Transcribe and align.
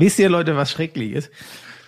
Wisst 0.00 0.18
ihr, 0.18 0.30
Leute, 0.30 0.56
was 0.56 0.70
schrecklich 0.70 1.12
ist? 1.12 1.30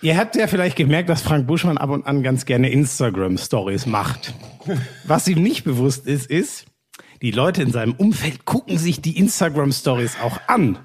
Ihr 0.03 0.17
habt 0.17 0.35
ja 0.35 0.45
vielleicht 0.45 0.75
gemerkt, 0.75 1.09
dass 1.09 1.23
Frank 1.23 1.47
Buschmann 1.47 1.79
ab 1.79 1.89
und 1.89 2.05
an 2.05 2.21
ganz 2.21 2.45
gerne 2.45 2.69
Instagram-Stories 2.69 3.87
macht. 3.87 4.35
Was 5.03 5.27
ihm 5.27 5.41
nicht 5.41 5.63
bewusst 5.63 6.05
ist, 6.05 6.29
ist, 6.29 6.65
die 7.23 7.31
Leute 7.31 7.63
in 7.63 7.71
seinem 7.71 7.93
Umfeld 7.93 8.45
gucken 8.45 8.77
sich 8.77 9.01
die 9.01 9.17
Instagram-Stories 9.17 10.17
auch 10.21 10.39
an. 10.45 10.77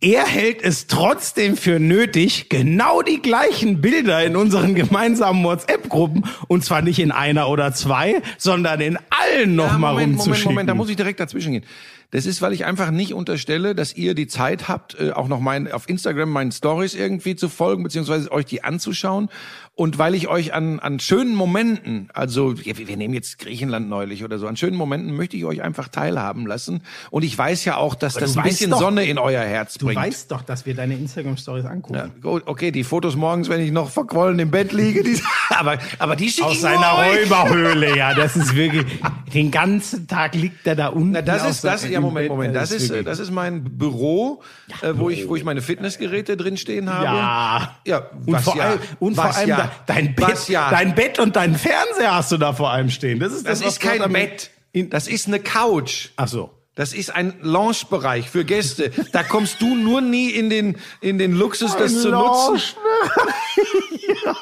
Er 0.00 0.24
hält 0.24 0.62
es 0.62 0.86
trotzdem 0.86 1.56
für 1.56 1.80
nötig, 1.80 2.48
genau 2.48 3.02
die 3.02 3.20
gleichen 3.20 3.80
Bilder 3.80 4.24
in 4.24 4.36
unseren 4.36 4.76
gemeinsamen 4.76 5.42
WhatsApp-Gruppen, 5.42 6.24
und 6.46 6.64
zwar 6.64 6.82
nicht 6.82 7.00
in 7.00 7.10
einer 7.10 7.48
oder 7.48 7.72
zwei, 7.72 8.22
sondern 8.38 8.80
in 8.80 8.96
allen 9.10 9.56
nochmal 9.56 9.94
Moment, 9.94 10.12
rumzuschicken. 10.12 10.44
Moment, 10.44 10.44
Moment, 10.44 10.68
da 10.70 10.74
muss 10.74 10.88
ich 10.88 10.96
direkt 10.96 11.18
dazwischen 11.18 11.52
gehen. 11.52 11.64
Das 12.10 12.26
ist, 12.26 12.42
weil 12.42 12.52
ich 12.52 12.64
einfach 12.64 12.90
nicht 12.90 13.14
unterstelle, 13.14 13.74
dass 13.74 13.94
ihr 13.94 14.14
die 14.14 14.26
Zeit 14.26 14.68
habt, 14.68 14.98
äh, 14.98 15.12
auch 15.12 15.28
noch 15.28 15.40
mein, 15.40 15.70
auf 15.70 15.88
Instagram 15.88 16.30
meinen 16.30 16.52
Stories 16.52 16.94
irgendwie 16.94 17.36
zu 17.36 17.48
folgen, 17.48 17.82
beziehungsweise 17.82 18.30
euch 18.32 18.46
die 18.46 18.64
anzuschauen. 18.64 19.28
Und 19.80 19.96
weil 19.96 20.14
ich 20.14 20.28
euch 20.28 20.52
an, 20.52 20.78
an 20.78 21.00
schönen 21.00 21.34
Momenten, 21.34 22.10
also 22.12 22.52
ja, 22.52 22.76
wir 22.76 22.86
wir 22.86 22.98
nehmen 22.98 23.14
jetzt 23.14 23.38
Griechenland 23.38 23.88
neulich 23.88 24.22
oder 24.22 24.38
so, 24.38 24.46
an 24.46 24.54
schönen 24.58 24.76
Momenten 24.76 25.16
möchte 25.16 25.38
ich 25.38 25.46
euch 25.46 25.62
einfach 25.62 25.88
teilhaben 25.88 26.46
lassen. 26.46 26.82
Und 27.10 27.22
ich 27.22 27.38
weiß 27.38 27.64
ja 27.64 27.78
auch, 27.78 27.94
dass 27.94 28.16
Aber 28.16 28.26
das 28.26 28.34
du 28.34 28.40
ein 28.40 28.44
bisschen 28.44 28.72
doch- 28.72 28.78
Sonne 28.78 29.04
in 29.06 29.16
euer 29.16 29.40
Herz 29.40 29.78
Du 29.78 29.86
bringt. 29.86 29.98
weißt 29.98 30.30
doch, 30.32 30.42
dass 30.42 30.66
wir 30.66 30.74
deine 30.74 30.96
Instagram-Stories 30.96 31.64
angucken. 31.64 31.94
Ja, 31.98 32.10
gut, 32.20 32.42
okay, 32.44 32.72
die 32.72 32.84
Fotos 32.84 33.16
morgens, 33.16 33.48
wenn 33.48 33.62
ich 33.62 33.72
noch 33.72 33.88
verquollen 33.88 34.38
im 34.38 34.50
Bett 34.50 34.72
liege, 34.72 35.02
die, 35.02 35.18
aber, 35.48 35.78
aber 35.98 36.14
die 36.14 36.28
schicke 36.28 36.48
Aus 36.48 36.56
ich 36.56 36.60
seiner 36.60 36.98
euch. 36.98 37.30
Räuberhöhle, 37.30 37.96
ja, 37.96 38.12
das 38.22 38.36
ist 38.36 38.54
wirklich, 38.54 38.84
den 39.32 39.50
ganzen 39.50 40.06
Tag 40.06 40.34
liegt 40.34 40.66
er 40.66 40.76
da 40.76 40.88
unten. 40.88 41.12
Na, 41.12 41.22
das 41.22 41.48
ist 41.48 41.64
das. 41.64 41.88
Ja, 41.88 42.02
Moment. 42.02 42.28
Moment. 42.28 42.54
Das 42.54 42.70
ist, 42.70 42.90
wirklich- 42.90 43.06
das 43.06 43.18
ist 43.18 43.30
mein 43.30 43.64
Büro, 43.78 44.42
äh, 44.82 44.92
wo 44.94 45.08
ich, 45.08 45.26
wo 45.26 45.36
ich 45.36 45.44
meine 45.44 45.62
Fitnessgeräte 45.62 46.36
drin 46.36 46.58
stehen 46.58 46.92
habe. 46.92 47.04
Ja. 47.06 47.76
Ja. 47.86 48.02
Und 48.26 48.40
vor 48.42 48.56
ja? 48.58 48.64
allem, 48.64 48.78
und 48.98 49.14
vor 49.14 49.34
allem 49.34 49.48
ja? 49.48 49.69
Dein 49.86 50.14
Bett, 50.14 50.28
Was 50.28 50.48
ja? 50.48 50.70
dein 50.70 50.94
Bett 50.94 51.18
und 51.18 51.36
dein 51.36 51.54
Fernseher 51.56 52.14
hast 52.14 52.32
du 52.32 52.36
da 52.36 52.52
vor 52.52 52.70
allem 52.70 52.90
stehen. 52.90 53.18
Das 53.20 53.32
ist 53.32 53.46
das, 53.46 53.60
das 53.60 53.68
ist 53.74 53.80
kein 53.80 54.02
am- 54.02 54.12
Bett. 54.12 54.50
Das 54.74 55.08
ist 55.08 55.26
eine 55.26 55.40
Couch. 55.40 56.08
ach 56.16 56.28
so. 56.28 56.50
Das 56.76 56.92
ist 56.94 57.14
ein 57.14 57.34
Lounge-Bereich 57.42 58.30
für 58.30 58.44
Gäste. 58.44 58.90
Da 59.12 59.22
kommst 59.22 59.60
du 59.60 59.74
nur 59.74 60.00
nie 60.00 60.30
in 60.30 60.48
den, 60.48 60.78
in 61.00 61.18
den 61.18 61.32
Luxus, 61.34 61.76
das 61.76 62.00
zu 62.00 62.10
nutzen. 62.10 62.62
Ja, 64.24 64.34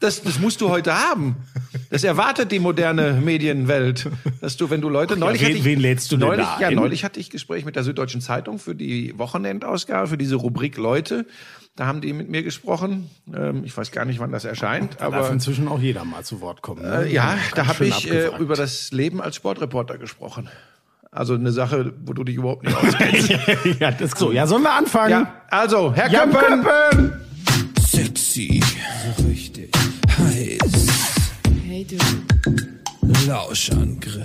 das, 0.00 0.22
das 0.22 0.38
musst 0.38 0.60
du 0.60 0.68
heute 0.70 0.94
haben. 0.94 1.36
Das 1.90 2.04
erwartet 2.04 2.52
die 2.52 2.58
moderne 2.58 3.12
Medienwelt, 3.14 4.08
dass 4.40 4.56
du, 4.56 4.70
wenn 4.70 4.80
du 4.80 4.88
Leute 4.88 5.16
neulich 5.16 5.40
wen- 5.42 5.48
hatte 5.48 5.58
ich, 5.58 5.64
wen 5.64 5.80
lädst 5.80 6.10
du 6.12 6.16
denn 6.16 6.28
neulich, 6.28 6.46
da 6.46 6.60
ja 6.60 6.68
ein? 6.68 6.74
neulich 6.74 7.04
hatte 7.04 7.20
ich 7.20 7.30
Gespräch 7.30 7.64
mit 7.64 7.76
der 7.76 7.82
Süddeutschen 7.84 8.20
Zeitung 8.20 8.58
für 8.58 8.74
die 8.74 9.16
Wochenendausgabe 9.18 10.08
für 10.08 10.18
diese 10.18 10.36
Rubrik 10.36 10.76
Leute. 10.76 11.26
Da 11.76 11.86
haben 11.86 12.00
die 12.00 12.12
mit 12.12 12.28
mir 12.28 12.42
gesprochen. 12.42 13.08
Ähm, 13.34 13.62
ich 13.64 13.76
weiß 13.76 13.92
gar 13.92 14.04
nicht, 14.04 14.18
wann 14.18 14.32
das 14.32 14.44
erscheint, 14.44 14.94
Da 15.00 15.10
darf 15.10 15.14
aber 15.14 15.30
inzwischen 15.30 15.68
auch 15.68 15.80
jeder 15.80 16.04
mal 16.04 16.24
zu 16.24 16.40
Wort 16.40 16.62
kommen. 16.62 16.82
Ne? 16.82 17.04
äh, 17.06 17.12
ja, 17.12 17.36
da 17.54 17.66
habe 17.68 17.86
ich 17.86 18.10
äh, 18.10 18.28
über 18.38 18.54
das 18.56 18.90
Leben 18.92 19.20
als 19.20 19.36
Sportreporter 19.36 19.96
gesprochen. 19.98 20.48
Also 21.12 21.34
eine 21.34 21.50
Sache, 21.52 21.92
wo 22.04 22.12
du 22.12 22.22
dich 22.22 22.36
überhaupt 22.36 22.64
nicht 22.64 22.76
auskennst. 22.76 23.30
ja, 23.80 23.90
das 23.90 24.12
so. 24.12 24.30
Ja, 24.30 24.46
sollen 24.46 24.62
wir 24.62 24.72
anfangen? 24.72 25.10
ja, 25.10 25.34
also 25.50 25.92
Herr 25.94 26.08
Jan 26.10 26.30
Köppen. 26.30 26.62
Köppen! 26.62 27.20
Sexy, 28.10 28.60
so 29.16 29.22
richtig 29.22 29.70
heiß. 30.18 30.86
Hey 31.64 31.86
du, 31.86 31.96
Lauschangriff. 33.28 34.24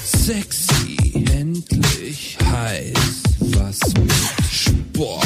Sexy, 0.00 1.24
endlich 1.30 2.36
heiß. 2.50 3.22
Was 3.38 3.78
mit 3.94 4.12
Sport. 4.50 5.24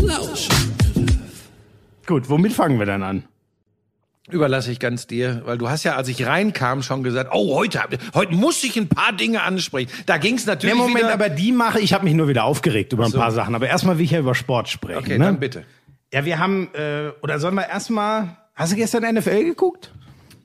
Lauschangriff. 0.00 1.50
Gut, 2.06 2.30
womit 2.30 2.54
fangen 2.54 2.78
wir 2.78 2.86
dann 2.86 3.02
an? 3.02 3.24
Überlasse 4.30 4.70
ich 4.70 4.78
ganz 4.78 5.06
dir, 5.06 5.42
weil 5.44 5.56
du 5.58 5.68
hast 5.68 5.84
ja, 5.84 5.96
als 5.96 6.08
ich 6.08 6.26
reinkam, 6.26 6.82
schon 6.82 7.02
gesagt, 7.02 7.30
oh, 7.32 7.54
heute, 7.54 7.80
heute 8.14 8.34
muss 8.34 8.62
ich 8.62 8.76
ein 8.76 8.88
paar 8.88 9.12
Dinge 9.12 9.42
ansprechen. 9.42 9.90
Da 10.06 10.18
ging 10.18 10.34
es 10.34 10.44
Nee, 10.44 10.52
natürlich 10.52 10.76
Moment, 10.76 10.98
wieder... 10.98 11.12
aber 11.12 11.28
die 11.28 11.52
mache 11.52 11.80
ich. 11.80 11.92
habe 11.94 12.04
mich 12.04 12.14
nur 12.14 12.28
wieder 12.28 12.44
aufgeregt 12.44 12.92
über 12.92 13.06
ein 13.06 13.12
paar 13.12 13.32
Sachen. 13.32 13.54
Aber 13.54 13.66
erstmal 13.66 13.98
will 13.98 14.04
ich 14.04 14.10
ja 14.10 14.20
über 14.20 14.34
Sport 14.34 14.68
sprechen. 14.68 14.98
okay, 14.98 15.18
ne? 15.18 15.24
dann 15.24 15.40
bitte. 15.40 15.64
Ja, 16.12 16.24
wir 16.24 16.38
haben, 16.38 16.68
äh, 16.74 17.10
oder 17.22 17.38
sollen 17.38 17.54
wir 17.54 17.68
erstmal, 17.68 18.36
hast 18.54 18.72
du 18.72 18.76
gestern 18.76 19.02
NFL 19.14 19.44
geguckt? 19.44 19.92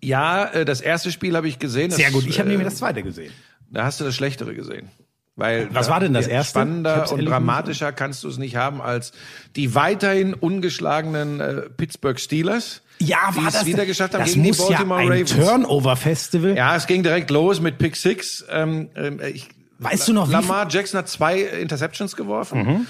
Ja, 0.01 0.45
äh, 0.45 0.65
das 0.65 0.81
erste 0.81 1.11
Spiel 1.11 1.35
habe 1.35 1.47
ich 1.47 1.59
gesehen. 1.59 1.89
Das, 1.89 1.97
Sehr 1.97 2.11
gut, 2.11 2.25
ich 2.25 2.39
habe 2.39 2.49
äh, 2.49 2.51
nämlich 2.51 2.67
das 2.67 2.77
zweite 2.77 3.03
gesehen. 3.03 3.31
Da 3.69 3.85
hast 3.85 3.99
du 3.99 4.03
das 4.03 4.15
Schlechtere 4.15 4.53
gesehen. 4.53 4.89
Weil 5.35 5.73
Was 5.73 5.89
war 5.89 5.99
denn 5.99 6.13
das 6.13 6.27
erste? 6.27 6.51
Spannender 6.51 7.11
und 7.11 7.25
dramatischer 7.25 7.91
kannst 7.91 8.23
du 8.23 8.27
es 8.27 8.37
nicht 8.37 8.55
haben 8.55 8.81
als 8.81 9.13
die 9.55 9.73
weiterhin 9.73 10.35
ungeschlagenen 10.35 11.39
äh, 11.39 11.61
Pittsburgh 11.69 12.19
Steelers. 12.19 12.82
Ja, 13.05 13.31
die 13.31 13.37
war 13.43 13.51
das 13.51 13.65
wieder 13.65 13.85
geschafft 13.85 14.13
haben 14.13 14.21
das 14.21 14.31
gegen 14.33 14.43
die 14.43 14.49
muss 14.49 14.57
Baltimore 14.67 15.01
ja 15.01 15.07
ein 15.07 15.11
Ravens. 15.11 15.35
Turnover-Festival. 15.35 16.55
Ja, 16.57 16.75
es 16.75 16.87
ging 16.87 17.03
direkt 17.03 17.29
los 17.29 17.59
mit 17.61 17.77
Pick 17.77 17.95
Six. 17.95 18.45
Ähm, 18.49 18.89
ähm, 18.95 19.19
ich, 19.33 19.49
Weißt 19.79 20.07
du 20.07 20.13
noch, 20.13 20.29
Lamar 20.29 20.67
Jackson 20.69 20.97
hat 20.99 21.09
zwei 21.09 21.41
Interceptions 21.41 22.15
geworfen. 22.15 22.87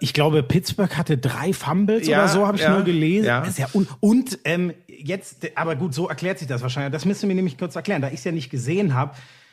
Ich 0.00 0.12
glaube, 0.12 0.42
Pittsburgh 0.42 0.96
hatte 0.96 1.16
drei 1.16 1.52
Fumbles 1.52 2.06
Ja, 2.08 2.18
oder 2.18 2.28
so, 2.28 2.46
habe 2.46 2.56
ich 2.56 2.62
ja, 2.64 2.74
nur 2.74 2.82
gelesen. 2.82 3.26
ja. 3.26 3.42
Ist 3.44 3.58
ja 3.58 3.68
un 3.72 3.86
und 4.00 4.38
ähm, 4.44 4.72
jetzt, 4.88 5.46
aber 5.54 5.76
gut, 5.76 5.94
so 5.94 6.08
erklärt 6.08 6.38
sich 6.40 6.48
das 6.48 6.60
wahrscheinlich. 6.62 6.92
Das 6.92 7.04
müsst 7.04 7.22
ihr 7.22 7.28
mir 7.28 7.34
nämlich 7.36 7.56
kurz 7.56 7.76
erklären, 7.76 8.02
da 8.02 8.08
ich 8.08 8.14
es 8.14 8.24
ja 8.24 8.32
nicht 8.32 8.50
gesehen 8.50 8.94
habe. 8.94 9.12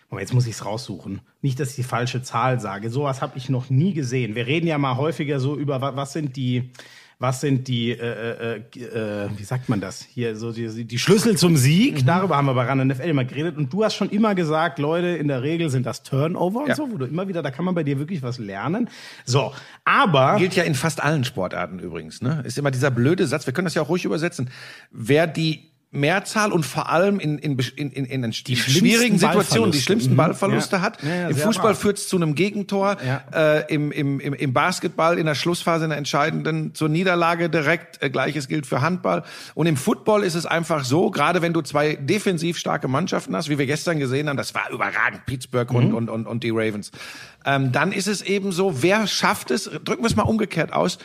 Moment, 0.10 0.28
jetzt 0.28 0.34
muss 0.34 0.48
ich 0.48 0.54
es 0.56 0.66
raussuchen. 0.66 1.22
Nicht, 1.42 1.60
dass 1.60 1.70
ich 1.70 1.76
die 1.76 1.84
falsche 1.84 2.24
Zahl 2.24 2.60
sage. 2.60 2.90
Sowas 2.90 3.22
habe 3.22 3.38
ich 3.38 3.48
noch 3.50 3.70
nie 3.70 3.94
gesehen. 3.94 4.34
Wir 4.36 4.48
reden 4.48 4.66
ja 4.68 4.78
mal 4.78 4.98
häufiger 4.98 5.40
so 5.40 5.56
über 5.56 5.82
wa- 5.82 5.96
was 5.96 6.14
sind 6.14 6.36
die 6.36 6.72
was 7.22 7.40
sind 7.40 7.68
die, 7.68 7.92
äh, 7.92 8.56
äh, 8.56 8.80
äh, 8.80 9.30
wie 9.38 9.44
sagt 9.44 9.70
man 9.70 9.80
das? 9.80 10.04
Hier, 10.04 10.36
so 10.36 10.52
die, 10.52 10.86
die 10.86 10.98
Schlüssel 10.98 11.38
zum 11.38 11.56
Sieg. 11.56 12.04
Darüber 12.06 12.36
haben 12.36 12.48
wir 12.48 12.56
bei 12.56 12.66
RAN 12.66 12.86
NFL 12.88 13.04
immer 13.04 13.26
geredet. 13.26 13.58
Und 13.58 13.72
du 13.72 13.84
hast 13.84 13.94
schon 13.94 14.10
immer 14.10 14.34
gesagt, 14.34 14.80
Leute, 14.80 15.08
in 15.10 15.28
der 15.28 15.44
Regel 15.44 15.70
sind 15.70 15.86
das 15.86 16.02
Turnover 16.02 16.62
und 16.64 16.70
Ja. 16.70 16.76
so, 16.76 16.92
wo 16.92 16.98
du 16.98 17.06
immer 17.06 17.28
wieder, 17.28 17.44
da 17.44 17.52
kann 17.52 17.64
man 17.64 17.76
bei 17.76 17.84
dir 17.84 18.00
wirklich 18.00 18.24
was 18.24 18.40
lernen. 18.40 18.90
So, 19.24 19.54
aber 19.86 20.38
Gilt 20.38 20.56
ja 20.56 20.64
in 20.64 20.74
fast 20.74 21.02
allen 21.04 21.24
Sportarten 21.24 21.78
übrigens. 21.78 22.22
Ne? 22.24 22.42
Ist 22.44 22.58
immer 22.58 22.72
dieser 22.72 22.90
blöde 22.90 23.28
Satz, 23.28 23.46
wir 23.46 23.54
können 23.54 23.66
das 23.66 23.76
ja 23.76 23.84
auch 23.84 23.90
ruhig 23.90 24.04
übersetzen. 24.04 24.50
Wer 24.90 25.28
die 25.28 25.71
Mehrzahl 25.94 26.54
und 26.54 26.66
vor 26.66 26.88
allem 26.90 27.20
in, 27.20 27.38
in, 27.38 27.60
in, 27.76 27.92
in, 27.92 28.06
in 28.06 28.32
Die 28.32 28.56
schwierigen 28.56 29.18
Situationen 29.20 29.72
die 29.72 29.82
schlimmsten 29.82 30.14
Mhm. 30.14 30.18
Ballverluste 30.18 30.78
Ja. 30.78 30.82
hat. 30.82 31.04
Ja, 31.04 31.10
ja, 31.16 31.28
Im 31.28 31.36
Fußball 31.36 31.76
führt 31.76 31.98
es 31.98 32.08
zu 32.08 32.16
einem 32.16 32.34
Gegentor, 32.34 32.96
äh, 33.34 33.74
im, 33.74 33.92
im, 33.92 34.22
im, 34.22 34.34
im 34.34 34.54
Basketball 34.54 35.18
in 35.20 35.26
der 35.26 35.36
Schlussphase 35.36 35.84
in 35.84 35.90
der 35.90 35.98
entscheidenden 35.98 36.74
zur 36.76 36.88
Niederlage 36.88 37.50
direkt. 37.50 38.02
Äh, 38.02 38.10
Gleiches 38.10 38.48
gilt 38.48 38.66
für 38.66 38.80
Handball. 38.80 39.24
Und 39.54 39.68
im 39.68 39.76
Football 39.76 40.24
ist 40.24 40.36
es 40.36 40.46
einfach 40.46 40.86
so, 40.86 41.12
gerade 41.12 41.42
wenn 41.42 41.52
du 41.52 41.62
zwei 41.62 41.96
defensiv 41.96 42.58
starke 42.58 42.88
Mannschaften 42.88 43.36
hast, 43.36 43.50
wie 43.50 43.58
wir 43.58 43.66
gestern 43.66 44.00
gesehen 44.00 44.30
haben, 44.30 44.38
das 44.38 44.56
war 44.56 44.70
überragend, 44.72 45.26
Pittsburgh 45.26 45.70
Mhm. 45.72 45.76
und, 45.76 45.94
und, 45.94 46.10
und, 46.10 46.26
und 46.28 46.44
die 46.44 46.52
Ravens. 46.52 46.92
Ähm, 47.46 47.74
dann 47.74 47.92
ist 47.92 48.08
es 48.08 48.22
eben 48.22 48.54
so, 48.54 48.82
wer 48.82 49.08
schafft 49.08 49.52
es, 49.52 49.66
drücken 49.66 50.04
wir 50.04 50.08
es 50.08 50.16
mal 50.16 50.24
umgekehrt 50.24 50.72
aus, 50.72 51.00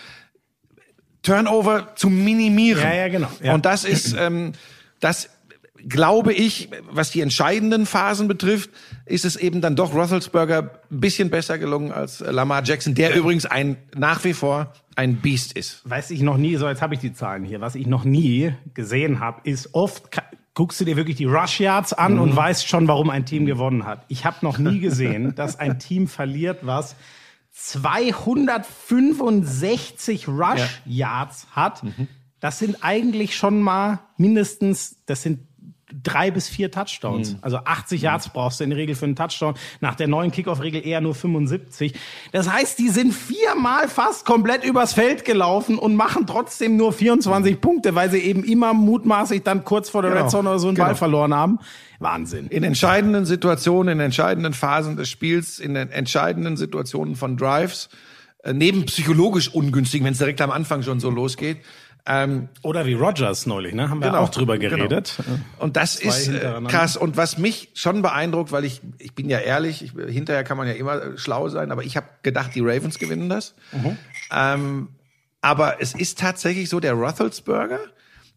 Turnover 1.22 1.94
zu 1.96 2.08
minimieren. 2.08 2.82
Ja, 2.82 2.94
ja, 2.94 3.08
genau. 3.08 3.28
Und 3.52 3.64
das 3.66 3.84
ist, 3.84 4.14
ähm, 4.16 4.52
das 5.06 5.30
glaube 5.88 6.32
ich, 6.32 6.68
was 6.90 7.10
die 7.12 7.20
entscheidenden 7.20 7.86
Phasen 7.86 8.26
betrifft, 8.28 8.70
ist 9.04 9.24
es 9.24 9.36
eben 9.36 9.60
dann 9.60 9.76
doch 9.76 9.94
Roethlisberger 9.94 10.80
ein 10.90 11.00
bisschen 11.00 11.30
besser 11.30 11.58
gelungen 11.58 11.92
als 11.92 12.18
Lamar 12.20 12.64
Jackson, 12.64 12.94
der 12.94 13.14
übrigens 13.14 13.44
ein 13.46 13.76
nach 13.94 14.24
wie 14.24 14.32
vor 14.32 14.72
ein 14.96 15.16
Biest 15.16 15.52
ist. 15.52 15.88
weiß 15.88 16.10
ich 16.10 16.22
noch 16.22 16.38
nie, 16.38 16.56
so 16.56 16.66
jetzt 16.68 16.82
habe 16.82 16.94
ich 16.94 17.00
die 17.00 17.12
Zahlen 17.12 17.44
hier, 17.44 17.60
was 17.60 17.74
ich 17.76 17.86
noch 17.86 18.02
nie 18.04 18.52
gesehen 18.74 19.20
habe, 19.20 19.42
ist 19.44 19.74
oft 19.74 20.04
guckst 20.54 20.80
du 20.80 20.84
dir 20.86 20.96
wirklich 20.96 21.16
die 21.18 21.26
Rush 21.26 21.60
Yards 21.60 21.92
an 21.92 22.14
Mhm. 22.14 22.20
und 22.22 22.34
weißt 22.36 22.66
schon, 22.66 22.88
warum 22.88 23.10
ein 23.10 23.26
Team 23.26 23.44
gewonnen 23.46 23.84
hat. 23.84 24.04
Ich 24.08 24.24
habe 24.24 24.38
noch 24.40 24.56
nie 24.58 24.80
gesehen, 24.80 25.34
dass 25.36 25.58
ein 25.58 25.78
Team 25.78 26.08
verliert, 26.08 26.60
was 26.62 26.96
265 27.52 30.26
Rush 30.28 30.80
Yards 30.86 31.46
hat. 31.52 31.84
Mhm. 31.84 32.08
Das 32.40 32.58
sind 32.58 32.78
eigentlich 32.82 33.36
schon 33.36 33.60
mal 33.60 34.00
mindestens, 34.16 34.96
das 35.06 35.22
sind 35.22 35.40
drei 36.02 36.30
bis 36.30 36.48
vier 36.48 36.70
Touchdowns. 36.70 37.32
Mhm. 37.32 37.38
Also 37.42 37.58
80 37.58 38.02
Yards 38.02 38.28
brauchst 38.30 38.60
du 38.60 38.64
in 38.64 38.70
der 38.70 38.78
Regel 38.78 38.94
für 38.94 39.04
einen 39.04 39.16
Touchdown. 39.16 39.54
Nach 39.80 39.94
der 39.94 40.08
neuen 40.08 40.32
Kickoff-Regel 40.32 40.84
eher 40.84 41.00
nur 41.00 41.14
75. 41.14 41.94
Das 42.32 42.50
heißt, 42.50 42.78
die 42.78 42.88
sind 42.88 43.12
viermal 43.12 43.88
fast 43.88 44.26
komplett 44.26 44.64
übers 44.64 44.92
Feld 44.94 45.24
gelaufen 45.24 45.78
und 45.78 45.94
machen 45.94 46.26
trotzdem 46.26 46.76
nur 46.76 46.92
24 46.92 47.60
Punkte, 47.60 47.94
weil 47.94 48.10
sie 48.10 48.18
eben 48.18 48.42
immer 48.44 48.74
mutmaßlich 48.74 49.42
dann 49.42 49.64
kurz 49.64 49.88
vor 49.88 50.02
der 50.02 50.10
Genau. 50.10 50.22
Red 50.24 50.30
Zone 50.30 50.48
oder 50.50 50.58
so 50.58 50.68
einen 50.68 50.74
Genau. 50.74 50.88
Ball 50.88 50.96
verloren 50.96 51.34
haben. 51.34 51.58
Wahnsinn. 51.98 52.48
In 52.48 52.64
entscheidenden 52.64 53.24
Situationen, 53.24 53.92
in 53.94 54.00
entscheidenden 54.00 54.52
Phasen 54.52 54.96
des 54.96 55.08
Spiels, 55.08 55.58
in 55.58 55.74
den 55.74 55.90
entscheidenden 55.90 56.56
Situationen 56.56 57.16
von 57.16 57.36
Drives, 57.36 57.88
äh, 58.42 58.52
neben 58.52 58.84
psychologisch 58.86 59.48
ungünstigen, 59.48 60.04
wenn 60.04 60.12
es 60.12 60.18
direkt 60.18 60.40
am 60.40 60.50
Anfang 60.50 60.82
schon 60.82 61.00
so 61.00 61.10
losgeht, 61.10 61.58
Ähm, 62.08 62.48
Oder 62.62 62.86
wie 62.86 62.94
Rogers 62.94 63.46
neulich, 63.46 63.74
ne? 63.74 63.90
Haben 63.90 64.00
wir 64.00 64.08
Genau, 64.08 64.20
auch 64.20 64.28
drüber 64.28 64.58
genau. 64.58 64.76
geredet. 64.76 65.14
Und 65.58 65.76
das 65.76 65.96
ist 65.96 66.28
äh, 66.28 66.60
krass. 66.68 66.96
Und 66.96 67.16
was 67.16 67.36
mich 67.36 67.70
schon 67.74 68.00
beeindruckt, 68.02 68.52
weil 68.52 68.64
ich, 68.64 68.80
ich 68.98 69.14
bin 69.14 69.28
ja 69.28 69.38
ehrlich, 69.40 69.82
ich, 69.82 69.92
hinterher 69.92 70.44
kann 70.44 70.56
man 70.56 70.68
ja 70.68 70.74
immer 70.74 71.02
äh, 71.02 71.18
schlau 71.18 71.48
sein, 71.48 71.72
aber 71.72 71.82
ich 71.82 71.96
habe 71.96 72.06
gedacht, 72.22 72.54
die 72.54 72.60
Ravens 72.60 72.98
gewinnen 73.00 73.28
das. 73.28 73.54
Mhm. 73.72 73.96
Ähm, 74.32 74.88
aber 75.40 75.80
es 75.80 75.94
ist 75.94 76.18
tatsächlich 76.18 76.68
so, 76.68 76.78
der 76.80 76.92
Roethlisberger, 76.94 77.80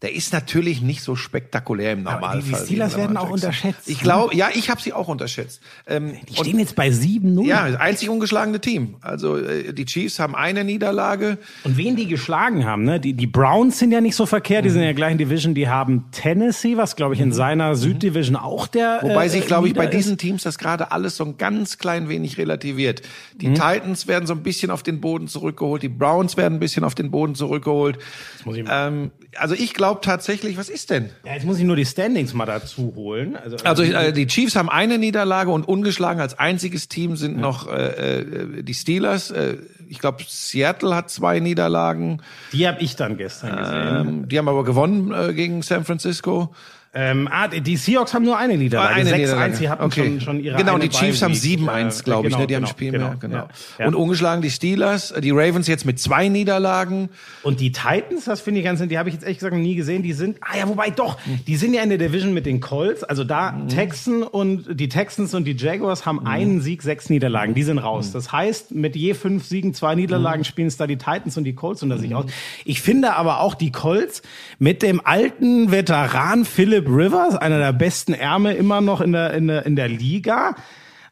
der 0.02 0.14
ist 0.14 0.32
natürlich 0.32 0.80
nicht 0.80 1.02
so 1.02 1.14
spektakulär 1.16 1.92
im 1.92 2.02
Normalfall. 2.04 2.40
die- 2.42 2.48
die 2.50 2.54
Steelers 2.56 2.96
werden 2.96 3.16
auch 3.16 3.30
unterschätzt, 3.30 3.82
Ich 3.88 3.98
ne? 3.98 4.02
glaube, 4.02 4.34
ja, 4.34 4.48
ich 4.54 4.70
habe 4.70 4.80
sie 4.80 4.92
auch 4.94 5.08
unterschätzt. 5.08 5.60
Ähm, 5.86 6.14
Die 6.28 6.34
stehen 6.36 6.58
jetzt 6.58 6.74
bei 6.74 6.90
7-0. 6.90 7.46
ja, 7.46 7.68
das 7.68 7.78
einzig 7.80 8.08
ungeschlagene 8.08 8.60
Team. 8.60 8.96
Also 9.02 9.36
äh, 9.36 9.72
die 9.74 9.84
Chiefs 9.84 10.18
haben 10.18 10.34
eine 10.34 10.64
Niederlage. 10.64 11.38
Und 11.64 11.76
wen 11.76 11.96
die 11.96 12.06
geschlagen 12.06 12.64
haben, 12.64 12.84
ne? 12.84 12.98
Die, 12.98 13.12
die 13.12 13.26
Browns 13.26 13.78
sind 13.78 13.92
ja 13.92 14.00
nicht 14.00 14.14
so 14.16 14.24
verkehrt, 14.26 14.64
die 14.64 14.70
sind 14.70 14.80
in 14.80 14.86
der 14.86 14.94
gleichen 14.94 15.18
Division. 15.18 15.54
Die 15.54 15.68
haben 15.68 16.06
Tennessee, 16.12 16.76
was 16.78 16.96
glaube 16.96 17.14
ich 17.14 17.20
in 17.20 17.32
seiner 17.32 17.76
Süddivision 17.76 18.36
auch 18.36 18.66
der. 18.68 19.00
Wobei 19.02 19.26
äh, 19.26 19.28
sich, 19.28 19.46
glaube 19.46 19.68
ich, 19.68 19.74
bei 19.74 19.84
Leader 19.84 19.96
diesen 19.98 20.12
ist. 20.12 20.20
Teams 20.20 20.42
das 20.44 20.56
gerade 20.58 20.92
alles 20.92 21.16
so 21.16 21.24
ein 21.24 21.36
ganz 21.36 21.76
klein 21.76 22.08
wenig 22.08 22.38
relativiert. 22.38 23.02
Die 23.34 23.48
Titans 23.52 24.06
werden 24.06 24.26
so 24.26 24.32
ein 24.34 24.42
bisschen 24.42 24.70
auf 24.70 24.82
den 24.82 25.00
Boden 25.00 25.28
zurückgeholt, 25.28 25.82
die 25.82 25.88
Browns 25.90 26.36
werden 26.36 26.54
ein 26.54 26.60
bisschen 26.60 26.84
auf 26.84 26.94
den 26.94 27.10
Boden 27.10 27.34
zurückgeholt. 27.34 27.98
muss 28.46 28.56
ich 28.56 28.64
Ähm, 28.70 29.10
also 29.36 29.54
ich 29.54 29.74
glaube 29.74 29.89
tatsächlich, 29.94 30.56
was 30.56 30.68
ist 30.68 30.90
denn? 30.90 31.10
Ja, 31.24 31.34
jetzt 31.34 31.44
muss 31.44 31.58
ich 31.58 31.64
nur 31.64 31.76
die 31.76 31.84
Standings 31.84 32.34
mal 32.34 32.46
dazu 32.46 32.92
holen. 32.96 33.36
Also, 33.36 33.56
Also 33.64 33.82
äh, 33.82 34.12
die 34.12 34.26
Chiefs 34.26 34.56
haben 34.56 34.68
eine 34.68 34.98
Niederlage 34.98 35.50
und 35.50 35.66
ungeschlagen 35.66 36.20
als 36.20 36.38
einziges 36.38 36.88
Team 36.88 37.16
sind 37.16 37.36
noch 37.38 37.68
äh, 37.68 38.20
äh, 38.20 38.62
die 38.62 38.74
Steelers. 38.74 39.30
Äh, 39.30 39.56
ich 39.88 39.98
glaube, 39.98 40.24
Seattle 40.26 40.94
hat 40.94 41.10
zwei 41.10 41.40
Niederlagen. 41.40 42.22
die 42.52 42.66
habe 42.68 42.80
ich 42.80 42.96
dann 42.96 43.16
gestern 43.16 43.56
gesehen. 43.56 44.06
Ähm, 44.22 44.28
die 44.28 44.38
haben 44.38 44.48
aber 44.48 44.64
gewonnen 44.64 45.12
äh, 45.12 45.34
gegen 45.34 45.62
San 45.62 45.84
Francisco. 45.84 46.54
Ähm, 46.92 47.28
ah, 47.30 47.46
die 47.46 47.76
Seahawks 47.76 48.14
haben 48.14 48.24
nur 48.24 48.36
eine 48.36 48.56
Niederlage. 48.56 48.94
Eine 48.94 49.10
6-1, 49.10 49.16
Niederlage. 49.16 49.54
sie 49.54 49.68
hatten 49.68 49.84
okay. 49.84 50.04
schon, 50.04 50.20
schon 50.20 50.40
ihre 50.40 50.56
Genau, 50.56 50.76
die 50.76 50.88
Chiefs 50.88 51.22
haben 51.22 51.34
Bye-Week. 51.34 51.60
7-1, 51.60 52.00
Äh, 52.00 52.02
glaube 52.02 52.26
ich, 52.26 52.32
genau, 52.32 52.40
ne? 52.40 52.46
Die 52.48 52.56
haben 52.56 52.62
genau, 52.62 52.66
ein 52.66 52.66
Spiel 52.66 52.90
genau, 52.90 53.08
mehr. 53.10 53.16
Genau. 53.20 53.36
Ja, 53.36 53.48
ja. 53.78 53.86
Und 53.86 53.94
ungeschlagen 53.94 54.42
die 54.42 54.50
Steelers, 54.50 55.12
äh, 55.12 55.20
die 55.20 55.30
Ravens 55.30 55.68
jetzt 55.68 55.86
mit 55.86 56.00
zwei 56.00 56.28
Niederlagen. 56.28 57.10
Und 57.44 57.60
die 57.60 57.70
Titans, 57.70 58.24
das 58.24 58.40
finde 58.40 58.58
ich 58.58 58.64
ganz, 58.64 58.80
die 58.80 58.98
habe 58.98 59.08
ich 59.08 59.14
jetzt 59.14 59.22
ehrlich 59.22 59.38
gesagt 59.38 59.54
nie 59.54 59.76
gesehen. 59.76 60.02
Die 60.02 60.12
sind, 60.12 60.38
ah 60.40 60.58
ja, 60.58 60.66
wobei 60.66 60.90
doch, 60.90 61.16
die 61.46 61.54
sind 61.54 61.74
ja 61.74 61.82
in 61.82 61.90
der 61.90 61.98
Division 61.98 62.34
mit 62.34 62.44
den 62.44 62.58
Colts. 62.58 63.04
Also 63.04 63.22
da 63.22 63.52
Texan 63.68 64.24
und 64.24 64.80
die 64.80 64.88
Texans 64.88 65.32
und 65.32 65.44
die 65.44 65.56
Jaguars 65.56 66.06
haben 66.06 66.26
einen 66.26 66.60
Sieg, 66.60 66.82
sechs 66.82 67.08
Niederlagen. 67.08 67.54
Die 67.54 67.62
sind 67.62 67.78
raus. 67.78 68.10
Das 68.10 68.32
heißt, 68.32 68.72
mit 68.72 68.96
je 68.96 69.14
fünf 69.14 69.46
Siegen, 69.46 69.74
zwei 69.74 69.94
Niederlagen 69.94 70.42
spielen 70.42 70.66
es 70.66 70.76
da 70.76 70.88
die 70.88 70.98
Titans 70.98 71.36
und 71.36 71.44
die 71.44 71.54
Colts 71.54 71.84
unter 71.84 71.98
sich 71.98 72.16
aus. 72.16 72.24
Ich 72.64 72.82
finde 72.82 73.14
aber 73.14 73.40
auch 73.40 73.54
die 73.54 73.70
Colts 73.70 74.22
mit 74.58 74.82
dem 74.82 75.00
alten 75.04 75.70
Veteran 75.70 76.44
Philip 76.80 76.88
Rivers, 76.88 77.36
einer 77.36 77.58
der 77.58 77.72
besten 77.72 78.14
Ärmel 78.14 78.56
immer 78.56 78.80
noch 78.80 79.00
in 79.00 79.12
der, 79.12 79.34
in 79.34 79.48
der, 79.48 79.66
in 79.66 79.76
der 79.76 79.88
Liga. 79.88 80.54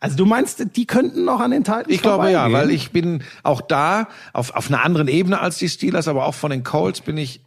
Also 0.01 0.17
du 0.17 0.27
meinst, 0.27 0.65
die 0.77 0.87
könnten 0.87 1.25
noch 1.25 1.41
an 1.41 1.51
den 1.51 1.65
Titans 1.65 1.89
Ich 1.89 2.03
glaube 2.03 2.31
ja, 2.31 2.51
weil 2.53 2.71
ich 2.71 2.93
bin 2.93 3.23
auch 3.43 3.61
da 3.61 4.09
auf, 4.33 4.55
auf 4.55 4.69
einer 4.69 4.85
anderen 4.85 5.09
Ebene 5.09 5.41
als 5.41 5.59
die 5.59 5.69
Steelers, 5.69 6.07
aber 6.07 6.27
auch 6.27 6.35
von 6.35 6.51
den 6.51 6.63
Colts 6.63 7.01
bin 7.01 7.17
ich 7.17 7.41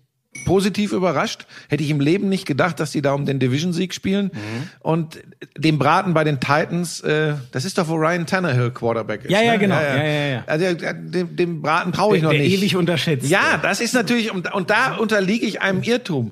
positiv 0.45 0.91
überrascht. 0.91 1.45
Hätte 1.69 1.83
ich 1.83 1.89
im 1.89 1.99
Leben 1.99 2.29
nicht 2.29 2.45
gedacht, 2.45 2.79
dass 2.79 2.91
die 2.91 3.01
da 3.01 3.13
um 3.13 3.25
den 3.25 3.39
Division-Sieg 3.39 3.93
spielen. 3.93 4.31
Mhm. 4.33 4.69
Und 4.79 5.19
dem 5.57 5.77
Braten 5.77 6.13
bei 6.13 6.23
den 6.23 6.39
Titans, 6.39 7.01
äh, 7.01 7.35
das 7.51 7.65
ist 7.65 7.77
doch, 7.77 7.87
wo 7.87 7.95
Ryan 7.95 8.25
Tannehill 8.25 8.71
Quarterback 8.71 9.25
ist. 9.25 9.31
Ja, 9.31 9.41
ja, 9.41 9.53
ne? 9.53 9.59
genau. 9.59 9.75
Ja, 9.75 10.03
ja, 10.03 10.27
ja. 10.27 10.43
Also 10.47 10.65
äh, 10.65 10.93
dem, 10.93 11.35
dem 11.35 11.61
Braten 11.61 11.91
traue 11.91 12.15
ich 12.15 12.21
der, 12.21 12.29
noch 12.29 12.35
der 12.35 12.43
nicht. 12.43 12.57
ewig 12.57 12.75
unterschätzt. 12.75 13.29
Ja, 13.29 13.59
das 13.61 13.81
ist 13.81 13.93
natürlich, 13.93 14.33
und, 14.33 14.53
und 14.53 14.69
da 14.69 14.95
unterliege 14.95 15.45
ich 15.45 15.61
einem 15.61 15.83
Irrtum. 15.83 16.31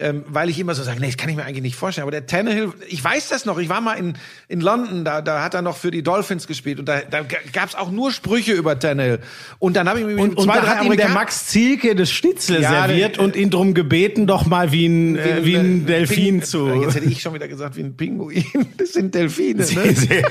Ähm, 0.00 0.24
weil 0.28 0.48
ich 0.48 0.58
immer 0.58 0.74
so 0.74 0.82
sage, 0.82 0.98
nee, 0.98 1.06
das 1.08 1.16
kann 1.18 1.28
ich 1.28 1.36
mir 1.36 1.44
eigentlich 1.44 1.62
nicht 1.62 1.76
vorstellen. 1.76 2.04
Aber 2.04 2.10
der 2.10 2.26
Tannehill, 2.26 2.72
ich 2.88 3.04
weiß 3.04 3.28
das 3.28 3.44
noch, 3.44 3.58
ich 3.58 3.68
war 3.68 3.80
mal 3.82 3.94
in, 3.94 4.14
in 4.48 4.60
London, 4.62 5.04
da, 5.04 5.20
da 5.20 5.42
hat 5.42 5.52
er 5.54 5.60
noch 5.62 5.76
für 5.76 5.90
die 5.90 6.02
Dolphins 6.02 6.46
gespielt 6.46 6.78
und 6.78 6.86
da, 6.88 7.00
da 7.02 7.20
gab 7.52 7.68
es 7.68 7.74
auch 7.74 7.90
nur 7.90 8.10
Sprüche 8.10 8.52
über 8.52 8.78
Tannehill. 8.78 9.20
Und 9.58 9.76
dann 9.76 9.88
habe 9.88 10.00
ich 10.00 10.06
mir 10.06 10.16
Und, 10.18 10.38
und 10.38 10.44
zwei, 10.44 10.54
da 10.56 10.60
drei 10.62 10.68
hat 10.76 10.84
ihm 10.84 10.96
der 10.96 11.10
Max 11.10 11.48
Zielke 11.48 11.94
das 11.94 12.10
Schnitzel 12.10 12.62
Ja, 12.62 12.86
serviert 12.86 13.16
der- 13.16 13.24
und 13.24 13.36
ihn 13.36 13.50
drum 13.50 13.74
gebeten, 13.74 14.26
doch 14.26 14.46
mal 14.46 14.72
wie 14.72 14.86
ein, 14.86 15.18
äh, 15.18 15.44
wie 15.44 15.56
ein 15.56 15.82
äh, 15.82 15.86
Delfin 15.86 16.16
Ping- 16.40 16.42
zu. 16.42 16.68
Jetzt 16.82 16.94
hätte 16.94 17.06
ich 17.06 17.20
schon 17.20 17.34
wieder 17.34 17.48
gesagt, 17.48 17.76
wie 17.76 17.82
ein 17.82 17.96
Pinguin. 17.96 18.44
Das 18.78 18.94
sind 18.94 19.14
Delfine, 19.14 19.64
ne? 19.74 19.94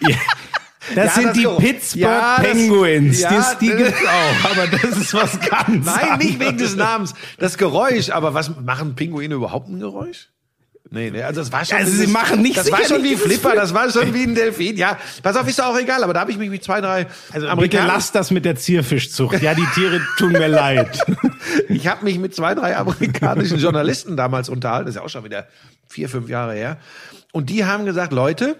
Ja. 0.00 0.16
Das 0.94 1.06
Ja, 1.06 1.10
sind 1.12 1.24
das 1.26 1.32
die 1.34 1.42
so. 1.42 1.56
Pittsburgh 1.56 2.00
Ja, 2.02 2.36
das- 2.36 2.46
Penguins. 2.52 3.20
ja, 3.20 3.30
das, 3.30 3.58
die 3.58 3.68
das- 3.68 3.76
gibt's 3.78 4.00
auch, 4.06 4.50
aber 4.50 4.66
das 4.66 4.84
ist 4.96 5.14
was 5.14 5.40
ganz 5.40 5.86
Nein, 5.86 6.18
nicht 6.18 6.38
wegen 6.40 6.50
anderes. 6.50 6.70
des 6.70 6.76
Namens. 6.76 7.14
Das 7.38 7.58
Geräusch, 7.58 8.10
aber 8.10 8.34
was 8.34 8.50
machen 8.64 8.94
Pinguine 8.94 9.34
überhaupt 9.34 9.68
ein 9.68 9.80
Geräusch? 9.80 10.28
Nee, 10.90 11.10
nee, 11.10 11.22
also 11.22 11.40
das 11.42 11.52
war 11.52 11.66
schon. 11.66 11.76
Also 11.76 11.90
sie 11.90 11.98
dieses- 11.98 12.12
machen 12.14 12.40
nicht 12.40 12.56
Das 12.56 12.72
war 12.72 12.82
schon 12.82 13.02
wie 13.04 13.14
Flipper, 13.14 13.54
das 13.54 13.74
war 13.74 13.90
schon 13.90 14.14
wie 14.14 14.22
ein 14.22 14.34
Delfin. 14.34 14.74
Ja, 14.78 14.96
pass 15.22 15.36
auf, 15.36 15.46
ist 15.46 15.58
doch 15.58 15.66
auch 15.66 15.78
egal, 15.78 16.02
aber 16.02 16.14
da 16.14 16.20
habe 16.20 16.30
ich 16.30 16.38
mich 16.38 16.48
mit 16.48 16.64
zwei, 16.64 16.80
drei 16.80 17.00
Also 17.30 17.40
bitte 17.40 17.50
Amerikanern. 17.50 17.86
lasst 17.88 18.14
das 18.14 18.30
mit 18.30 18.46
der 18.46 18.56
Zierfischzucht. 18.56 19.42
Ja, 19.42 19.52
die 19.54 19.66
Tiere 19.74 20.00
tun 20.16 20.32
mir 20.32 20.48
leid. 20.48 20.98
Ich 21.68 21.86
habe 21.86 22.04
mich 22.04 22.18
mit 22.18 22.34
zwei, 22.34 22.54
drei 22.54 22.76
amerikanischen 22.76 23.58
Journalisten 23.58 24.16
damals 24.16 24.48
unterhalten, 24.48 24.86
das 24.86 24.94
ist 24.94 24.98
ja 25.00 25.04
auch 25.04 25.08
schon 25.08 25.24
wieder 25.24 25.46
vier, 25.88 26.08
fünf 26.08 26.28
Jahre 26.28 26.54
her. 26.54 26.78
Und 27.32 27.48
die 27.50 27.64
haben 27.64 27.84
gesagt, 27.86 28.12
Leute, 28.12 28.56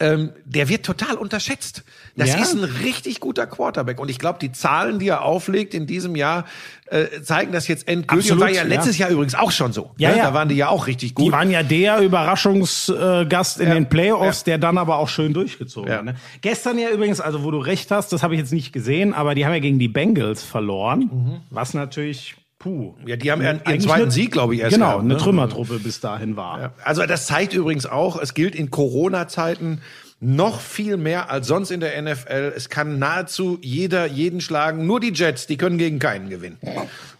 ähm, 0.00 0.32
der 0.44 0.68
wird 0.68 0.84
total 0.84 1.16
unterschätzt. 1.16 1.84
Das 2.16 2.30
Ja? 2.30 2.40
ist 2.42 2.54
ein 2.54 2.64
richtig 2.64 3.20
guter 3.20 3.46
Quarterback. 3.46 4.00
Und 4.00 4.10
ich 4.10 4.18
glaube, 4.18 4.38
die 4.40 4.52
Zahlen, 4.52 4.98
die 4.98 5.08
er 5.08 5.22
auflegt 5.22 5.74
in 5.74 5.86
diesem 5.86 6.16
Jahr, 6.16 6.44
äh, 6.86 7.22
zeigen 7.22 7.52
das 7.52 7.68
jetzt 7.68 7.88
endgültig. 7.88 8.32
Absolut, 8.32 8.42
war 8.44 8.48
ja 8.50 8.62
ja. 8.62 8.68
letztes 8.68 8.98
Jahr 8.98 9.10
übrigens 9.10 9.34
auch 9.34 9.50
schon 9.50 9.72
so. 9.72 9.92
Ja, 9.96 10.10
ne? 10.10 10.18
ja. 10.18 10.24
Da 10.24 10.34
waren 10.34 10.48
die 10.48 10.56
ja 10.56 10.68
auch 10.68 10.86
richtig 10.86 11.14
gut. 11.14 11.26
Die 11.26 11.32
waren 11.32 11.50
ja 11.50 11.62
der 11.62 12.00
Überraschungsgast 12.00 13.60
in 13.60 13.68
Ja. 13.68 13.74
den 13.74 13.88
Playoffs, 13.88 14.44
der 14.44 14.58
dann 14.58 14.78
aber 14.78 14.96
auch 14.98 15.08
schön 15.08 15.32
durchgezogen 15.32 15.90
Ja. 15.90 15.98
hat. 15.98 16.04
Ne? 16.04 16.14
Gestern 16.40 16.78
ja 16.78 16.90
übrigens, 16.90 17.20
also 17.20 17.44
wo 17.44 17.50
du 17.50 17.58
recht 17.58 17.90
hast, 17.90 18.12
das 18.12 18.22
habe 18.22 18.34
ich 18.34 18.40
jetzt 18.40 18.52
nicht 18.52 18.72
gesehen, 18.72 19.14
aber 19.14 19.34
die 19.34 19.44
haben 19.46 19.52
ja 19.52 19.60
gegen 19.60 19.78
die 19.78 19.88
Bengals 19.88 20.42
verloren, 20.42 21.42
was 21.50 21.74
natürlich, 21.74 22.34
puh. 22.62 22.94
ja, 23.06 23.16
die 23.16 23.30
haben 23.32 23.42
ihren, 23.42 23.60
ihren 23.66 23.80
zweiten 23.80 24.02
eine- 24.02 24.10
Sieg, 24.10 24.30
glaube 24.32 24.54
ich, 24.54 24.60
erst 24.60 24.74
Genau, 24.74 24.86
gehabt, 24.86 25.00
eine 25.02 25.14
ne? 25.14 25.20
Trümmertruppe 25.20 25.78
bis 25.80 26.00
dahin 26.00 26.36
war. 26.36 26.60
Ja. 26.60 26.72
Also 26.84 27.04
das 27.06 27.26
zeigt 27.26 27.52
übrigens 27.54 27.86
auch, 27.86 28.20
es 28.20 28.34
gilt 28.34 28.54
in 28.54 28.70
Corona-Zeiten 28.70 29.80
noch 30.24 30.60
viel 30.60 30.96
mehr 30.96 31.30
als 31.30 31.48
sonst 31.48 31.72
in 31.72 31.80
der 31.80 32.00
NFL. 32.00 32.52
Es 32.56 32.68
kann 32.68 33.00
nahezu 33.00 33.58
jeder 33.60 34.06
jeden 34.06 34.40
schlagen. 34.40 34.86
Nur 34.86 35.00
die 35.00 35.12
Jets, 35.12 35.48
die 35.48 35.56
können 35.56 35.78
gegen 35.78 35.98
keinen 35.98 36.30
gewinnen. 36.30 36.58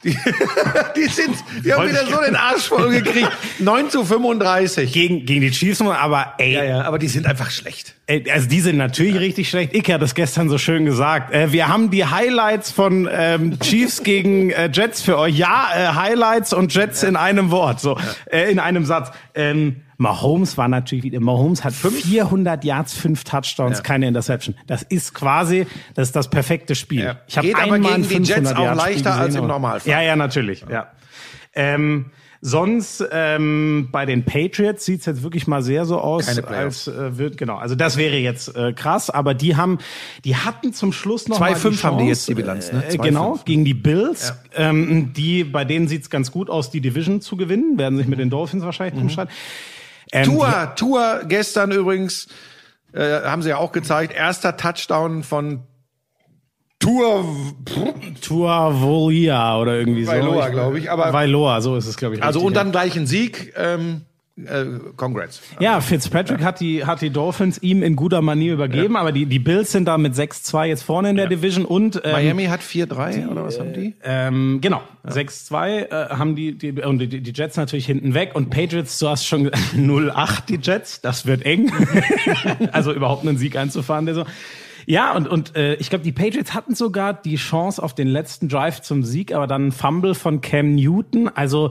Die, 0.05 0.11
die 0.97 1.07
sind, 1.09 1.35
die 1.65 1.73
haben 1.73 1.89
wieder 1.89 2.05
ich- 2.05 2.09
so 2.11 2.21
den 2.21 2.37
Arsch 2.37 2.69
voll 2.69 2.91
gekriegt. 2.91 3.31
9 3.59 3.91
zu 3.91 4.05
35. 4.05 4.93
Gegen, 4.93 5.27
gegen 5.27 5.41
die 5.41 5.51
Chiefs, 5.51 5.81
aber 5.83 6.35
ey, 6.39 6.53
Ja, 6.55 6.65
ja, 6.65 6.83
aber 6.83 7.01
die 7.01 7.09
sind 7.09 7.27
einfach 7.27 7.51
schlecht. 7.51 7.95
Ey, 8.07 8.25
Also 8.31 8.49
die 8.49 8.61
sind 8.61 8.77
natürlich 8.77 9.19
richtig 9.19 9.49
schlecht. 9.51 9.75
Ike 9.75 9.95
hat 9.95 10.03
das 10.03 10.15
gestern 10.15 10.49
so 10.49 10.59
schön 10.59 10.85
gesagt. 10.85 11.35
Äh, 11.35 11.51
wir 11.51 11.67
haben 11.67 11.91
die 11.91 12.05
Highlights 12.07 12.71
von 12.71 13.09
ähm, 13.13 13.59
Chiefs 13.59 14.03
gegen 14.05 14.51
äh, 14.51 14.71
Jets 14.73 15.03
für 15.03 15.19
euch. 15.19 15.37
Ja, 15.37 15.67
äh, 15.75 15.94
Highlights 15.94 16.53
und 16.53 16.73
Jets 16.73 17.03
in 17.03 17.17
einem 17.17 17.51
Wort, 17.51 17.81
so 17.81 17.99
äh, 18.31 18.49
in 18.51 18.61
einem 18.61 18.85
Satz. 18.85 19.11
Ähm, 19.35 19.82
Mahomes 20.03 20.59
war 20.59 20.69
natürlich 20.69 21.05
wieder. 21.05 21.21
Mahomes 21.21 21.65
hat 21.65 21.73
400 21.73 22.65
Yards, 22.65 22.93
fünf 22.93 23.25
Touchdowns, 23.25 23.79
Ja. 23.79 23.82
keine 23.82 24.09
Interception. 24.09 24.55
Das 24.67 24.82
ist 24.82 25.15
quasi, 25.15 25.67
das 25.94 26.09
ist 26.09 26.17
das 26.17 26.29
perfekte 26.29 26.75
Spiel. 26.75 27.05
Ja. 27.05 27.21
Ich 27.27 27.39
habe 27.39 27.47
Geht 27.47 27.56
aber 27.56 27.73
einmal 27.75 27.97
gegen 27.97 28.03
die 28.03 28.15
Jets 28.15 28.51
500 28.51 28.56
auch 28.59 28.75
leichter 28.77 29.15
als 29.15 29.35
im 29.37 29.47
Normalfall. 29.47 29.91
Ja, 29.91 30.03
ja, 30.03 30.17
natürlich. 30.17 30.65
Ja. 30.69 30.89
Ähm, 31.55 32.06
sonst 32.41 33.05
ähm, 33.13 33.91
bei 33.93 34.05
den 34.05 34.25
Patriots 34.25 34.85
sieht's 34.85 35.06
jetzt 35.06 35.23
wirklich 35.23 35.47
mal 35.47 35.63
sehr 35.63 35.85
so 35.85 36.01
aus, 36.01 36.27
als 36.44 36.89
äh, 36.89 37.17
wird 37.17 37.37
genau. 37.37 37.56
Also 37.56 37.77
das 37.77 37.97
wäre 37.97 38.17
jetzt 38.17 38.56
äh, 38.56 38.73
krass, 38.73 39.09
aber 39.11 39.35
die 39.35 39.55
haben, 39.56 39.79
die 40.25 40.35
hatten 40.35 40.73
zum 40.73 40.93
Schluss 40.93 41.29
noch 41.29 41.41
2-5 41.41 41.41
mal 41.41 41.71
die 41.71 41.77
haben 41.82 41.99
die 41.99 42.06
jetzt 42.06 42.29
die 42.29 42.35
Bilanz, 42.35 42.73
ne? 42.73 42.85
Äh, 42.89 42.94
2-5. 42.97 43.03
genau 43.03 43.39
gegen 43.44 43.65
die 43.65 43.75
Bills. 43.75 44.35
Ähm, 44.56 45.13
die 45.13 45.44
bei 45.44 45.65
denen 45.65 45.87
sieht's 45.87 46.11
ganz 46.11 46.32
gut 46.32 46.51
aus, 46.51 46.71
die 46.71 46.81
Division 46.81 47.21
zu 47.21 47.37
gewinnen, 47.37 47.79
werden 47.79 47.97
sich 47.97 48.09
mit 48.09 48.19
den 48.19 48.31
Dolphins 48.31 48.65
wahrscheinlich 48.65 48.99
drum 48.99 49.09
streiten. 49.09 49.31
Ähm, 50.13 50.25
Tua, 50.25 50.67
Tua 50.67 51.23
gestern 51.25 51.73
übrigens, 51.73 52.29
äh, 52.93 53.23
haben 53.23 53.43
sie 53.43 53.49
ja 53.49 53.57
auch 53.57 53.73
gezeigt, 53.73 54.15
erster 54.15 54.57
Touchdown 54.57 55.23
von 55.23 55.63
Tua 56.79 57.25
die 58.05 58.15
Tuavolia 58.15 59.57
oder 59.59 59.77
irgendwie 59.77 60.05
so. 60.05 60.11
Vailoa, 60.11 60.49
glaub 60.49 60.75
ich, 60.75 60.91
aber- 60.91 61.13
Vailoa, 61.13 61.61
so 61.61 61.77
ist 61.77 61.87
es 61.87 61.97
glaube 61.97 62.17
ich. 62.17 62.23
Also 62.23 62.41
richtig, 62.41 62.49
und 62.49 62.55
ja. 62.55 62.63
dann 62.63 62.73
gleich 62.73 62.97
ein 62.97 63.07
Sieg. 63.07 63.55
Ähm, 63.57 64.03
äh, 64.36 64.65
congrats. 64.96 65.43
Ja, 65.60 65.81
Fitzpatrick 65.81 66.43
hat 66.43 66.60
die, 66.60 66.86
hat 66.86 67.03
die 67.03 67.10
Dolphins 67.10 67.62
ihm 67.62 67.82
in 67.82 67.96
guter 67.96 68.22
Manier 68.22 68.55
übergeben, 68.55 68.96
aber 68.96 69.12
die, 69.12 69.27
die 69.27 69.39
Bills 69.39 69.72
sind 69.72 69.84
da 69.86 69.98
mit 69.98 70.15
6-2 70.15 70.65
jetzt 70.65 70.82
vorne 70.82 71.10
in 71.10 71.17
der 71.17 71.27
Division 71.27 71.67
und 71.67 72.01
ähm, 72.03 72.12
Miami 72.12 72.46
hat 72.46 72.62
4-3 72.62 73.29
oder 73.29 73.44
was 73.44 73.60
haben 73.60 73.74
die? 73.74 73.94
ähm, 74.03 74.60
genau, 74.62 74.82
6-2 75.06 75.69
äh, 75.69 76.08
haben 76.10 76.34
die, 76.34 76.56
die, 76.56 76.72
und 76.72 76.98
die, 76.98 77.20
die 77.20 77.32
Jets 77.32 77.56
natürlich 77.56 77.84
hinten 77.84 78.15
weg 78.15 78.31
und 78.34 78.48
Patriots, 78.48 78.98
du 78.98 79.08
hast 79.08 79.27
schon 79.27 79.44
gesagt, 79.44 79.74
0-8 79.77 80.46
die 80.46 80.58
Jets, 80.62 81.03
das 81.03 81.27
wird 81.27 81.44
eng. 81.44 81.70
also 82.72 82.93
überhaupt 82.93 83.27
einen 83.27 83.36
Sieg 83.36 83.56
einzufahren, 83.56 84.06
der 84.06 84.15
so. 84.15 84.24
Ja, 84.86 85.15
und, 85.15 85.29
und 85.29 85.55
äh, 85.56 85.74
ich 85.74 85.91
glaube, 85.91 86.05
die 86.05 86.12
Patriots 86.12 86.55
hatten 86.55 86.74
sogar 86.74 87.15
die 87.15 87.36
Chance 87.36 87.82
auf 87.82 87.94
den 87.94 88.08
letzten 88.08 88.48
Drive 88.48 88.81
zum 88.81 89.05
Sieg, 89.05 89.34
aber 89.34 89.46
dann 89.46 89.69
ein 89.69 89.72
Fumble 89.72 90.15
von 90.15 90.41
Cam 90.41 90.74
Newton. 90.74 91.29
Also 91.29 91.70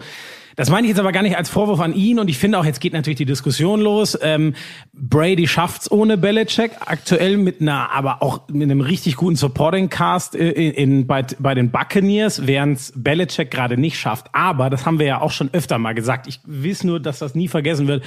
das 0.62 0.70
meine 0.70 0.86
ich 0.86 0.90
jetzt 0.90 1.00
aber 1.00 1.12
gar 1.12 1.24
nicht 1.24 1.36
als 1.36 1.50
Vorwurf 1.50 1.80
an 1.80 1.96
ihn 1.96 2.20
und 2.20 2.28
ich 2.30 2.38
finde 2.38 2.60
auch, 2.60 2.66
jetzt 2.66 2.80
geht 2.80 2.94
natürlich 2.94 3.18
die 3.18 3.26
Diskussion 3.26 3.82
los. 3.82 4.16
Ähm, 4.22 4.54
Brady 4.94 5.48
schafft's 5.48 5.90
ohne 5.90 6.20
Belichick, 6.20 6.74
aktuell 6.86 7.38
mit 7.38 7.62
einer, 7.62 7.92
aber 7.92 8.22
auch 8.22 8.48
mit 8.48 8.70
einem 8.70 8.82
richtig 8.82 9.16
guten 9.16 9.36
Supporting 9.36 9.90
Cast 9.90 10.36
äh, 10.36 10.52
in, 10.52 10.74
in, 10.74 11.08
bei, 11.08 11.26
bei 11.40 11.56
den 11.56 11.72
Buccaneers, 11.72 12.46
während 12.46 12.94
Belichick 12.96 13.50
gerade 13.50 13.76
nicht 13.76 13.98
schafft. 13.98 14.28
Aber, 14.34 14.70
das 14.70 14.86
haben 14.86 15.00
wir 15.00 15.08
ja 15.08 15.22
auch 15.22 15.32
schon 15.32 15.50
öfter 15.52 15.80
mal 15.80 15.96
gesagt, 15.96 16.28
ich 16.28 16.40
weiß 16.46 16.84
nur, 16.84 17.00
dass 17.00 17.18
das 17.18 17.34
nie 17.34 17.48
vergessen 17.48 17.88
wird, 17.88 18.04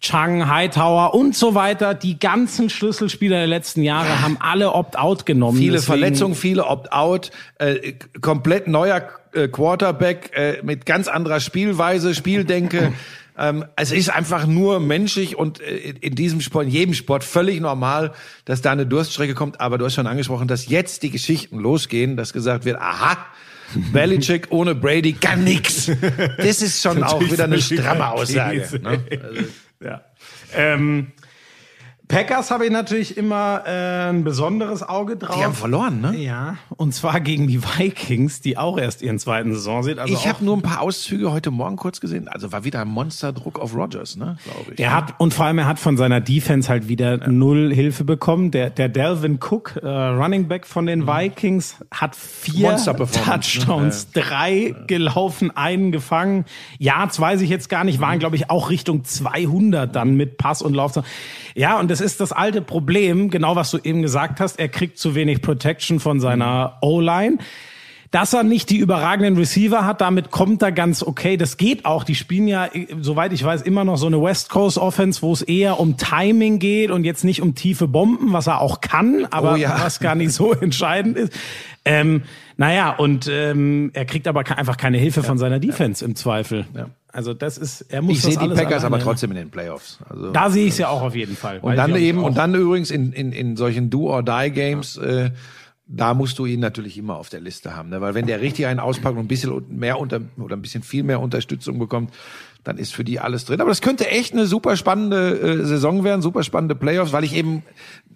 Chang, 0.00 0.48
Hightower 0.48 1.14
und 1.14 1.36
so 1.36 1.54
weiter, 1.54 1.92
die 1.94 2.18
ganzen 2.18 2.70
Schlüsselspieler 2.70 3.36
der 3.36 3.46
letzten 3.46 3.82
Jahre 3.82 4.22
haben 4.22 4.38
alle 4.40 4.72
Opt-out 4.72 5.26
genommen. 5.26 5.58
Viele 5.58 5.72
Deswegen- 5.74 5.86
Verletzungen, 5.86 6.34
viele 6.34 6.66
Opt-out, 6.66 7.30
äh, 7.58 7.92
komplett 8.20 8.66
neuer 8.66 9.08
äh, 9.32 9.48
Quarterback 9.48 10.30
äh, 10.34 10.58
mit 10.62 10.86
ganz 10.86 11.06
anderer 11.06 11.40
Spielweise, 11.40 12.14
Spieldenke. 12.14 12.92
ähm, 13.38 13.64
es 13.76 13.92
ist 13.92 14.08
einfach 14.08 14.46
nur 14.46 14.80
menschlich 14.80 15.36
und 15.36 15.60
äh, 15.60 15.94
in 16.00 16.14
diesem 16.14 16.40
Sport, 16.40 16.66
in 16.66 16.70
jedem 16.72 16.94
Sport 16.94 17.22
völlig 17.22 17.60
normal, 17.60 18.12
dass 18.46 18.62
da 18.62 18.72
eine 18.72 18.86
Durststrecke 18.86 19.34
kommt. 19.34 19.60
Aber 19.60 19.76
du 19.76 19.84
hast 19.84 19.94
schon 19.94 20.06
angesprochen, 20.06 20.48
dass 20.48 20.66
jetzt 20.68 21.02
die 21.02 21.10
Geschichten 21.10 21.58
losgehen, 21.58 22.16
dass 22.16 22.32
gesagt 22.32 22.64
wird, 22.64 22.78
aha, 22.80 23.18
Belichick 23.92 24.48
ohne 24.50 24.74
Brady 24.74 25.12
kann 25.12 25.44
nix. 25.44 25.90
Das 26.38 26.62
ist 26.62 26.82
schon 26.82 27.02
auch 27.04 27.20
wieder 27.20 27.44
eine 27.44 27.60
stramme 27.60 28.10
Aussage. 28.10 28.80
Ne? 28.82 29.04
Ja. 29.80 30.02
Ähm, 30.52 31.12
Packers 32.10 32.50
habe 32.50 32.66
ich 32.66 32.72
natürlich 32.72 33.16
immer 33.16 33.62
äh, 33.66 34.10
ein 34.10 34.24
besonderes 34.24 34.82
Auge 34.82 35.16
drauf. 35.16 35.36
Die 35.36 35.44
haben 35.44 35.54
verloren, 35.54 36.00
ne? 36.00 36.16
Ja, 36.16 36.56
und 36.76 36.92
zwar 36.92 37.20
gegen 37.20 37.46
die 37.46 37.62
Vikings, 37.62 38.40
die 38.40 38.58
auch 38.58 38.78
erst 38.78 39.00
ihren 39.00 39.20
zweiten 39.20 39.52
Saison 39.54 39.84
sind. 39.84 40.00
Also 40.00 40.12
Ich 40.12 40.26
habe 40.26 40.44
nur 40.44 40.56
ein 40.56 40.62
paar 40.62 40.80
Auszüge 40.80 41.30
heute 41.30 41.52
Morgen 41.52 41.76
kurz 41.76 42.00
gesehen. 42.00 42.26
Also 42.26 42.50
war 42.50 42.64
wieder 42.64 42.80
ein 42.80 42.88
Monsterdruck 42.88 43.60
auf 43.60 43.76
Rogers, 43.76 44.16
ne? 44.16 44.36
Glaube 44.42 44.72
ich. 44.74 44.80
Er 44.80 44.92
hat 44.92 45.14
und 45.18 45.32
vor 45.32 45.46
allem 45.46 45.58
er 45.58 45.66
hat 45.66 45.78
von 45.78 45.96
seiner 45.96 46.20
Defense 46.20 46.68
halt 46.68 46.88
wieder 46.88 47.28
null 47.28 47.72
Hilfe 47.72 48.02
bekommen. 48.02 48.50
Der 48.50 48.70
der 48.70 48.88
Delvin 48.88 49.38
Cook, 49.40 49.76
äh, 49.80 49.86
Running 49.86 50.48
Back 50.48 50.66
von 50.66 50.86
den 50.86 51.06
Vikings, 51.06 51.76
hat 51.92 52.16
vier 52.16 52.72
ne? 52.72 53.06
Touchdowns, 53.24 54.10
drei 54.10 54.74
gelaufen, 54.88 55.56
einen 55.56 55.92
gefangen. 55.92 56.44
Yards 56.78 57.20
weiß 57.20 57.40
ich 57.40 57.50
jetzt 57.50 57.68
gar 57.68 57.84
nicht, 57.84 58.00
waren 58.00 58.18
glaube 58.18 58.34
ich 58.34 58.50
auch 58.50 58.68
Richtung 58.68 59.04
200 59.04 59.94
dann 59.94 60.16
mit 60.16 60.38
Pass 60.38 60.60
und 60.60 60.74
Lauf. 60.74 61.00
Ja, 61.54 61.78
und 61.78 61.90
das 61.90 61.99
ist 62.00 62.20
das 62.20 62.32
alte 62.32 62.62
Problem, 62.62 63.30
genau 63.30 63.56
was 63.56 63.70
du 63.70 63.78
eben 63.82 64.02
gesagt 64.02 64.40
hast. 64.40 64.58
Er 64.58 64.68
kriegt 64.68 64.98
zu 64.98 65.14
wenig 65.14 65.42
Protection 65.42 66.00
von 66.00 66.20
seiner 66.20 66.78
O-Line. 66.80 67.38
Dass 68.10 68.32
er 68.32 68.42
nicht 68.42 68.70
die 68.70 68.78
überragenden 68.78 69.36
Receiver 69.36 69.86
hat, 69.86 70.00
damit 70.00 70.32
kommt 70.32 70.62
er 70.62 70.72
ganz 70.72 71.00
okay. 71.04 71.36
Das 71.36 71.56
geht 71.56 71.84
auch. 71.84 72.02
Die 72.02 72.16
spielen 72.16 72.48
ja, 72.48 72.66
äh, 72.66 72.88
soweit 73.00 73.32
ich 73.32 73.44
weiß, 73.44 73.62
immer 73.62 73.84
noch 73.84 73.98
so 73.98 74.06
eine 74.08 74.20
West 74.20 74.50
Coast 74.50 74.78
Offense, 74.78 75.22
wo 75.22 75.32
es 75.32 75.42
eher 75.42 75.78
um 75.78 75.96
Timing 75.96 76.58
geht 76.58 76.90
und 76.90 77.04
jetzt 77.04 77.22
nicht 77.22 77.40
um 77.40 77.54
tiefe 77.54 77.86
Bomben, 77.86 78.32
was 78.32 78.48
er 78.48 78.60
auch 78.60 78.80
kann, 78.80 79.26
aber 79.30 79.52
Oh 79.52 79.56
ja. 79.56 79.78
was 79.80 80.00
gar 80.00 80.16
nicht 80.16 80.32
so 80.32 80.52
entscheidend 80.60 81.16
ist. 81.16 81.32
Ähm, 81.84 82.22
naja, 82.56 82.90
und 82.90 83.28
ähm, 83.32 83.90
er 83.94 84.04
kriegt 84.06 84.26
aber 84.26 84.40
einfach 84.58 84.76
keine 84.76 84.98
Hilfe 84.98 85.22
von 85.22 85.38
seiner 85.38 85.60
Defense 85.60 86.04
im 86.04 86.16
Zweifel. 86.16 86.66
Also 87.12 87.34
das 87.34 87.58
ist, 87.58 87.82
er 87.82 88.02
muss 88.02 88.16
Ich 88.16 88.22
sehe 88.22 88.36
die 88.38 88.48
Packers 88.48 88.84
aber 88.84 88.98
trotzdem 89.00 89.30
in 89.32 89.36
den 89.36 89.50
Playoffs. 89.50 89.98
Also 90.08 90.30
Da 90.32 90.50
sehe 90.50 90.66
ich 90.66 90.72
es 90.72 90.78
ja 90.78 90.88
auch 90.88 91.02
auf 91.02 91.14
jeden 91.14 91.36
Fall. 91.36 91.58
und 91.60 91.76
dann 91.76 91.94
eben 91.96 92.22
und 92.22 92.36
dann 92.36 92.54
übrigens 92.54 92.90
in 92.90 93.12
in 93.12 93.32
in 93.32 93.56
solchen 93.56 93.90
Do 93.90 94.10
or 94.10 94.22
Die 94.22 94.50
Games. 94.50 94.96
Äh, 94.96 95.30
da 95.92 96.14
musst 96.14 96.38
du 96.38 96.46
ihn 96.46 96.60
natürlich 96.60 96.96
immer 96.96 97.16
auf 97.16 97.30
der 97.30 97.40
Liste 97.40 97.74
haben, 97.74 97.88
ne? 97.88 98.00
weil 98.00 98.14
wenn 98.14 98.26
der 98.26 98.40
richtig 98.40 98.66
einen 98.66 98.78
auspackt 98.78 99.16
und 99.16 99.24
ein 99.24 99.28
bisschen 99.28 99.64
mehr 99.76 99.98
unter 99.98 100.20
oder 100.38 100.54
ein 100.54 100.62
bisschen 100.62 100.84
viel 100.84 101.02
mehr 101.02 101.18
Unterstützung 101.20 101.80
bekommt, 101.80 102.14
dann 102.62 102.78
ist 102.78 102.94
für 102.94 103.02
die 103.02 103.18
alles 103.18 103.44
drin. 103.44 103.60
Aber 103.60 103.70
das 103.70 103.80
könnte 103.80 104.08
echt 104.08 104.32
eine 104.32 104.46
super 104.46 104.76
spannende 104.76 105.40
äh, 105.40 105.64
Saison 105.64 106.04
werden, 106.04 106.22
super 106.22 106.44
spannende 106.44 106.76
Playoffs, 106.76 107.12
weil 107.12 107.24
ich 107.24 107.34
eben, 107.34 107.64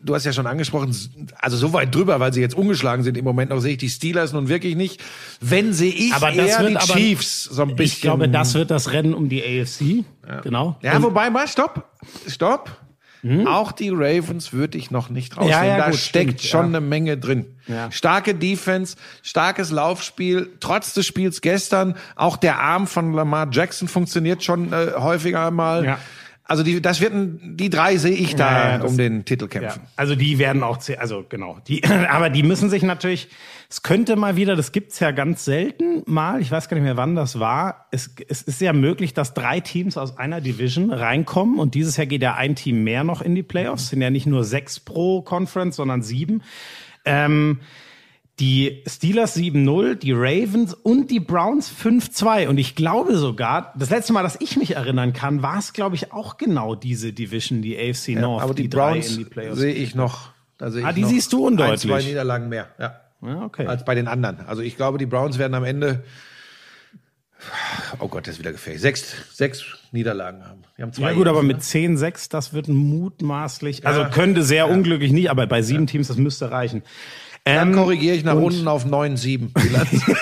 du 0.04 0.14
hast 0.14 0.24
ja 0.24 0.32
schon 0.32 0.46
angesprochen, 0.46 0.94
also 1.38 1.56
so 1.56 1.72
weit 1.72 1.94
drüber, 1.94 2.20
weil 2.20 2.32
sie 2.32 2.40
jetzt 2.40 2.54
ungeschlagen 2.54 3.02
sind 3.02 3.16
im 3.16 3.24
Moment 3.24 3.50
noch, 3.50 3.60
sehe 3.60 3.72
ich 3.72 3.78
die 3.78 3.88
Steelers 3.88 4.32
nun 4.32 4.48
wirklich 4.48 4.76
nicht. 4.76 5.02
Wenn 5.40 5.72
sehe 5.72 5.92
ich 5.92 6.14
aber 6.14 6.30
das 6.30 6.50
eher 6.50 6.60
wird 6.60 6.82
die 6.82 6.92
Chiefs 6.92 7.44
so 7.44 7.62
ein 7.62 7.76
bisschen. 7.76 7.96
Ich 7.96 8.00
glaube, 8.00 8.28
das 8.28 8.54
wird 8.54 8.70
das 8.70 8.92
Rennen 8.92 9.14
um 9.14 9.28
die 9.28 9.42
AFC. 9.42 10.04
Genau. 10.42 10.76
Ja, 10.82 10.96
Und- 10.96 11.02
wobei, 11.04 11.30
mal, 11.30 11.48
stopp, 11.48 11.88
stopp. 12.26 12.70
Auch 13.46 13.72
die 13.72 13.88
Ravens 13.88 14.52
würde 14.52 14.76
ich 14.76 14.90
noch 14.90 15.08
nicht 15.08 15.38
rausnehmen. 15.38 15.58
Ja, 15.58 15.64
ja, 15.64 15.78
da 15.78 15.90
gut, 15.90 15.98
steckt 15.98 16.40
stimmt, 16.40 16.42
schon 16.42 16.72
ja. 16.72 16.78
eine 16.78 16.80
Menge 16.82 17.16
drin. 17.16 17.46
Ja. 17.66 17.90
Starke 17.90 18.34
Defense, 18.34 18.96
starkes 19.22 19.70
Laufspiel, 19.70 20.50
trotz 20.60 20.92
des 20.92 21.06
Spiels 21.06 21.40
gestern. 21.40 21.96
Auch 22.16 22.36
der 22.36 22.60
Arm 22.60 22.86
von 22.86 23.14
Lamar 23.14 23.48
Jackson 23.50 23.88
funktioniert 23.88 24.44
schon 24.44 24.74
äh, 24.74 24.92
häufiger 24.98 25.50
mal. 25.50 25.96
Ja. 26.46 26.50
Also 26.50 26.62
die, 26.62 26.82
das 26.82 27.00
wird 27.00 27.12
die 27.42 27.70
drei 27.70 27.96
sehe 27.96 28.12
ich 28.12 28.36
da 28.36 28.50
Ja, 28.52 28.70
ja, 28.72 28.78
das- 28.78 28.90
um 28.90 28.98
den 28.98 29.24
Titel 29.24 29.44
Ja, 29.44 29.48
kämpfen. 29.60 29.80
also 29.96 30.14
die 30.14 30.38
werden 30.38 30.62
auch, 30.62 30.78
also 30.98 31.24
genau, 31.28 31.58
die, 31.66 31.82
aber 32.10 32.28
die 32.28 32.42
müssen 32.42 32.68
sich 32.68 32.82
natürlich, 32.82 33.28
es 33.70 33.82
könnte 33.82 34.14
mal 34.16 34.36
wieder, 34.36 34.54
das 34.54 34.70
gibt's 34.70 35.00
ja 35.00 35.10
ganz 35.10 35.44
selten 35.46 36.02
mal, 36.04 36.42
ich 36.42 36.50
weiß 36.50 36.68
gar 36.68 36.74
nicht 36.76 36.84
mehr, 36.84 36.98
wann 36.98 37.14
das 37.14 37.40
war, 37.40 37.86
es, 37.92 38.14
es 38.28 38.42
ist 38.42 38.60
ja 38.60 38.74
möglich, 38.74 39.14
dass 39.14 39.32
drei 39.32 39.60
Teams 39.60 39.96
aus 39.96 40.18
einer 40.18 40.42
Division 40.42 40.92
reinkommen 40.92 41.58
und 41.58 41.74
dieses 41.74 41.96
Jahr 41.96 42.06
geht 42.06 42.22
ja 42.22 42.34
ein 42.34 42.54
Team 42.56 42.84
mehr 42.84 43.04
noch 43.04 43.22
in 43.22 43.34
die 43.34 43.42
Playoffs, 43.42 43.88
sind 43.88 44.02
ja 44.02 44.10
nicht 44.10 44.26
nur 44.26 44.44
sechs 44.44 44.78
pro 44.80 45.22
Conference, 45.22 45.76
sondern 45.76 46.02
sieben. 46.02 46.42
Ähm, 47.06 47.60
die 48.40 48.82
Steelers 48.88 49.36
7-0, 49.36 49.94
die 49.94 50.12
Ravens 50.12 50.74
und 50.74 51.10
die 51.10 51.20
Browns 51.20 51.70
5-2. 51.72 52.48
Und 52.48 52.58
ich 52.58 52.74
glaube 52.74 53.16
sogar, 53.16 53.72
das 53.78 53.90
letzte 53.90 54.12
Mal, 54.12 54.22
dass 54.24 54.40
ich 54.40 54.56
mich 54.56 54.74
erinnern 54.74 55.12
kann, 55.12 55.42
war 55.42 55.58
es, 55.58 55.72
glaube 55.72 55.94
ich, 55.94 56.12
auch 56.12 56.36
genau 56.36 56.74
diese 56.74 57.12
Division, 57.12 57.62
die 57.62 57.76
AFC 57.78 58.08
North, 58.20 58.42
Aber 58.42 58.54
die, 58.54 58.66
Browns 58.68 59.16
die 59.16 59.24
Playoffs. 59.24 59.60
sehe 59.60 59.72
ich 59.74 59.94
noch. 59.94 60.30
Da 60.58 60.70
sehe 60.70 60.84
Ah, 60.84 60.88
ich 60.90 60.94
die 60.96 61.02
noch 61.02 61.08
siehst 61.08 61.32
du 61.32 61.38
Ein, 61.38 61.52
undeutlich. 61.52 61.80
zwei 61.82 62.02
Niederlagen 62.02 62.48
mehr. 62.48 62.68
Ja. 62.78 63.00
Ja, 63.22 63.42
okay. 63.42 63.66
als 63.66 63.84
bei 63.84 63.94
den 63.94 64.06
anderen. 64.08 64.40
Also 64.46 64.60
ich 64.62 64.76
glaube, 64.76 64.98
die 64.98 65.06
Browns 65.06 65.38
werden 65.38 65.54
am 65.54 65.64
Ende, 65.64 66.04
oh 68.00 68.08
Gott, 68.08 68.26
das 68.26 68.34
ist 68.34 68.38
wieder 68.40 68.52
gefährlich, 68.52 68.82
sechs, 68.82 69.14
sechs 69.32 69.64
Niederlagen 69.92 70.44
haben. 70.46 70.62
Die 70.76 70.82
haben 70.82 70.92
zwei 70.92 71.10
Ja 71.10 71.12
gut, 71.14 71.26
aber 71.28 71.42
mit 71.42 71.60
10-6, 71.60 72.30
das 72.30 72.52
wird 72.52 72.68
mutmaßlich, 72.68 73.86
also 73.86 74.04
könnte 74.12 74.42
sehr 74.42 74.68
unglücklich 74.68 75.12
nicht, 75.12 75.30
aber 75.30 75.46
bei 75.46 75.62
sieben 75.62 75.86
Teams, 75.86 76.08
das 76.08 76.16
müsste 76.18 76.50
reichen. 76.50 76.82
Dann 77.44 77.68
Ähm, 77.68 77.74
korrigiere 77.74 78.16
ich 78.16 78.24
nach 78.24 78.36
unten 78.36 78.66
auf 78.68 78.86
9-7. 78.86 79.50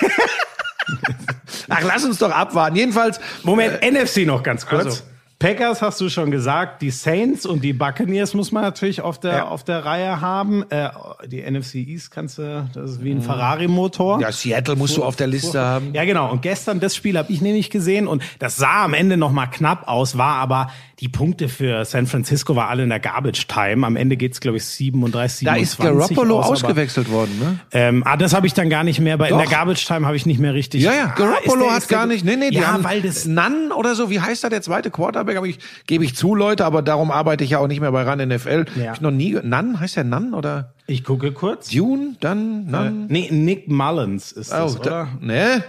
Ach, 1.69 1.81
lass 1.83 2.03
uns 2.03 2.17
doch 2.19 2.31
abwarten. 2.31 2.75
Jedenfalls, 2.75 3.19
Moment, 3.43 3.79
NFC 3.81 4.25
noch 4.25 4.43
ganz 4.43 4.65
kurz. 4.65 4.85
also. 4.85 5.03
Packers 5.43 5.81
hast 5.81 5.99
du 5.99 6.07
schon 6.07 6.31
gesagt, 6.31 6.81
die 6.81 6.89
Saints 6.89 7.45
und 7.45 7.65
die 7.65 7.73
Buccaneers 7.73 8.33
muss 8.33 8.53
man 8.53 8.63
natürlich 8.63 9.01
auf 9.01 9.19
der 9.19 9.33
Ja. 9.33 9.47
auf 9.49 9.65
der 9.65 9.83
Reihe 9.83 10.21
haben. 10.21 10.63
Äh, 10.69 10.87
die 11.27 11.41
NFC 11.41 11.75
East 11.85 12.11
kannst 12.11 12.37
du, 12.37 12.65
das 12.73 12.91
ist 12.91 13.03
wie 13.03 13.11
ein 13.11 13.21
Ferrari-Motor. 13.21 14.15
Mhm. 14.15 14.21
ja, 14.21 14.31
Seattle 14.31 14.77
musst 14.77 14.95
du 14.95 15.03
auf 15.03 15.17
der 15.17 15.27
Liste 15.27 15.59
haben. 15.59 15.93
Ja, 15.93 16.05
genau. 16.05 16.31
Und 16.31 16.43
gestern 16.43 16.79
das 16.79 16.95
Spiel 16.95 17.17
habe 17.17 17.29
ich 17.29 17.41
nämlich 17.41 17.69
gesehen 17.69 18.07
und 18.07 18.23
das 18.39 18.55
sah 18.55 18.85
am 18.85 18.93
Ende 18.93 19.17
noch 19.17 19.33
mal 19.33 19.47
knapp 19.47 19.89
aus, 19.89 20.17
war 20.17 20.35
aber 20.35 20.69
die 21.01 21.09
Punkte 21.09 21.49
für 21.49 21.83
San 21.83 22.07
Francisco 22.07 22.55
war 22.55 22.69
alle 22.69 22.83
in 22.83 22.89
der 22.89 23.01
Garbage 23.01 23.45
Time. 23.47 23.85
Am 23.85 23.97
Ende 23.97 24.15
geht's 24.15 24.39
glaube 24.39 24.55
ich 24.57 24.63
37 24.65 25.45
Da 25.45 25.55
ist 25.55 25.71
27 25.73 26.15
Garoppolo 26.15 26.39
aus, 26.39 26.45
aber- 26.45 26.53
ausgewechselt 26.53 27.11
worden, 27.11 27.37
ne? 27.39 27.59
Ähm, 27.73 28.03
ah, 28.05 28.15
das 28.15 28.33
habe 28.33 28.47
ich 28.47 28.53
dann 28.53 28.69
gar 28.69 28.85
nicht 28.85 29.01
mehr. 29.01 29.17
Bei 29.17 29.27
in 29.29 29.37
der 29.37 29.47
Garbage 29.47 29.85
Time 29.85 30.05
habe 30.05 30.15
ich 30.15 30.25
nicht 30.25 30.39
mehr 30.39 30.53
richtig. 30.53 30.81
Ja, 30.83 30.93
ja, 30.93 31.05
Ah, 31.07 31.13
Garoppolo 31.17 31.65
ist 31.65 31.67
der- 31.67 31.73
hat 31.75 31.87
gar 31.89 32.05
nicht, 32.05 32.23
nee, 32.23 32.37
nee, 32.37 32.51
die 32.51 32.57
ja, 32.59 32.67
haben 32.71 32.85
weil 32.85 33.01
das 33.01 33.25
Nunn 33.25 33.73
oder 33.75 33.95
so, 33.95 34.09
wie 34.09 34.21
heißt 34.21 34.45
da 34.45 34.49
der 34.49 34.61
zweite 34.61 34.89
Quarterback? 34.89 35.32
Aber 35.37 35.47
ich, 35.47 35.59
gebe 35.87 36.03
ich 36.03 36.15
zu, 36.15 36.35
Leute, 36.35 36.65
aber 36.65 36.81
darum 36.81 37.11
arbeite 37.11 37.43
ich 37.43 37.51
ja 37.51 37.59
auch 37.59 37.67
nicht 37.67 37.79
mehr 37.79 37.91
bei 37.91 38.03
RAN 38.03 38.27
NFL. 38.27 38.65
Ja. 38.75 38.87
Hab 38.87 38.95
ich 38.95 39.01
noch 39.01 39.11
nie, 39.11 39.33
Nunn, 39.41 39.79
heißt 39.79 39.95
der 39.95 40.03
Nunn 40.03 40.33
oder 40.33 40.73
ich 40.87 41.03
gucke 41.03 41.31
kurz. 41.31 41.69
Dune, 41.69 42.15
dann, 42.19 42.65
Nunn? 42.65 43.07
Nee, 43.07 43.29
Nick 43.31 43.69
Mullins 43.69 44.31
ist 44.31 44.51
das, 44.51 44.75
oh, 44.75 44.79
oder? 44.79 44.89
da, 44.89 45.07
ne? 45.21 45.63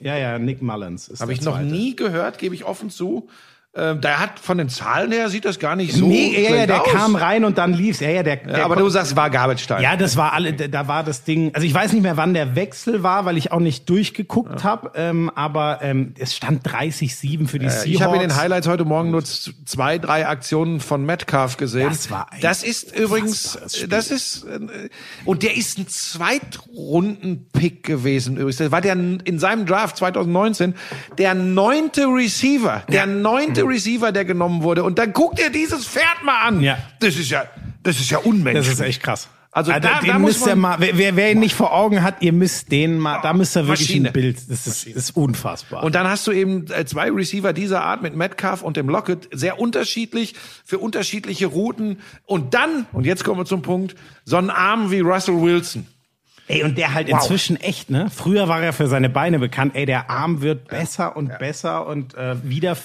Ja, 0.00 0.16
ja, 0.16 0.38
Nick 0.38 0.62
Mullins 0.62 1.08
ist 1.08 1.20
Habe 1.20 1.32
ich 1.32 1.42
noch 1.42 1.60
nie 1.60 1.96
gehört, 1.96 2.38
gebe 2.38 2.54
ich 2.54 2.64
offen 2.64 2.90
zu. 2.90 3.28
Ähm, 3.76 4.00
der 4.00 4.18
hat 4.20 4.38
von 4.40 4.58
den 4.58 4.68
Zahlen 4.68 5.12
her 5.12 5.28
sieht 5.28 5.44
das 5.44 5.58
gar 5.58 5.76
nicht 5.76 5.92
so 5.92 6.06
Nee, 6.06 6.32
ja, 6.48 6.54
ja, 6.56 6.66
der 6.66 6.82
aus. 6.82 6.90
kam 6.90 7.14
rein 7.16 7.44
und 7.44 7.58
dann 7.58 7.72
lief's. 7.74 8.00
Ja, 8.00 8.08
ja, 8.10 8.22
der, 8.22 8.36
der 8.36 8.58
Ja, 8.58 8.64
aber 8.64 8.76
du 8.76 8.88
sagst, 8.88 9.16
war 9.16 9.28
Garbage 9.28 9.66
Time. 9.66 9.82
Ja, 9.82 9.96
das 9.96 10.16
war 10.16 10.32
alle, 10.32 10.52
da 10.54 10.88
war 10.88 11.04
das 11.04 11.24
Ding. 11.24 11.50
Also 11.54 11.66
ich 11.66 11.74
weiß 11.74 11.92
nicht 11.92 12.02
mehr, 12.02 12.16
wann 12.16 12.32
der 12.34 12.56
Wechsel 12.56 13.02
war, 13.02 13.24
weil 13.26 13.36
ich 13.36 13.52
auch 13.52 13.60
nicht 13.60 13.88
durchgeguckt 13.90 14.64
habe. 14.64 14.92
Ähm, 14.94 15.30
aber 15.34 15.80
ähm, 15.82 16.14
es 16.18 16.34
stand 16.34 16.66
30-7 16.66 17.46
für 17.48 17.58
die 17.58 17.68
Seahawks. 17.68 17.86
Äh, 17.86 17.90
Ich 17.90 18.02
habe 18.02 18.14
in 18.16 18.22
den 18.22 18.36
Highlights 18.36 18.66
heute 18.66 18.84
Morgen 18.84 19.10
nur 19.10 19.22
zwei, 19.24 19.98
drei 19.98 20.26
Aktionen 20.26 20.80
von 20.80 21.04
Metcalf 21.04 21.56
gesehen. 21.58 21.88
Das 21.90 22.10
war 22.10 22.32
ein 22.32 22.40
Das 22.40 22.62
ist 22.62 22.96
übrigens, 22.98 23.58
das 23.88 24.10
ist, 24.10 24.44
äh, 24.44 24.88
und 25.24 25.42
der 25.42 25.56
ist 25.56 25.78
ein 25.78 25.86
Zweitrunden-Pick 25.88 27.82
gewesen 27.82 28.36
übrigens. 28.36 28.56
Das 28.56 28.70
war 28.70 28.80
der 28.80 28.94
in 28.94 29.38
seinem 29.38 29.66
Draft 29.66 29.96
2019 29.98 30.74
der 31.18 31.34
neunte 31.34 32.06
Receiver, 32.06 32.82
der 32.90 33.06
neunte 33.06 33.65
Receiver, 33.66 34.12
der 34.12 34.24
genommen 34.24 34.62
wurde. 34.62 34.84
Und 34.84 34.98
dann 34.98 35.12
guckt 35.12 35.38
er 35.40 35.50
dieses 35.50 35.86
Pferd 35.86 36.22
mal 36.24 36.46
an. 36.46 36.60
Ja. 36.60 36.78
Das 37.00 37.16
ist 37.16 37.30
ja, 37.30 37.44
das 37.82 37.98
ist 38.00 38.10
ja 38.10 38.18
unmenschlich. 38.18 38.66
das 38.66 38.74
ist 38.74 38.80
echt 38.80 39.02
krass. 39.02 39.28
Also 39.52 39.72
Ah, 39.72 39.80
da, 39.80 40.00
den 40.00 40.08
da 40.08 40.18
muss 40.18 40.34
müsst 40.34 40.46
ihr 40.48 40.54
man, 40.56 40.78
mal, 40.80 40.90
wer, 40.98 41.16
wer- 41.16 41.32
ihn 41.32 41.38
nicht 41.38 41.54
vor 41.54 41.72
Augen 41.72 42.02
hat, 42.02 42.16
ihr 42.20 42.34
müsst 42.34 42.70
den 42.70 42.98
mal, 42.98 43.20
da 43.22 43.32
müsst 43.32 43.56
ihr 43.56 43.66
wirklich 43.66 43.88
Maschine. 43.88 44.08
ein 44.10 44.12
Bild, 44.12 44.36
das 44.50 44.66
ist, 44.66 44.86
ist 44.86 45.16
unfassbar. 45.16 45.82
Und 45.82 45.94
dann 45.94 46.06
hast 46.06 46.26
du 46.26 46.32
eben 46.32 46.66
äh, 46.70 46.84
zwei 46.84 47.10
Receiver 47.10 47.54
dieser 47.54 47.82
Art 47.82 48.02
mit 48.02 48.14
Metcalf 48.14 48.60
und 48.60 48.76
dem 48.76 48.90
Lockett, 48.90 49.30
sehr 49.32 49.58
unterschiedlich, 49.58 50.34
für 50.66 50.76
unterschiedliche 50.78 51.46
Routen. 51.46 52.00
Und 52.26 52.52
dann, 52.52 52.84
und 52.92 53.06
jetzt 53.06 53.24
kommen 53.24 53.40
wir 53.40 53.46
zum 53.46 53.62
Punkt, 53.62 53.94
so 54.26 54.36
einen 54.36 54.50
Arm 54.50 54.90
wie 54.90 55.00
Russell 55.00 55.40
Wilson. 55.40 55.86
Ey, 56.48 56.62
und 56.62 56.76
der 56.78 56.92
halt 56.94 57.08
inzwischen 57.08 57.56
echt, 57.56 57.90
ne? 57.90 58.08
Früher 58.14 58.46
war 58.48 58.62
er 58.62 58.72
für 58.74 58.86
seine 58.88 59.08
Beine 59.08 59.38
bekannt. 59.40 59.74
Ey, 59.74 59.84
der 59.86 60.10
Arm 60.10 60.42
wird 60.42 60.68
besser 60.68 61.16
und 61.16 61.36
besser 61.38 61.86
und 61.86 62.14
äh, 62.14 62.36
wieder 62.44 62.76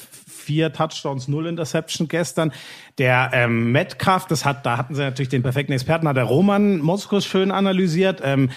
vier 0.51 0.73
Touchdowns, 0.73 1.29
null 1.29 1.47
Interception 1.47 2.09
gestern. 2.09 2.51
Der 2.97 3.29
ähm, 3.33 3.71
Metcalf, 3.71 4.25
das 4.25 4.43
hat, 4.43 4.65
da 4.65 4.77
hatten 4.77 4.95
sie 4.95 5.01
natürlich 5.01 5.29
den 5.29 5.43
perfekten 5.43 5.71
Experten, 5.71 6.07
hat 6.09 6.17
der 6.17 6.25
Roman 6.25 6.79
Moskus 6.79 7.25
schön 7.25 7.51
analysiert. 7.51 8.21
Ähm, 8.21 8.49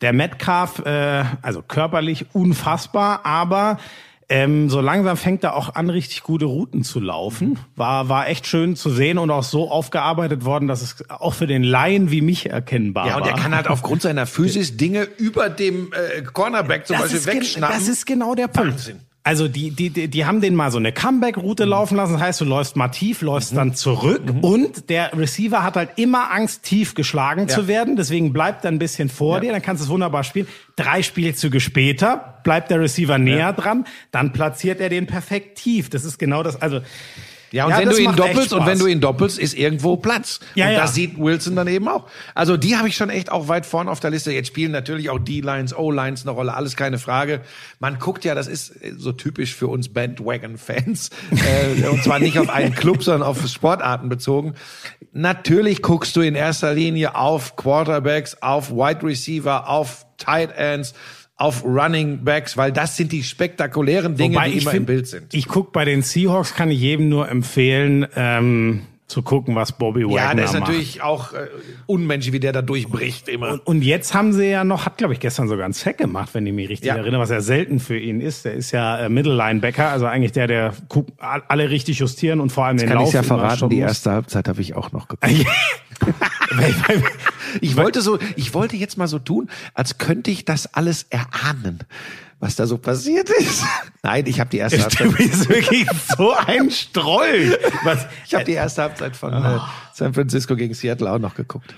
der 0.00 0.12
Metcalf, 0.12 0.80
äh, 0.84 1.22
also 1.42 1.62
körperlich 1.62 2.26
unfassbar, 2.32 3.20
aber 3.24 3.78
ähm, 4.28 4.68
so 4.68 4.80
langsam 4.80 5.16
fängt 5.16 5.42
er 5.44 5.54
auch 5.56 5.74
an, 5.76 5.88
richtig 5.90 6.22
gute 6.24 6.44
Routen 6.46 6.82
zu 6.84 6.98
laufen. 7.00 7.58
War, 7.76 8.08
war 8.08 8.28
echt 8.28 8.46
schön 8.48 8.74
zu 8.76 8.90
sehen 8.90 9.16
und 9.18 9.30
auch 9.30 9.42
so 9.44 9.70
aufgearbeitet 9.70 10.44
worden, 10.44 10.66
dass 10.68 10.82
es 10.82 11.08
auch 11.08 11.34
für 11.34 11.46
den 11.46 11.62
Laien 11.62 12.10
wie 12.10 12.20
mich 12.20 12.50
erkennbar 12.50 13.06
Ja, 13.06 13.16
und 13.16 13.22
war. 13.22 13.30
er 13.30 13.36
kann 13.36 13.54
halt 13.54 13.68
aufgrund 13.68 14.02
seiner 14.02 14.26
Physis 14.34 14.76
Dinge 14.76 15.04
über 15.18 15.48
dem 15.48 15.92
äh, 15.92 16.22
Cornerback 16.22 16.86
zum 16.88 16.98
Beispiel 16.98 17.16
ist 17.18 17.26
gen- 17.26 17.36
wegschnappen. 17.36 17.76
Das 17.78 17.88
ist 17.88 18.06
genau 18.06 18.34
der 18.34 18.48
Punkt. 18.48 18.72
Wahnsinn. 18.72 19.00
Also 19.28 19.46
die, 19.46 19.72
die, 19.72 19.90
die, 19.90 20.08
die 20.08 20.24
haben 20.24 20.40
den 20.40 20.54
mal 20.54 20.70
so 20.70 20.78
eine 20.78 20.90
Comeback-Route 20.90 21.66
laufen 21.66 21.98
lassen. 21.98 22.14
Das 22.14 22.22
heißt, 22.22 22.40
du 22.40 22.46
läufst 22.46 22.76
mal 22.76 22.88
tief, 22.88 23.20
läufst 23.20 23.54
dann 23.54 23.74
zurück 23.74 24.22
und 24.40 24.88
der 24.88 25.12
Receiver 25.14 25.62
hat 25.62 25.76
halt 25.76 25.90
immer 25.96 26.32
Angst, 26.32 26.62
tief 26.62 26.94
geschlagen 26.94 27.46
zu 27.46 27.68
werden. 27.68 27.96
Deswegen 27.96 28.32
bleibt 28.32 28.64
er 28.64 28.70
ein 28.70 28.78
bisschen 28.78 29.10
vor 29.10 29.40
dir, 29.40 29.52
dann 29.52 29.60
kannst 29.60 29.82
du 29.82 29.84
es 29.84 29.90
wunderbar 29.90 30.24
spielen. 30.24 30.48
Drei 30.76 31.02
Spielzüge 31.02 31.60
später 31.60 32.40
bleibt 32.42 32.70
der 32.70 32.80
Receiver 32.80 33.18
näher 33.18 33.52
dran, 33.52 33.84
dann 34.12 34.32
platziert 34.32 34.80
er 34.80 34.88
den 34.88 35.06
perfekt 35.06 35.58
tief. 35.58 35.90
Das 35.90 36.06
ist 36.06 36.16
genau 36.16 36.42
das. 36.42 36.62
Also 36.62 36.80
Ja, 37.50 37.64
und 37.64 37.70
Ja, 37.70 37.78
wenn 37.78 37.88
du 37.88 37.96
ihn 37.96 38.14
doppelst 38.14 38.52
und 38.52 38.66
wenn 38.66 38.78
du 38.78 38.86
ihn 38.86 39.00
doppelst, 39.00 39.38
ist 39.38 39.54
irgendwo 39.54 39.96
Platz. 39.96 40.40
Ja, 40.54 40.66
und 40.66 40.72
ja. 40.72 40.80
das 40.80 40.94
sieht 40.94 41.18
Wilson 41.18 41.56
dann 41.56 41.68
eben 41.68 41.88
auch. 41.88 42.06
Also 42.34 42.56
die 42.56 42.76
habe 42.76 42.88
ich 42.88 42.96
schon 42.96 43.10
echt 43.10 43.32
auch 43.32 43.48
weit 43.48 43.66
vorne 43.66 43.90
auf 43.90 44.00
der 44.00 44.10
Liste. 44.10 44.32
Jetzt 44.32 44.48
spielen 44.48 44.72
natürlich 44.72 45.10
auch 45.10 45.18
D-Lines, 45.18 45.76
O-Lines 45.76 46.22
eine 46.22 46.32
Rolle, 46.32 46.54
alles 46.54 46.76
keine 46.76 46.98
Frage. 46.98 47.40
Man 47.78 47.98
guckt 47.98 48.24
ja, 48.24 48.34
das 48.34 48.46
ist 48.46 48.74
so 48.96 49.12
typisch 49.12 49.54
für 49.54 49.68
uns 49.68 49.88
Bandwagon-Fans. 49.88 51.10
äh, 51.82 51.86
und 51.86 52.02
zwar 52.02 52.18
nicht 52.18 52.38
auf 52.38 52.50
einen 52.50 52.74
Club, 52.74 53.02
sondern 53.02 53.22
auf 53.22 53.46
Sportarten 53.48 54.08
bezogen. 54.08 54.54
Natürlich 55.12 55.82
guckst 55.82 56.14
du 56.16 56.20
in 56.20 56.34
erster 56.34 56.74
Linie 56.74 57.14
auf 57.14 57.56
Quarterbacks, 57.56 58.42
auf 58.42 58.70
Wide 58.70 59.02
Receiver, 59.02 59.68
auf 59.68 60.06
Tight 60.18 60.52
Ends, 60.56 60.94
auf 61.38 61.64
Running 61.64 62.24
Backs, 62.24 62.56
weil 62.56 62.72
das 62.72 62.96
sind 62.96 63.12
die 63.12 63.22
spektakulären 63.22 64.16
Dinge, 64.16 64.34
Wobei 64.36 64.50
die 64.50 64.58
immer 64.58 64.70
find- 64.72 64.80
im 64.80 64.86
Bild 64.86 65.06
sind. 65.06 65.32
Ich 65.32 65.46
guck 65.48 65.72
bei 65.72 65.84
den 65.84 66.02
Seahawks, 66.02 66.54
kann 66.54 66.70
ich 66.70 66.80
jedem 66.80 67.08
nur 67.08 67.28
empfehlen, 67.30 68.06
ähm, 68.16 68.82
zu 69.06 69.22
gucken, 69.22 69.54
was 69.54 69.72
Bobby 69.72 70.04
Wagner 70.04 70.16
Ja, 70.16 70.34
der 70.34 70.44
ist 70.44 70.52
macht. 70.52 70.60
natürlich 70.68 71.00
auch 71.00 71.32
äh, 71.32 71.46
unmenschlich, 71.86 72.34
wie 72.34 72.40
der 72.40 72.52
da 72.52 72.60
durchbricht 72.60 73.26
immer. 73.28 73.52
Und, 73.52 73.66
und 73.66 73.82
jetzt 73.82 74.12
haben 74.12 74.34
sie 74.34 74.50
ja 74.50 74.64
noch, 74.64 74.84
hat 74.84 74.98
glaube 74.98 75.14
ich 75.14 75.20
gestern 75.20 75.48
sogar 75.48 75.64
einen 75.64 75.72
Sack 75.72 75.96
gemacht, 75.96 76.28
wenn 76.34 76.46
ich 76.46 76.52
mich 76.52 76.68
richtig 76.68 76.88
Ja. 76.88 76.96
erinnere, 76.96 77.22
was 77.22 77.30
ja 77.30 77.40
selten 77.40 77.80
für 77.80 77.96
ihn 77.98 78.20
ist. 78.20 78.44
Der 78.44 78.52
ist 78.52 78.70
ja 78.72 78.98
äh, 78.98 79.08
Middle 79.08 79.34
Linebacker, 79.34 79.88
also 79.88 80.04
eigentlich 80.04 80.32
der, 80.32 80.46
der 80.46 80.74
alle 81.48 81.70
richtig 81.70 82.00
justieren 82.00 82.38
und 82.40 82.50
vor 82.52 82.66
allem 82.66 82.76
den 82.76 82.86
Kann 82.88 82.98
Lauf 82.98 83.08
ich 83.08 83.14
ja 83.14 83.22
verraten, 83.22 83.70
die 83.70 83.78
erste 83.78 84.10
Halbzeit 84.10 84.46
habe 84.46 84.60
ich 84.60 84.74
auch 84.74 84.92
noch 84.92 85.08
geguckt. 85.08 85.46
Ich 87.60 87.76
wollte 87.76 88.02
so, 88.02 88.18
ich 88.36 88.54
wollte 88.54 88.76
jetzt 88.76 88.98
mal 88.98 89.08
so 89.08 89.18
tun, 89.18 89.48
als 89.74 89.98
könnte 89.98 90.30
ich 90.30 90.44
das 90.44 90.74
alles 90.74 91.04
erahnen, 91.04 91.80
was 92.40 92.56
da 92.56 92.66
so 92.66 92.78
passiert 92.78 93.30
ist. 93.30 93.64
Nein, 94.02 94.26
ich 94.26 94.38
habe 94.40 94.50
die 94.50 94.58
erste 94.58 94.82
Halbzeit. 94.82 95.06
Du 95.06 95.12
bist 95.12 95.48
wirklich 95.48 95.86
so 96.16 96.34
ein 96.34 96.70
Stroll. 96.70 97.58
Was, 97.84 98.06
Ich 98.26 98.34
habe 98.34 98.44
die 98.44 98.52
erste 98.52 98.82
Halbzeit 98.82 99.16
von 99.16 99.32
äh, 99.32 99.58
San 99.94 100.14
Francisco 100.14 100.56
gegen 100.56 100.74
Seattle 100.74 101.10
auch 101.10 101.18
noch 101.18 101.34
geguckt. 101.34 101.74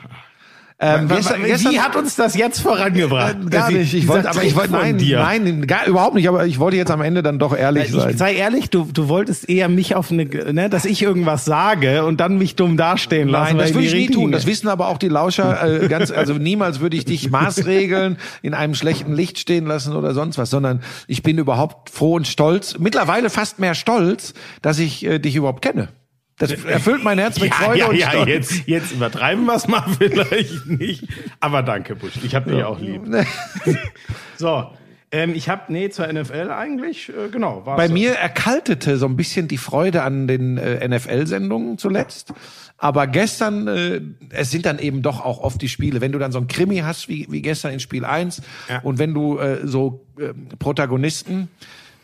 Ähm, 0.82 1.08
gestern, 1.08 1.44
wie 1.44 1.78
hat 1.78 1.94
uns 1.94 2.16
das 2.16 2.34
jetzt 2.34 2.60
vorangebracht? 2.60 3.50
gar 3.50 3.64
Dass 3.64 3.70
nicht. 3.70 3.92
Ich 3.92 4.08
wollte, 4.08 4.30
aber 4.30 4.42
ich 4.42 4.56
wollte, 4.56 4.72
nein, 4.72 4.96
dir. 4.96 5.18
nein, 5.18 5.66
gar, 5.66 5.86
überhaupt 5.86 6.14
nicht. 6.14 6.26
Aber 6.26 6.46
ich 6.46 6.58
wollte 6.58 6.78
jetzt 6.78 6.90
am 6.90 7.02
Ende 7.02 7.22
dann 7.22 7.38
doch 7.38 7.54
ehrlich 7.54 7.92
sein. 7.92 8.10
Ich, 8.12 8.16
sei 8.16 8.34
ehrlich, 8.34 8.70
du, 8.70 8.88
du 8.90 9.08
wolltest 9.08 9.46
eher 9.46 9.68
mich 9.68 9.94
auf 9.94 10.10
eine, 10.10 10.24
ne, 10.24 10.70
dass 10.70 10.86
ich 10.86 11.02
irgendwas 11.02 11.44
sage 11.44 12.04
und 12.06 12.18
dann 12.18 12.38
mich 12.38 12.56
dumm 12.56 12.78
dastehen 12.78 13.28
lassen. 13.28 13.58
Nein, 13.58 13.66
das 13.66 13.74
würde 13.74 13.88
ich 13.88 13.92
nie 13.92 14.08
tun. 14.08 14.32
Das 14.32 14.46
wissen 14.46 14.68
aber 14.68 14.88
auch 14.88 14.96
die 14.96 15.08
Lauscher 15.08 15.82
äh, 15.82 15.88
ganz. 15.88 16.10
Also 16.10 16.32
niemals 16.32 16.80
würde 16.80 16.96
ich 16.96 17.04
dich 17.04 17.30
maßregeln, 17.30 18.16
in 18.40 18.54
einem 18.54 18.74
schlechten 18.74 19.12
Licht 19.12 19.38
stehen 19.38 19.66
lassen 19.66 19.94
oder 19.94 20.14
sonst 20.14 20.38
was, 20.38 20.48
sondern 20.48 20.80
ich 21.06 21.22
bin 21.22 21.36
überhaupt 21.36 21.90
froh 21.90 22.14
und 22.14 22.26
stolz. 22.26 22.78
Mittlerweile 22.78 23.28
fast 23.28 23.58
mehr 23.58 23.74
stolz, 23.74 24.32
dass 24.62 24.78
ich 24.78 25.04
äh, 25.04 25.18
dich 25.18 25.36
überhaupt 25.36 25.60
kenne. 25.60 25.88
Das 26.40 26.52
erfüllt 26.64 27.04
mein 27.04 27.18
Herz 27.18 27.38
mit 27.38 27.50
ja, 27.50 27.54
Freude 27.54 27.78
ja, 27.78 27.86
und 27.88 27.96
ja, 27.96 28.10
Stolz. 28.10 28.28
jetzt, 28.28 28.66
jetzt 28.66 28.92
übertreiben 28.92 29.44
wir 29.44 29.54
es 29.54 29.68
mal 29.68 29.84
vielleicht 29.98 30.66
nicht. 30.66 31.04
Aber 31.38 31.62
danke, 31.62 31.94
Busch. 31.94 32.14
Ich 32.22 32.34
habe 32.34 32.50
dich 32.50 32.64
auch 32.64 32.80
lieb. 32.80 33.02
So, 34.38 34.70
ähm, 35.12 35.34
ich 35.34 35.50
habe, 35.50 35.70
nee, 35.70 35.90
zur 35.90 36.10
NFL 36.10 36.50
eigentlich, 36.50 37.10
äh, 37.10 37.28
genau. 37.30 37.66
war's 37.66 37.76
Bei 37.76 37.88
so. 37.88 37.92
mir 37.92 38.12
erkaltete 38.12 38.96
so 38.96 39.04
ein 39.04 39.16
bisschen 39.16 39.48
die 39.48 39.58
Freude 39.58 40.02
an 40.02 40.26
den 40.26 40.56
äh, 40.56 40.88
NFL-Sendungen 40.88 41.76
zuletzt. 41.76 42.32
Aber 42.78 43.06
gestern, 43.06 43.68
äh, 43.68 44.00
es 44.30 44.50
sind 44.50 44.64
dann 44.64 44.78
eben 44.78 45.02
doch 45.02 45.22
auch 45.22 45.40
oft 45.40 45.60
die 45.60 45.68
Spiele, 45.68 46.00
wenn 46.00 46.12
du 46.12 46.18
dann 46.18 46.32
so 46.32 46.38
ein 46.38 46.46
Krimi 46.46 46.78
hast 46.78 47.08
wie, 47.10 47.26
wie 47.28 47.42
gestern 47.42 47.72
in 47.74 47.80
Spiel 47.80 48.06
1 48.06 48.40
Ja. 48.70 48.78
und 48.80 48.98
wenn 48.98 49.12
du 49.12 49.38
äh, 49.38 49.66
so 49.66 50.06
äh, 50.18 50.32
Protagonisten 50.58 51.48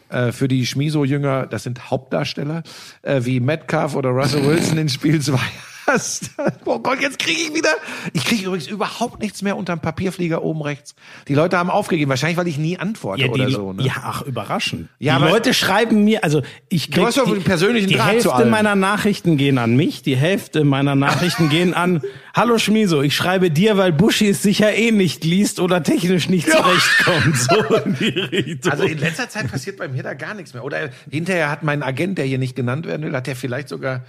äh, 0.08 0.32
für 0.32 0.48
die 0.48 0.66
Schmiso-Jünger, 0.66 1.46
das 1.46 1.62
sind 1.62 1.90
Hauptdarsteller, 1.90 2.62
äh, 3.02 3.20
wie 3.24 3.40
Metcalf 3.40 3.94
oder 3.94 4.10
Russell 4.10 4.46
Wilson 4.46 4.78
in 4.78 4.88
Spiel 4.88 5.20
2 5.20 5.38
hast. 5.86 6.30
Oh 6.64 6.78
Gott, 6.78 7.00
jetzt 7.00 7.18
kriege 7.18 7.40
ich 7.40 7.54
wieder. 7.54 7.70
Ich 8.12 8.24
kriege 8.24 8.44
übrigens 8.46 8.66
überhaupt 8.66 9.20
nichts 9.20 9.42
mehr 9.42 9.56
unterm 9.56 9.80
Papierflieger 9.80 10.42
oben 10.42 10.62
rechts. 10.62 10.94
Die 11.28 11.34
Leute 11.34 11.56
haben 11.58 11.70
aufgegeben, 11.70 12.08
wahrscheinlich 12.08 12.36
weil 12.36 12.48
ich 12.48 12.58
nie 12.58 12.78
antworte 12.78 13.22
Ja, 13.22 13.28
oder 13.28 13.50
so. 13.50 13.72
Ne? 13.72 13.84
ja, 13.84 13.92
ach, 14.02 14.22
überraschend. 14.22 14.88
Ja, 14.98 15.16
die 15.18 15.22
aber- 15.22 15.30
Leute 15.32 15.54
schreiben 15.54 16.04
mir, 16.04 16.24
also 16.24 16.42
ich 16.68 16.90
krieg 16.90 17.04
hast 17.04 17.18
doch 17.18 17.32
die, 17.32 17.40
persönlichen 17.40 17.88
die 17.88 17.94
Draht 17.94 18.12
Hälfte 18.14 18.44
meiner 18.46 18.74
Nachrichten 18.74 19.36
gehen 19.36 19.58
an 19.58 19.76
mich, 19.76 20.02
die 20.02 20.16
Hälfte 20.16 20.64
meiner 20.64 20.94
Nachrichten 20.94 21.48
gehen 21.48 21.74
an 21.74 22.02
Hallo 22.34 22.58
Schmiso, 22.58 23.00
ich 23.00 23.16
schreibe 23.16 23.50
dir, 23.50 23.78
weil 23.78 23.92
Buschi 23.92 24.28
es 24.28 24.42
sicher 24.42 24.74
eh 24.74 24.90
nicht 24.90 25.24
liest 25.24 25.58
oder 25.58 25.82
technisch 25.82 26.28
nicht 26.28 26.50
zurechtkommt. 26.50 27.36
So 27.36 27.74
in 27.76 27.94
die 27.98 28.08
Richtung. 28.08 28.72
Also 28.72 28.84
in 28.84 28.98
letzter 28.98 29.28
Zeit 29.28 29.50
passiert 29.50 29.76
bei 29.78 29.88
mir 29.88 30.02
da 30.02 30.14
gar 30.14 30.34
nichts 30.34 30.52
mehr. 30.52 30.64
Oder 30.64 30.90
hinterher 31.10 31.50
hat 31.50 31.62
mein 31.62 31.82
Agent, 31.82 32.18
der 32.18 32.24
hier 32.26 32.38
nicht 32.38 32.54
genannt 32.56 32.86
werden 32.86 33.06
will, 33.06 33.14
hat 33.14 33.26
der 33.26 33.36
vielleicht 33.36 33.68
sogar 33.68 34.02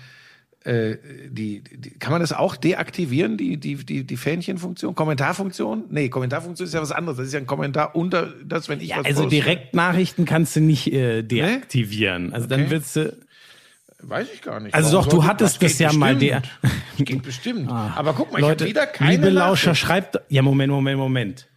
äh, 0.67 0.97
die, 1.30 1.63
die 1.63 1.91
kann 1.97 2.12
man 2.12 2.21
das 2.21 2.34
auch 2.34 2.56
deaktivieren, 2.56 3.38
die 3.38 3.58
die 3.58 3.75
die 3.86 4.03
die 4.06 4.17
Fähnchenfunktion, 4.17 4.93
Kommentarfunktion? 4.95 5.86
Nee, 5.89 6.10
Kommentarfunktion 6.10 6.67
ist 6.67 6.73
ja 6.73 6.82
was 6.82 6.91
anderes. 6.91 7.17
Das 7.17 7.27
ist 7.27 7.34
ja 7.34 7.39
ein 7.39 7.47
Kommentar 7.47 7.95
unter 7.95 8.34
das, 8.45 8.67
wenn 8.69 8.82
ich 8.82 8.89
ja, 8.89 8.97
was 8.97 9.06
also 9.06 9.23
poste. 9.23 9.36
Direktnachrichten 9.38 10.25
kannst 10.25 10.56
du 10.56 10.60
nicht 10.60 10.91
äh, 10.91 11.23
deaktivieren. 11.23 12.34
Also 12.34 12.47
dann 12.47 12.62
Okay. 12.62 12.71
willst 12.71 12.95
du 12.95 13.15
weiß 13.99 14.27
ich 14.34 14.41
gar 14.41 14.60
nicht. 14.60 14.75
Also 14.75 14.97
Warum 14.97 15.10
doch, 15.10 15.17
du 15.17 15.25
hattest 15.25 15.62
das 15.63 15.71
das 15.77 15.80
ja 15.80 15.93
mal 15.93 16.15
bestimmt. 16.15 16.45
der- 16.62 16.71
Das 16.97 17.06
geht 17.06 17.23
bestimmt. 17.23 17.69
Aber 17.71 18.13
guck 18.13 18.32
mal, 18.32 18.39
Leute, 18.41 18.65
ich 18.67 18.75
habe 18.75 18.86
wieder 18.86 18.91
keine 18.93 19.12
liebe 19.12 19.30
Lauscher, 19.30 19.73
schreibt 19.75 20.19
ja 20.30 20.41
Moment, 20.41 20.71
Moment, 20.71 20.97
Moment. 20.99 21.47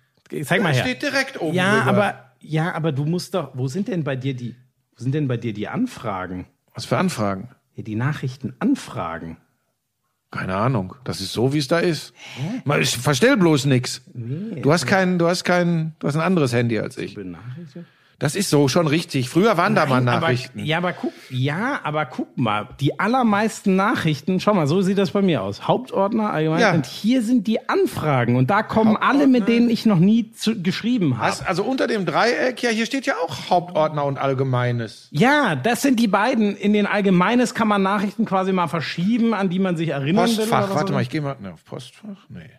Zeig 0.44 0.62
mal 0.62 0.72
her. 0.72 0.82
Steht 0.84 1.02
direkt 1.02 1.40
oben 1.40 1.54
Ja, 1.56 1.78
drüber. 1.80 1.90
aber 1.90 2.24
ja, 2.40 2.72
aber 2.74 2.92
du 2.92 3.04
musst 3.04 3.34
doch. 3.34 3.50
Wo 3.54 3.66
sind 3.68 3.88
denn 3.88 4.04
bei 4.04 4.16
dir 4.16 4.34
die? 4.34 4.54
Wo 4.96 5.02
sind 5.02 5.14
denn 5.14 5.26
bei 5.28 5.36
dir 5.36 5.52
die 5.52 5.68
Anfragen? 5.68 6.46
was 6.74 6.84
für 6.86 6.96
Anfragen? 6.96 7.48
Die 7.82 7.96
Nachrichtenanfragen. 7.96 9.36
Keine 10.30 10.54
Ahnung. 10.56 10.94
Das 11.04 11.20
ist 11.20 11.32
so, 11.32 11.52
wie 11.52 11.58
es 11.58 11.66
da 11.68 11.80
ist. 11.80 12.12
Mal, 12.64 12.80
Ich 12.80 12.96
verstell 12.96 13.36
bloß 13.36 13.64
nix. 13.64 14.02
du 14.14 14.72
hast 14.72 14.86
kein, 14.86 15.18
du 15.18 15.26
hast 15.26 15.42
kein, 15.44 15.94
du 15.98 16.06
hast 16.06 16.14
ein 16.14 16.20
anderes 16.22 16.52
Handy 16.52 16.78
als 16.78 16.96
ich. 16.98 17.14
Benachrichtigt? 17.14 17.86
Das 18.20 18.36
ist 18.36 18.50
so 18.50 18.68
schon 18.68 18.86
richtig. 18.86 19.30
Früher 19.30 19.56
waren 19.56 19.74
da 19.74 19.86
mal 19.86 20.02
Nein, 20.02 20.20
Nachrichten. 20.20 20.60
Aber, 20.60 20.66
ja, 20.66 20.76
aber 20.76 20.92
guck, 20.92 21.12
ja, 21.30 21.80
aber 21.84 22.04
guck 22.04 22.36
mal, 22.36 22.68
die 22.78 23.00
allermeisten 23.00 23.76
Nachrichten, 23.76 24.40
schau 24.40 24.52
mal, 24.52 24.66
so 24.66 24.82
sieht 24.82 24.98
das 24.98 25.12
bei 25.12 25.22
mir 25.22 25.42
aus. 25.42 25.66
Hauptordner 25.66 26.30
allgemein. 26.30 26.60
Ja. 26.60 26.72
Und 26.74 26.84
hier 26.84 27.22
sind 27.22 27.46
die 27.46 27.66
Anfragen 27.70 28.36
und 28.36 28.50
da 28.50 28.62
kommen 28.62 28.98
alle, 28.98 29.26
mit 29.26 29.48
denen 29.48 29.70
ich 29.70 29.86
noch 29.86 29.98
nie 29.98 30.32
zu, 30.32 30.62
geschrieben 30.62 31.16
habe. 31.16 31.34
Also 31.46 31.64
unter 31.64 31.86
dem 31.86 32.04
Dreieck, 32.04 32.62
ja, 32.62 32.68
hier 32.68 32.84
steht 32.84 33.06
ja 33.06 33.14
auch 33.24 33.48
Hauptordner 33.48 34.04
und 34.04 34.18
Allgemeines. 34.18 35.08
Ja, 35.12 35.56
das 35.56 35.80
sind 35.80 35.98
die 35.98 36.08
beiden. 36.08 36.54
In 36.56 36.74
den 36.74 36.86
Allgemeines 36.86 37.54
kann 37.54 37.68
man 37.68 37.82
Nachrichten 37.82 38.26
quasi 38.26 38.52
mal 38.52 38.68
verschieben, 38.68 39.32
an 39.32 39.48
die 39.48 39.58
man 39.58 39.78
sich 39.78 39.88
erinnern 39.88 40.28
will. 40.28 40.36
Postfach, 40.36 40.58
oder 40.58 40.68
was 40.68 40.76
warte 40.76 40.92
mal, 40.92 41.00
ich 41.00 41.08
gehe 41.08 41.22
mal 41.22 41.36
ne, 41.40 41.54
auf 41.54 41.64
Postfach. 41.64 42.26
Nee. 42.28 42.50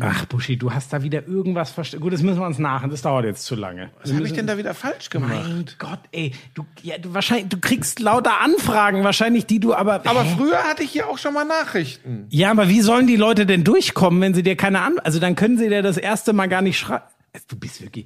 Ach, 0.00 0.26
Buschi, 0.26 0.58
du 0.58 0.72
hast 0.74 0.92
da 0.92 1.02
wieder 1.02 1.26
irgendwas 1.26 1.70
verstanden. 1.70 2.02
Gut, 2.02 2.12
das 2.12 2.22
müssen 2.22 2.38
wir 2.38 2.46
uns 2.46 2.58
nach. 2.58 2.86
Das 2.88 3.00
dauert 3.00 3.24
jetzt 3.24 3.44
zu 3.44 3.54
lange. 3.54 3.90
Was 4.02 4.12
habe 4.12 4.24
ich 4.26 4.32
denn 4.34 4.46
da 4.46 4.58
wieder 4.58 4.74
falsch 4.74 5.08
gemacht? 5.08 5.32
Mein 5.32 5.64
Gott, 5.78 6.00
ey, 6.12 6.32
du, 6.54 6.66
ja, 6.82 6.98
du 6.98 7.14
wahrscheinlich, 7.14 7.48
du 7.48 7.58
kriegst 7.58 7.98
lauter 7.98 8.40
Anfragen, 8.42 9.04
wahrscheinlich, 9.04 9.46
die 9.46 9.58
du 9.58 9.72
aber. 9.72 10.06
Aber 10.06 10.22
Hä? 10.24 10.34
früher 10.36 10.58
hatte 10.64 10.82
ich 10.82 10.90
hier 10.90 11.08
auch 11.08 11.16
schon 11.16 11.32
mal 11.32 11.44
Nachrichten. 11.44 12.26
ja, 12.28 12.50
aber 12.50 12.68
wie 12.68 12.82
sollen 12.82 13.06
die 13.06 13.16
Leute 13.16 13.46
denn 13.46 13.64
durchkommen, 13.64 14.20
wenn 14.20 14.34
sie 14.34 14.42
dir 14.42 14.54
keine 14.56 14.82
An, 14.82 14.98
also 15.02 15.18
dann 15.18 15.34
können 15.34 15.56
sie 15.56 15.70
dir 15.70 15.80
das 15.82 15.96
erste 15.96 16.34
Mal 16.34 16.48
gar 16.48 16.60
nicht 16.60 16.78
schreiben. 16.78 17.04
Du 17.48 17.56
bist 17.56 17.80
wirklich. 17.80 18.04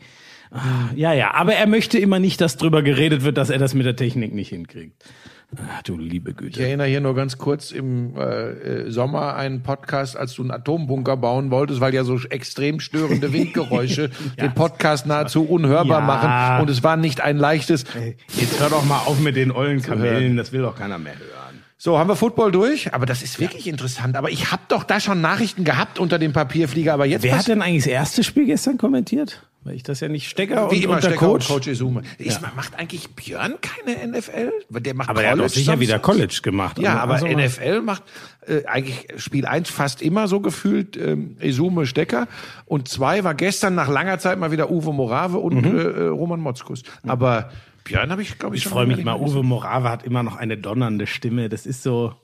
Ah, 0.53 0.61
Ja, 0.95 1.13
ja, 1.13 1.35
aber 1.35 1.55
er 1.55 1.67
möchte 1.67 1.99
immer 1.99 2.21
nicht, 2.21 2.41
dass 2.41 2.57
drüber 2.57 2.83
geredet 2.83 3.25
wird, 3.25 3.37
dass 3.37 3.51
er 3.51 3.59
das 3.59 3.75
mit 3.75 3.85
der 3.87 3.97
Technik 3.97 4.33
nicht 4.33 4.51
hinkriegt. 4.51 5.03
Ach, 5.59 5.83
du 5.83 5.97
liebe 5.97 6.31
Ich 6.31 6.37
Güte. 6.37 6.62
erinnere 6.62 6.87
hier 6.88 7.01
nur 7.01 7.14
ganz 7.14 7.38
kurz 7.38 7.71
im 7.71 8.17
äh, 8.17 8.23
äh, 8.23 8.90
Sommer 8.90 9.37
einen 9.37 9.62
Podcast, 9.62 10.17
als 10.17 10.35
du 10.35 10.43
einen 10.43 10.51
Atombunker 10.51 11.17
bauen 11.17 11.51
wolltest, 11.51 11.81
weil 11.81 11.95
ja 11.95 12.05
so 12.05 12.19
extrem 12.31 12.81
störende 12.81 13.33
Windgeräusche 13.33 14.11
den 14.40 14.53
Podcast 14.55 15.07
nahezu 15.07 15.45
unhörbar 15.45 16.01
Ja. 16.01 16.05
machen. 16.07 16.62
Und 16.62 16.71
es 16.71 16.83
war 16.83 16.97
nicht 16.97 17.21
ein 17.21 17.37
leichtes. 17.38 17.85
Jetzt 18.37 18.61
hör 18.61 18.71
doch 18.71 18.85
mal 18.85 18.99
auf 19.07 19.21
mit 19.21 19.37
den 19.37 19.51
ollen 19.53 19.83
Kamellen, 19.83 20.37
das 20.37 20.53
will 20.53 20.62
doch 20.62 20.77
keiner 20.77 20.99
mehr 20.99 21.14
hören. 21.19 21.62
So, 21.77 21.99
haben 21.99 22.09
wir 22.09 22.17
Football 22.17 22.51
durch? 22.51 22.95
Aber 22.95 23.05
das 23.05 23.23
ist 23.23 23.40
wirklich 23.40 23.67
interessant. 23.67 24.17
Aber 24.17 24.31
ich 24.31 24.51
habe 24.53 24.62
doch 24.69 24.85
da 24.85 25.01
schon 25.01 25.21
Nachrichten 25.21 25.64
gehabt 25.64 25.99
unter 25.99 26.19
dem 26.19 26.33
Papierflieger. 26.33 26.95
Aber 26.95 27.05
jetzt 27.05 27.25
Wer 27.25 27.37
hat 27.37 27.47
denn 27.49 27.61
eigentlich 27.61 27.85
das 27.85 27.93
erste 27.93 28.25
Spiel 28.25 28.47
gestern 28.47 28.79
kommentiert? 28.79 29.43
Weil 29.64 29.77
ich 29.77 29.83
das 29.83 30.00
ja 30.00 30.09
nicht 30.09 30.29
Stecker 30.29 30.70
wie 30.70 30.77
und, 30.77 30.85
immer 30.85 30.94
und 30.96 31.03
der 31.03 31.09
Stecker 31.11 31.27
Coach. 31.27 31.48
und 31.48 31.55
Coach 31.55 31.68
Izume. 31.68 32.03
Ist, 32.18 32.40
Macht 32.55 32.79
eigentlich 32.79 33.09
Björn 33.14 33.55
keine 33.62 34.07
NFL? 34.07 34.53
Weil 34.68 34.83
Der 34.83 34.94
macht 34.94 35.09
Aber 35.09 35.22
der 35.22 35.31
hat 35.31 35.38
doch 35.38 35.44
College 35.44 35.55
sicher 35.55 35.81
wieder. 35.81 35.98
College 35.98 36.40
gemacht. 36.42 36.79
Ja, 36.79 36.98
aber 36.98 37.14
Also, 37.14 37.27
NFL 37.27 37.81
macht 37.81 38.03
äh, 38.46 38.66
eigentlich 38.66 39.07
Spiel 39.16 39.46
eins 39.46 39.70
fast 39.70 40.03
immer 40.03 40.29
so 40.29 40.40
gefühlt 40.40 40.98
ähm, 40.98 41.37
Esume 41.40 41.87
Stecker 41.87 42.29
und 42.66 42.88
zwei 42.88 43.24
war 43.24 43.35
gestern 43.35 43.74
nach 43.74 43.88
langer 43.88 44.18
Zeit 44.18 44.38
mal 44.38 44.50
wieder 44.53 44.70
Uwe 44.70 44.92
Morave 44.92 45.38
und 45.38 45.64
äh, 45.64 45.68
äh, 45.70 46.07
Roman 46.09 46.40
Motzkus. 46.40 46.83
Aber 47.07 47.50
Björn 47.85 48.11
habe 48.11 48.20
ich 48.20 48.38
glaube 48.38 48.57
ich 48.57 48.61
Ich 48.61 48.64
schon 48.64 48.72
freue 48.72 48.87
mich 48.87 49.03
mal. 49.03 49.18
Uwe 49.18 49.42
Morave 49.42 49.88
hat 49.88 50.03
immer 50.05 50.22
noch 50.22 50.37
eine 50.37 50.59
donnernde 50.59 51.07
Stimme. 51.07 51.48
Das 51.48 51.64
ist 51.64 51.83
so. 51.83 52.14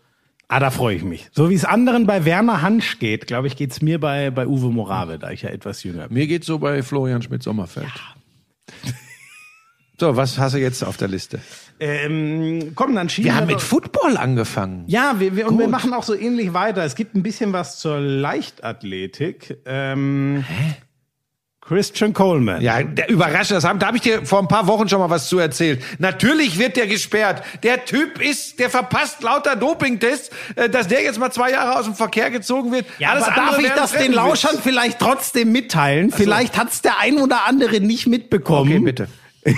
Ah, 0.53 0.59
da 0.59 0.71
freue 0.71 0.97
ich 0.97 1.05
mich. 1.05 1.29
So 1.31 1.49
wie 1.49 1.55
es 1.55 1.65
anderen 1.65 2.07
bei 2.09 2.25
Werner 2.25 2.61
Hansch 2.61 2.99
geht, 2.99 3.29
glaube 3.29 3.47
ich, 3.47 3.55
geht's 3.57 3.83
mir 3.83 4.01
bei, 4.01 4.33
bei 4.33 4.49
Uwe 4.49 4.71
Morave, 4.73 5.17
da 5.21 5.31
ich 5.31 5.43
ja 5.43 5.51
etwas 5.51 5.85
jünger 5.85 6.09
bin. 6.09 6.15
Mir 6.19 6.27
geht's 6.27 6.47
so 6.49 6.59
bei 6.59 6.83
Florian 6.83 7.23
Schmidt-Sommerfeld. 7.23 7.87
So, 9.99 10.17
was 10.17 10.39
hast 10.39 10.55
du 10.55 10.59
jetzt 10.59 10.83
auf 10.83 10.97
der 10.97 11.09
Liste? 11.09 11.41
Ähm, 11.79 12.73
komm, 12.75 12.95
dann 12.95 13.09
schieben 13.09 13.27
Wir 13.31 13.37
haben 13.37 13.47
mit 13.47 13.57
doch- 13.57 13.61
Football 13.61 14.17
angefangen. 14.17 14.85
Ja, 14.87 15.21
wir, 15.21 15.37
wir, 15.37 15.47
und 15.47 15.59
wir 15.59 15.69
machen 15.69 15.93
auch 15.93 16.03
so 16.03 16.15
ähnlich 16.15 16.53
weiter. 16.53 16.83
Es 16.85 16.95
gibt 16.95 17.15
ein 17.15 17.23
bisschen 17.23 17.53
was 17.53 17.79
zur 17.79 18.01
Leichtathletik. 18.01 19.59
Ähm, 19.67 20.45
Christian 21.71 22.13
Coleman. 22.13 22.61
Ja, 22.63 22.83
der 22.83 23.09
überrascht 23.09 23.53
das 23.53 23.63
haben. 23.63 23.79
Da 23.79 23.87
habe 23.87 23.97
ich 23.97 24.03
dir 24.03 24.27
vor 24.27 24.41
ein 24.41 24.49
paar 24.49 24.67
Wochen 24.67 24.89
schon 24.89 24.99
mal 24.99 25.09
was 25.09 25.29
zu 25.29 25.39
erzählt. 25.39 25.81
Natürlich 26.01 26.59
wird 26.59 26.77
der 26.77 26.89
gesperrt. 26.89 27.45
Der 27.63 27.85
Typ 27.85 28.21
ist, 28.21 28.59
der 28.59 28.71
verpasst 28.71 29.23
lauter 29.23 29.55
Dopingtests, 29.55 30.31
äh, 30.57 30.69
dass 30.69 30.89
der 30.89 31.05
jetzt 31.05 31.21
mal 31.21 31.31
zwei 31.31 31.53
Jahre 31.53 31.79
aus 31.79 31.85
dem 31.85 31.95
Verkehr 31.95 32.33
gezogen 32.33 32.73
wird. 32.73 32.87
Ja, 32.99 33.11
Alles 33.11 33.23
aber 33.23 33.37
darf 33.37 33.49
andere 33.51 33.63
ich 33.69 33.73
das 33.73 33.93
den. 33.93 34.13
Lauschern 34.13 34.59
vielleicht 34.61 34.99
trotzdem 34.99 35.53
mitteilen? 35.53 36.11
Vielleicht 36.11 36.59
hat's 36.59 36.83
der 36.83 36.99
ein 36.99 37.19
oder 37.19 37.47
andere 37.47 37.79
nicht 37.79 38.09
mitbekommen. 38.09 38.73
Okay, 38.73 38.81
bitte. 38.81 39.09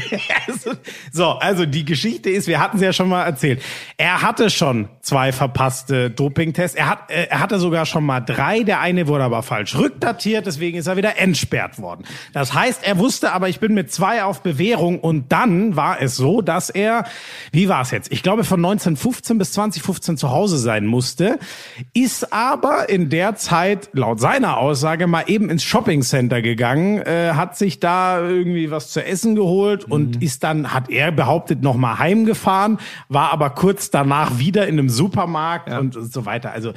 So, 1.12 1.30
also 1.30 1.66
die 1.66 1.84
Geschichte 1.84 2.30
ist, 2.30 2.48
wir 2.48 2.60
hatten 2.60 2.76
es 2.76 2.82
ja 2.82 2.92
schon 2.92 3.08
mal 3.08 3.24
erzählt. 3.24 3.62
Er 3.96 4.22
hatte 4.22 4.50
schon 4.50 4.88
zwei 5.00 5.32
verpasste 5.32 6.10
Dopingtests. 6.10 6.76
Er, 6.76 6.88
hat, 6.88 7.10
äh, 7.10 7.26
er 7.28 7.40
hatte 7.40 7.58
sogar 7.58 7.86
schon 7.86 8.04
mal 8.04 8.20
drei. 8.20 8.62
Der 8.62 8.80
eine 8.80 9.06
wurde 9.06 9.24
aber 9.24 9.42
falsch 9.42 9.76
rückdatiert, 9.76 10.46
deswegen 10.46 10.78
ist 10.78 10.86
er 10.86 10.96
wieder 10.96 11.18
entsperrt 11.18 11.78
worden. 11.80 12.04
Das 12.32 12.54
heißt, 12.54 12.86
er 12.86 12.98
wusste 12.98 13.32
aber, 13.32 13.48
ich 13.48 13.60
bin 13.60 13.74
mit 13.74 13.92
zwei 13.92 14.24
auf 14.24 14.42
Bewährung 14.42 15.00
und 15.00 15.30
dann 15.32 15.76
war 15.76 16.00
es 16.00 16.16
so, 16.16 16.40
dass 16.40 16.70
er, 16.70 17.04
wie 17.52 17.68
war 17.68 17.82
es 17.82 17.90
jetzt? 17.90 18.10
Ich 18.12 18.22
glaube, 18.22 18.44
von 18.44 18.58
1915 18.58 19.38
bis 19.38 19.52
2015 19.52 20.16
zu 20.16 20.30
Hause 20.30 20.58
sein 20.58 20.86
musste, 20.86 21.38
ist 21.92 22.32
aber 22.32 22.88
in 22.88 23.10
der 23.10 23.36
Zeit, 23.36 23.90
laut 23.92 24.20
seiner 24.20 24.58
Aussage, 24.58 25.06
mal 25.06 25.24
eben 25.26 25.50
ins 25.50 25.64
Shoppingcenter 25.64 26.42
gegangen, 26.42 26.98
äh, 26.98 27.32
hat 27.34 27.56
sich 27.56 27.80
da 27.80 28.20
irgendwie 28.20 28.70
was 28.70 28.90
zu 28.90 29.04
essen 29.04 29.34
geholt 29.34 29.83
und 29.84 30.22
ist 30.22 30.42
dann, 30.44 30.72
hat 30.72 30.90
er 30.90 31.12
behauptet, 31.12 31.62
noch 31.62 31.76
mal 31.76 31.98
heimgefahren, 31.98 32.78
war 33.08 33.32
aber 33.32 33.50
kurz 33.50 33.90
danach 33.90 34.38
wieder 34.38 34.66
in 34.66 34.78
einem 34.78 34.88
Supermarkt 34.88 35.70
und 35.70 35.94
so 35.94 36.24
weiter. 36.26 36.52
Also 36.52 36.72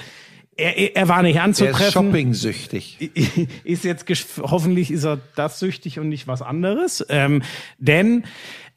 er, 0.59 0.75
er- 0.75 0.95
er 0.95 1.07
war 1.07 1.21
nicht 1.21 1.35
Der 1.35 1.43
ist 1.43 1.59
anzutreffen. 1.61 1.91
shopping-süchtig. 2.07 3.11
ist 3.63 3.83
jetzt 3.83 4.05
hoffentlich 4.41 4.89
ist 4.91 5.03
er 5.03 5.19
das 5.35 5.59
süchtig 5.59 5.99
und 5.99 6.09
nicht 6.09 6.27
was 6.27 6.41
anderes, 6.41 7.05
ähm, 7.09 7.43
denn 7.77 8.23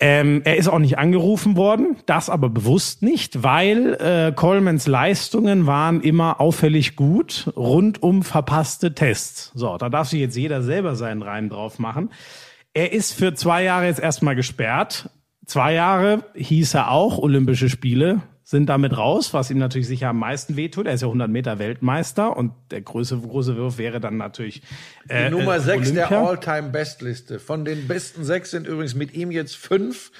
ähm, 0.02 0.40
er 0.44 0.56
ist 0.56 0.68
auch 0.68 0.78
nicht 0.78 0.98
angerufen 0.98 1.56
worden, 1.56 1.96
das 2.06 2.30
aber 2.30 2.48
bewusst 2.48 3.02
nicht, 3.02 3.42
weil 3.42 3.94
äh, 3.94 4.32
Colemans 4.34 4.86
Leistungen 4.86 5.66
waren 5.66 6.00
immer 6.00 6.40
auffällig 6.40 6.96
gut 6.96 7.50
rund 7.56 8.02
um 8.02 8.22
verpasste 8.22 8.94
Tests. 8.94 9.50
So, 9.54 9.76
da 9.76 9.88
darf 9.90 10.08
sich 10.08 10.20
jetzt 10.20 10.36
jeder 10.36 10.62
selber 10.62 10.96
seinen 10.96 11.22
Reim 11.22 11.48
drauf 11.50 11.78
machen. 11.78 12.10
Er 12.72 12.92
ist 12.92 13.12
für 13.14 13.34
zwei 13.34 13.64
Jahre 13.64 13.86
jetzt 13.86 14.00
erstmal 14.00 14.36
gesperrt. 14.36 15.10
Zwei 15.46 15.74
Jahre 15.74 16.24
hieß 16.34 16.74
er 16.74 16.90
auch 16.90 17.18
Olympische 17.18 17.68
Spiele 17.68 18.22
sind 18.50 18.66
damit 18.66 18.98
raus, 18.98 19.32
was 19.32 19.48
ihm 19.52 19.58
natürlich 19.58 19.86
sicher 19.86 20.08
am 20.08 20.18
meisten 20.18 20.56
wehtut. 20.56 20.86
Er 20.86 20.94
ist 20.94 21.02
ja 21.02 21.06
100 21.06 21.30
Meter 21.30 21.60
Weltmeister 21.60 22.36
und 22.36 22.50
der 22.72 22.80
große, 22.80 23.16
große 23.18 23.56
Wurf 23.56 23.78
wäre 23.78 24.00
dann 24.00 24.16
natürlich 24.16 24.62
äh, 25.08 25.26
Die 25.26 25.36
Nummer 25.36 25.54
äh, 25.56 25.60
sechs 25.60 25.92
der. 25.92 26.10
All-Time-Bestliste. 26.10 27.38
Von 27.38 27.64
den 27.64 27.86
besten 27.86 28.24
sechs 28.24 28.50
sind 28.50 28.66
übrigens 28.66 28.96
mit 28.96 29.14
ihm 29.14 29.30
jetzt 29.30 29.54
fünf 29.56 30.10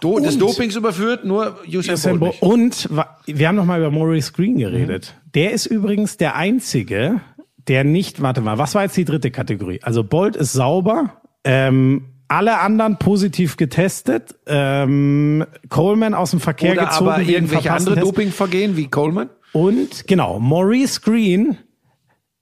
Do 0.00 0.18
des 0.18 0.34
Und- 0.34 0.40
Dopings 0.40 0.74
überführt, 0.74 1.24
nur 1.24 1.58
Usain 1.72 2.18
Bolt. 2.18 2.42
Und 2.42 2.88
wir 3.26 3.46
haben 3.48 3.54
noch 3.56 3.64
mal 3.64 3.78
über 3.78 3.92
Maurice 3.92 4.32
Green 4.32 4.58
geredet. 4.58 5.14
Der 5.34 5.52
ist 5.52 5.66
übrigens 5.66 6.16
der 6.16 6.34
einzige, 6.34 7.20
der 7.68 7.84
nicht, 7.84 8.20
warte 8.22 8.40
mal, 8.40 8.58
was 8.58 8.74
war 8.74 8.82
jetzt 8.82 8.96
die 8.96 9.04
dritte 9.04 9.30
Kategorie? 9.30 9.78
Also 9.82 10.02
Bolt 10.02 10.34
ist 10.34 10.52
sauber, 10.52 11.20
ähm, 11.48 12.04
alle 12.28 12.60
anderen 12.60 12.98
positiv 12.98 13.56
getestet, 13.56 14.36
ähm, 14.46 15.46
Coleman 15.70 16.12
aus 16.12 16.30
dem 16.32 16.40
Verkehr 16.40 16.72
Oder 16.72 16.86
gezogen. 16.86 17.10
aber 17.10 17.22
irgendwelche 17.22 17.72
andere 17.72 17.94
Tests. 17.94 18.10
Dopingvergehen 18.10 18.76
wie 18.76 18.88
Coleman. 18.88 19.30
Und 19.52 20.06
genau, 20.06 20.38
Maurice 20.38 21.00
Green 21.00 21.56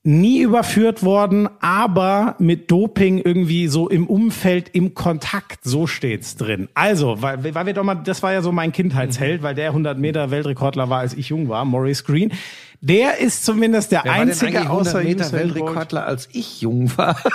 nie 0.03 0.41
überführt 0.41 1.03
worden, 1.05 1.49
aber 1.61 2.37
mit 2.39 2.71
Doping 2.71 3.19
irgendwie 3.19 3.67
so 3.69 3.89
im 3.89 4.07
Umfeld, 4.07 4.71
im 4.73 4.95
Kontakt, 4.95 5.61
so 5.65 5.87
steht's 5.87 6.37
drin. 6.37 6.69
Also, 6.75 7.23
weil, 7.23 7.55
weil 7.55 7.67
wir 7.67 7.75
doch 7.75 7.85
mal, 7.85 7.97
das 7.97 8.23
war 8.23 8.33
ja 8.33 8.43
so 8.43 8.53
mein 8.53 8.73
Kindheitsheld, 8.73 9.43
weil 9.43 9.55
der 9.55 9.69
100 9.69 9.99
Meter 9.99 10.31
Weltrekordler 10.31 10.89
war, 10.91 11.01
als 11.01 11.15
ich 11.15 11.29
jung 11.29 11.49
war, 11.49 11.65
Maurice 11.65 12.05
Green. 12.05 12.33
Der 12.81 13.19
ist 13.19 13.45
zumindest 13.45 13.93
der 13.93 14.05
Wer 14.05 14.13
war 14.13 14.21
einzige 14.21 14.61
100 14.61 14.89
außer 14.89 15.03
Meter. 15.03 15.33
Weltrekordler, 15.33 16.07
als 16.07 16.29
ich 16.33 16.61
jung 16.61 16.97
war? 16.97 17.17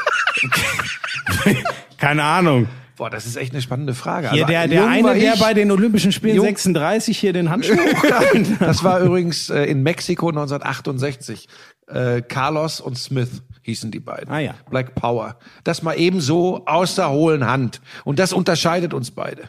Keine 1.97 2.23
Ahnung. 2.23 2.67
Boah, 2.97 3.09
das 3.09 3.25
ist 3.25 3.35
echt 3.35 3.53
eine 3.53 3.61
spannende 3.61 3.95
Frage. 3.95 4.29
Hier, 4.29 4.43
Also, 4.43 4.51
der, 4.53 4.67
der 4.67 4.87
eine, 4.87 5.03
war 5.03 5.13
der 5.15 5.35
bei 5.37 5.53
den 5.53 5.71
Olympischen 5.71 6.11
Spielen 6.11 6.35
Jung- 6.35 6.45
36 6.45 7.17
hier 7.17 7.33
den 7.33 7.49
Handschuh. 7.49 7.75
Das 8.59 8.83
war 8.83 8.99
übrigens 8.99 9.49
äh, 9.49 9.63
in 9.63 9.81
Mexiko 9.81 10.29
1968. 10.29 11.47
Äh, 11.87 12.21
Carlos 12.21 12.79
und 12.79 12.97
Smith 12.97 13.41
hießen 13.63 13.91
die 13.91 13.99
beiden. 13.99 14.31
Ah, 14.31 14.39
ja. 14.39 14.53
Black 14.69 14.93
Power. 14.95 15.37
Das 15.63 15.81
mal 15.81 15.93
eben 15.93 16.21
so 16.21 16.65
aus 16.65 16.95
der 16.95 17.09
hohlen 17.09 17.45
Hand. 17.47 17.81
Und 18.03 18.19
das 18.19 18.33
unterscheidet 18.33 18.93
uns 18.93 19.11
beide. 19.11 19.43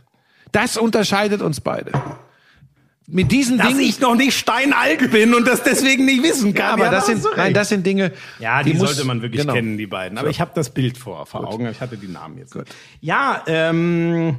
Das 0.53 0.77
unterscheidet 0.77 1.43
uns 1.43 1.61
beide. 1.61 1.93
Mit 3.09 3.33
diesen 3.33 3.59
Dass 3.59 3.69
Dingen. 3.69 3.81
ich 3.81 4.01
noch 4.01 4.15
nicht 4.15 4.33
steinalt 4.39 5.11
bin 5.11 5.35
und 5.35 5.47
das 5.47 5.63
deswegen 5.65 6.05
nicht 6.05 6.23
wissen 6.23 6.55
kann. 6.55 6.79
ja, 6.79 6.85
aber 6.87 6.95
das 6.95 7.07
da 7.07 7.17
sind, 7.17 7.27
nein, 7.37 7.53
das 7.53 7.69
sind 7.69 7.85
Dinge. 7.85 8.13
Ja, 8.39 8.63
die, 8.63 8.75
muss- 8.75 8.89
sollte 8.89 9.05
man 9.05 9.21
wirklich 9.23 9.41
genau. 9.43 9.53
kennen, 9.55 9.77
die 9.77 9.87
beiden. 9.89 10.19
Aber 10.19 10.29
ich 10.31 10.41
habe 10.41 10.53
das 10.55 10.71
Bild 10.71 10.97
vor, 10.97 11.27
vor 11.27 11.47
Augen, 11.47 11.67
ich 11.67 11.81
hatte 11.81 11.97
die 11.97 12.07
Namen 12.09 12.39
jetzt. 12.39 12.55
nicht. 12.55 12.75
Ja, 13.01 13.43
ähm, 13.47 14.37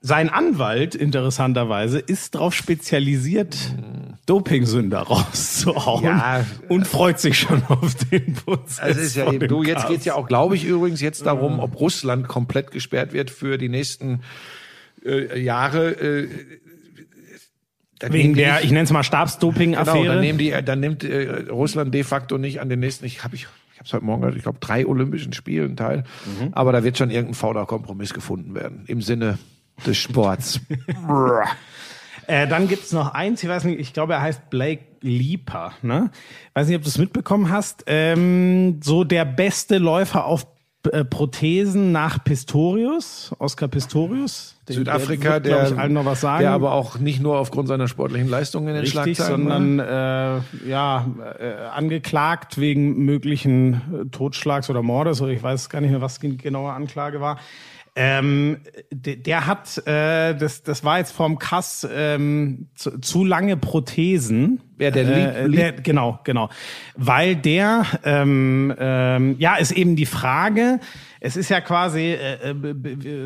sein 0.00 0.28
Anwalt, 0.28 0.94
interessanterweise, 0.94 1.98
ist 1.98 2.34
darauf 2.34 2.52
spezialisiert, 2.54 3.56
Dopingsünder 4.26 4.98
rauszuhauen 5.00 6.04
Ja. 6.04 6.44
und 6.68 6.86
freut 6.86 7.20
sich 7.20 7.38
schon 7.38 7.62
auf 7.68 7.94
den 8.10 8.34
Prozess. 8.34 8.80
Also 8.80 9.00
es 9.00 9.06
ist 9.06 9.16
ja 9.16 9.32
eben, 9.32 9.48
du, 9.48 9.62
jetzt 9.62 9.76
Cast. 9.76 9.88
geht's 9.88 10.04
ja 10.04 10.14
auch, 10.14 10.26
glaube 10.26 10.56
ich, 10.56 10.64
übrigens 10.64 11.00
jetzt 11.00 11.24
darum, 11.24 11.58
ob 11.58 11.78
Russland 11.80 12.28
komplett 12.28 12.70
gesperrt 12.70 13.12
wird 13.14 13.30
für 13.30 13.56
die 13.56 13.68
nächsten 13.70 14.20
äh, 15.06 15.40
Jahre. 15.40 15.92
Äh, 15.92 16.28
Wegen 18.12 18.34
der, 18.34 18.54
nicht- 18.54 18.64
ich 18.64 18.70
nenne 18.70 18.84
es 18.84 18.92
mal 18.92 19.02
Stabsdoping-Affäre. 19.02 19.98
Genau, 19.98 20.12
dann 20.12 20.20
nehmen 20.20 20.38
die, 20.38 20.50
dann 20.64 20.80
nimmt 20.80 21.04
äh, 21.04 21.46
Russland 21.50 21.92
de 21.94 22.02
facto 22.04 22.38
nicht 22.38 22.60
an 22.60 22.68
den 22.68 22.80
nächsten. 22.80 23.04
Ich 23.04 23.24
habe 23.24 23.34
ich, 23.36 23.42
ich 23.72 23.78
habe 23.78 23.86
es 23.86 23.92
heute 23.92 24.04
Morgen 24.04 24.22
gehört. 24.22 24.36
Ich 24.36 24.42
glaube 24.42 24.58
drei 24.60 24.86
Olympischen 24.86 25.32
Spielen 25.32 25.76
teil. 25.76 26.04
Mhm. 26.24 26.48
Aber 26.52 26.72
da 26.72 26.84
wird 26.84 26.98
schon 26.98 27.10
irgendein 27.10 27.34
fauler 27.34 27.66
Kompromiss 27.66 28.12
gefunden 28.14 28.54
werden 28.54 28.84
im 28.86 29.02
Sinne 29.02 29.38
des 29.86 29.96
Sports. 29.96 30.60
Äh, 32.26 32.48
dann 32.48 32.68
gibt's 32.68 32.90
noch 32.92 33.12
eins, 33.12 33.42
ich 33.42 33.48
weiß 33.50 33.64
nicht, 33.64 33.78
ich 33.78 33.92
glaube, 33.92 34.14
er 34.14 34.22
heißt 34.22 34.48
Blake 34.48 34.82
Leaper. 35.02 35.72
Ne? 35.82 36.10
Weiß 36.54 36.68
nicht, 36.68 36.76
ob 36.76 36.82
du 36.82 36.88
es 36.88 36.96
mitbekommen 36.96 37.50
hast. 37.50 37.84
Ähm, 37.86 38.80
so 38.82 39.04
der 39.04 39.26
beste 39.26 39.76
Läufer 39.76 40.24
auf 40.24 40.46
äh, 40.92 41.04
Prothesen 41.04 41.92
nach 41.92 42.22
Pistorius, 42.24 43.32
Oscar 43.38 43.68
Pistorius. 43.68 44.50
Den- 44.68 44.76
Südafrika, 44.76 45.34
wird, 45.34 45.44
glaub 45.44 45.60
der, 45.60 45.72
ich, 45.72 45.78
allen 45.78 45.92
noch 45.92 46.06
was 46.06 46.22
sagen. 46.22 46.40
der 46.40 46.52
aber 46.52 46.72
auch 46.72 46.98
nicht 46.98 47.20
nur 47.20 47.38
aufgrund 47.38 47.68
seiner 47.68 47.86
sportlichen 47.86 48.28
Leistungen 48.28 48.68
in 48.68 48.74
den 48.74 48.80
Richtig, 48.84 49.16
Schlagzeilen 49.16 49.46
war. 49.46 49.58
sondern 49.58 50.42
äh, 50.64 50.68
ja 50.70 51.06
äh, 51.38 51.66
angeklagt 51.74 52.58
wegen 52.58 53.04
möglichen 53.04 53.74
äh, 53.74 54.08
Totschlags 54.10 54.70
oder 54.70 54.82
Mordes 54.82 55.20
oder 55.20 55.32
ich 55.32 55.42
weiß 55.42 55.68
gar 55.68 55.82
nicht 55.82 55.90
mehr, 55.90 56.00
was 56.00 56.18
die 56.18 56.36
genaue 56.38 56.72
Anklage 56.72 57.20
war. 57.20 57.38
Ähm, 57.96 58.58
der, 58.90 59.16
der 59.16 59.46
hat, 59.46 59.78
äh, 59.86 60.34
das, 60.34 60.64
das 60.64 60.82
war 60.82 60.98
jetzt 60.98 61.12
vom 61.12 61.38
Kass 61.38 61.86
ähm, 61.94 62.66
zu, 62.74 62.98
zu 63.00 63.24
lange 63.24 63.56
Prothesen. 63.56 64.60
Wer, 64.76 64.90
der 64.90 65.04
äh, 65.36 65.46
Lieb- 65.46 65.56
der, 65.56 65.72
Genau, 65.72 66.18
genau. 66.24 66.48
Weil 66.96 67.36
der, 67.36 67.86
ähm, 68.04 68.74
ähm, 68.78 69.36
ja, 69.38 69.54
ist 69.54 69.70
eben 69.70 69.94
die 69.94 70.06
Frage, 70.06 70.80
es 71.24 71.36
ist 71.36 71.48
ja 71.48 71.62
quasi, 71.62 72.12
äh, 72.12 72.50
äh, 72.50 72.54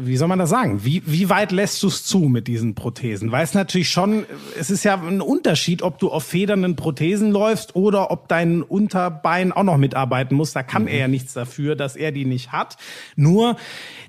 wie 0.07 0.17
soll 0.17 0.29
man 0.29 0.39
das 0.39 0.51
sagen? 0.51 0.85
Wie, 0.85 1.03
wie 1.05 1.29
weit 1.31 1.51
lässt 1.51 1.83
du 1.83 1.89
es 1.89 2.05
zu 2.05 2.21
mit 2.21 2.47
diesen 2.47 2.77
Prothesen? 2.77 3.33
Weil 3.33 3.43
es 3.43 3.55
natürlich 3.55 3.91
schon, 3.91 4.25
es 4.57 4.71
ist 4.71 4.85
ja 4.85 5.03
ein 5.03 5.21
Unterschied, 5.21 5.83
ob 5.83 5.99
du 5.99 6.09
auf 6.13 6.23
federnden 6.23 6.77
Prothesen 6.77 7.33
läufst 7.33 7.75
oder 7.75 8.13
ob 8.13 8.29
dein 8.29 8.63
Unterbein 8.63 9.51
auch 9.51 9.65
noch 9.65 9.79
mitarbeiten 9.79 10.37
muss. 10.37 10.53
Da 10.53 10.63
kann 10.63 10.87
er 10.87 10.99
ja 10.99 11.09
nichts 11.09 11.33
dafür, 11.33 11.75
dass 11.75 11.97
er 11.97 12.13
die 12.13 12.25
nicht 12.25 12.53
hat. 12.53 12.77
Nur 13.17 13.57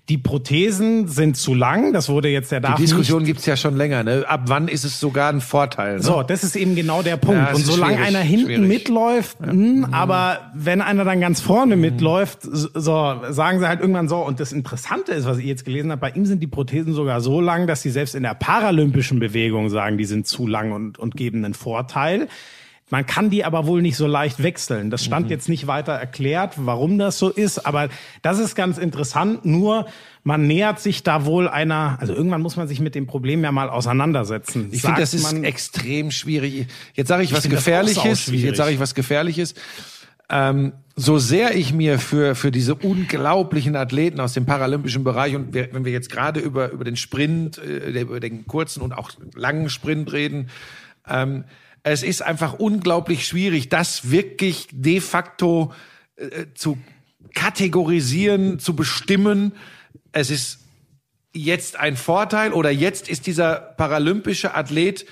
die 0.08 0.20
Prothesen 0.20 1.08
sind 1.08 1.38
zu 1.38 1.56
lang. 1.56 1.92
Das 1.92 2.10
wurde 2.10 2.30
jetzt 2.30 2.52
der 2.52 2.60
Die 2.60 2.68
darf 2.68 2.76
Diskussion 2.76 3.24
gibt's 3.24 3.48
ja 3.48 3.58
schon 3.58 3.76
länger. 3.76 4.04
Ne? 4.04 4.24
Ab 4.28 4.42
wann 4.46 4.68
ist 4.68 4.84
es 4.84 5.00
sogar 5.00 5.32
ein 5.32 5.42
Vorteil? 5.42 5.98
Ne? 5.98 6.04
so, 6.04 6.22
das 6.22 6.44
ist 6.44 6.56
eben 6.56 6.76
genau 6.76 7.02
der 7.02 7.18
Punkt. 7.18 7.42
Ja, 7.42 7.56
und 7.56 7.66
solange 7.66 7.98
einer 7.98 8.20
hinten 8.20 8.46
schwierig. 8.46 8.68
mitläuft, 8.68 9.38
mh, 9.42 9.90
aber 9.92 10.52
wenn 10.54 10.82
einer 10.82 11.06
dann 11.06 11.22
ganz 11.22 11.42
vorne 11.42 11.76
mitläuft, 11.76 12.40
so 12.44 13.22
sagen 13.30 13.60
sie 13.60 13.68
halt 13.68 13.79
irgendwann 13.80 14.08
so. 14.08 14.18
Und 14.18 14.40
das 14.40 14.52
Interessante 14.52 15.12
ist, 15.14 15.26
was 15.26 15.38
ich 15.38 15.46
jetzt 15.46 15.66
gelesen 15.66 15.92
habe, 15.92 16.02
bei 16.02 16.12
ihm 16.12 16.26
sind 16.26 16.42
die 16.42 16.48
Prothesen 16.48 16.94
sogar 16.94 17.22
so 17.22 17.42
lang, 17.42 17.68
dass 17.68 17.82
sie 17.82 17.90
selbst 17.90 18.16
in 18.16 18.24
der 18.24 18.34
paralympischen 18.34 19.20
Bewegung 19.20 19.70
sagen, 19.70 19.98
die 19.98 20.06
sind 20.06 20.28
zu 20.28 20.48
lang 20.48 20.72
und, 20.72 21.00
und 21.00 21.16
geben 21.16 21.44
einen 21.44 21.54
Vorteil. 21.54 22.28
Man 22.92 23.06
kann 23.06 23.30
die 23.30 23.46
aber 23.46 23.68
wohl 23.68 23.82
nicht 23.84 23.96
so 23.96 24.08
leicht 24.08 24.42
wechseln. 24.42 24.90
Das 24.90 25.06
stand 25.06 25.30
jetzt 25.30 25.48
nicht 25.48 25.68
weiter 25.68 25.94
erklärt, 25.94 26.56
warum 26.58 26.98
das 26.98 27.20
so 27.20 27.30
ist, 27.30 27.66
aber 27.66 27.90
das 28.24 28.40
ist 28.40 28.56
ganz 28.56 28.80
interessant. 28.80 29.46
Nur 29.46 29.86
man 30.24 30.48
nähert 30.48 30.80
sich 30.80 31.04
da 31.04 31.26
wohl 31.26 31.48
einer, 31.48 31.98
also 32.00 32.14
irgendwann 32.14 32.42
muss 32.42 32.56
man 32.56 32.68
sich 32.68 32.80
mit 32.80 32.96
dem 32.96 33.06
Problem 33.06 33.44
ja 33.44 33.52
mal 33.52 33.70
auseinandersetzen. 33.70 34.70
Ich 34.72 34.82
finde, 34.82 35.02
das 35.02 35.14
ist 35.14 35.32
extrem 35.44 36.10
schwierig. 36.10 36.68
Jetzt 36.96 37.10
sage 37.10 37.24
ich, 37.24 37.32
was 37.32 37.44
das 37.44 37.52
auch 37.52 37.56
Gefährliches. 37.58 38.04
sauschwierig. 38.04 38.46
Jetzt 38.46 38.58
sage 38.58 38.72
ich 38.72 38.80
was 38.80 38.96
Gefährliches. 38.96 39.54
Ähm, 40.30 40.74
so 40.96 41.18
sehr 41.18 41.56
ich 41.56 41.74
mir 41.74 41.98
für 41.98 42.36
für 42.36 42.52
diese 42.52 42.76
unglaublichen 42.76 43.76
Athleten 43.76 44.20
aus 44.20 44.34
dem 44.34 44.46
paralympischen 44.46 45.04
Bereich 45.04 45.36
und 45.36 45.54
wir, 45.54 45.74
wenn 45.74 45.86
wir 45.86 45.94
jetzt 45.94 46.12
gerade 46.12 46.40
über 46.40 46.72
über 46.72 46.84
den 46.84 46.98
Sprint, 46.98 47.58
äh, 47.58 48.02
über 48.02 48.20
den 48.20 48.46
kurzen 48.48 48.82
und 48.82 48.94
auch 48.94 49.12
langen 49.34 49.70
Sprint 49.70 50.12
reden, 50.12 50.50
ähm, 51.08 51.46
es 51.84 52.04
ist 52.04 52.22
einfach 52.22 52.54
unglaublich 52.54 53.26
schwierig, 53.26 53.70
das 53.70 54.12
wirklich 54.12 54.68
de 54.72 55.00
facto 55.00 55.74
äh, 56.18 56.48
zu 56.54 56.78
kategorisieren, 57.34 58.60
zu 58.60 58.76
bestimmen. 58.76 59.54
Es 60.12 60.30
ist 60.30 60.60
jetzt 61.34 61.80
ein 61.80 61.96
Vorteil 61.96 62.54
oder 62.54 62.72
jetzt 62.72 63.10
ist 63.10 63.28
dieser 63.28 63.56
paralympische 63.56 64.56
Athlet 64.56 65.06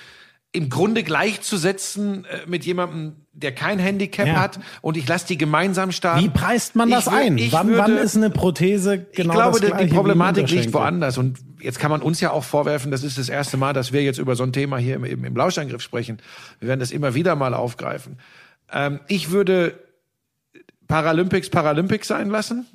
im 0.58 0.70
Grunde 0.70 1.04
gleichzusetzen 1.04 2.26
äh, 2.26 2.40
mit 2.48 2.66
jemandem, 2.66 3.16
der 3.34 3.54
kein 3.54 3.78
Handicap 3.80 4.26
Ja. 4.28 4.36
hat 4.40 4.60
und 4.82 4.98
ich 4.98 5.08
lasse 5.08 5.28
die 5.28 5.38
gemeinsam 5.38 5.92
starten. 5.92 6.24
Wie 6.24 6.30
preist 6.30 6.76
man 6.76 6.90
das 6.90 7.06
Ich 7.08 7.14
ein? 7.14 7.38
ich 7.38 7.52
Wann, 7.54 7.68
würde- 7.68 7.80
wann 7.84 7.98
ist 7.98 8.18
eine 8.18 8.30
Prothese 8.32 8.98
genau 9.16 9.34
ich 9.34 9.38
glaube, 9.40 9.60
das 9.60 9.70
die- 9.70 9.76
gleiche 9.78 9.94
Problematik 9.94 10.50
liegt 10.50 10.74
woanders. 10.74 11.18
Und 11.18 11.38
jetzt 11.62 11.78
kann 11.80 11.92
man 11.92 12.02
uns 12.02 12.20
ja 12.20 12.32
auch 12.32 12.44
vorwerfen, 12.44 12.90
das 12.92 13.04
ist 13.04 13.18
das 13.18 13.30
erste 13.30 13.56
Mal, 13.58 13.74
dass 13.74 13.94
wir 13.94 14.04
jetzt 14.04 14.18
über 14.20 14.36
so 14.36 14.44
ein 14.44 14.52
Thema 14.54 14.78
hier 14.78 14.96
im, 14.96 15.04
im, 15.06 15.24
im 15.24 15.36
Lauschangriff 15.36 15.82
sprechen. 15.82 16.18
Wir 16.60 16.68
werden 16.70 16.80
das 16.80 16.92
immer 16.92 17.14
wieder 17.14 17.36
mal 17.36 17.54
aufgreifen. 17.54 18.18
Ähm, 18.74 19.00
ich 19.08 19.30
würde 19.32 19.80
Paralympics 20.88 21.50
Paralympics 21.50 22.08
sein 22.08 22.30
lassen. 22.30 22.66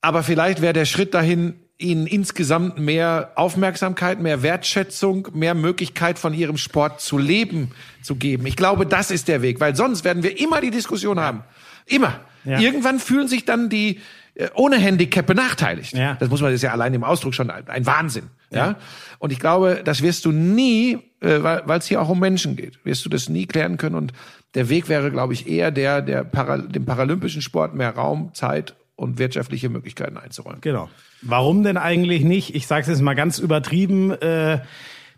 Aber 0.00 0.22
vielleicht 0.22 0.60
wäre 0.60 0.72
der 0.72 0.84
Schritt 0.84 1.14
dahin, 1.14 1.54
ihnen 1.78 2.06
insgesamt 2.06 2.78
mehr 2.78 3.32
Aufmerksamkeit, 3.36 4.20
mehr 4.20 4.42
Wertschätzung, 4.42 5.28
mehr 5.32 5.54
Möglichkeit 5.54 6.18
von 6.18 6.34
ihrem 6.34 6.56
Sport 6.56 7.00
zu 7.00 7.18
leben 7.18 7.70
zu 8.02 8.16
geben. 8.16 8.46
Ich 8.46 8.56
glaube, 8.56 8.84
das 8.84 9.12
ist 9.12 9.28
der 9.28 9.42
Weg, 9.42 9.60
weil 9.60 9.76
sonst 9.76 10.04
werden 10.04 10.24
wir 10.24 10.40
immer 10.40 10.60
die 10.60 10.70
Diskussion 10.70 11.20
haben. 11.20 11.44
Immer. 11.86 12.20
Ja. 12.44 12.58
Irgendwann 12.58 12.98
fühlen 12.98 13.28
sich 13.28 13.44
dann 13.44 13.68
die 13.68 14.00
äh, 14.34 14.48
ohne 14.54 14.76
Handicap 14.76 15.26
benachteiligt. 15.26 15.94
Ja. 15.94 16.16
Das 16.18 16.28
muss 16.28 16.40
man, 16.40 16.50
das 16.50 16.56
ist 16.56 16.62
ja 16.62 16.72
allein 16.72 16.94
im 16.94 17.04
Ausdruck 17.04 17.34
schon 17.34 17.50
ein, 17.50 17.68
ein 17.68 17.86
Wahnsinn. 17.86 18.30
Ja. 18.50 18.76
Und 19.18 19.32
ich 19.32 19.38
glaube, 19.38 19.82
das 19.84 20.02
wirst 20.02 20.24
du 20.24 20.32
nie, 20.32 20.98
äh, 21.20 21.42
weil 21.42 21.78
es 21.78 21.86
hier 21.86 22.02
auch 22.02 22.08
um 22.08 22.18
Menschen 22.18 22.56
geht, 22.56 22.84
wirst 22.84 23.04
du 23.04 23.08
das 23.08 23.28
nie 23.28 23.46
klären 23.46 23.76
können. 23.76 23.94
Und 23.94 24.12
der 24.54 24.68
Weg 24.68 24.88
wäre, 24.88 25.10
glaube 25.10 25.32
ich, 25.32 25.48
eher 25.48 25.70
der, 25.70 26.02
der 26.02 26.24
Para, 26.24 26.58
dem 26.58 26.86
paralympischen 26.86 27.42
Sport 27.42 27.74
mehr 27.74 27.90
Raum, 27.90 28.30
Zeit 28.34 28.74
und 28.98 29.18
wirtschaftliche 29.18 29.68
Möglichkeiten 29.68 30.16
einzuräumen. 30.16 30.60
Genau. 30.60 30.88
Warum 31.22 31.62
denn 31.62 31.76
eigentlich 31.76 32.24
nicht? 32.24 32.54
Ich 32.54 32.66
sage 32.66 32.82
es 32.82 32.88
jetzt 32.88 33.00
mal 33.00 33.14
ganz 33.14 33.38
übertrieben. 33.38 34.10
Äh, 34.10 34.60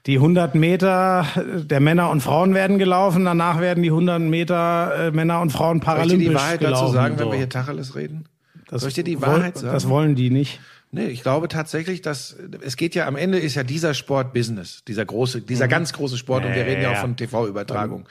die 0.06 0.16
100 0.16 0.54
Meter 0.54 1.26
der 1.46 1.80
Männer 1.80 2.10
und 2.10 2.22
Frauen 2.22 2.54
werden 2.54 2.78
gelaufen, 2.78 3.24
danach 3.24 3.60
werden 3.60 3.82
die 3.82 3.90
100 3.90 4.20
Meter 4.20 5.08
äh, 5.08 5.10
Männer 5.10 5.40
und 5.40 5.50
Frauen 5.50 5.82
Soll 5.82 5.98
ich 6.04 6.08
dir 6.12 6.18
die 6.18 6.34
Wahrheit 6.34 6.60
gelaufen. 6.60 6.82
dazu 6.84 6.92
sagen, 6.94 7.18
wenn 7.18 7.26
so. 7.26 7.32
wir 7.32 7.38
hier 7.38 7.48
Tacheles 7.48 7.96
reden? 7.96 8.24
das 8.68 8.80
Soll 8.82 8.88
ich 8.88 8.94
dir 8.94 9.04
die 9.04 9.20
Wahrheit 9.20 9.58
sagen? 9.58 9.72
Das 9.74 9.88
wollen 9.88 10.14
die 10.14 10.30
nicht. 10.30 10.60
Nee, 10.92 11.06
ich 11.06 11.22
glaube 11.22 11.48
tatsächlich, 11.48 12.02
dass 12.02 12.36
es 12.62 12.76
geht 12.76 12.94
ja 12.94 13.06
am 13.06 13.16
Ende 13.16 13.38
ist 13.38 13.54
ja 13.54 13.62
dieser 13.62 13.94
Sport 13.94 14.32
Business, 14.32 14.82
dieser 14.88 15.04
große, 15.04 15.40
dieser 15.42 15.68
ganz 15.68 15.92
große 15.92 16.16
Sport 16.18 16.44
und 16.44 16.54
wir 16.54 16.66
reden 16.66 16.82
ja 16.82 16.88
auch 16.88 16.92
Mhm. 16.92 16.96
ja. 16.96 17.00
von 17.02 17.16
TV-Übertragung. 17.16 18.08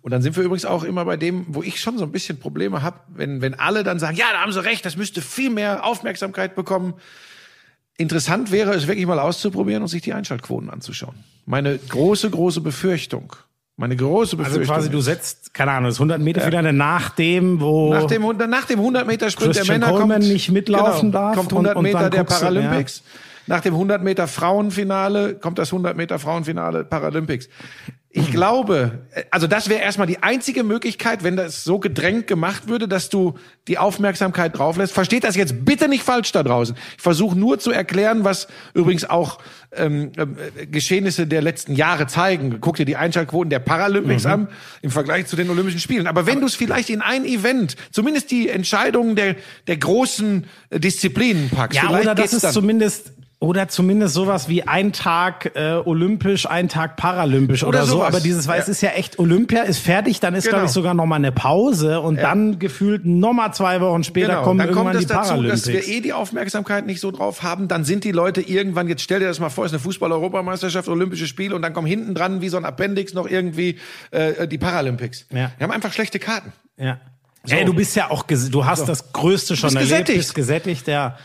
Und 0.00 0.12
dann 0.12 0.22
sind 0.22 0.36
wir 0.36 0.44
übrigens 0.44 0.64
auch 0.64 0.84
immer 0.84 1.04
bei 1.04 1.16
dem, 1.16 1.44
wo 1.48 1.62
ich 1.62 1.80
schon 1.80 1.98
so 1.98 2.04
ein 2.04 2.12
bisschen 2.12 2.38
Probleme 2.38 2.82
habe, 2.82 3.00
wenn, 3.08 3.42
wenn 3.42 3.54
alle 3.58 3.82
dann 3.82 3.98
sagen, 3.98 4.16
ja, 4.16 4.26
da 4.32 4.40
haben 4.40 4.52
sie 4.52 4.62
recht, 4.64 4.84
das 4.84 4.96
müsste 4.96 5.20
viel 5.20 5.50
mehr 5.50 5.84
Aufmerksamkeit 5.84 6.54
bekommen. 6.54 6.94
Interessant 7.96 8.52
wäre 8.52 8.72
es 8.74 8.86
wirklich 8.86 9.06
mal 9.06 9.18
auszuprobieren 9.18 9.82
und 9.82 9.88
sich 9.88 10.02
die 10.02 10.12
Einschaltquoten 10.12 10.70
anzuschauen. 10.70 11.16
Meine 11.46 11.76
große, 11.78 12.30
große 12.30 12.60
Befürchtung, 12.60 13.32
meine 13.76 13.96
große 13.96 14.36
Also 14.36 14.50
Befürchtung. 14.50 14.76
quasi 14.76 14.88
du 14.90 15.00
setzt, 15.00 15.52
keine 15.52 15.72
Ahnung, 15.72 15.90
das 15.90 15.96
100 15.96 16.20
Meter 16.20 16.42
Finale 16.42 16.72
nach 16.72 17.10
dem, 17.10 17.60
wo 17.60 17.92
Nach 17.92 18.04
dem, 18.04 18.22
nach 18.22 18.66
dem 18.66 18.78
100 18.78 19.04
Meter 19.06 19.30
Sprint 19.30 19.56
der 19.56 19.62
Christian 19.62 19.80
Männer 19.80 19.92
Coleman 19.92 20.20
kommt, 20.20 20.32
nicht 20.32 20.50
mitlaufen 20.52 21.10
genau, 21.10 21.18
darf 21.18 21.36
kommt 21.36 21.52
und- 21.52 21.58
100 21.66 21.76
und 21.76 21.82
Meter 21.82 21.98
dann 22.02 22.10
der 22.12 22.20
guckst 22.20 22.36
du, 22.36 22.46
Paralympics. 22.46 23.02
Nach 23.48 23.60
dem 23.62 23.74
100 23.74 24.04
Meter 24.04 24.28
Frauenfinale 24.28 25.34
kommt 25.34 25.58
das 25.58 25.72
100 25.72 25.96
Meter 25.96 26.18
Frauenfinale 26.20 26.84
Paralympics. 26.84 27.48
Ich 28.10 28.30
glaube, 28.30 29.00
äh, 29.12 29.24
also 29.30 29.46
das 29.46 29.68
wäre 29.68 29.82
erstmal 29.82 30.06
die 30.06 30.22
einzige 30.22 30.64
Möglichkeit, 30.64 31.24
wenn 31.24 31.36
das 31.36 31.62
so 31.62 31.78
gedrängt 31.78 32.26
gemacht 32.26 32.66
würde, 32.66 32.88
dass 32.88 33.10
du 33.10 33.34
die 33.68 33.76
Aufmerksamkeit 33.76 34.56
drauf 34.56 34.78
lässt. 34.78 34.94
Versteht 34.94 35.24
das 35.24 35.36
jetzt 35.36 35.66
bitte 35.66 35.88
nicht 35.88 36.02
falsch 36.04 36.32
da 36.32 36.42
draußen. 36.42 36.74
Ich 36.96 37.02
versuche 37.02 37.38
nur 37.38 37.58
zu 37.58 37.70
erklären, 37.70 38.24
was 38.24 38.48
übrigens 38.72 39.04
auch 39.04 39.38
ähm, 39.72 40.12
äh, 40.16 40.66
Geschehnisse 40.66 41.26
der 41.26 41.42
letzten 41.42 41.74
Jahre 41.74 42.06
zeigen. 42.06 42.56
Guck 42.62 42.76
dir 42.76 42.86
die 42.86 42.96
Einschaltquoten 42.96 43.50
der 43.50 43.58
Paralympics 43.58 44.24
Mhm. 44.24 44.30
an 44.30 44.48
im 44.80 44.90
Vergleich 44.90 45.26
zu 45.26 45.36
den 45.36 45.50
Olympischen 45.50 45.78
Spielen. 45.80 46.06
Aber 46.06 46.24
wenn 46.26 46.40
du 46.40 46.46
es 46.46 46.54
vielleicht 46.54 46.88
in 46.88 47.02
ein 47.02 47.26
Event, 47.26 47.76
zumindest 47.92 48.30
die 48.30 48.48
Entscheidungen 48.48 49.16
der, 49.16 49.36
der 49.66 49.76
großen 49.76 50.46
äh, 50.70 50.80
Disziplinen 50.80 51.50
packst, 51.50 51.76
Ja, 51.82 51.90
oder 51.90 52.14
das 52.14 52.16
geht's 52.16 52.32
ist 52.32 52.44
dann. 52.44 52.52
zumindest 52.54 53.12
oder 53.40 53.68
zumindest 53.68 54.14
sowas 54.14 54.48
wie 54.48 54.64
ein 54.66 54.92
Tag 54.92 55.52
äh, 55.54 55.74
olympisch, 55.84 56.46
ein 56.50 56.68
Tag 56.68 56.96
paralympisch 56.96 57.62
oder, 57.62 57.78
Oder 57.82 57.86
so. 57.86 58.02
Aber 58.02 58.18
dieses, 58.18 58.48
weil 58.48 58.58
es 58.60 58.66
Ja. 58.66 58.70
ist 58.72 58.80
ja 58.80 58.88
echt 58.90 59.20
Olympia 59.20 59.62
ist 59.62 59.78
fertig, 59.78 60.18
dann 60.18 60.34
ist 60.34 60.44
Genau. 60.44 60.56
glaube 60.56 60.66
ich 60.66 60.72
sogar 60.72 60.94
noch 60.94 61.06
mal 61.06 61.14
eine 61.16 61.30
Pause 61.30 62.00
und 62.00 62.16
dann 62.16 62.58
gefühlt 62.58 63.06
noch 63.06 63.32
mal 63.32 63.52
zwei 63.52 63.80
Wochen 63.80 64.02
später 64.02 64.28
Genau, 64.28 64.42
kommen 64.42 64.58
dann 64.58 64.68
irgendwann 64.70 64.86
kommt 64.94 64.96
es 64.96 65.06
die 65.06 65.12
dazu, 65.14 65.28
Paralympics. 65.28 65.62
dass 65.62 65.72
wir 65.72 65.86
eh 65.86 66.00
die 66.00 66.12
Aufmerksamkeit 66.12 66.84
nicht 66.86 67.00
so 67.00 67.12
drauf 67.12 67.44
haben. 67.44 67.68
Dann 67.68 67.84
sind 67.84 68.02
die 68.02 68.10
Leute 68.10 68.40
irgendwann, 68.40 68.88
jetzt 68.88 69.02
stell 69.02 69.20
dir 69.20 69.26
das 69.28 69.38
mal 69.38 69.50
vor, 69.50 69.64
es 69.64 69.70
ist 69.70 69.74
eine 69.76 69.82
Fußball-Europameisterschaft, 69.84 70.88
Olympische 70.88 71.28
Spiele 71.28 71.54
und 71.54 71.62
dann 71.62 71.72
kommen 71.74 71.86
hinten 71.86 72.14
dran 72.16 72.40
wie 72.40 72.48
so 72.48 72.56
ein 72.56 72.64
Appendix 72.64 73.14
noch 73.14 73.28
irgendwie 73.28 73.78
äh, 74.10 74.48
die 74.48 74.58
Paralympics. 74.58 75.26
Ja. 75.30 75.52
Wir 75.58 75.64
haben 75.64 75.70
einfach 75.72 75.92
schlechte 75.92 76.18
Karten. 76.18 76.52
ja. 76.76 76.98
Ey, 77.48 77.64
du 77.64 77.72
bist 77.72 77.96
ja 77.96 78.10
auch, 78.10 78.24
du 78.24 78.66
hast 78.66 78.88
das 78.88 79.12
Größte 79.12 79.56
schon 79.56 79.68
bist 79.68 79.76
erlebt, 79.76 79.90
gesättigt. 80.08 80.18
bist 80.18 80.34
gesättigt, 80.34 80.86
ja. 80.88 81.16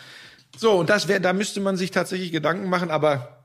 So, 0.57 0.71
und 0.73 0.89
das 0.89 1.07
wäre, 1.07 1.19
da 1.21 1.33
müsste 1.33 1.59
man 1.61 1.77
sich 1.77 1.91
tatsächlich 1.91 2.31
Gedanken 2.31 2.69
machen, 2.69 2.91
aber 2.91 3.39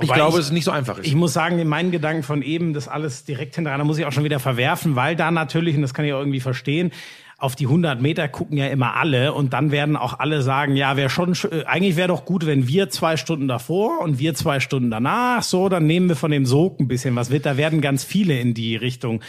ich 0.00 0.08
Wobei 0.08 0.16
glaube, 0.16 0.34
ich- 0.34 0.40
es 0.40 0.46
ist 0.46 0.52
nicht 0.52 0.64
so 0.64 0.70
einfach 0.70 0.98
ist. 0.98 1.06
Ich 1.06 1.14
muss 1.14 1.32
sagen, 1.32 1.58
in 1.58 1.68
meinen 1.68 1.90
Gedanken 1.90 2.22
von 2.22 2.42
eben, 2.42 2.72
das 2.74 2.88
alles 2.88 3.24
direkt 3.24 3.54
hintereinander 3.54 3.84
muss 3.84 3.98
ich 3.98 4.04
auch 4.04 4.12
schon 4.12 4.24
wieder 4.24 4.40
verwerfen, 4.40 4.96
weil 4.96 5.16
da 5.16 5.30
natürlich, 5.30 5.74
und 5.76 5.82
das 5.82 5.94
kann 5.94 6.04
ich 6.04 6.12
auch 6.12 6.18
irgendwie 6.18 6.40
verstehen, 6.40 6.92
auf 7.38 7.54
die 7.54 7.66
100 7.66 8.00
Meter 8.00 8.28
gucken 8.28 8.56
ja 8.56 8.66
immer 8.68 8.96
alle 8.96 9.34
und 9.34 9.52
dann 9.52 9.70
werden 9.70 9.94
auch 9.96 10.18
alle 10.18 10.40
sagen, 10.40 10.74
ja, 10.74 10.96
wäre 10.96 11.10
schon, 11.10 11.34
sch- 11.34 11.50
äh, 11.52 11.64
eigentlich 11.66 11.96
wäre 11.96 12.08
doch 12.08 12.24
gut, 12.24 12.46
wenn 12.46 12.66
wir 12.66 12.88
zwei 12.88 13.18
Stunden 13.18 13.46
davor 13.46 14.00
und 14.00 14.18
wir 14.18 14.34
zwei 14.34 14.58
Stunden 14.58 14.90
danach, 14.90 15.42
so, 15.42 15.68
dann 15.68 15.86
nehmen 15.86 16.08
wir 16.08 16.16
von 16.16 16.30
dem 16.30 16.46
Sog 16.46 16.80
ein 16.80 16.88
bisschen 16.88 17.14
was 17.14 17.28
mit. 17.28 17.44
Da 17.44 17.58
werden 17.58 17.82
ganz 17.82 18.04
viele 18.04 18.38
in 18.40 18.54
die 18.54 18.74
Richtung 18.76 19.20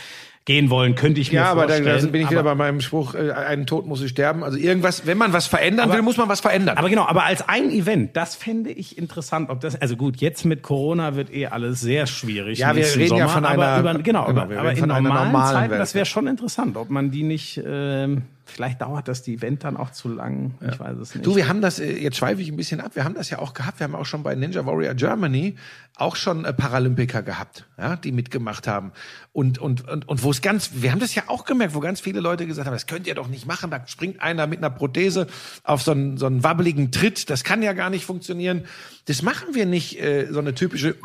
gehen 0.47 0.69
wollen, 0.69 0.95
könnte 0.95 1.19
ich 1.19 1.31
mir 1.33 1.39
Ja, 1.41 1.51
aber 1.51 1.67
da, 1.67 1.73
vorstellen. 1.75 2.05
da 2.05 2.07
bin 2.07 2.21
ich 2.21 2.29
wieder 2.29 2.39
Aber- 2.39 2.51
bei 2.51 2.55
meinem 2.55 2.79
Spruch, 2.79 3.13
äh, 3.15 3.31
einen 3.33 3.65
Tod 3.67 3.85
muss 3.85 4.01
ich 4.01 4.09
sterben. 4.11 4.45
Also 4.45 4.57
irgendwas, 4.57 5.05
wenn 5.05 5.17
man 5.17 5.33
was 5.33 5.45
verändern 5.45 5.91
will, 5.91 6.01
muss 6.01 6.15
man 6.15 6.29
was 6.29 6.39
verändern. 6.39 6.77
Aber 6.77 6.89
genau, 6.89 7.05
aber 7.05 7.25
als 7.25 7.47
ein 7.49 7.69
Event, 7.69 8.15
das 8.15 8.35
fände 8.35 8.69
ich 8.71 8.97
interessant, 8.97 9.49
ob 9.49 9.59
das, 9.59 9.75
also 9.79 9.97
gut, 9.97 10.17
jetzt 10.17 10.45
mit 10.45 10.63
Corona 10.63 11.17
wird 11.17 11.33
eh 11.33 11.47
alles 11.47 11.81
sehr 11.81 12.07
schwierig. 12.07 12.59
Ja, 12.59 12.73
wir 12.77 12.85
reden 12.85 13.01
ja 13.17 13.27
Sommer, 13.27 13.29
von 13.29 13.45
aber 13.45 13.67
einer- 13.67 13.79
über, 13.91 13.93
genau, 14.01 14.25
genau, 14.25 14.45
über, 14.45 14.57
aber 14.59 14.71
in 14.71 14.77
von 14.77 14.87
normalen 14.87 15.25
normalen 15.25 15.53
Zeiten, 15.53 15.71
Welt, 15.71 15.81
das 15.81 15.93
wäre 15.93 16.03
ja. 16.03 16.05
schon 16.05 16.27
interessant, 16.27 16.77
ob 16.77 16.89
man 16.89 17.11
die 17.11 17.23
nicht, 17.23 17.61
ähm, 17.67 18.21
vielleicht 18.57 18.81
dauert 18.81 19.07
das 19.07 19.21
die 19.21 19.35
Event 19.35 19.63
dann 19.63 19.77
auch 19.77 19.91
zu 19.91 20.09
lang, 20.09 20.55
ich 20.67 20.79
weiß 20.79 20.97
es 20.97 21.13
nicht. 21.13 21.23
Du, 21.23 21.35
wir 21.35 21.47
haben 21.47 21.61
das, 21.61 21.77
äh, 21.77 21.91
jetzt 21.91 22.17
schweife 22.17 22.41
ich 22.41 22.49
ein 22.49 22.55
bisschen 22.55 22.81
ab, 22.81 22.95
wir 22.95 23.03
haben 23.03 23.13
das 23.13 23.29
ja 23.29 23.37
auch 23.37 23.53
gehabt, 23.53 23.79
wir 23.79 23.83
haben 23.83 23.93
auch 23.93 24.07
schon 24.07 24.23
bei 24.23 24.33
Ninja 24.33 24.65
Warrior 24.65 24.95
Germany 24.95 25.55
auch 25.95 26.15
schon 26.15 26.43
äh, 26.43 26.53
Paralympiker 26.53 27.21
gehabt, 27.21 27.67
ja, 27.77 27.95
die 27.95 28.11
mitgemacht 28.11 28.67
haben. 28.67 28.93
Und, 29.31 29.59
und, 29.59 29.87
und, 29.87 30.07
und 30.07 30.23
wo 30.23 30.31
es 30.31 30.41
ganz, 30.41 30.71
wir 30.73 30.91
haben 30.91 30.99
das 30.99 31.13
ja 31.13 31.23
auch 31.27 31.45
gemerkt, 31.45 31.75
wo 31.75 31.79
ganz 31.79 32.01
viele 32.01 32.19
Leute 32.19 32.47
gesagt 32.47 32.65
haben, 32.65 32.73
das 32.73 32.87
könnt 32.87 33.05
ihr 33.05 33.13
doch 33.13 33.27
nicht 33.27 33.45
machen, 33.45 33.69
da 33.69 33.85
springt 33.85 34.23
einer 34.23 34.47
mit 34.47 34.57
einer 34.57 34.71
Prothese 34.71 35.27
auf 35.63 35.83
so 35.83 35.91
einen, 35.91 36.17
so 36.17 36.25
einen 36.25 36.43
wabbeligen 36.43 36.91
Tritt, 36.91 37.29
das 37.29 37.43
kann 37.43 37.61
ja 37.61 37.73
gar 37.73 37.91
nicht 37.91 38.05
funktionieren. 38.05 38.65
Das 39.05 39.21
machen 39.21 39.53
wir 39.53 39.67
nicht, 39.67 40.01
äh, 40.01 40.29
so 40.31 40.39
eine 40.39 40.55
typische 40.55 40.95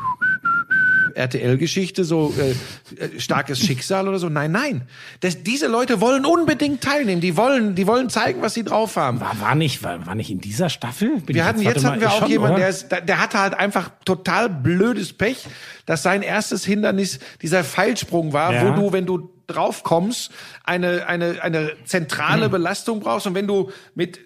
RTL-Geschichte, 1.15 2.03
so 2.03 2.33
äh, 2.37 2.51
äh, 3.03 3.19
starkes 3.19 3.59
Schicksal 3.59 4.07
oder 4.07 4.19
so. 4.19 4.29
Nein, 4.29 4.51
nein. 4.51 4.81
Das, 5.21 5.43
diese 5.43 5.67
Leute 5.67 6.01
wollen 6.01 6.25
unbedingt 6.25 6.81
teilnehmen. 6.81 7.21
Die 7.21 7.37
wollen, 7.37 7.75
die 7.75 7.87
wollen 7.87 8.09
zeigen, 8.09 8.41
was 8.41 8.53
sie 8.53 8.63
drauf 8.63 8.95
haben. 8.95 9.19
war, 9.19 9.39
war 9.39 9.55
nicht, 9.55 9.83
war, 9.83 10.05
war 10.05 10.15
nicht 10.15 10.29
in 10.31 10.41
dieser 10.41 10.69
Staffel? 10.69 11.17
Bin 11.21 11.35
Wir 11.35 11.45
hatten 11.45 11.61
jetzt 11.61 11.83
mal, 11.83 11.91
hatten 11.91 12.01
wir 12.01 12.11
auch 12.11 12.19
schon, 12.19 12.29
jemanden, 12.29 12.55
oder? 12.55 12.61
der 12.61 12.69
ist, 12.69 12.89
der, 12.91 13.19
hatte 13.21 13.39
halt 13.39 13.53
einfach 13.53 13.91
total 14.05 14.49
blödes 14.49 15.13
Pech, 15.13 15.45
dass 15.85 16.03
sein 16.03 16.21
erstes 16.21 16.65
Hindernis 16.65 17.19
dieser 17.41 17.63
Pfeilsprung 17.63 18.33
war, 18.33 18.53
Ja. 18.53 18.67
wo 18.67 18.81
du, 18.81 18.91
wenn 18.93 19.05
du 19.05 19.29
drauf 19.47 19.83
kommst, 19.83 20.31
eine 20.63 21.05
eine 21.07 21.43
eine 21.43 21.73
zentrale 21.85 22.47
Belastung 22.49 23.01
brauchst 23.01 23.27
und 23.27 23.35
wenn 23.35 23.45
du 23.47 23.71
mit 23.93 24.19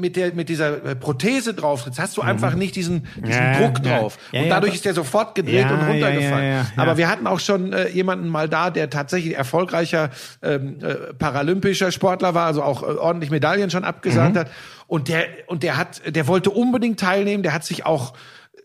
mit 0.00 0.16
der 0.16 0.34
mit 0.34 0.48
dieser 0.48 0.84
äh, 0.84 0.96
Prothese 0.96 1.54
drauf 1.54 1.82
trittst, 1.84 2.00
hast 2.00 2.16
du 2.16 2.22
einfach 2.22 2.54
nicht 2.54 2.74
diesen 2.76 3.06
diesen 3.16 3.30
Ja, 3.42 3.58
Druck 3.60 3.82
drauf 3.82 4.18
Ja, 4.32 4.42
und 4.42 4.48
dadurch 4.48 4.74
ist 4.74 4.84
der 4.84 4.94
sofort 4.94 5.34
gedreht 5.34 5.70
und 5.70 5.80
runtergefallen. 5.86 6.66
Aber 6.76 6.96
wir 6.96 7.08
hatten 7.08 7.26
auch 7.26 7.40
schon 7.40 7.72
äh, 7.72 7.88
jemanden 7.88 8.28
mal 8.28 8.48
da, 8.48 8.70
der 8.70 8.90
tatsächlich 8.90 9.36
erfolgreicher 9.36 10.10
ähm, 10.42 10.78
äh, 10.82 11.12
paralympischer 11.14 11.92
Sportler 11.92 12.34
war, 12.34 12.46
also 12.46 12.62
auch 12.62 12.82
äh, 12.82 12.86
ordentlich 12.86 13.30
Medaillen 13.30 13.70
schon 13.70 13.84
abgesagt 13.84 14.36
hat. 14.36 14.50
Und 14.86 15.08
der 15.08 15.26
und 15.46 15.62
der 15.62 15.76
hat, 15.76 16.02
der 16.06 16.26
wollte 16.26 16.50
unbedingt 16.50 16.98
teilnehmen. 16.98 17.42
Der 17.42 17.52
hat 17.52 17.64
sich 17.64 17.86
auch 17.86 18.14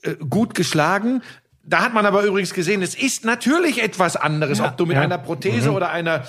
äh, 0.03 0.15
gut 0.27 0.55
geschlagen. 0.55 1.21
Da 1.67 1.81
hat 1.83 1.93
man 1.93 2.05
aber 2.05 2.23
übrigens 2.23 2.53
gesehen, 2.53 2.81
es 2.83 2.93
ist 2.95 3.25
natürlich 3.25 3.81
etwas 3.83 4.15
anderes, 4.15 4.61
ob 4.61 4.77
du 4.77 4.85
mit 4.85 4.97
einer 4.97 5.17
Prothese 5.17 5.71
oder 5.71 5.89
einer 5.91 6.23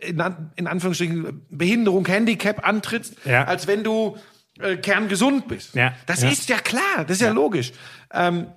in, 0.00 0.20
An- 0.20 0.50
in 0.56 0.66
Anführungsstrichen 0.66 1.42
Behinderung, 1.48 2.04
Handicap 2.06 2.66
antrittst, 2.66 3.14
als 3.26 3.66
wenn 3.66 3.84
du 3.84 4.16
äh, 4.60 4.76
kerngesund 4.76 5.48
bist. 5.48 5.74
Ja, 5.74 5.94
Das 6.06 6.22
ja. 6.22 6.30
ist 6.30 6.48
ja 6.48 6.58
klar, 6.58 7.04
das 7.06 7.12
ist 7.18 7.22
ja, 7.22 7.32
logisch. 7.32 7.72
Ähm, 8.12 8.48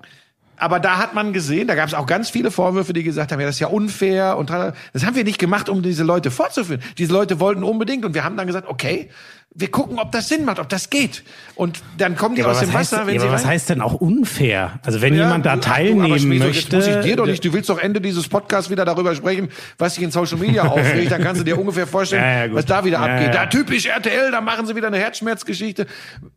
aber 0.58 0.80
da 0.80 0.98
hat 0.98 1.14
man 1.14 1.34
gesehen, 1.34 1.68
da 1.68 1.76
gab 1.76 1.88
es 1.88 1.94
auch 1.94 2.06
ganz 2.06 2.30
viele 2.30 2.52
Vorwürfe, 2.52 2.94
die 2.94 3.04
gesagt 3.04 3.32
haben, 3.32 3.40
ja, 3.40 3.46
das 3.46 3.56
ist 3.56 3.60
ja 3.62 3.68
unfair 3.68 4.38
und 4.38 4.50
das 4.50 5.06
haben 5.06 5.16
wir 5.16 5.24
nicht 5.24 5.40
gemacht, 5.40 5.70
um 5.70 5.82
diese 5.82 6.04
Leute 6.04 6.32
vorzuführen. 6.32 6.82
Diese 6.98 7.12
Leute 7.14 7.40
wollten 7.40 7.64
unbedingt 7.64 8.06
und 8.06 8.14
wir 8.14 8.24
haben 8.24 8.38
dann 8.38 8.48
gesagt, 8.48 8.68
okay, 8.68 9.10
wir 9.58 9.72
gucken, 9.72 10.00
ob 10.00 10.12
das 10.12 10.28
Sinn 10.28 10.44
macht, 10.44 10.60
ob 10.60 10.68
das 10.68 10.90
geht. 10.90 11.24
Und 11.56 11.82
dann 11.98 12.18
kommen 12.18 12.36
die 12.36 12.42
Ja, 12.42 12.48
aus 12.48 12.60
dem 12.60 12.74
heißt, 12.74 12.92
Wasser, 12.92 13.08
wenn 13.08 13.16
ja, 13.16 13.22
sie 13.22 13.28
aber 13.28 13.36
was 13.38 13.46
heißt 13.46 13.70
denn 13.70 13.80
auch 13.80 13.94
unfair? 13.94 14.80
Also 14.84 15.02
wenn 15.02 15.14
Ja, 15.14 15.24
jemand 15.24 15.46
da 15.46 15.52
ach 15.52 15.56
du, 15.56 15.62
teilnehmen 15.62 16.20
Schmieso, 16.20 16.48
möchte. 16.48 16.76
Muss 16.76 16.88
ich 16.88 16.98
dir 17.00 17.16
doch 17.16 17.26
nicht, 17.26 17.46
du 17.46 17.54
willst 17.54 17.70
doch 17.70 17.80
Ende 17.80 18.02
dieses 18.02 18.28
Podcasts 18.28 18.70
wieder 18.70 18.84
darüber 18.84 19.16
sprechen, 19.16 19.48
was 19.78 19.96
sich 19.96 20.04
in 20.04 20.12
Social 20.12 20.38
Media 20.40 20.64
aufregt, 20.68 21.10
dann 21.10 21.22
kannst 21.24 21.40
du 21.40 21.46
dir 21.46 21.58
ungefähr 21.58 21.88
vorstellen, 21.88 22.54
was 22.54 22.66
da 22.66 22.84
wieder 22.84 23.00
abgeht. 23.00 23.34
Da 23.34 23.46
typisch 23.46 23.86
RTL, 23.86 24.32
da 24.32 24.42
machen 24.42 24.66
sie 24.66 24.76
wieder 24.76 24.88
eine 24.88 24.98
Herzschmerzgeschichte. 24.98 25.88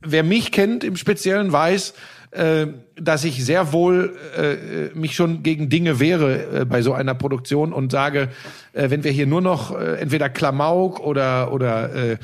Wer 0.01 0.23
mich 0.23 0.53
kennt 0.53 0.85
im 0.85 0.95
Speziellen 0.97 1.51
weiß, 1.51 1.95
äh, 2.31 2.67
dass 2.97 3.25
ich 3.25 3.45
sehr 3.45 3.73
wohl 3.73 4.17
äh, 4.37 4.97
mich 4.99 5.15
schon 5.15 5.43
gegen 5.43 5.69
Dinge 5.69 5.99
wehre 6.01 6.61
äh, 6.61 6.65
bei 6.65 6.83
so 6.83 6.93
einer 6.93 7.15
Produktion 7.15 7.73
und 7.73 7.93
sage, 7.93 8.29
äh, 8.73 8.91
wenn 8.91 9.05
wir 9.05 9.13
hier 9.13 9.27
nur 9.27 9.41
noch 9.41 9.79
äh, 9.79 9.97
entweder 10.01 10.29
Klamauk 10.29 11.01
oder 11.01 11.53
oder 11.53 11.95
äh, 11.95 12.17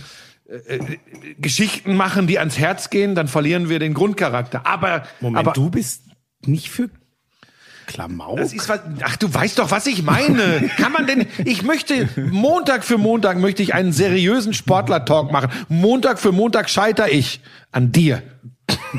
äh, 0.46 0.78
Geschichten 1.38 1.96
machen, 1.96 2.26
die 2.26 2.38
ans 2.38 2.58
Herz 2.58 2.90
gehen, 2.90 3.14
dann 3.14 3.28
verlieren 3.28 3.70
wir 3.70 3.78
den 3.78 3.94
Grundcharakter. 3.94 4.66
Aber 4.66 5.04
Moment, 5.20 5.38
aber 5.38 5.52
du 5.52 5.70
bist 5.70 6.02
nicht 6.44 6.70
für 6.70 6.90
Klamauk? 7.86 8.36
das 8.36 8.52
ist 8.52 8.68
was, 8.68 8.80
ach, 9.02 9.16
du 9.16 9.32
weißt 9.32 9.58
doch, 9.58 9.70
was 9.70 9.86
ich 9.86 10.02
meine. 10.02 10.70
Kann 10.76 10.92
man 10.92 11.06
denn, 11.06 11.26
ich 11.44 11.62
möchte, 11.62 12.08
Montag 12.30 12.84
für 12.84 12.98
Montag 12.98 13.38
möchte 13.38 13.62
ich 13.62 13.72
einen 13.72 13.92
seriösen 13.92 14.52
Sportler-Talk 14.52 15.32
machen. 15.32 15.50
Montag 15.68 16.18
für 16.18 16.32
Montag 16.32 16.68
scheiter 16.68 17.10
ich 17.10 17.40
an 17.72 17.92
dir. 17.92 18.22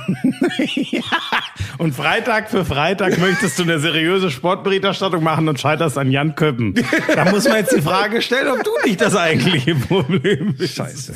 Und 1.77 1.93
Freitag 1.93 2.49
für 2.49 2.65
Freitag 2.65 3.17
möchtest 3.19 3.59
du 3.59 3.63
eine 3.63 3.79
seriöse 3.79 4.31
Sportberichterstattung 4.31 5.23
machen 5.23 5.47
und 5.47 5.59
scheiterst 5.59 5.97
an 5.97 6.11
Jan 6.11 6.35
Köppen. 6.35 6.75
Da 7.13 7.29
muss 7.31 7.47
man 7.47 7.57
jetzt 7.57 7.75
die 7.75 7.81
Frage 7.81 8.21
stellen, 8.21 8.47
ob 8.47 8.63
du 8.63 8.71
nicht 8.85 9.01
das 9.01 9.15
eigentliche 9.15 9.75
Problem 9.75 10.55
bist. 10.55 10.75
Scheiße. 10.75 11.13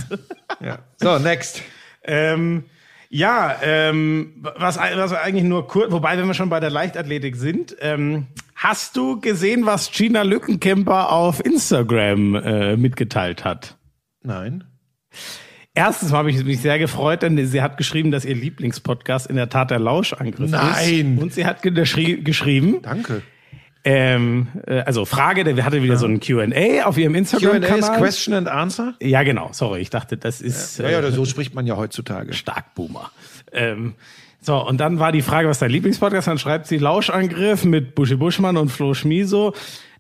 Ja. 0.60 0.80
So, 0.98 1.20
next. 1.20 1.62
Ähm, 2.04 2.66
ja, 3.10 3.58
ähm, 3.64 4.46
was, 4.58 4.78
was 4.78 5.14
eigentlich 5.14 5.46
nur 5.46 5.68
kurz, 5.68 5.92
wobei, 5.92 6.18
wenn 6.18 6.28
wir 6.28 6.34
schon 6.34 6.50
bei 6.50 6.60
der 6.60 6.70
Leichtathletik 6.70 7.36
sind, 7.36 7.76
ähm, 7.80 8.28
hast 8.56 8.98
du 8.98 9.20
gesehen, 9.20 9.66
was 9.66 9.92
Gina 9.92 10.22
Lückenkämper 10.22 11.12
auf 11.12 11.44
Instagram 11.44 12.36
äh, 12.36 12.78
mitgeteilt 12.78 13.44
hat? 13.44 13.78
Nein. 14.22 14.66
Erstens 15.76 16.12
habe 16.12 16.32
ich 16.32 16.44
mich 16.44 16.62
sehr 16.62 16.80
gefreut, 16.80 17.22
denn 17.22 17.46
sie 17.46 17.62
hat 17.62 17.78
geschrieben, 17.78 18.12
dass 18.12 18.26
ihr 18.26 18.36
Lieblingspodcast 18.36 19.28
in 19.28 19.36
der 19.36 19.50
Tat 19.50 19.72
der 19.72 19.80
Lauschangriff 19.80 20.50
Nein. 20.50 21.16
ist. 21.16 21.22
Und 21.22 21.34
sie 21.34 21.46
hat 21.46 21.62
geschrie 21.62 22.22
geschrieben, 22.24 22.80
Danke. 22.82 23.22
ähm, 23.84 24.48
äh, 24.66 24.80
also 24.80 25.06
Frage, 25.06 25.44
der 25.44 25.64
hatte 25.64 25.84
wieder 25.84 25.98
so 25.98 26.08
ein 26.08 26.20
Q&A 26.20 26.86
auf 26.86 26.98
ihrem 26.98 27.14
Q&A 27.14 27.22
ist 27.22 27.34
Instagram-Kanal. 27.34 27.98
Question 27.98 28.34
and 28.34 28.48
Answer? 28.48 28.96
Ja, 29.00 29.24
genau, 29.24 29.50
sorry, 29.54 29.82
ich 29.82 29.90
dachte, 29.90 30.18
das 30.18 30.42
ist 30.42 30.80
Ja, 30.80 30.90
ja, 30.90 31.12
so 31.12 31.24
spricht 31.26 31.54
man 31.54 31.68
ja 31.68 31.78
heutzutage. 31.78 32.34
Starkboomer. 32.34 33.12
Ähm, 33.52 33.94
so, 34.42 34.66
und 34.66 34.80
dann 34.80 35.00
war 35.00 35.12
die 35.12 35.22
Frage, 35.22 35.50
was 35.50 35.58
ist 35.58 35.62
dein 35.62 35.72
Lieblingspodcast? 35.72 36.28
Dann 36.28 36.40
schreibt 36.40 36.68
sie 36.68 36.78
Lauschangriff 36.78 37.64
mit 37.64 37.94
Buschi 37.94 38.16
Buschmann 38.16 38.58
und 38.58 38.70
Flo 38.70 38.94
Schmiso. 38.94 39.54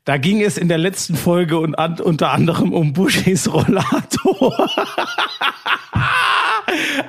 Da 0.05 0.17
ging 0.17 0.41
es 0.41 0.57
in 0.57 0.67
der 0.67 0.77
letzten 0.77 1.15
Folge 1.15 1.59
und 1.59 1.75
an, 1.75 1.99
unter 1.99 2.31
anderem 2.31 2.73
um 2.73 2.93
Buschis 2.93 3.51
Rollator. 3.51 4.69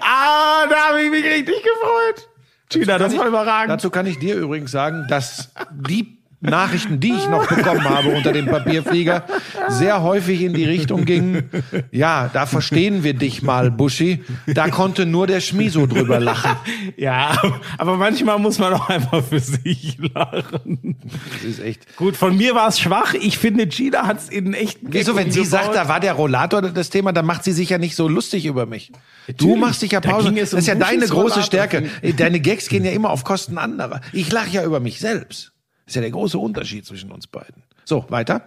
ah, 0.01 0.67
da 0.69 0.89
habe 0.89 1.03
ich 1.03 1.11
mich 1.11 1.25
richtig 1.25 1.57
gefreut. 1.57 2.29
Gina, 2.69 2.99
das 2.99 3.17
war 3.17 3.27
überragend. 3.27 3.71
Dazu 3.71 3.91
kann 3.91 4.07
ich 4.07 4.19
dir 4.19 4.37
übrigens 4.37 4.71
sagen, 4.71 5.07
dass 5.09 5.53
die 5.73 6.20
Nachrichten, 6.43 7.01
die 7.01 7.13
ich 7.13 7.29
noch 7.29 7.47
bekommen 7.47 7.85
habe 7.85 8.09
unter 8.09 8.33
dem 8.33 8.47
Papierflieger, 8.47 9.25
sehr 9.69 10.03
häufig 10.03 10.41
in 10.41 10.55
die 10.55 10.65
Richtung 10.65 11.05
gingen, 11.05 11.51
ja, 11.91 12.31
da 12.33 12.47
verstehen 12.47 13.05
wir 13.05 13.13
dich 13.15 13.43
mal, 13.43 13.71
Buschi. 13.71 14.25
Da 14.47 14.69
konnte 14.69 15.05
nur 15.05 15.27
der 15.27 15.41
Schmiso 15.41 15.87
drüber 15.87 16.19
lachen. 16.21 16.57
Ja, 16.97 17.41
aber 17.79 17.97
manchmal 17.97 18.39
muss 18.39 18.59
man 18.59 18.75
auch 18.75 18.89
einfach 18.89 19.25
für 19.25 19.39
sich 19.41 19.97
lachen. 20.15 20.97
Das 21.33 21.45
ist 21.45 21.61
echt. 21.61 21.97
Gut, 21.97 22.17
von 22.17 22.37
mir 22.37 22.55
war 22.55 22.69
es 22.69 22.79
schwach. 22.79 23.15
Ich 23.15 23.39
finde, 23.39 23.67
Gina 23.67 24.07
hat 24.07 24.19
es 24.19 24.29
in 24.29 24.53
echt. 24.55 24.79
Wieso, 24.83 25.17
wenn 25.17 25.31
sie 25.31 25.45
sagt, 25.45 25.75
da 25.75 25.89
war 25.89 26.01
der 26.01 26.13
Rollator 26.15 26.63
das 26.63 26.91
Thema, 26.91 27.13
dann 27.13 27.25
macht 27.27 27.45
sie 27.45 27.53
sich 27.53 27.71
ja 27.71 27.79
nicht 27.79 27.97
so 27.97 28.07
lustig 28.09 28.45
über 28.45 28.67
mich. 28.67 28.93
Du 29.37 29.57
machst 29.57 29.83
dich 29.83 29.93
ja 29.93 30.01
Da 30.01 30.11
Pause. 30.11 30.29
ging 30.33 30.39
es 30.43 30.51
Das 30.51 30.61
ist 30.61 30.67
ja 30.67 30.75
um 30.75 30.81
deine 30.81 31.07
große 31.07 31.41
Rollator. 31.41 31.43
Stärke. 31.43 31.89
Deine 32.17 32.41
Gags 32.41 32.69
gehen 32.69 32.85
ja 32.85 32.91
immer 32.93 33.11
auf 33.11 33.25
Kosten 33.25 33.57
anderer. 33.59 34.01
Ich 34.13 34.31
lache 34.31 34.51
ja 34.51 34.65
über 34.65 34.81
mich 34.81 35.01
selbst. 35.01 35.53
Das 35.91 35.97
ist 35.97 35.97
ja 35.97 36.03
der 36.03 36.13
große 36.13 36.39
Unterschied 36.39 36.87
zwischen 36.87 37.11
uns 37.11 37.27
beiden. 37.27 37.65
So, 37.85 38.05
weiter. 38.11 38.43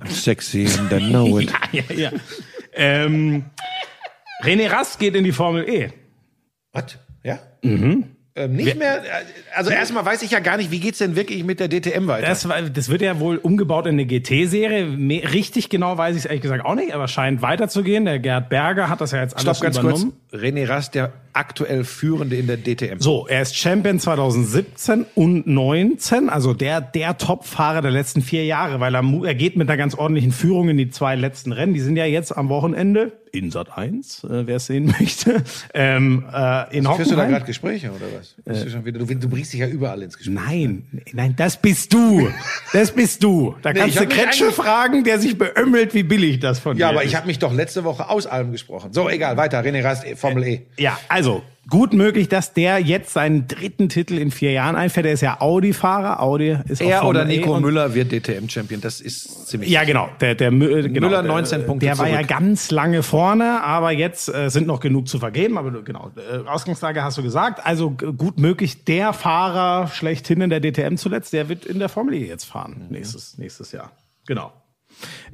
I'm 0.00 0.10
sexy 0.10 0.66
and 0.66 0.92
I 0.92 0.98
know 0.98 1.38
it. 1.38 1.52
Ja, 1.72 1.82
ja, 1.90 2.10
ja. 2.10 2.12
ähm, 2.72 3.44
René 4.42 4.68
Rast 4.68 4.98
geht 4.98 5.14
in 5.14 5.22
die 5.22 5.30
Formel 5.30 5.68
E. 5.68 5.92
Was? 6.72 6.98
Ja? 7.22 7.38
Ähm, 7.62 8.06
nicht 8.56 8.76
mehr, 8.76 9.00
also 9.54 9.70
erstmal 9.70 10.04
weiß 10.04 10.22
ich 10.22 10.32
ja 10.32 10.40
gar 10.40 10.56
nicht, 10.56 10.72
wie 10.72 10.80
geht's 10.80 10.98
denn 10.98 11.14
wirklich 11.14 11.44
mit 11.44 11.60
der 11.60 11.68
DTM 11.68 12.08
weiter? 12.08 12.26
Das, 12.26 12.48
das 12.72 12.88
wird 12.88 13.02
ja 13.02 13.20
wohl 13.20 13.36
umgebaut 13.36 13.86
in 13.86 13.92
eine 13.92 14.04
GT-Serie. 14.04 14.88
Richtig 15.32 15.68
genau 15.68 15.96
weiß 15.96 16.16
ich 16.16 16.22
es 16.22 16.26
ehrlich 16.26 16.42
gesagt 16.42 16.64
auch 16.64 16.74
nicht, 16.74 16.92
aber 16.94 17.06
scheint 17.06 17.42
weiterzugehen. 17.42 18.06
Der 18.06 18.18
Gerd 18.18 18.48
Berger 18.48 18.88
hat 18.88 19.00
das 19.00 19.12
ja 19.12 19.20
jetzt 19.22 19.34
alles 19.36 19.56
Stopp 19.56 19.60
ganz 19.62 19.78
kurz. 19.78 20.02
übernommen. 20.02 20.20
René 20.32 20.68
Rast 20.68 20.96
der 20.96 21.12
aktuell 21.34 21.84
Führende 21.84 22.36
in 22.36 22.46
der 22.46 22.56
DTM? 22.56 22.98
So, 23.00 23.26
er 23.26 23.42
ist 23.42 23.56
Champion 23.56 23.98
2017 24.00 25.06
und 25.14 25.46
19, 25.46 26.28
also 26.30 26.54
der, 26.54 26.80
der 26.80 27.18
Top-Fahrer 27.18 27.82
der 27.82 27.90
letzten 27.90 28.22
vier 28.22 28.44
Jahre, 28.44 28.80
weil 28.80 28.94
er, 28.94 29.02
er 29.24 29.34
geht 29.34 29.56
mit 29.56 29.68
einer 29.68 29.76
ganz 29.76 29.94
ordentlichen 29.94 30.32
Führung 30.32 30.68
in 30.68 30.78
die 30.78 30.90
zwei 30.90 31.16
letzten 31.16 31.52
Rennen. 31.52 31.74
Die 31.74 31.80
sind 31.80 31.96
ja 31.96 32.06
jetzt 32.06 32.36
am 32.36 32.48
Wochenende 32.48 33.12
in 33.32 33.50
Sat 33.50 33.76
1, 33.76 34.24
äh, 34.24 34.46
wer 34.46 34.56
es 34.56 34.66
sehen 34.66 34.86
möchte, 35.00 35.42
ähm, 35.74 36.24
äh, 36.32 36.76
in 36.76 36.84
Führst 36.84 37.10
du 37.10 37.16
da 37.16 37.24
gerade 37.24 37.44
Gespräche 37.44 37.90
oder 37.90 38.06
was? 38.16 38.34
Bist 38.44 38.74
du, 38.74 38.84
wieder, 38.84 39.00
du, 39.00 39.06
du 39.06 39.28
bringst 39.28 39.52
dich 39.52 39.58
ja 39.60 39.66
überall 39.66 40.00
ins 40.02 40.16
Gespräch. 40.16 40.36
Nein, 40.36 40.84
nein, 41.12 41.34
das 41.36 41.60
bist 41.60 41.92
du. 41.92 42.28
Das 42.72 42.92
bist 42.92 43.24
du. 43.24 43.56
Da 43.62 43.72
Nee, 43.72 43.80
kannst 43.80 43.98
du 43.98 44.06
Kretsche 44.06 44.52
fragen, 44.52 45.02
der 45.02 45.18
sich 45.18 45.36
beömmelt, 45.36 45.94
wie 45.94 46.04
billig 46.04 46.38
das 46.38 46.60
von 46.60 46.76
Ja, 46.76 46.86
dir 46.86 46.92
aber 46.92 47.02
ist. 47.02 47.08
ich 47.10 47.16
habe 47.16 47.26
mich 47.26 47.40
doch 47.40 47.52
letzte 47.52 47.82
Woche 47.82 48.08
aus 48.08 48.26
allem 48.26 48.52
gesprochen. 48.52 48.92
So, 48.92 49.08
egal, 49.08 49.36
weiter. 49.36 49.60
René 49.64 49.82
Rast, 49.82 50.04
Formel 50.16 50.44
E. 50.44 50.62
Ja, 50.78 50.96
also 51.08 51.23
gut 51.70 51.94
möglich, 51.94 52.28
dass 52.28 52.52
der 52.52 52.78
jetzt 52.78 53.12
seinen 53.14 53.48
dritten 53.48 53.88
Titel 53.88 54.18
in 54.18 54.30
vier 54.30 54.52
Jahren 54.52 54.76
einfährt. 54.76 55.06
Er 55.06 55.12
ist 55.12 55.22
ja 55.22 55.40
Audi-Fahrer. 55.40 56.20
Audi 56.20 56.58
ist 56.68 56.82
auch 56.82 56.86
Er 56.86 57.00
Formel 57.00 57.22
oder 57.22 57.30
E 57.30 57.36
Nico 57.38 57.54
und- 57.56 57.62
Müller 57.62 57.94
wird 57.94 58.12
DTM-Champion. 58.12 58.82
Das 58.82 59.00
ist 59.00 59.46
ziemlich. 59.48 59.70
Ja, 59.70 59.84
genau. 59.84 60.10
Der, 60.20 60.34
der 60.34 60.48
äh, 60.52 60.82
genau, 60.88 61.06
Müller 61.08 61.22
der, 61.22 61.32
19 61.32 61.64
Punkte 61.64 61.86
Der 61.86 61.96
war 61.98 62.08
ja 62.08 62.20
ganz 62.22 62.70
lange 62.70 63.02
vorne, 63.02 63.62
aber 63.62 63.92
jetzt 63.92 64.28
äh, 64.28 64.50
sind 64.50 64.66
noch 64.66 64.80
genug 64.80 65.08
zu 65.08 65.18
vergeben. 65.18 65.56
Aber 65.56 65.82
genau, 65.82 66.10
äh, 66.16 66.46
Ausgangslage 66.46 67.02
hast 67.02 67.16
du 67.16 67.22
gesagt. 67.22 67.64
Also 67.64 67.90
gut 67.92 68.38
möglich, 68.38 68.84
der 68.84 69.12
Fahrer 69.14 69.88
schlechthin 69.88 70.42
in 70.42 70.50
der 70.50 70.60
DTM 70.60 70.96
zuletzt, 70.96 71.32
der 71.32 71.48
wird 71.48 71.64
in 71.64 71.78
der 71.78 71.88
Formel 71.88 72.14
E 72.14 72.26
jetzt 72.26 72.44
fahren 72.44 72.82
Mhm. 72.88 72.92
nächstes, 72.94 73.38
nächstes 73.38 73.72
Jahr. 73.72 73.90
Genau. 74.26 74.52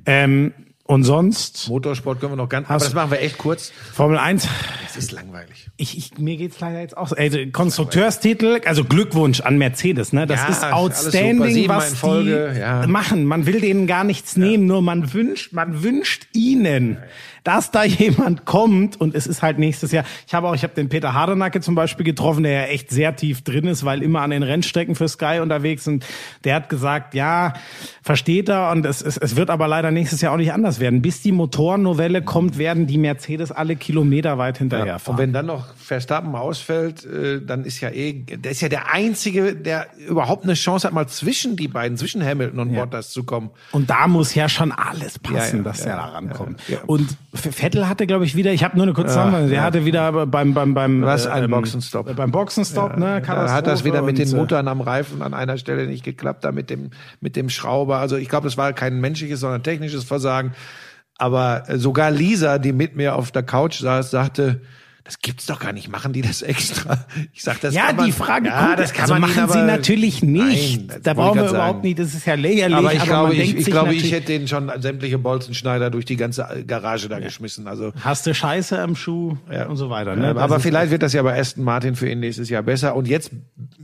Ähm, 0.06 0.52
und 0.90 1.04
sonst 1.04 1.68
Motorsport 1.68 2.18
können 2.18 2.32
wir 2.32 2.36
noch 2.36 2.48
ganz. 2.48 2.68
Aber 2.68 2.80
das 2.80 2.92
machen 2.94 3.12
wir 3.12 3.20
echt 3.20 3.38
kurz. 3.38 3.70
Formel 3.94 4.18
1. 4.18 4.48
Das 4.82 4.96
ist 4.96 5.12
langweilig. 5.12 5.70
Ich, 5.76 5.96
ich, 5.96 6.18
mir 6.18 6.36
geht's 6.36 6.58
leider 6.58 6.80
jetzt 6.80 6.96
auch 6.96 7.06
so. 7.06 7.14
Also 7.14 7.38
Konstrukteurstitel, 7.52 8.60
also 8.64 8.82
Glückwunsch 8.82 9.40
an 9.40 9.56
Mercedes, 9.56 10.12
ne? 10.12 10.26
Das 10.26 10.40
Ja, 10.40 10.48
ist 10.48 10.64
outstanding, 10.64 11.68
was 11.68 11.94
Folge, 11.94 12.50
die 12.54 12.58
ja. 12.58 12.88
machen. 12.88 13.24
Man 13.24 13.46
will 13.46 13.60
denen 13.60 13.86
gar 13.86 14.02
nichts 14.02 14.36
nehmen, 14.36 14.66
nur 14.66 14.82
man 14.82 15.12
wünscht, 15.12 15.52
man 15.52 15.84
wünscht 15.84 16.26
ihnen, 16.32 16.98
dass 17.44 17.70
da 17.70 17.84
jemand 17.84 18.44
kommt 18.44 19.00
und 19.00 19.14
es 19.14 19.26
ist 19.26 19.42
halt 19.42 19.58
nächstes 19.58 19.92
Jahr. 19.92 20.04
Ich 20.26 20.34
habe 20.34 20.48
auch, 20.48 20.54
ich 20.54 20.62
habe 20.62 20.74
den 20.74 20.88
Peter 20.88 21.14
Hardenacke 21.14 21.60
zum 21.60 21.74
Beispiel 21.74 22.04
getroffen, 22.04 22.42
der 22.42 22.52
ja 22.52 22.62
echt 22.64 22.90
sehr 22.90 23.16
tief 23.16 23.42
drin 23.42 23.66
ist, 23.66 23.84
weil 23.84 24.02
immer 24.02 24.20
an 24.22 24.30
den 24.30 24.42
Rennstrecken 24.42 24.94
für 24.94 25.08
Sky 25.08 25.38
unterwegs 25.40 25.84
sind. 25.84 26.04
Der 26.44 26.54
hat 26.56 26.68
gesagt, 26.68 27.14
ja, 27.14 27.54
versteht 28.02 28.48
er 28.48 28.70
und 28.70 28.84
es, 28.86 29.02
es, 29.02 29.16
es 29.16 29.36
wird 29.36 29.50
aber 29.50 29.68
leider 29.68 29.90
nächstes 29.90 30.20
Jahr 30.20 30.32
auch 30.32 30.36
nicht 30.38 30.52
anders 30.52 30.80
werden. 30.80 31.02
Bis 31.02 31.22
die 31.22 31.32
Motorennovelle 31.32 32.22
kommt, 32.22 32.58
werden 32.58 32.86
die 32.86 32.98
Mercedes 32.98 33.52
alle 33.52 33.76
Kilometer 33.76 34.38
weit 34.38 34.58
hinterher 34.58 34.94
Und 34.94 35.00
fahren. 35.00 35.18
wenn 35.18 35.32
dann 35.32 35.46
noch 35.46 35.74
Verstappen 35.74 36.34
ausfällt, 36.34 37.04
äh, 37.04 37.40
dann 37.44 37.64
ist 37.64 37.80
ja 37.80 37.90
eh, 37.90 38.12
der 38.12 38.50
ist 38.52 38.60
ja 38.60 38.68
der 38.68 38.92
einzige, 38.92 39.54
der 39.54 39.86
überhaupt 40.08 40.44
eine 40.44 40.54
Chance 40.54 40.86
hat, 40.86 40.94
mal 40.94 41.06
zwischen 41.08 41.56
die 41.56 41.68
beiden, 41.68 41.96
zwischen 41.96 42.24
Hamilton 42.24 42.58
und 42.60 42.74
Bottas 42.74 43.10
zu 43.10 43.24
kommen. 43.24 43.50
Und 43.72 43.90
da 43.90 44.06
muss 44.06 44.34
ja 44.34 44.48
schon 44.48 44.72
alles 44.72 45.18
passen, 45.18 45.36
Ja, 45.36 45.56
ja, 45.58 45.62
dass 45.62 45.78
ja, 45.80 45.84
der 45.86 45.96
da 45.96 46.02
ja, 46.06 46.08
rankommt. 46.12 46.60
ja. 46.68 46.78
Und 46.86 47.16
Vettel 47.32 47.88
hatte, 47.88 48.08
glaube 48.08 48.24
ich, 48.24 48.34
wieder, 48.34 48.52
ich 48.52 48.64
habe 48.64 48.76
nur 48.76 48.84
eine 48.84 48.92
kurze 48.92 49.10
Zusammenfassung, 49.10 49.50
der 49.50 49.62
hatte 49.62 49.84
wieder 49.84 50.26
beim 50.26 50.52
beim 50.52 50.74
beim 50.74 51.02
Was, 51.02 51.26
äh, 51.26 51.30
ein 51.30 51.44
ähm, 51.44 51.50
Boxenstopp. 51.52 52.16
Beim 52.16 52.32
Boxenstopp, 52.32 52.96
ne? 52.96 53.22
Da 53.24 53.52
hat 53.52 53.68
das 53.68 53.84
wieder 53.84 54.02
mit 54.02 54.18
den 54.18 54.32
äh, 54.32 54.36
Muttern 54.36 54.66
am 54.66 54.80
Reifen 54.80 55.22
an 55.22 55.32
einer 55.32 55.56
Stelle 55.56 55.86
nicht 55.86 56.04
geklappt, 56.04 56.44
da 56.44 56.50
mit 56.50 56.70
dem, 56.70 56.90
mit 57.20 57.36
dem 57.36 57.48
Schrauber. 57.48 57.98
Also 57.98 58.16
ich 58.16 58.28
glaube, 58.28 58.48
das 58.48 58.56
war 58.56 58.72
kein 58.72 59.00
menschliches, 59.00 59.40
sondern 59.40 59.62
technisches 59.62 60.02
Versagen. 60.02 60.52
Aber 61.18 61.68
äh, 61.68 61.78
sogar 61.78 62.10
Lisa, 62.10 62.58
die 62.58 62.72
mit 62.72 62.96
mir 62.96 63.14
auf 63.14 63.30
der 63.30 63.44
Couch 63.44 63.80
saß, 63.80 64.10
sagte, 64.10 64.62
das 65.04 65.18
gibt's 65.20 65.46
doch 65.46 65.60
gar 65.60 65.72
nicht. 65.72 65.88
Machen 65.88 66.12
die 66.12 66.22
das 66.22 66.42
extra? 66.42 67.04
Ich 67.32 67.42
sag, 67.42 67.60
das 67.60 67.74
Ja, 67.74 67.86
kann 67.86 67.96
man, 67.96 68.06
die 68.06 68.12
Frage 68.12 68.48
ja, 68.48 68.68
gut, 68.70 68.78
das 68.78 68.92
kann 68.92 69.02
also 69.02 69.14
man 69.14 69.22
machen 69.22 69.38
ihnen 69.38 69.48
sie 69.48 69.58
aber- 69.58 69.66
natürlich 69.66 70.22
nicht. 70.22 70.88
Nein, 70.88 71.00
da 71.02 71.14
brauchen 71.14 71.40
wir 71.40 71.48
überhaupt 71.50 71.82
nicht, 71.82 71.98
das 71.98 72.14
ist 72.14 72.26
ja 72.26 72.34
lächerlich. 72.34 72.76
Aber 72.76 72.92
ich 72.92 73.02
glaube, 73.02 73.28
man 73.28 73.36
ich, 73.40 73.56
ich 73.56 73.66
glaube, 73.66 73.94
ich 73.94 74.12
hätte 74.12 74.26
den 74.26 74.46
schon 74.48 74.70
sämtliche 74.80 75.18
Bolzenschneider 75.18 75.90
durch 75.90 76.04
die 76.04 76.16
ganze 76.16 76.64
Garage 76.66 77.08
da 77.08 77.18
geschmissen. 77.18 77.66
Also 77.66 77.92
Hast 78.00 78.26
du 78.26 78.34
Scheiße 78.34 78.78
am 78.80 78.94
Schuh 78.96 79.36
und 79.68 79.76
so 79.76 79.90
weiter. 79.90 80.16
Ne? 80.16 80.36
Aber 80.36 80.60
vielleicht 80.60 80.90
wird 80.90 81.02
das 81.02 81.12
ja 81.12 81.22
bei 81.22 81.38
Aston 81.38 81.64
Martin 81.64 81.96
für 81.96 82.08
ihn 82.10 82.20
nächstes 82.20 82.48
Jahr 82.50 82.62
besser. 82.62 82.94
Und 82.94 83.08
jetzt 83.08 83.30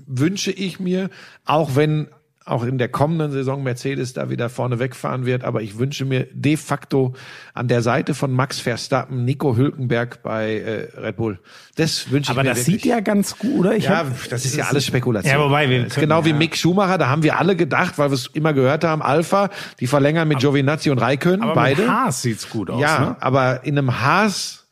wünsche 0.06 0.50
ich 0.52 0.78
mir, 0.80 1.10
auch 1.44 1.76
wenn 1.76 2.08
auch 2.46 2.62
in 2.64 2.78
der 2.78 2.88
kommenden 2.88 3.32
Saison 3.32 3.62
Mercedes 3.64 4.12
da 4.12 4.30
wieder 4.30 4.48
vorne 4.48 4.78
wegfahren 4.78 5.26
wird, 5.26 5.42
aber 5.42 5.62
ich 5.62 5.78
wünsche 5.78 6.04
mir 6.04 6.28
de 6.32 6.56
facto 6.56 7.12
an 7.54 7.66
der 7.66 7.82
Seite 7.82 8.14
von 8.14 8.30
Max 8.32 8.60
Verstappen 8.60 9.24
Nico 9.24 9.56
Hülkenberg 9.56 10.22
bei 10.22 10.58
äh, 10.60 11.00
Red 11.00 11.16
Bull. 11.16 11.40
Das 11.74 12.10
wünsche 12.12 12.30
ich 12.30 12.38
aber 12.38 12.44
mir 12.44 12.50
das 12.50 12.58
wirklich. 12.60 12.82
sieht 12.82 12.86
ja 12.86 13.00
ganz 13.00 13.36
gut, 13.36 13.58
oder? 13.60 13.74
Ich 13.76 13.84
ja, 13.84 13.98
hab- 13.98 14.28
das 14.30 14.44
ist 14.44 14.54
ja 14.56 14.66
alles 14.66 14.86
Spekulation. 14.86 15.32
Ja, 15.32 15.40
wobei 15.44 15.68
wir 15.68 15.88
können- 15.88 16.00
genau 16.08 16.24
wie 16.24 16.30
ja. 16.30 16.36
Mick 16.36 16.56
Schumacher, 16.56 16.98
da 16.98 17.08
haben 17.08 17.24
wir 17.24 17.36
alle 17.38 17.56
gedacht, 17.56 17.98
weil 17.98 18.10
wir 18.10 18.14
es 18.14 18.28
immer 18.28 18.52
gehört 18.52 18.84
haben, 18.84 19.02
Alpha, 19.02 19.50
die 19.80 19.88
verlängern 19.88 20.28
mit 20.28 20.38
Giovinazzi 20.38 20.90
und 20.90 20.98
Raikön, 20.98 21.42
aber 21.42 21.54
beide. 21.54 21.82
mit 21.82 21.90
Haas 21.90 22.22
sieht's 22.22 22.48
gut 22.48 22.70
aus. 22.70 22.80
ja, 22.80 23.00
Ne? 23.00 23.16
aber 23.20 23.64
in 23.64 23.76
einem 23.76 24.00
Haas 24.00 24.68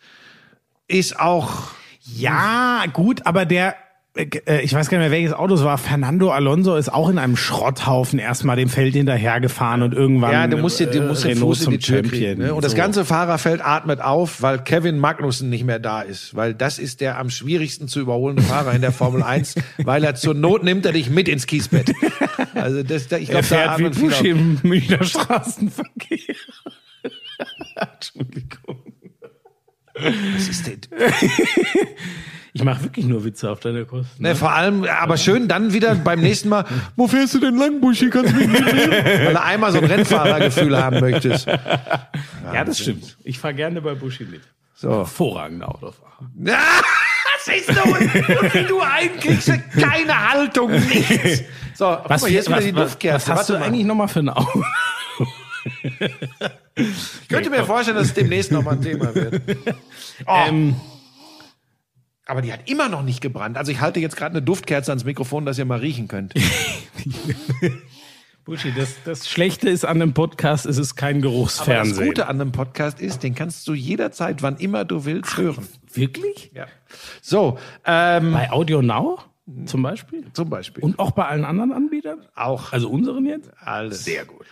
ist 0.86 1.18
auch 1.18 1.72
Ja, 2.06 2.84
gut, 2.92 3.26
aber 3.26 3.46
der, 3.46 3.74
ich 4.16 4.72
weiß 4.72 4.88
gar 4.90 4.98
nicht 4.98 5.08
mehr, 5.08 5.10
welches 5.10 5.32
Auto 5.32 5.54
es 5.54 5.64
war. 5.64 5.76
Fernando 5.76 6.30
Alonso 6.30 6.76
ist 6.76 6.88
auch 6.92 7.08
in 7.08 7.18
einem 7.18 7.36
Schrotthaufen 7.36 8.20
erstmal 8.20 8.54
dem 8.54 8.68
Feld 8.68 8.94
hinterhergefahren 8.94 9.82
und 9.82 9.92
irgendwann. 9.92 10.30
Ja, 10.30 10.46
du 10.46 10.56
musst, 10.56 10.78
dir, 10.78 10.86
du 10.86 11.00
äh, 11.00 11.06
musst 11.08 11.24
den 11.24 11.36
Fuß 11.38 11.64
in 11.64 11.70
die 11.72 11.78
zum 11.80 11.86
Tür 11.86 11.96
Champion. 12.04 12.20
kriegen. 12.36 12.42
Ne? 12.42 12.54
Und 12.54 12.62
das 12.64 12.72
So. 12.72 12.76
ganze 12.78 13.04
Fahrerfeld 13.04 13.60
atmet 13.64 14.00
auf, 14.00 14.40
weil 14.40 14.58
Kevin 14.62 14.98
Magnussen 15.00 15.50
nicht 15.50 15.64
mehr 15.64 15.80
da 15.80 16.00
ist. 16.02 16.36
Weil 16.36 16.54
das 16.54 16.78
ist 16.78 17.00
der 17.00 17.18
am 17.18 17.28
schwierigsten 17.28 17.88
zu 17.88 17.98
überholende 17.98 18.42
Fahrer 18.42 18.72
in 18.72 18.82
der 18.82 18.92
Formel 18.92 19.22
1, 19.24 19.56
weil 19.78 20.04
er 20.04 20.14
zur 20.14 20.34
Not 20.34 20.62
nimmt 20.62 20.86
er 20.86 20.92
dich 20.92 21.10
mit 21.10 21.28
ins 21.28 21.46
Kiesbett. 21.48 21.92
Also 22.54 22.84
das, 22.84 23.08
da- 23.08 23.16
ich 23.18 23.30
Er 23.30 23.40
glaube, 23.42 23.48
da 23.64 23.76
fährt 23.76 24.00
wie 24.00 24.06
auf. 24.12 24.24
im 24.24 24.58
Münchner 24.62 25.02
Straßenverkehr. 25.02 26.18
Entschuldigung. 27.94 28.78
Was 29.94 30.48
ist 30.48 30.66
denn? 30.68 30.78
Ich 32.56 32.62
mache 32.62 32.84
wirklich 32.84 33.04
nur 33.06 33.24
Witze 33.24 33.50
auf 33.50 33.58
deine 33.58 33.84
Kosten. 33.84 34.22
Ne, 34.22 34.36
vor 34.36 34.52
allem, 34.52 34.84
aber 34.84 35.16
schön 35.16 35.48
dann 35.48 35.72
wieder 35.72 35.96
beim 35.96 36.20
nächsten 36.20 36.48
Mal, 36.48 36.64
wo 36.96 37.08
fährst 37.08 37.34
du 37.34 37.40
denn 37.40 37.56
lang, 37.56 37.80
Buschi? 37.80 38.10
Kannst 38.10 38.32
du 38.32 38.36
mich 38.36 38.46
mitnehmen? 38.46 38.90
Weil 38.92 39.32
du 39.32 39.42
einmal 39.42 39.72
so 39.72 39.78
ein 39.78 39.84
Rennfahrergefühl 39.84 40.80
haben 40.80 41.00
möchtest. 41.00 41.46
Ja, 41.46 42.64
das 42.64 42.78
stimmt. 42.78 43.16
Ich 43.24 43.40
fahre 43.40 43.54
gerne 43.54 43.80
bei 43.82 43.94
Buschi 43.94 44.24
mit. 44.24 44.42
So. 44.76 44.90
Hervorragender 44.98 45.68
Autofahrer. 45.68 46.30
Ah, 46.46 46.52
siehst 47.44 47.70
du, 47.70 47.82
und 47.82 48.54
wie 48.54 48.64
du 48.64 48.80
einkriegst, 48.80 49.52
keine 49.80 50.30
Haltung, 50.30 50.70
nichts. 50.70 51.42
So, 51.74 51.96
guck 52.02 52.08
mal, 52.20 52.30
hier 52.30 52.38
ist 52.38 52.48
wieder 52.48 52.60
die 52.60 52.72
Duftkerze. 52.72 53.30
was 53.30 53.38
hast 53.38 53.48
du 53.50 53.54
mal. 53.54 53.62
eigentlich 53.64 53.84
nochmal 53.84 54.06
für 54.08 54.20
ein 54.20 54.28
Auto? 54.28 54.62
Ich 56.76 57.28
könnte 57.28 57.50
mir 57.50 57.64
vorstellen, 57.64 57.96
dass 57.96 58.06
es 58.08 58.14
demnächst 58.14 58.52
nochmal 58.52 58.74
ein 58.74 58.82
Thema 58.82 59.14
wird. 59.14 59.42
Oh, 60.26 60.44
Ähm, 60.48 60.76
aber 62.26 62.42
die 62.42 62.52
hat 62.52 62.68
immer 62.70 62.88
noch 62.88 63.02
nicht 63.02 63.20
gebrannt. 63.20 63.56
Also 63.56 63.70
ich 63.72 63.80
halte 63.80 64.00
jetzt 64.00 64.16
gerade 64.16 64.32
eine 64.36 64.42
Duftkerze 64.42 64.90
ans 64.90 65.04
Mikrofon, 65.04 65.44
dass 65.46 65.58
ihr 65.58 65.64
mal 65.64 65.78
riechen 65.80 66.08
könnt. 66.08 66.34
Buschi, 68.44 68.72
das, 68.76 68.96
das 69.04 69.26
Schlechte 69.28 69.70
ist 69.70 69.86
an 69.86 70.00
dem 70.00 70.12
Podcast, 70.12 70.66
es 70.66 70.76
ist 70.76 70.96
kein 70.96 71.16
Aber 71.16 71.22
das 71.22 71.32
Geruchsfernsehen. 71.32 72.06
Gute 72.08 72.26
an 72.26 72.40
einem 72.40 72.52
Podcast 72.52 73.00
ist, 73.00 73.22
den 73.22 73.34
kannst 73.34 73.66
du 73.66 73.72
jederzeit, 73.72 74.42
wann 74.42 74.58
immer 74.58 74.84
du 74.84 75.06
willst, 75.06 75.38
hören. 75.38 75.66
Wirklich? 75.94 76.50
Ja. 76.54 76.66
So, 77.22 77.58
ähm, 77.86 78.32
Bei 78.32 78.50
Audio 78.50 78.82
Now 78.82 79.20
zum 79.64 79.82
Beispiel? 79.82 80.26
zum 80.34 80.50
Beispiel. 80.50 80.84
Und 80.84 80.98
auch 80.98 81.12
bei 81.12 81.26
allen 81.26 81.44
anderen 81.46 81.72
Anbietern? 81.72 82.18
auch 82.34 82.72
Also 82.72 82.90
unseren 82.90 83.24
jetzt? 83.24 83.50
alles. 83.60 84.04
Sehr 84.04 84.26
gut. 84.26 84.44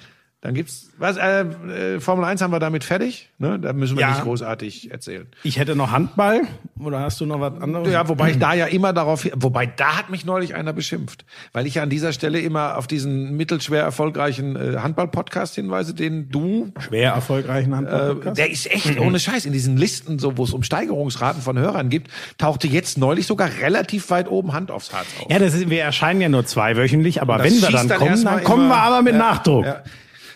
Dann 0.44 0.54
gibt's, 0.54 0.90
was, 0.98 1.18
äh, 1.18 1.42
äh, 1.42 2.00
Formel 2.00 2.24
1 2.24 2.42
haben 2.42 2.50
wir 2.52 2.58
damit 2.58 2.82
fertig, 2.82 3.30
ne? 3.38 3.60
Da 3.60 3.72
müssen 3.72 3.96
wir 3.96 4.00
Ja. 4.02 4.10
nicht 4.10 4.22
großartig 4.24 4.90
erzählen. 4.90 5.28
Ich 5.44 5.56
hätte 5.56 5.76
noch 5.76 5.92
Handball. 5.92 6.40
Oder 6.80 6.98
hast 6.98 7.20
du 7.20 7.26
noch 7.26 7.40
was 7.40 7.62
anderes? 7.62 7.92
Ja, 7.92 8.08
wobei 8.08 8.32
ich 8.32 8.38
da 8.40 8.52
ja 8.52 8.66
immer 8.66 8.92
darauf, 8.92 9.24
wobei 9.36 9.66
da 9.66 9.96
hat 9.98 10.10
mich 10.10 10.24
neulich 10.26 10.56
einer 10.56 10.72
beschimpft, 10.72 11.24
weil 11.52 11.68
ich 11.68 11.76
ja 11.76 11.84
an 11.84 11.90
dieser 11.90 12.12
Stelle 12.12 12.40
immer 12.40 12.76
auf 12.76 12.88
diesen 12.88 13.36
mittelschwer 13.36 13.84
erfolgreichen 13.84 14.56
äh, 14.56 14.78
Handball-Podcast 14.78 15.54
hinweise, 15.54 15.94
den 15.94 16.28
du, 16.28 16.72
Schwer 16.80 17.12
erfolgreichen 17.12 17.76
Handball. 17.76 18.16
äh, 18.26 18.32
der 18.32 18.50
ist 18.50 18.68
echt 18.68 18.98
ohne 18.98 19.20
Scheiß 19.20 19.44
in 19.46 19.52
diesen 19.52 19.76
Listen, 19.76 20.18
so 20.18 20.38
wo 20.38 20.42
es 20.42 20.52
um 20.52 20.64
Steigerungsraten 20.64 21.40
von 21.40 21.56
Hörern 21.56 21.88
gibt, 21.88 22.10
tauchte 22.38 22.66
jetzt 22.66 22.98
neulich 22.98 23.28
sogar 23.28 23.48
relativ 23.60 24.10
weit 24.10 24.28
oben 24.28 24.52
Hand 24.54 24.72
aufs 24.72 24.92
Harz 24.92 25.06
auf. 25.20 25.30
ja, 25.30 25.38
das 25.38 25.54
ist, 25.54 25.70
wir 25.70 25.82
erscheinen 25.82 26.20
ja 26.20 26.28
nur 26.28 26.44
zweiwöchentlich, 26.44 27.22
aber 27.22 27.38
wenn 27.44 27.52
wir 27.62 27.70
dann, 27.70 27.86
dann 27.86 27.98
kommen, 28.00 28.24
dann 28.24 28.42
kommen 28.42 28.66
wir 28.66 28.76
aber 28.78 29.02
mit 29.02 29.12
Ja, 29.12 29.18
Nachdruck. 29.20 29.66
Ja. 29.66 29.82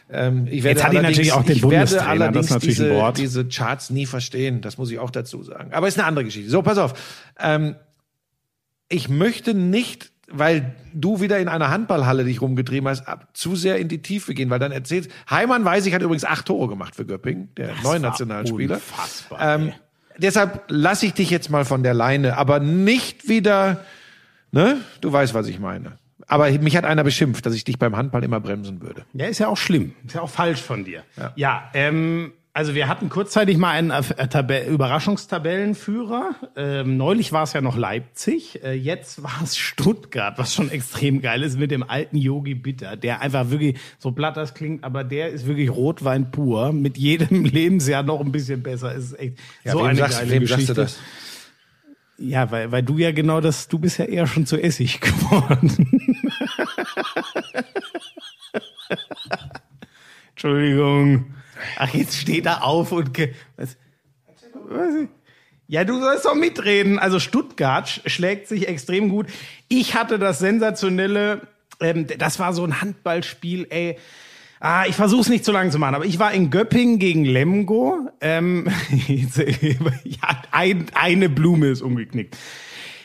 Ähm, 0.09 0.47
ich 0.47 0.63
werde 0.63 0.79
Jetzt 0.79 0.85
hat 0.85 0.91
allerdings- 0.91 1.11
natürlich 1.11 1.33
auch 1.33 1.43
den 1.43 1.57
ich 1.57 1.63
werde 1.63 1.77
das 1.97 2.07
allerdings 2.07 2.59
diese, 2.59 3.13
diese 3.17 3.45
Charts 3.49 3.91
nie 3.91 4.07
verstehen, 4.07 4.61
das 4.61 4.79
muss 4.79 4.91
ich 4.91 4.99
auch 5.01 5.11
dazu 5.11 5.43
sagen. 5.43 5.73
Aber 5.73 5.89
ist 5.89 5.99
eine 5.99 6.07
andere 6.07 6.25
Geschichte. 6.25 6.49
So, 6.51 6.63
pass 6.63 6.79
auf. 6.79 6.95
Ähm, 7.41 7.75
ich 8.89 9.09
möchte 9.09 9.53
nicht, 9.53 10.13
weil 10.31 10.75
du 10.95 11.21
wieder 11.21 11.39
in 11.41 11.49
einer 11.49 11.71
Handballhalle 11.71 12.25
dich 12.25 12.41
rumgetrieben 12.41 12.89
hast, 12.89 13.09
ab, 13.09 13.29
zu 13.35 13.57
sehr 13.57 13.79
in 13.79 13.89
die 13.89 14.01
Tiefe 14.03 14.33
gehen, 14.35 14.49
weil 14.51 14.59
dann 14.61 14.71
erzählst, 14.73 15.11
Heimann 15.29 15.65
weiß 15.65 15.87
ich, 15.87 15.95
hat 15.95 16.03
übrigens 16.03 16.25
acht 16.25 16.47
Tore 16.47 16.69
gemacht 16.69 16.95
für 16.95 17.05
Göppingen, 17.05 17.49
der 17.57 17.69
neuen 17.83 17.85
war 17.85 18.11
Nationalspieler. 18.11 18.77
unfassbar, 18.77 19.55
Ähm, 19.57 19.73
deshalb 20.19 20.65
lasse 20.69 21.07
ich 21.07 21.15
dich 21.15 21.31
jetzt 21.31 21.51
mal 21.51 21.65
von 21.65 21.83
der 21.83 21.95
Leine, 21.95 22.37
aber 22.39 22.61
nicht 22.61 23.29
wieder, 23.29 23.85
ne? 24.53 24.79
Du 25.01 25.13
weißt, 25.13 25.35
was 25.35 25.49
ich 25.49 25.59
meine. 25.59 25.99
Aber 26.27 26.51
mich 26.51 26.77
hat 26.77 26.85
einer 26.85 27.05
beschimpft, 27.05 27.47
dass 27.47 27.55
ich 27.55 27.64
dich 27.64 27.79
beim 27.79 27.97
Handball 27.97 28.24
immer 28.24 28.41
bremsen 28.41 28.83
würde. 28.83 29.05
Ja, 29.12 29.27
ist 29.27 29.39
ja 29.39 29.49
auch 29.49 29.57
schlimm. 29.57 29.95
Ist 30.07 30.14
ja 30.14 30.22
auch 30.22 30.31
falsch 30.31 30.61
von 30.61 30.85
dir. 30.85 31.03
Ja, 31.16 31.33
ja 31.37 31.70
ähm, 31.74 32.33
also 32.57 32.74
wir 32.74 32.89
hatten 32.89 33.11
kurzzeitig 33.11 33.59
mal 33.59 33.72
einen 33.72 33.91
äh, 33.91 34.29
Tab 34.29 34.51
Überraschungstabellenführer. 34.66 36.35
Ähm, 36.57 36.97
neulich 36.97 37.31
war 37.33 37.43
es 37.43 37.53
ja 37.53 37.61
noch 37.61 37.77
Leipzig, 37.77 38.64
äh, 38.64 38.72
jetzt 38.72 39.22
war 39.22 39.41
es 39.45 39.59
Stuttgart, 39.59 40.39
was 40.39 40.55
schon 40.55 40.70
extrem 40.70 41.20
geil 41.20 41.43
ist 41.43 41.59
mit 41.59 41.70
dem 41.70 41.83
alten 41.83 42.16
Yogi 42.16 42.55
Bitter, 42.55 42.97
der 42.97 43.20
einfach 43.20 43.51
wirklich 43.51 43.77
so 43.99 44.11
platt 44.12 44.39
das 44.39 44.55
klingt, 44.55 44.85
aber 44.85 45.05
der 45.05 45.29
ist 45.29 45.47
wirklich 45.47 45.70
Rotwein 45.70 46.31
pur. 46.31 46.72
Mit 46.72 46.97
jedem 46.97 47.45
Lebensjahr 47.45 48.03
noch 48.03 48.20
ein 48.20 48.33
bisschen 48.33 48.62
besser. 48.62 48.97
Es 48.97 49.12
ist 49.12 49.18
echt 49.18 49.39
Ja, 49.62 49.72
so 49.72 49.81
wem 49.81 49.87
eine 49.89 49.99
sagst, 49.99 50.18
geile 50.20 50.31
wem 50.31 50.41
Geschichte. 50.41 50.74
sagst 50.74 50.79
du 50.79 50.83
das? 50.83 50.99
Ja, 52.19 52.51
weil, 52.51 52.73
weil 52.73 52.83
du 52.83 52.97
ja 52.99 53.12
genau 53.12 53.41
das, 53.41 53.69
du 53.69 53.79
bist 53.79 53.99
ja 53.99 54.07
eher 54.07 54.27
schon 54.27 54.47
zu 54.47 54.57
Essig 54.57 55.01
geworden. 55.03 55.71
Entschuldigung. 60.31 61.35
Ach, 61.79 61.93
jetzt 61.95 62.17
steht 62.17 62.47
er 62.47 62.64
auf 62.64 62.93
und 62.93 63.14
ge 63.14 63.35
was? 63.57 63.77
Was? 64.69 64.95
Ja, 65.69 65.85
du 65.85 65.99
sollst 66.01 66.25
doch 66.25 66.35
mitreden. 66.35 66.99
Also 66.99 67.19
Stuttgart 67.19 67.87
sch- 67.89 68.09
schlägt 68.09 68.47
sich 68.49 68.69
extrem 68.69 69.09
gut. 69.09 69.27
Ich 69.69 69.95
hatte 69.95 70.19
das 70.19 70.39
sensationelle, 70.39 71.41
ähm, 71.81 72.07
das 72.19 72.39
war 72.39 72.53
so 72.53 72.64
ein 72.64 72.81
Handballspiel, 72.81 73.67
ey. 73.71 73.99
Ah, 74.59 74.85
ich 74.89 74.95
versuche 74.95 75.21
es 75.21 75.29
nicht 75.29 75.45
zu 75.45 75.53
lang 75.53 75.71
zu 75.71 75.79
machen, 75.79 75.95
aber 75.95 76.07
ich 76.07 76.19
war 76.19 76.33
in 76.33 76.51
Göppingen 76.51 76.99
gegen 76.99 77.25
Lemgo. 77.25 78.09
Ähm, 78.21 78.69
ja, 80.05 80.43
ein, 80.51 80.87
eine 80.95 81.29
Blume 81.29 81.69
ist 81.69 81.83
umgeknickt. 81.83 82.37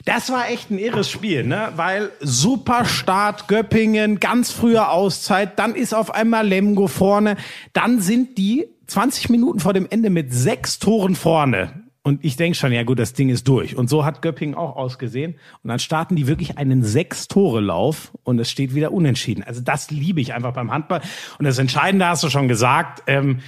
Das 0.06 0.32
war 0.32 0.50
echt 0.50 0.72
ein 0.72 0.80
irres 0.80 1.10
Spiel, 1.10 1.44
ne? 1.44 1.74
Weil 1.76 2.12
super 2.22 2.86
Start 2.86 3.48
Göppingen, 3.48 4.20
ganz 4.20 4.52
frühe 4.52 4.88
Auszeit, 4.88 5.60
dann 5.60 5.76
ist 5.76 5.94
auf 5.94 6.14
einmal 6.14 6.48
Lemgo 6.48 6.88
vorne, 6.88 7.36
dann 7.74 8.02
sind 8.02 8.38
die 8.38 8.68
20 8.88 9.30
Minuten 9.30 9.60
vor 9.60 9.74
dem 9.74 9.88
Ende 9.90 10.10
mit 10.10 10.34
sechs 10.34 10.80
Toren 10.80 11.16
vorne. 11.16 11.84
Und 12.04 12.26
ich 12.26 12.36
denk 12.36 12.56
schon, 12.56 12.72
ja 12.72 12.82
gut, 12.84 12.98
das 12.98 13.14
Ding 13.14 13.30
ist 13.30 13.48
durch. 13.48 13.76
Und 13.76 13.88
so 13.88 14.04
hat 14.04 14.24
Göppingen 14.24 14.56
auch 14.56 14.76
ausgesehen. 14.76 15.36
Und 15.64 15.68
dann 15.68 15.78
starten 15.78 16.16
die 16.16 16.26
wirklich 16.26 16.58
einen 16.58 16.84
Sechs-Tore-Lauf 16.84 18.12
und 18.24 18.40
es 18.40 18.50
steht 18.50 18.74
wieder 18.74 18.92
unentschieden. 18.92 19.44
Also 19.44 19.62
das 19.62 19.92
liebe 19.92 20.20
ich 20.20 20.34
einfach 20.34 20.54
beim 20.54 20.72
Handball. 20.72 21.02
Und 21.38 21.46
das 21.46 21.60
Entscheidende 21.60 22.08
hast 22.08 22.24
du 22.24 22.30
schon 22.30 22.48
gesagt, 22.48 23.04
ähm, 23.06 23.40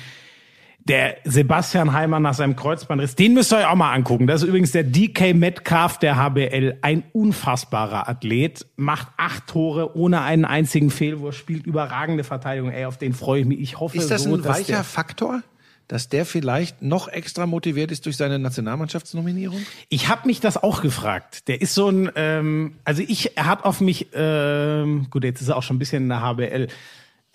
der 0.86 1.18
Sebastian 1.24 1.94
Heimer 1.94 2.20
nach 2.20 2.34
seinem 2.34 2.56
Kreuzbandriss, 2.56 3.16
den 3.16 3.34
müsst 3.34 3.54
ihr 3.54 3.60
euch 3.60 3.66
auch 3.66 3.76
mal 3.76 3.94
angucken. 3.94 4.28
Das 4.28 4.42
ist 4.42 4.50
übrigens 4.50 4.72
der 4.72 4.84
DK 4.84 5.34
Metcalf 5.34 5.98
der 5.98 6.18
HBL, 6.18 6.78
ein 6.82 7.04
unfassbarer 7.14 8.10
Athlet, 8.10 8.66
macht 8.76 9.08
acht 9.18 9.48
Tore 9.48 9.96
ohne 9.96 10.22
einen 10.22 10.46
einzigen 10.46 10.90
Fehlwurf, 10.90 11.38
spielt 11.38 11.66
überragende 11.66 12.24
Verteidigung. 12.24 12.70
Ey, 12.70 12.86
auf 12.86 12.98
den 12.98 13.14
freue 13.14 13.42
ich 13.42 13.48
mich. 13.48 13.60
Ich 13.62 13.80
hoffe 13.80 13.98
Ist 13.98 14.12
das 14.12 14.24
so, 14.24 14.36
ein 14.36 14.44
weicher 14.44 14.84
Faktor, 14.84 15.42
dass 15.88 16.10
der 16.10 16.26
vielleicht 16.26 16.82
noch 16.82 17.08
extra 17.08 17.46
motiviert 17.46 17.92
ist 17.92 18.06
durch 18.06 18.18
seine 18.18 18.40
Nationalmannschaftsnominierung? 18.40 19.66
Ich 19.90 20.08
habe 20.08 20.28
mich 20.28 20.40
das 20.40 20.62
auch 20.62 20.82
gefragt. 20.82 21.48
Der 21.48 21.62
ist 21.62 21.74
so 21.74 21.90
ein, 21.90 22.12
ähm, 22.16 22.78
also 22.84 23.04
ich, 23.06 23.38
er 23.38 23.46
hat 23.46 23.66
auf 23.66 23.82
mich, 23.82 24.08
ähm, 24.14 25.08
gut, 25.10 25.24
jetzt 25.24 25.42
ist 25.42 25.50
er 25.50 25.58
auch 25.58 25.64
schon 25.64 25.76
ein 25.76 25.80
bisschen 25.80 26.04
in 26.04 26.10
der 26.10 26.22
HBL. 26.22 26.68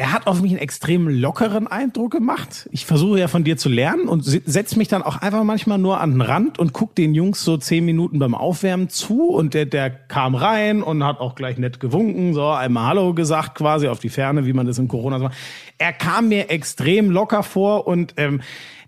Er 0.00 0.12
hat 0.12 0.28
auf 0.28 0.40
mich 0.40 0.52
einen 0.52 0.60
extrem 0.60 1.08
lockeren 1.08 1.66
Eindruck 1.66 2.12
gemacht. 2.12 2.68
Ich 2.70 2.86
versuche 2.86 3.18
ja 3.18 3.26
von 3.26 3.42
dir 3.42 3.56
zu 3.56 3.68
lernen 3.68 4.06
und 4.06 4.22
setze 4.22 4.78
mich 4.78 4.86
dann 4.86 5.02
auch 5.02 5.16
einfach 5.16 5.42
manchmal 5.42 5.78
nur 5.78 6.00
an 6.00 6.12
den 6.12 6.20
Rand 6.20 6.60
und 6.60 6.72
guck 6.72 6.94
den 6.94 7.14
Jungs 7.14 7.42
so 7.42 7.56
zehn 7.56 7.84
Minuten 7.84 8.20
beim 8.20 8.36
Aufwärmen 8.36 8.90
zu 8.90 9.24
und 9.30 9.54
der, 9.54 9.66
der 9.66 9.90
kam 9.90 10.36
rein 10.36 10.84
und 10.84 11.02
hat 11.02 11.18
auch 11.18 11.34
gleich 11.34 11.58
nett 11.58 11.80
gewunken, 11.80 12.32
so 12.32 12.46
einmal 12.48 12.86
Hallo 12.86 13.12
gesagt 13.12 13.56
quasi 13.56 13.88
auf 13.88 13.98
die 13.98 14.08
Ferne, 14.08 14.46
wie 14.46 14.52
man 14.52 14.66
das 14.66 14.78
in 14.78 14.86
Corona 14.86 15.18
so 15.18 15.24
macht. 15.24 15.36
Er 15.78 15.92
kam 15.92 16.28
mir 16.28 16.48
extrem 16.48 17.10
locker 17.10 17.42
vor 17.42 17.88
und 17.88 18.14
ähm, 18.18 18.40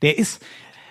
der 0.02 0.16
ist, 0.16 0.40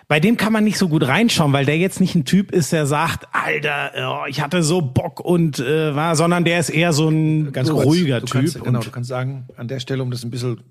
bei 0.10 0.20
dem 0.20 0.38
kann 0.38 0.51
man 0.51 0.64
nicht 0.64 0.80
so 0.80 0.89
gut 0.89 1.07
reinschauen, 1.07 1.53
weil 1.53 1.66
der 1.66 1.78
jetzt 1.78 2.01
nicht 2.01 2.16
ein 2.16 2.26
Typ 2.26 2.51
ist, 2.51 2.74
der 2.74 2.88
sagt, 2.88 3.28
Alter, 3.32 3.91
oh, 3.95 4.26
ich 4.28 4.41
hatte 4.41 4.64
so 4.64 4.82
Bock 4.82 5.20
und 5.20 5.60
äh, 5.60 5.95
war, 5.95 6.16
sondern 6.16 6.43
der 6.43 6.60
ist 6.60 6.70
eher 6.72 6.93
so 6.93 7.10
ein 7.10 7.53
Ganz 7.53 7.70
kurz, 7.70 7.86
ruhiger 7.86 8.20
du 8.20 8.26
Typ. 8.26 8.34
Kannst, 8.34 8.64
genau, 8.64 8.80
du 8.80 8.89
kannst 8.89 9.07
sagen, 9.07 9.47
an 9.55 9.68
der 9.68 9.80
Stelle, 9.80 10.01
um 10.01 10.10
das 10.10 10.24
ein 10.24 10.32
bisschen, 10.32 10.62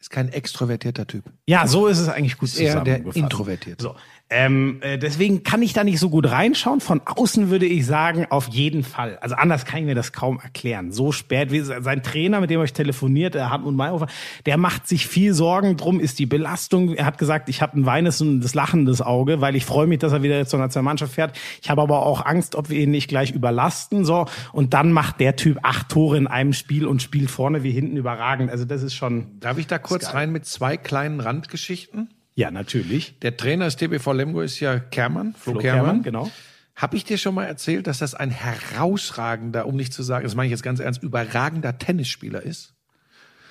ist 0.00 0.08
kein 0.08 0.30
extrovertierter 0.30 1.06
Typ. 1.06 1.24
ja, 1.46 1.66
so 1.66 1.88
ist 1.88 1.98
es 1.98 2.08
eigentlich 2.08 2.38
gut 2.38 2.48
Eher 2.58 2.80
der 2.80 2.94
zusammengefasst. 2.94 3.16
introvertiert. 3.18 3.82
So. 3.82 3.94
Ähm, 4.32 4.78
äh, 4.82 4.96
deswegen 4.96 5.42
kann 5.42 5.60
ich 5.60 5.72
da 5.72 5.82
nicht 5.82 5.98
so 5.98 6.08
gut 6.08 6.30
reinschauen. 6.30 6.80
Von 6.80 7.00
außen 7.04 7.50
würde 7.50 7.66
ich 7.66 7.84
sagen, 7.84 8.26
auf 8.30 8.46
jeden 8.48 8.84
Fall. 8.84 9.18
Also 9.20 9.34
anders 9.34 9.64
kann 9.64 9.80
ich 9.80 9.86
mir 9.86 9.96
das 9.96 10.12
kaum 10.12 10.38
erklären. 10.38 10.92
So 10.92 11.10
spät 11.10 11.50
wie 11.50 11.60
sein 11.60 12.04
Trainer, 12.04 12.40
mit 12.40 12.48
dem 12.48 12.62
ich 12.62 12.72
telefoniert, 12.72 13.34
der 13.34 13.50
Hartmut 13.50 13.74
Mayhofer, 13.74 14.06
der 14.46 14.56
macht 14.56 14.86
sich 14.86 15.08
viel 15.08 15.34
Sorgen 15.34 15.76
drum, 15.76 15.98
ist 15.98 16.20
die 16.20 16.26
Belastung. 16.26 16.94
Er 16.94 17.06
hat 17.06 17.18
gesagt, 17.18 17.48
ich 17.48 17.60
habe 17.60 17.80
ein 17.80 17.86
weinendes, 17.86 18.54
lachendes 18.54 19.02
Auge, 19.02 19.40
weil 19.40 19.56
ich 19.56 19.64
freue 19.64 19.88
mich, 19.88 19.98
dass 19.98 20.12
er 20.12 20.22
wieder 20.22 20.46
zur 20.46 20.60
Nationalmannschaft 20.60 21.12
fährt. 21.12 21.36
Ich 21.60 21.68
habe 21.68 21.82
aber 21.82 22.06
auch 22.06 22.24
Angst, 22.24 22.54
ob 22.54 22.70
wir 22.70 22.78
ihn 22.78 22.92
nicht 22.92 23.08
gleich 23.08 23.32
überlasten. 23.32 24.04
So 24.04 24.26
und 24.52 24.74
dann 24.74 24.92
macht 24.92 25.18
der 25.18 25.34
Typ 25.34 25.58
acht 25.64 25.88
Tore 25.88 26.16
in 26.16 26.28
einem 26.28 26.52
Spiel 26.52 26.86
und 26.86 27.02
spielt 27.02 27.32
vorne 27.32 27.64
wie 27.64 27.72
hinten 27.72 27.96
überragend. 27.96 28.48
Also 28.48 28.64
das 28.64 28.84
ist 28.84 28.94
schon 28.94 29.40
Darf 29.40 29.58
ich 29.58 29.66
da 29.66 29.78
kurz 29.78 30.14
rein 30.14 30.30
mit 30.30 30.46
zwei 30.46 30.76
kleinen 30.76 31.18
Randgeschichten? 31.18 32.10
Ja 32.40 32.50
natürlich. 32.50 33.18
Der 33.20 33.36
Trainer 33.36 33.66
des 33.66 33.76
TBV 33.76 34.12
Lemgo 34.12 34.40
ist 34.40 34.58
ja 34.60 34.78
Kermann, 34.78 35.34
Flo, 35.38 35.52
Flo 35.52 35.60
Kermann. 35.60 35.84
Kermann, 35.84 36.02
genau. 36.02 36.30
Habe 36.76 36.96
ich 36.96 37.04
dir 37.04 37.18
schon 37.18 37.34
mal 37.34 37.44
erzählt, 37.44 37.86
dass 37.86 37.98
das 37.98 38.14
ein 38.14 38.30
herausragender, 38.30 39.66
um 39.66 39.76
nicht 39.76 39.92
zu 39.92 40.02
sagen, 40.02 40.24
das 40.24 40.34
meine 40.34 40.46
ich 40.46 40.50
jetzt 40.52 40.62
ganz 40.62 40.80
ernst, 40.80 41.02
überragender 41.02 41.78
Tennisspieler 41.78 42.42
ist? 42.42 42.74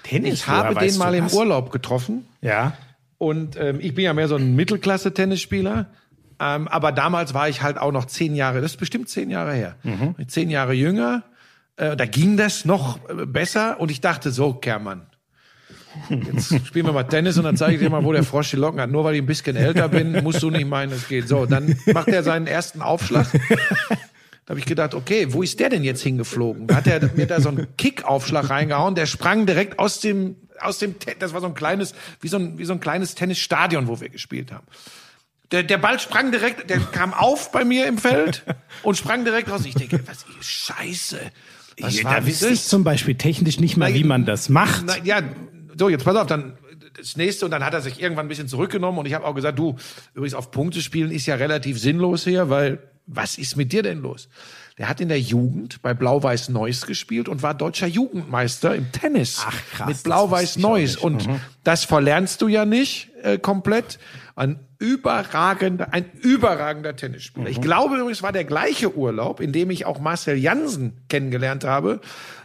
Tennis. 0.03 0.33
Ich 0.33 0.47
habe 0.47 0.73
den 0.75 0.97
mal 0.97 1.13
im 1.13 1.27
Urlaub 1.27 1.71
getroffen 1.71 2.25
Ja. 2.41 2.73
und 3.17 3.55
ähm, 3.57 3.79
ich 3.81 3.93
bin 3.93 4.05
ja 4.05 4.13
mehr 4.13 4.27
so 4.27 4.35
ein 4.35 4.55
Mittelklasse-Tennisspieler. 4.55 5.87
Ähm, 6.41 6.67
aber 6.69 6.91
damals 6.93 7.33
war 7.33 7.49
ich 7.49 7.61
halt 7.61 7.77
auch 7.77 7.91
noch 7.91 8.05
zehn 8.05 8.33
Jahre, 8.33 8.61
das 8.61 8.71
ist 8.71 8.77
bestimmt 8.77 9.09
zehn 9.09 9.29
Jahre 9.29 9.53
her, 9.53 9.75
zehn 10.27 10.49
Jahre 10.49 10.73
jünger. 10.73 11.23
Äh, 11.75 11.95
da 11.97 12.05
ging 12.05 12.37
das 12.37 12.63
noch 12.65 12.97
äh, 13.09 13.25
besser 13.25 13.79
und 13.79 13.91
ich 13.91 13.99
dachte 14.01 14.31
so, 14.31 14.53
Kermann, 14.53 15.05
jetzt 16.09 16.67
spielen 16.67 16.85
wir 16.85 16.93
mal 16.93 17.03
Tennis 17.03 17.37
und 17.37 17.43
dann 17.43 17.57
zeige 17.57 17.75
ich 17.75 17.81
dir 17.81 17.89
mal, 17.89 18.03
wo 18.03 18.11
der 18.13 18.23
Frosch 18.23 18.51
die 18.51 18.57
Locken 18.57 18.79
hat. 18.81 18.89
Nur 18.89 19.03
weil 19.03 19.15
ich 19.15 19.21
ein 19.21 19.25
bisschen 19.25 19.55
älter 19.55 19.89
bin, 19.89 20.23
musst 20.23 20.41
du 20.43 20.49
nicht 20.49 20.67
meinen, 20.67 20.91
es 20.91 21.07
geht. 21.07 21.27
So, 21.27 21.45
dann 21.45 21.77
macht 21.93 22.07
er 22.09 22.23
seinen 22.23 22.47
ersten 22.47 22.81
Aufschlag. 22.81 23.27
Da 24.45 24.53
habe 24.53 24.59
ich 24.59 24.65
gedacht, 24.65 24.95
okay, 24.95 25.27
wo 25.31 25.43
ist 25.43 25.59
der 25.59 25.69
denn 25.69 25.83
jetzt 25.83 26.01
hingeflogen? 26.01 26.67
Da 26.67 26.75
hat 26.77 26.87
er 26.87 27.11
mir 27.15 27.27
da 27.27 27.39
so 27.39 27.49
einen 27.49 27.67
Kickaufschlag 27.77 28.49
reingehauen, 28.49 28.95
der 28.95 29.05
sprang 29.05 29.45
direkt 29.45 29.77
aus 29.77 29.99
dem, 29.99 30.37
aus 30.59 30.79
dem, 30.79 30.95
das 31.19 31.33
war 31.33 31.41
so 31.41 31.47
ein 31.47 31.53
kleines, 31.53 31.93
wie 32.21 32.29
so 32.29 32.37
ein, 32.37 32.57
wie 32.57 32.65
so 32.65 32.73
ein 32.73 32.79
kleines 32.79 33.13
Tennisstadion, 33.13 33.87
wo 33.87 34.01
wir 34.01 34.09
gespielt 34.09 34.51
haben. 34.51 34.65
Der, 35.51 35.63
der 35.63 35.77
Ball 35.77 35.99
sprang 35.99 36.31
direkt, 36.31 36.69
der 36.69 36.79
kam 36.79 37.13
auf 37.13 37.51
bei 37.51 37.63
mir 37.63 37.87
im 37.87 37.97
Feld 37.97 38.43
und 38.83 38.97
sprang 38.97 39.23
direkt 39.23 39.49
raus. 39.51 39.61
Ich 39.65 39.75
denke, 39.75 39.99
was 40.07 40.25
ist 40.39 40.47
Scheiße. 40.49 41.19
Was 41.79 41.97
Ja, 41.97 42.03
war 42.05 42.15
da 42.19 42.25
wüsste 42.27 42.49
ich 42.49 42.63
zum 42.63 42.83
Beispiel 42.83 43.15
technisch 43.15 43.59
nicht 43.59 43.77
mal, 43.77 43.93
wie 43.93 44.03
man 44.03 44.25
das 44.25 44.49
macht. 44.49 44.83
na, 44.85 44.97
ja, 45.03 45.21
so, 45.79 45.89
jetzt 45.89 46.03
pass 46.05 46.15
auf, 46.15 46.27
dann 46.27 46.53
das 46.97 47.15
nächste 47.17 47.45
und 47.45 47.51
dann 47.51 47.63
hat 47.65 47.73
er 47.73 47.81
sich 47.81 48.01
irgendwann 48.01 48.25
ein 48.25 48.29
bisschen 48.29 48.47
zurückgenommen 48.47 48.97
und 48.99 49.05
ich 49.05 49.13
habe 49.13 49.25
auch 49.25 49.33
gesagt, 49.33 49.57
du, 49.57 49.75
übrigens 50.13 50.33
auf 50.33 50.51
Punkte 50.51 50.81
spielen 50.81 51.11
ist 51.11 51.25
ja 51.25 51.35
relativ 51.35 51.79
sinnlos 51.79 52.25
hier, 52.25 52.49
weil 52.49 52.79
was 53.07 53.37
ist 53.39 53.55
mit 53.55 53.71
dir 53.71 53.81
denn 53.81 54.01
los? 54.01 54.29
Der 54.77 54.87
hat 54.87 55.01
in 55.01 55.09
der 55.09 55.19
Jugend 55.19 55.81
bei 55.81 55.93
Blau-Weiß 55.93 56.49
Neuss 56.49 56.85
gespielt 56.85 57.27
und 57.27 57.41
war 57.41 57.53
deutscher 57.53 57.87
Jugendmeister 57.87 58.75
im 58.75 58.91
Tennis 58.91 59.43
Ach, 59.45 59.53
krass, 59.73 59.87
mit 59.87 60.03
Blau-Weiß 60.03 60.57
Neuss 60.57 60.95
und 60.95 61.27
Mhm. 61.27 61.39
das 61.63 61.83
verlernst 61.85 62.41
du 62.41 62.47
ja 62.47 62.65
nicht 62.65 63.09
äh, 63.23 63.37
komplett. 63.37 63.97
Ein 64.39 64.59
überragender, 64.79 65.93
ein 65.93 66.05
überragender 66.21 66.95
Tennisspieler. 66.95 67.47
Mhm. 67.47 67.51
Ich 67.51 67.59
glaube 67.61 67.97
übrigens, 67.97 68.23
war 68.23 68.31
der 68.31 68.45
gleiche 68.45 68.95
Urlaub, 68.95 69.41
in 69.41 69.51
dem 69.51 69.69
ich 69.69 69.85
auch 69.85 69.99
Marcel 69.99 70.37
Jansen 70.37 70.93
kennengelernt 71.09 71.65
habe, 71.65 71.99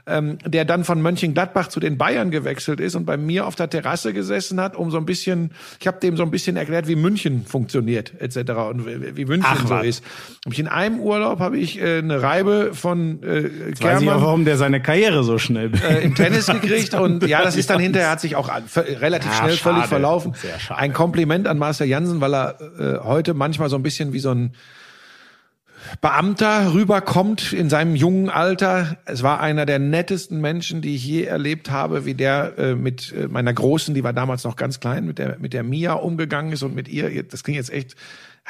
ähm, 0.06 0.36
der 0.44 0.66
dann 0.66 0.84
von 0.84 1.00
Mönchengladbach 1.00 1.68
zu 1.68 1.80
den 1.80 1.96
Bayern 1.96 2.30
gewechselt 2.30 2.78
ist 2.80 2.94
und 2.94 3.06
bei 3.06 3.16
mir 3.16 3.46
auf 3.46 3.54
der 3.54 3.70
Terrasse 3.70 4.12
gesessen 4.12 4.60
hat, 4.60 4.76
um 4.76 4.90
so 4.90 4.98
ein 4.98 5.06
bisschen, 5.06 5.52
ich 5.80 5.86
habe 5.86 5.98
dem 6.00 6.16
so 6.18 6.24
ein 6.24 6.30
bisschen 6.30 6.56
erklärt, 6.56 6.88
wie 6.88 6.96
München 6.96 7.46
funktioniert 7.46 8.12
etc. 8.20 8.36
und 8.70 8.84
wie, 8.86 9.16
wie 9.16 9.24
München 9.24 9.46
Ach, 9.48 9.62
so 9.66 9.70
was. 9.70 9.86
ist. 9.86 10.04
Ich 10.50 10.58
in 10.58 10.68
einem 10.68 11.00
Urlaub 11.00 11.38
habe 11.38 11.56
ich 11.56 11.80
äh, 11.80 11.98
eine 11.98 12.20
Reibe 12.20 12.72
von 12.74 13.22
äh, 13.22 13.44
Weiß 13.80 14.02
ich 14.02 14.10
auch, 14.10 14.20
warum 14.20 14.44
der 14.44 14.58
seine 14.58 14.82
Karriere 14.82 15.24
so 15.24 15.38
schnell 15.38 15.70
äh, 15.88 16.04
im 16.04 16.14
Tennis 16.14 16.48
gekriegt 16.48 16.92
und 16.94 17.26
ja, 17.26 17.42
das 17.42 17.56
ist 17.56 17.70
dann 17.70 17.80
hinterher 17.80 18.10
hat 18.10 18.20
sich 18.20 18.36
auch 18.36 18.50
relativ 18.76 19.30
Ah, 19.30 19.36
schnell 19.36 19.52
schade. 19.56 19.74
völlig 19.76 19.86
verlaufen. 19.86 20.34
Ein 20.68 20.92
Kompliment 20.92 21.46
an 21.46 21.56
Marcel 21.56 21.83
Jansen, 21.84 22.20
weil 22.20 22.34
er 22.34 22.60
äh, 22.78 22.98
heute 23.04 23.34
manchmal 23.34 23.68
so 23.68 23.76
ein 23.76 23.82
bisschen 23.82 24.12
wie 24.12 24.20
so 24.20 24.30
ein 24.30 24.52
Beamter 26.00 26.72
rüberkommt 26.72 27.52
in 27.52 27.68
seinem 27.68 27.94
jungen 27.94 28.30
Alter. 28.30 28.96
Es 29.04 29.22
war 29.22 29.40
einer 29.40 29.66
der 29.66 29.78
nettesten 29.78 30.40
Menschen, 30.40 30.80
die 30.80 30.94
ich 30.94 31.04
je 31.04 31.24
erlebt 31.24 31.70
habe, 31.70 32.04
wie 32.04 32.14
der 32.14 32.58
äh, 32.58 32.74
mit 32.74 33.12
äh, 33.12 33.28
meiner 33.28 33.52
Großen, 33.52 33.94
die 33.94 34.04
war 34.04 34.12
damals 34.12 34.44
noch 34.44 34.56
ganz 34.56 34.80
klein, 34.80 35.04
mit 35.04 35.18
der, 35.18 35.38
mit 35.38 35.52
der 35.52 35.62
Mia 35.62 35.92
umgegangen 35.92 36.52
ist 36.52 36.62
und 36.62 36.74
mit 36.74 36.88
ihr, 36.88 37.22
das 37.22 37.44
klingt 37.44 37.56
jetzt 37.56 37.72
echt 37.72 37.96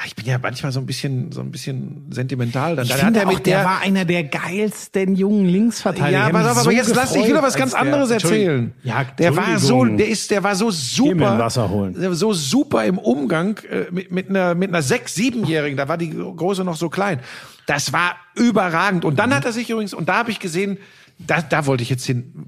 Ich 0.05 0.13
bin 0.13 0.25
ja 0.25 0.37
manchmal 0.37 0.73
so 0.73 0.81
ein 0.81 0.85
bisschen, 0.85 1.31
so 1.31 1.39
ein 1.39 1.51
bisschen 1.51 2.07
sentimental. 2.09 2.75
Dann, 2.75 2.83
Ich 2.85 2.91
dann 2.91 2.99
finde 2.99 3.19
hat 3.21 3.27
er 3.27 3.31
auch, 3.31 3.39
der, 3.39 3.57
der, 3.59 3.65
war 3.65 3.79
einer 3.79 4.03
der 4.03 4.25
geilsten 4.25 5.15
jungen 5.15 5.45
Linksverteidiger. 5.45 6.11
ja, 6.27 6.29
pass 6.29 6.45
auf, 6.45 6.51
aber 6.51 6.61
so 6.63 6.71
jetzt 6.71 6.93
lass 6.93 7.15
ich 7.15 7.31
doch 7.31 7.41
was 7.41 7.55
ganz 7.55 7.73
als 7.73 7.81
der- 7.81 7.93
anderes 7.93 8.11
erzählen. 8.11 8.73
Ja, 8.83 9.05
der 9.05 9.35
war 9.37 9.57
so, 9.57 9.85
der 9.85 10.09
ist, 10.09 10.29
der 10.31 10.43
war 10.43 10.53
so 10.55 10.69
super, 10.69 11.39
Wasser 11.39 11.69
holen. 11.69 11.93
der 11.97 12.13
so 12.13 12.33
super 12.33 12.83
im 12.83 12.97
Umgang 12.97 13.57
äh, 13.71 13.85
mit, 13.89 14.11
mit 14.11 14.29
einer, 14.29 14.53
mit 14.53 14.67
einer 14.69 14.81
sechs, 14.81 15.15
siebenjährigen. 15.15 15.77
Da 15.77 15.87
war 15.87 15.97
die 15.97 16.09
große 16.09 16.65
noch 16.65 16.75
so 16.75 16.89
klein. 16.89 17.19
Das 17.65 17.93
war 17.93 18.17
überragend. 18.35 19.05
Und 19.05 19.17
dann 19.17 19.33
hat 19.33 19.45
er 19.45 19.53
sich 19.53 19.69
übrigens, 19.69 19.93
und 19.93 20.09
da 20.09 20.15
habe 20.17 20.29
ich 20.29 20.39
gesehen, 20.41 20.77
da, 21.17 21.41
da 21.41 21.65
wollte 21.65 21.83
ich 21.83 21.89
jetzt 21.89 22.05
hin, 22.05 22.47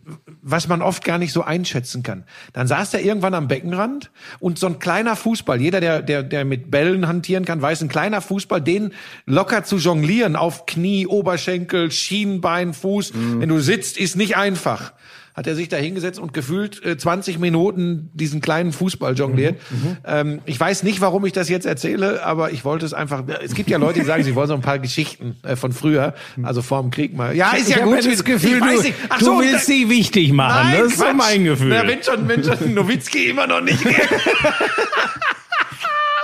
was 0.49 0.67
man 0.67 0.81
oft 0.81 1.03
gar 1.03 1.17
nicht 1.17 1.33
so 1.33 1.43
einschätzen 1.43 2.03
kann. 2.03 2.23
Dann 2.53 2.67
saß 2.67 2.93
er 2.93 3.01
irgendwann 3.01 3.33
am 3.33 3.47
Beckenrand 3.47 4.11
und 4.39 4.57
so 4.57 4.67
ein 4.67 4.79
kleiner 4.79 5.15
Fußball, 5.15 5.59
jeder, 5.61 5.81
der, 5.81 6.01
der, 6.01 6.23
der 6.23 6.45
mit 6.45 6.71
Bällen 6.71 7.07
hantieren 7.07 7.43
kann, 7.43 7.61
weiß, 7.61 7.81
ein 7.81 7.89
kleiner 7.89 8.21
Fußball, 8.21 8.61
den 8.61 8.93
locker 9.25 9.63
zu 9.65 9.77
jonglieren 9.77 10.35
auf 10.35 10.65
Knie, 10.65 11.05
Oberschenkel, 11.05 11.91
Schienbein, 11.91 12.73
Fuß, 12.73 13.13
wenn 13.39 13.49
du 13.49 13.59
sitzt, 13.59 13.97
ist 13.97 14.15
nicht 14.15 14.37
einfach. 14.37 14.93
Hat 15.37 15.45
er 15.45 15.53
sich 15.53 15.69
da 15.69 15.77
hingesetzt 15.77 16.17
und 16.19 16.33
gefühlt 16.33 16.83
äh, 16.83 16.97
20 16.97 17.37
Minuten 17.37 18.09
diesen 18.15 18.41
kleinen 18.41 18.71
Fußball 18.71 19.13
jongliert. 19.13 19.61
Ähm, 20.03 20.41
ich 20.45 20.59
weiß 20.59 20.81
nicht, 20.81 20.99
warum 20.99 21.23
ich 21.27 21.31
das 21.31 21.47
jetzt 21.47 21.67
erzähle, 21.67 22.25
aber 22.25 22.51
ich 22.51 22.65
wollte 22.65 22.87
es 22.87 22.93
einfach. 22.95 23.23
Es 23.43 23.53
gibt 23.53 23.69
ja 23.69 23.77
Leute, 23.77 23.99
die 23.99 24.05
sagen, 24.05 24.23
sie 24.23 24.33
wollen 24.33 24.47
so 24.47 24.55
ein 24.55 24.61
paar 24.61 24.79
Geschichten 24.79 25.35
äh, 25.43 25.55
von 25.55 25.73
früher, 25.73 26.15
also 26.41 26.63
vor 26.63 26.81
dem 26.81 26.89
Krieg 26.89 27.15
mal. 27.15 27.35
Ja, 27.35 27.51
ist 27.51 27.69
ja 27.69 27.77
ich 27.77 27.83
gut. 27.83 28.03
Das 28.03 28.23
Gefühl, 28.23 28.59
du. 28.59 28.65
Ach 29.09 29.19
du 29.19 29.25
so, 29.25 29.39
willst 29.39 29.67
sie 29.67 29.87
wichtig 29.91 30.33
machen. 30.33 30.71
Nein, 30.71 30.79
das 30.79 30.87
ist 30.93 30.97
so 30.97 31.05
Quatsch. 31.05 31.15
mein 31.15 31.43
Gefühl. 31.43 31.69
Na, 31.69 31.87
wenn 31.87 32.01
schon, 32.01 32.27
wenn 32.27 32.43
schon 32.43 32.73
Nowitzki 32.73 33.29
immer 33.29 33.45
noch 33.45 33.61
nicht. 33.61 33.85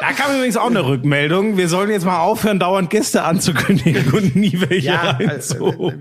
Da 0.05 0.11
kam 0.11 0.35
übrigens 0.35 0.57
auch 0.57 0.69
eine 0.69 0.85
Rückmeldung. 0.85 1.55
Wir 1.55 1.69
sollen 1.69 1.89
jetzt 1.89 2.03
mal 2.05 2.19
aufhören, 2.19 2.59
dauernd 2.59 2.89
Gäste 2.89 3.23
anzukündigen 3.23 4.11
und 4.11 4.35
nie 4.35 4.59
welche 4.59 4.85
Ja, 4.87 5.17
also, 5.29 5.93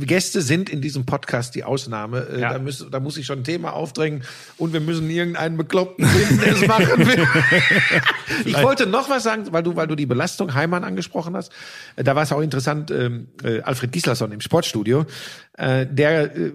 Gäste 0.00 0.42
sind 0.42 0.68
in 0.68 0.82
diesem 0.82 1.06
Podcast 1.06 1.54
die 1.54 1.64
Ausnahme. 1.64 2.26
Äh, 2.30 2.40
Ja. 2.40 2.52
Da, 2.52 2.58
muss, 2.58 2.86
da 2.90 3.00
muss 3.00 3.16
ich 3.16 3.24
schon 3.24 3.38
ein 3.38 3.44
Thema 3.44 3.72
aufdrängen 3.72 4.22
und 4.58 4.74
wir 4.74 4.80
müssen 4.80 5.08
irgendeinen 5.08 5.56
Bekloppten 5.56 6.04
finden, 6.06 6.40
der 6.42 6.52
es 6.52 6.66
machen 6.66 7.06
will. 7.06 7.26
ich 8.44 8.62
wollte 8.62 8.86
noch 8.86 9.08
was 9.08 9.22
sagen, 9.22 9.46
weil 9.50 9.62
du, 9.62 9.76
weil 9.76 9.86
du 9.86 9.94
die 9.94 10.04
Belastung 10.06 10.52
Heimann 10.52 10.84
angesprochen 10.84 11.34
hast. 11.34 11.50
Äh, 11.96 12.04
Da 12.04 12.14
war 12.14 12.24
es 12.24 12.32
auch 12.32 12.42
interessant, 12.42 12.90
ähm, 12.90 13.28
äh, 13.42 13.62
Alfred 13.62 13.92
Gislason 13.92 14.30
im 14.32 14.42
Sportstudio, 14.42 15.06
äh, 15.58 15.86
der 15.86 16.36
äh, 16.36 16.52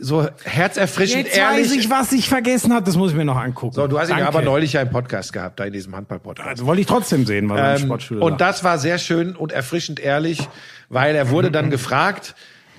so 0.00 0.28
herzerfrischend 0.44 1.24
Jetzt 1.24 1.36
ehrlich... 1.36 1.70
weiß 1.70 1.76
ich, 1.76 1.90
was 1.90 2.12
ich 2.12 2.28
vergessen 2.28 2.72
habe. 2.72 2.84
Das 2.84 2.96
muss 2.96 3.10
ich 3.10 3.16
mir 3.16 3.24
noch 3.24 3.36
angucken. 3.36 3.74
so, 3.74 3.86
du 3.86 3.98
hast 3.98 4.10
ihn 4.10 4.20
aber 4.20 4.42
neulich 4.42 4.74
ja 4.74 4.82
im 4.82 4.90
Podcast 4.90 5.32
gehabt, 5.32 5.58
da 5.58 5.64
in 5.64 5.72
diesem 5.72 5.96
Handball-Podcast. 5.96 6.48
Also 6.48 6.66
wollte 6.66 6.82
ich 6.82 6.86
trotzdem 6.86 7.24
sehen, 7.26 7.48
was 7.48 7.58
er 7.58 7.76
im 7.76 7.80
Ähm, 7.80 7.86
Sportstudio 7.86 8.24
und 8.24 8.40
das 8.40 8.62
war 8.62 8.78
sehr 8.78 8.98
schön 8.98 9.34
und 9.34 9.52
erfrischend 9.52 10.00
ehrlich, 10.00 10.46
weil 10.88 11.14
er 11.16 11.30
wurde 11.30 11.50
dann 11.50 11.70
gefragt, 11.70 12.34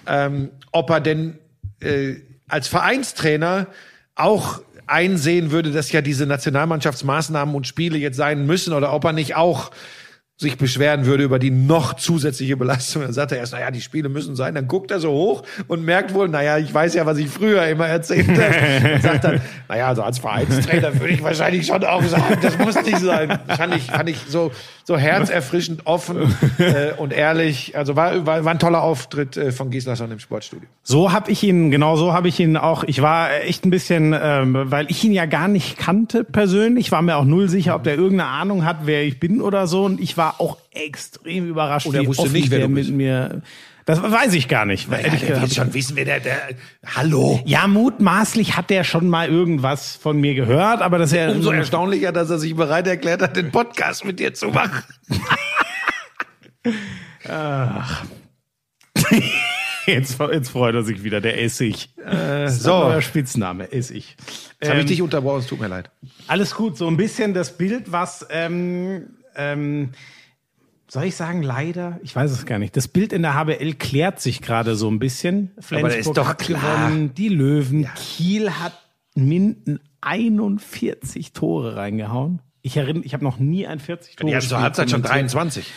ähm, 0.05 0.49
ob 0.71 0.89
er 0.91 0.99
denn 0.99 1.39
äh, 1.81 2.15
als 2.47 2.67
Vereinstrainer 2.67 3.67
auch 4.13 4.61
einsehen 4.87 5.49
würde, 5.49 5.71
dass 5.71 5.91
ja 5.91 6.01
diese 6.01 6.27
Nationalmannschaftsmaßnahmen 6.27 7.55
und 7.55 7.65
Spiele 7.65 7.97
jetzt 7.97 8.17
sein 8.17 8.45
müssen 8.45 8.73
oder 8.73 8.93
ob 8.93 9.03
er 9.03 9.13
nicht 9.13 9.35
auch 9.35 9.71
sich 10.37 10.57
beschweren 10.57 11.05
würde 11.05 11.23
über 11.23 11.39
die 11.39 11.49
noch 11.49 11.93
zusätzliche 11.93 12.57
Belastung. 12.57 13.03
Dann 13.03 13.13
sagt 13.13 13.31
er 13.31 13.37
erst, 13.37 13.53
naja, 13.53 13.71
die 13.71 13.79
Spiele 13.79 14.09
müssen 14.09 14.35
sein. 14.35 14.53
Dann 14.53 14.67
guckt 14.67 14.91
er 14.91 14.99
so 14.99 15.11
hoch 15.11 15.43
und 15.67 15.85
merkt 15.85 16.13
wohl, 16.13 16.27
naja, 16.27 16.57
ich 16.57 16.73
weiß 16.73 16.93
ja, 16.95 17.05
was 17.05 17.17
ich 17.17 17.29
früher 17.29 17.65
immer 17.67 17.87
erzählt 17.87 18.27
habe. 18.27 18.95
Und 18.95 19.01
sagt 19.01 19.23
dann, 19.23 19.41
naja, 19.69 19.87
also 19.87 20.03
als 20.03 20.19
Vereinstrainer 20.19 20.99
würde 20.99 21.13
ich 21.13 21.23
wahrscheinlich 21.23 21.65
schon 21.65 21.85
auch 21.85 22.03
sagen, 22.03 22.37
das 22.41 22.57
muss 22.57 22.75
nicht 22.83 22.99
sein. 22.99 23.39
Fand 23.47 23.75
ich, 23.75 23.83
fand 23.83 24.09
ich 24.09 24.17
so, 24.27 24.51
so 24.87 24.97
herzerfrischend 24.97 25.87
offen 25.87 26.35
äh, 26.59 26.93
und 26.97 27.11
ehrlich. 27.11 27.75
Also 27.75 27.95
war, 27.95 28.25
war, 28.27 28.45
war 28.45 28.51
ein 28.53 28.59
toller 28.59 28.83
Auftritt 28.83 29.35
äh, 29.35 29.51
von 29.51 29.71
Gislason 29.71 30.11
im 30.11 30.19
Sportstudio. 30.19 30.67
So 30.83 31.11
habe 31.11 31.31
ich 31.31 31.41
ihn, 31.41 31.71
genau 31.71 31.95
so 31.95 32.13
habe 32.13 32.27
ich 32.27 32.39
ihn 32.39 32.55
auch. 32.55 32.83
Ich 32.83 33.01
war 33.01 33.33
echt 33.41 33.65
ein 33.65 33.71
bisschen, 33.71 34.15
ähm, 34.19 34.55
weil 34.65 34.85
ich 34.91 35.03
ihn 35.03 35.11
ja 35.11 35.25
gar 35.25 35.47
nicht 35.47 35.77
kannte 35.77 36.23
persönlich, 36.23 36.91
war 36.91 37.01
mir 37.01 37.17
auch 37.17 37.25
null 37.25 37.49
sicher, 37.49 37.75
ob 37.75 37.83
der 37.83 37.95
irgendeine 37.95 38.29
Ahnung 38.29 38.63
hat, 38.63 38.81
wer 38.83 39.03
ich 39.03 39.19
bin 39.19 39.41
oder 39.41 39.65
so. 39.65 39.85
Und 39.85 39.99
ich 39.99 40.17
war 40.17 40.39
auch 40.39 40.57
extrem 40.71 41.49
überrascht, 41.49 41.87
Und 41.87 41.95
er 41.95 42.03
wie 42.03 42.07
wusste 42.07 42.23
offen 42.23 42.33
nicht, 42.33 42.51
wer 42.51 42.67
mit 42.67 42.75
bist. 42.75 42.91
mir. 42.91 43.41
Das 43.85 44.01
weiß 44.01 44.33
ich 44.33 44.47
gar 44.47 44.65
nicht. 44.65 44.89
weil 44.89 45.05
ehrlich 45.05 45.25
gesagt- 45.27 45.53
schon 45.53 45.73
wissen, 45.75 45.95
wer 45.95 46.05
der, 46.05 46.19
der, 46.19 46.37
hallo. 46.95 47.39
ja, 47.45 47.67
mutmaßlich 47.67 48.57
hat 48.57 48.71
der 48.71 48.83
schon 48.83 49.07
mal 49.07 49.29
irgendwas 49.29 49.95
von 49.95 50.19
mir 50.19 50.33
gehört, 50.33 50.81
aber 50.81 50.97
das 50.97 51.11
ist 51.11 51.17
ja 51.17 51.29
Umso 51.29 51.51
erstaunlicher, 51.51 52.11
dass 52.11 52.31
er 52.31 52.39
sich 52.39 52.55
bereit 52.55 52.87
erklärt 52.87 53.21
hat, 53.21 53.35
den 53.37 53.51
Podcast 53.51 54.03
mit 54.03 54.19
dir 54.19 54.33
zu 54.33 54.47
machen. 54.47 54.83
jetzt, 59.85 60.19
jetzt 60.19 60.49
freut 60.49 60.75
er 60.75 60.83
sich 60.83 61.03
wieder, 61.03 61.21
der 61.21 61.41
Essig. 61.43 61.89
Äh, 62.05 62.47
so. 62.49 62.99
Spitzname, 63.01 63.71
Essig. 63.71 64.15
Jetzt 64.59 64.69
habe 64.69 64.79
ich 64.79 64.85
Ähm, 64.85 64.87
dich 64.87 65.01
unterbrochen, 65.01 65.39
es 65.39 65.47
tut 65.47 65.59
mir 65.59 65.67
leid. 65.67 65.89
Alles 66.27 66.55
gut, 66.55 66.77
so 66.77 66.87
ein 66.87 66.97
bisschen 66.97 67.33
das 67.33 67.57
Bild, 67.57 67.91
was, 67.91 68.25
ähm, 68.29 69.09
ähm, 69.35 69.91
soll 70.87 71.05
ich 71.05 71.15
sagen, 71.15 71.41
leider? 71.41 71.99
Ich 72.03 72.15
weiß 72.15 72.31
es 72.31 72.45
gar 72.45 72.59
nicht. 72.59 72.75
Das 72.77 72.87
Bild 72.87 73.13
in 73.13 73.21
der 73.21 73.33
HBL 73.33 73.73
klärt 73.73 74.19
sich 74.19 74.41
gerade 74.41 74.75
so 74.75 74.89
ein 74.89 74.99
bisschen. 74.99 75.51
Flensburg 75.59 75.91
das 75.91 76.07
ist 76.07 76.17
doch 76.17 76.27
hat 76.27 76.39
klar. 76.39 76.87
gewonnen, 76.87 77.13
die 77.13 77.29
Löwen. 77.29 77.87
Kiel 77.95 78.51
hat 78.51 78.73
Minden 79.15 79.79
41 80.01 81.33
Tore 81.33 81.75
reingehauen. 81.75 82.41
Ich 82.61 82.77
erinnere, 82.77 83.05
ich 83.05 83.13
habe 83.13 83.23
noch 83.23 83.39
nie 83.39 83.67
ein 83.67 83.79
40 83.79 84.15
Tore 84.15 84.29
Die 84.29 84.35
hatten 84.35 84.47
zur 84.47 84.61
Halbzeit 84.61 84.89
schon 84.89 85.01
kommentiert. 85.01 85.33
23. 85.33 85.71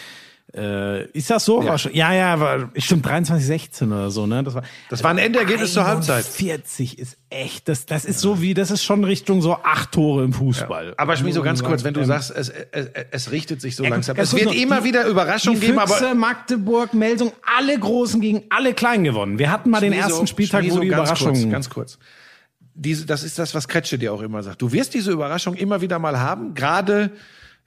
Äh, 0.55 1.05
ist 1.11 1.29
das 1.29 1.45
so? 1.45 1.63
Ja, 1.63 1.77
ja, 1.93 2.13
ja 2.15 2.41
war, 2.41 2.71
stimmt, 2.79 3.05
23, 3.05 3.47
16 3.47 3.93
oder 3.93 4.11
so, 4.11 4.27
ne? 4.27 4.43
Das 4.43 4.55
war, 4.55 4.63
Das 4.89 5.05
war 5.05 5.11
ein 5.11 5.19
Endergebnis 5.19 5.75
zur 5.75 5.87
Halbzeit. 5.87 6.25
40 6.25 6.99
ist 6.99 7.19
echt, 7.29 7.69
das, 7.69 7.85
das 7.85 8.07
ist 8.07 8.21
so 8.21 8.41
wie, 8.41 8.55
das 8.55 8.71
ist 8.71 8.83
schon 8.83 9.05
Richtung 9.05 9.43
so 9.43 9.57
acht 9.63 9.93
Tore 9.93 10.25
im 10.25 10.33
Fußball. 10.33 10.95
Aber 10.97 11.17
Schmi, 11.17 11.33
so 11.33 11.43
ganz 11.43 11.61
Ähm, 11.61 11.67
kurz, 11.67 11.85
wenn 11.85 11.93
du 11.93 12.03
sagst, 12.07 12.31
es, 12.31 12.49
es, 12.73 12.89
es 13.11 13.31
richtet 13.31 13.61
sich 13.61 13.77
so 13.77 13.85
Ja, 13.85 13.91
langsam. 13.91 14.17
Es 14.17 14.33
wird 14.33 14.47
noch, 14.47 14.55
immer 14.55 14.81
die- 14.81 14.85
wieder 14.89 15.07
Überraschungen 15.07 15.61
geben, 15.61 15.79
Füchse, 15.79 16.07
aber 16.09 16.15
Magdeburg, 16.15 16.95
Melsung, 16.95 17.33
alle 17.59 17.79
Großen 17.79 18.19
gegen 18.23 18.45
alle 18.49 18.73
Kleinen 18.73 19.05
gewonnen. 19.05 19.39
Wir 19.39 19.53
hatten 19.53 19.69
mal 19.69 19.81
den 19.81 19.93
Schmi, 19.93 20.03
so- 20.03 20.09
ersten 20.09 20.27
Spieltag, 20.29 20.65
Schmi, 20.65 20.73
wo 20.73 20.81
die 20.81 20.89
ganz 20.89 21.03
Überraschung... 21.11 21.35
Kurz, 21.35 21.51
ganz 21.53 21.69
kurz. 21.71 21.99
Diese, 22.75 23.05
das 23.05 23.23
ist 23.23 23.39
das, 23.39 23.55
was 23.55 23.69
Kretsche 23.69 23.99
dir 23.99 24.15
auch 24.15 24.23
immer 24.23 24.43
sagt. 24.43 24.63
Du 24.63 24.73
wirst 24.73 24.95
diese 24.95 25.11
Überraschung 25.11 25.55
immer 25.55 25.83
wieder 25.83 25.99
mal 25.99 26.19
haben, 26.19 26.55
gerade, 26.55 27.11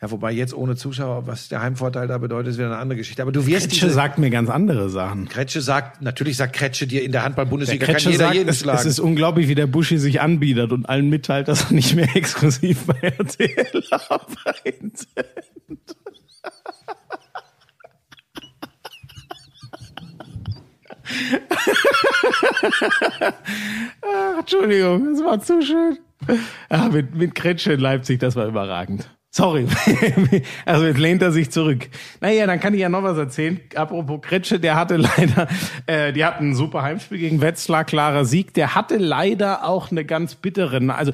ja, 0.02 0.10
wobei 0.10 0.32
jetzt 0.32 0.56
ohne 0.56 0.76
Zuschauer, 0.76 1.28
was 1.28 1.47
der 1.47 1.62
Heimvorteil 1.62 2.08
da 2.08 2.18
bedeutet, 2.18 2.54
ist 2.54 2.58
wieder 2.58 2.70
eine 2.70 2.78
andere 2.78 2.97
Geschichte. 2.97 3.22
Aber 3.22 3.32
du 3.32 3.45
wirst 3.45 3.70
Kretsche 3.70 3.86
diese, 3.86 3.93
sagt 3.93 4.18
mir 4.18 4.32
ganz 4.32 4.49
andere 4.49 4.89
Sachen. 4.89 5.30
Kretsche 5.30 5.62
sagt, 5.62 6.02
natürlich 6.02 6.38
sagt 6.38 6.54
Kretsche 6.54 6.88
dir 6.88 7.04
in 7.04 7.12
der 7.12 7.24
Handball-Bundesliga 7.24 7.86
kann 7.86 7.97
jeder 7.99 8.18
sagt, 8.18 8.34
jeden 8.34 8.49
es, 8.49 8.62
schlagen. 8.62 8.80
es 8.80 8.86
ist 8.86 8.99
unglaublich, 8.99 9.47
wie 9.47 9.54
der 9.54 9.68
Buschi 9.68 9.99
sich 9.99 10.20
anbietet 10.20 10.72
und 10.72 10.89
allen 10.89 11.10
mitteilt, 11.10 11.47
dass 11.47 11.66
er 11.66 11.74
nicht 11.74 11.95
mehr 11.95 12.10
exklusiv 12.16 12.88
bei 12.88 12.95
RTL 12.99 13.84
arbeitet. 14.10 15.08
Ach, 24.02 24.39
Entschuldigung, 24.39 25.14
das 25.14 25.24
war 25.24 25.39
zu 25.39 25.62
schön. 25.62 25.99
Ah, 26.70 26.89
mit, 26.89 27.14
mit 27.14 27.36
Kretsche 27.36 27.74
in 27.74 27.80
Leipzig, 27.80 28.20
das 28.20 28.36
war 28.36 28.47
überragend. 28.47 29.08
Sorry. 29.34 29.65
Also 30.65 30.86
jetzt 30.86 30.99
lehnt 30.99 31.21
er 31.21 31.32
sich 31.32 31.51
zurück. 31.51 31.88
Naja, 32.19 32.45
dann 32.45 32.59
kann 32.59 32.73
ich 32.73 32.82
ja 32.82 32.89
noch 32.89 33.03
was 33.03 33.17
erzählen. 33.17 33.59
Apropos 33.75 34.21
Kretsche, 34.21 34.59
der 34.59 34.75
hatte 34.75 34.97
leider, 35.17 35.47
äh, 35.88 36.11
die 36.11 36.25
hatten 36.25 36.49
ein 36.51 36.55
super 36.55 36.82
Heimspiel 36.82 37.17
gegen 37.17 37.41
Wetzlar, 37.41 37.86
klarer 37.86 38.25
Sieg. 38.25 38.53
Der 38.53 38.75
hatte 38.75 38.97
leider 38.97 39.65
auch 39.65 39.89
eine 39.91 40.03
ganz 40.03 40.36
bitteren, 40.36 40.89
also 40.89 41.11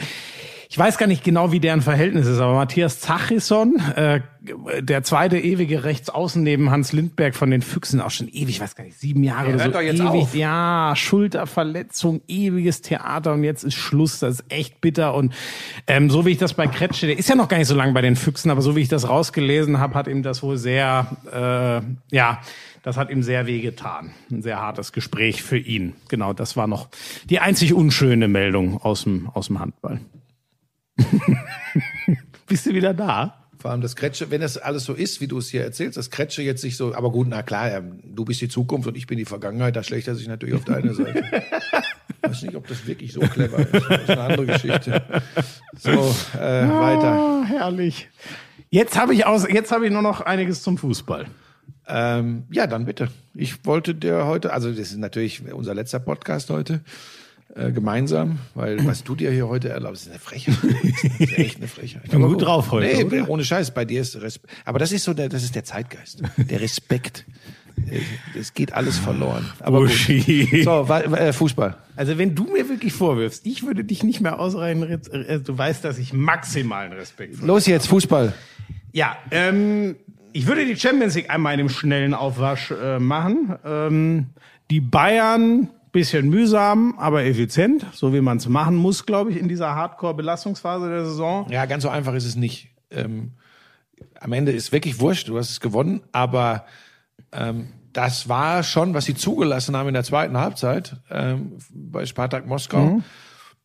ich 0.70 0.78
weiß 0.78 0.98
gar 0.98 1.08
nicht 1.08 1.24
genau, 1.24 1.52
wie 1.52 1.60
deren 1.60 1.82
Verhältnis 1.82 2.28
ist, 2.28 2.40
aber 2.40 2.54
Matthias 2.54 3.00
Zachisson, 3.00 3.80
äh, 3.96 4.20
der 4.82 5.04
zweite 5.04 5.38
ewige 5.38 5.84
Rechtsaußen 5.84 6.44
neben 6.44 6.72
Hans 6.72 6.92
Lindberg 6.92 7.36
von 7.36 7.52
den 7.52 7.62
Füchsen, 7.62 8.02
auch 8.02 8.12
schon 8.12 8.28
ewig, 8.28 8.50
ich 8.50 8.62
weiß 8.62 8.76
gar 8.76 8.84
nicht, 8.84 9.00
sieben 9.00 9.24
Jahre 9.24 9.50
oder 9.50 9.64
hört 9.64 9.74
so. 9.74 9.80
doch 9.80 9.82
jetzt 9.82 10.00
ewig, 10.00 10.24
auf. 10.24 10.36
ja, 10.36 10.94
Schulterverletzung, 10.96 12.22
ewiges 12.28 12.82
Theater 12.82 13.34
und 13.34 13.44
jetzt 13.44 13.64
ist 13.64 13.76
Schluss. 13.76 14.20
Das 14.20 14.36
ist 14.36 14.46
echt 14.50 14.82
bitter. 14.82 15.14
Und 15.14 15.34
ähm, 15.88 16.10
so 16.10 16.26
wie 16.26 16.32
ich 16.32 16.38
das 16.38 16.54
bei 16.54 16.68
Kretsche, 16.68 17.08
der 17.08 17.18
ist 17.18 17.30
ja 17.30 17.36
noch 17.36 17.48
gar 17.48 17.58
nicht 17.58 17.68
so 17.68 17.76
lange 17.76 17.94
bei 17.94 18.02
den 18.02 18.16
Füchsen, 18.16 18.52
aber 18.52 18.62
so 18.62 18.76
wie 18.76 18.82
ich 18.82 18.90
das 18.90 19.08
rausgelesen 19.08 19.80
habe, 19.80 19.96
hat 19.96 20.08
ihm 20.08 20.24
das 20.24 20.44
wohl 20.44 20.58
sehr, 20.58 21.08
äh, 21.32 22.16
ja, 22.16 22.42
das 22.84 22.98
hat 22.98 23.10
ihm 23.10 23.24
sehr 23.24 23.48
wehgetan. 23.48 24.12
Ein 24.32 24.42
sehr 24.42 24.62
hartes 24.62 24.92
Gespräch 24.92 25.44
für 25.44 25.58
ihn. 25.58 25.94
Genau, 26.10 26.34
das 26.34 26.58
war 26.58 26.68
noch 26.68 26.90
die 27.30 27.40
einzig 27.40 27.74
unschöne 27.74 28.28
Meldung 28.28 28.82
aus 28.82 29.04
dem, 29.04 29.30
aus 29.34 29.48
dem 29.48 29.60
Handball. 29.60 30.00
Bist 32.48 32.66
du 32.66 32.74
wieder 32.74 32.94
da? 32.94 33.48
Vor 33.60 33.72
allem 33.72 33.82
das 33.82 33.96
Kretsche, 33.96 34.30
wenn 34.30 34.42
das 34.42 34.58
alles 34.58 34.86
so 34.86 34.94
ist, 34.94 35.20
wie 35.20 35.28
du 35.28 35.40
es 35.40 35.50
hier 35.50 35.64
erzählst, 35.64 35.98
das 35.98 36.12
Kretsche 36.12 36.44
jetzt 36.44 36.62
sich 36.62 36.78
so, 36.78 36.94
aber 36.94 37.12
gut, 37.12 37.28
na 37.28 37.42
klar, 37.42 37.72
ähm, 37.72 38.00
du 38.04 38.24
bist 38.24 38.40
die 38.40 38.50
Zukunft 38.50 38.88
und 38.88 38.96
ich 38.96 39.08
bin 39.08 39.18
die 39.18 39.26
Vergangenheit, 39.26 39.76
da 39.76 39.84
schlägt 39.84 40.08
er 40.08 40.16
sich 40.16 40.28
natürlich 40.28 40.56
auf 40.56 40.64
deine 40.64 40.94
Seite. 40.94 41.24
Ich 42.24 42.30
weiß 42.30 42.42
nicht, 42.44 42.56
ob 42.56 42.68
das 42.68 42.86
wirklich 42.86 43.14
so 43.14 43.20
clever 43.22 43.60
ist. 43.60 43.74
Das 43.74 44.02
ist 44.02 44.10
eine 44.12 44.22
andere 44.22 44.46
Geschichte. 44.46 45.02
So, 45.80 45.92
äh, 45.92 46.68
weiter. 46.70 47.14
Ah, 47.14 47.44
herrlich. 47.48 48.10
Jetzt 48.70 48.98
habe 48.98 49.14
ich 49.14 49.26
aus, 49.26 49.48
jetzt 49.50 49.72
habe 49.72 49.86
ich 49.86 49.92
nur 49.92 50.02
noch 50.02 50.22
einiges 50.22 50.62
zum 50.62 50.78
Fußball. 50.78 51.26
Ähm, 51.88 52.44
ja, 52.52 52.68
dann 52.68 52.86
bitte. 52.86 53.10
Ich 53.34 53.66
wollte 53.66 53.96
dir 53.96 54.26
heute, 54.26 54.52
also 54.52 54.70
das 54.70 54.92
ist 54.92 54.98
natürlich 54.98 55.42
unser 55.52 55.74
letzter 55.74 56.00
Podcast 56.00 56.50
heute, 56.50 56.82
äh, 57.56 57.72
gemeinsam, 57.72 58.40
weil 58.56 58.86
was 58.86 59.04
du 59.04 59.16
dir 59.16 59.32
hier 59.32 59.48
heute 59.48 59.70
erlaubst, 59.70 60.04
ist 60.06 60.10
eine 60.12 60.20
Frechheit. 60.20 60.56
Das 60.64 61.30
ist 61.30 61.38
echt 61.38 61.58
eine 61.58 61.68
Frechheit. 61.68 62.02
Ich 62.06 62.12
bin 62.12 62.22
gut 62.22 62.42
drauf 62.42 62.72
heute, 62.72 62.88
Nee, 62.88 63.04
oder? 63.04 63.30
ohne 63.30 63.44
Scheiß, 63.44 63.72
bei 63.72 63.86
dir 63.86 64.02
ist 64.02 64.20
Respekt. 64.22 64.54
Aber 64.66 64.80
das 64.80 64.92
ist 64.92 65.04
so 65.04 65.14
der, 65.14 65.30
das 65.30 65.44
ist 65.44 65.56
der 65.56 65.64
Zeitgeist. 65.64 66.22
Der 66.38 66.62
Respekt. 66.62 67.26
Äh, 67.90 68.00
Es 68.38 68.54
geht 68.54 68.74
alles 68.74 68.98
verloren. 68.98 69.46
Aber 69.60 69.80
gut. 69.80 69.90
Buschi. 69.90 70.64
So, 70.64 70.86
äh, 70.88 71.32
Fußball. 71.34 71.78
Also 71.96 72.18
wenn 72.18 72.36
du 72.36 72.44
mir 72.46 72.68
wirklich 72.70 72.94
vorwirfst, 72.94 73.46
ich 73.46 73.66
würde 73.66 73.84
dich 73.84 74.04
nicht 74.04 74.20
mehr 74.22 74.40
ausreichen, 74.40 75.02
du 75.46 75.58
weißt, 75.58 75.84
dass 75.84 75.98
ich 75.98 76.14
maximalen 76.14 76.92
Respekt 76.94 77.36
vor 77.38 77.48
Los 77.48 77.66
jetzt, 77.68 77.88
Fußball. 77.88 78.34
Ja, 78.94 79.18
ähm, 79.32 79.96
ich 80.34 80.46
würde 80.48 80.66
die 80.66 80.76
Champions 80.76 81.16
League 81.16 81.30
einmal 81.30 81.54
in 81.54 81.60
dem 81.60 81.70
schnellen 81.70 82.14
Aufwasch 82.14 82.72
äh, 82.72 83.00
machen. 83.00 83.56
Ähm, 83.66 84.28
die 84.70 84.82
Bayern, 84.82 85.70
bisschen 85.92 86.30
mühsam, 86.30 86.96
aber 86.98 87.26
effizient, 87.26 87.86
so 87.94 88.14
wie 88.14 88.22
man 88.22 88.38
es 88.38 88.48
machen 88.48 88.76
muss, 88.76 89.06
glaube 89.06 89.32
ich, 89.32 89.38
in 89.38 89.48
dieser 89.48 89.76
Hardcore-Belastungsphase 89.76 90.90
der 90.90 91.06
Saison. 91.06 91.50
Ja, 91.50 91.66
ganz 91.66 91.84
so 91.84 91.90
einfach 91.90 92.14
ist 92.14 92.26
es 92.26 92.36
nicht. 92.36 92.70
Ähm, 92.92 93.34
am 94.20 94.34
Ende 94.34 94.52
ist 94.52 94.72
wirklich 94.72 95.00
wurscht, 95.00 95.28
du 95.28 95.38
hast 95.38 95.50
es 95.50 95.60
gewonnen, 95.60 96.02
aber 96.12 96.66
ähm, 97.32 97.70
das 97.94 98.30
war 98.30 98.62
schon, 98.64 98.94
was 98.94 99.06
sie 99.06 99.16
zugelassen 99.16 99.76
haben 99.76 99.88
in 99.88 99.94
der 99.94 100.04
zweiten 100.04 100.38
Halbzeit 100.38 100.98
ähm, 101.10 101.58
bei 101.74 102.06
Spartak 102.06 102.46
Moskau. 102.46 103.02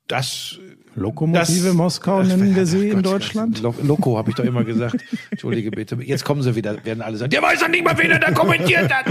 Das 0.09 0.59
Lokomotive 0.95 1.67
Das- 1.69 1.75
Moskau 1.75 2.23
nennen 2.23 2.55
wir 2.55 2.67
sie 2.67 2.89
in 2.91 3.03
Gott, 3.03 3.07
Deutschland. 3.15 3.61
Lo 3.63 3.75
Loco 3.83 4.19
habe 4.19 4.31
ich 4.31 4.37
doch 4.37 4.45
immer 4.45 4.63
gesagt. 4.65 5.03
Entschuldige 5.31 5.71
bitte. 5.71 5.97
Jetzt 6.03 6.25
kommen 6.25 6.43
sie 6.43 6.55
wieder, 6.55 6.85
werden 6.85 7.03
alle 7.03 7.17
sagen, 7.17 7.31
der 7.31 7.43
weiß 7.43 7.61
doch 7.61 7.69
nicht 7.69 7.85
mal, 7.85 7.97
wen 7.99 8.11
er 8.11 8.19
da 8.19 8.31
kommentiert 8.33 8.93
hat. 8.93 9.07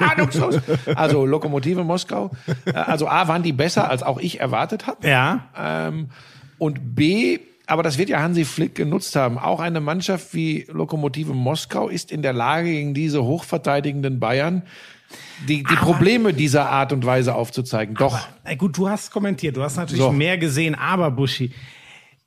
Ahnungslos. 0.00 0.58
Also 0.94 1.24
Lokomotive 1.26 1.84
Moskau. 1.84 2.30
Äh, 2.66 2.72
Also 2.74 3.08
A, 3.08 3.28
waren 3.28 3.42
die 3.42 3.52
besser, 3.52 3.88
als 3.90 4.02
auch 4.02 4.18
ich 4.18 4.40
erwartet 4.40 4.86
habe. 4.86 5.06
Ja, 5.08 5.46
Ähm, 5.56 6.08
und 6.58 6.94
B, 6.94 7.38
aber 7.66 7.82
das 7.82 7.98
wird 7.98 8.08
ja 8.08 8.20
Hansi 8.20 8.44
Flick 8.44 8.74
genutzt 8.74 9.16
haben. 9.16 9.38
Auch 9.38 9.60
eine 9.60 9.80
Mannschaft 9.80 10.34
wie 10.34 10.66
Lokomotive 10.70 11.32
Moskau 11.32 11.88
ist 11.88 12.12
in 12.12 12.22
der 12.22 12.32
Lage, 12.32 12.70
gegen 12.70 12.94
diese 12.94 13.24
hochverteidigenden 13.24 14.20
Bayern 14.20 14.62
die, 15.48 15.62
die 15.62 15.76
Probleme 15.76 16.32
dieser 16.32 16.70
Art 16.70 16.92
und 16.92 17.04
Weise 17.04 17.34
aufzuzeigen. 17.34 17.94
Doch. 17.94 18.18
Na 18.44 18.54
gut, 18.54 18.76
du 18.76 18.88
hast 18.88 19.10
kommentiert, 19.10 19.56
du 19.56 19.62
hast 19.62 19.76
natürlich 19.76 20.02
So. 20.02 20.12
mehr 20.12 20.38
gesehen, 20.38 20.74
aber 20.74 21.10
Buschi, 21.10 21.50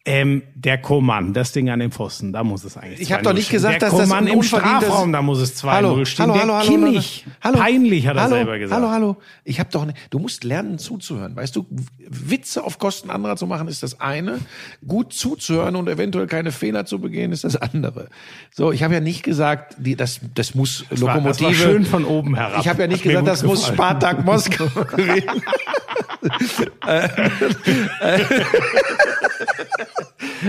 ähm, 0.10 0.42
der 0.56 0.78
Koman, 0.78 1.34
das 1.34 1.52
Ding 1.52 1.70
an 1.70 1.80
dem 1.80 1.92
Pfosten, 1.92 2.32
da 2.32 2.44
muss 2.44 2.64
es 2.64 2.78
eigentlich 2.78 3.02
Ich 3.02 3.12
hab 3.12 3.20
2-0 3.20 3.24
doch 3.24 3.34
nicht 3.34 3.46
stehen. 3.48 3.58
gesagt, 3.58 3.82
der 3.82 3.90
dass 3.90 3.98
das 4.00 4.08
Koman 4.10 4.28
ein 4.28 4.34
im 4.34 4.42
Strafraum, 4.42 5.12
da 5.12 5.22
muss 5.22 5.40
es 5.40 5.62
2-0 5.64 5.70
Hallo, 5.72 6.06
stehen. 6.06 6.24
hallo, 6.24 6.34
der 6.34 6.42
hallo, 6.44 6.54
hallo, 6.56 6.68
Kimmich, 6.70 7.26
hallo, 7.44 7.58
peinlich 7.60 8.08
hat 8.08 8.16
er 8.16 8.24
hallo, 8.24 8.36
selber 8.36 8.58
gesagt. 8.58 8.82
Hallo, 8.82 8.92
hallo. 8.92 9.18
Ich 9.44 9.60
habe 9.60 9.70
doch 9.72 9.86
nicht, 9.86 9.98
du 10.10 10.20
musst 10.20 10.44
lernen 10.46 10.80
zuzuhören. 10.80 11.36
Weißt 11.36 11.56
du, 11.56 11.66
Witze 12.10 12.64
auf 12.64 12.80
Kosten 12.80 13.10
anderer 13.10 13.36
zu 13.36 13.48
machen 13.48 13.68
ist 13.68 13.84
das 13.84 14.00
eine. 14.00 14.40
Gut 14.88 15.12
zuzuhören 15.14 15.76
und 15.76 15.90
eventuell 15.90 16.28
keine 16.28 16.52
Fehler 16.54 16.86
zu 16.86 17.00
begehen 17.00 17.34
ist 17.34 17.44
das 17.44 17.58
andere. 17.58 18.08
So, 18.56 18.72
ich 18.72 18.84
habe 18.84 18.94
ja 18.94 19.02
nicht 19.02 19.24
gesagt, 19.24 19.76
die, 19.78 19.96
das, 19.98 20.22
das 20.36 20.56
muss 20.56 20.82
war- 20.82 20.88
das 20.90 21.02
war 21.02 21.16
Lokomotive. 21.16 21.54
schön 21.54 21.86
von 21.86 22.06
oben 22.06 22.36
herab. 22.36 22.62
Ich 22.62 22.68
habe 22.70 22.82
ja 22.82 22.88
nicht 22.88 23.00
Hat 23.04 23.10
gesagt, 23.10 23.28
das 23.28 23.44
muss 23.44 23.60
gefallen. 23.60 23.76
Spartak 23.76 24.26
Moskau 24.26 24.68
gewinnen. 24.96 25.42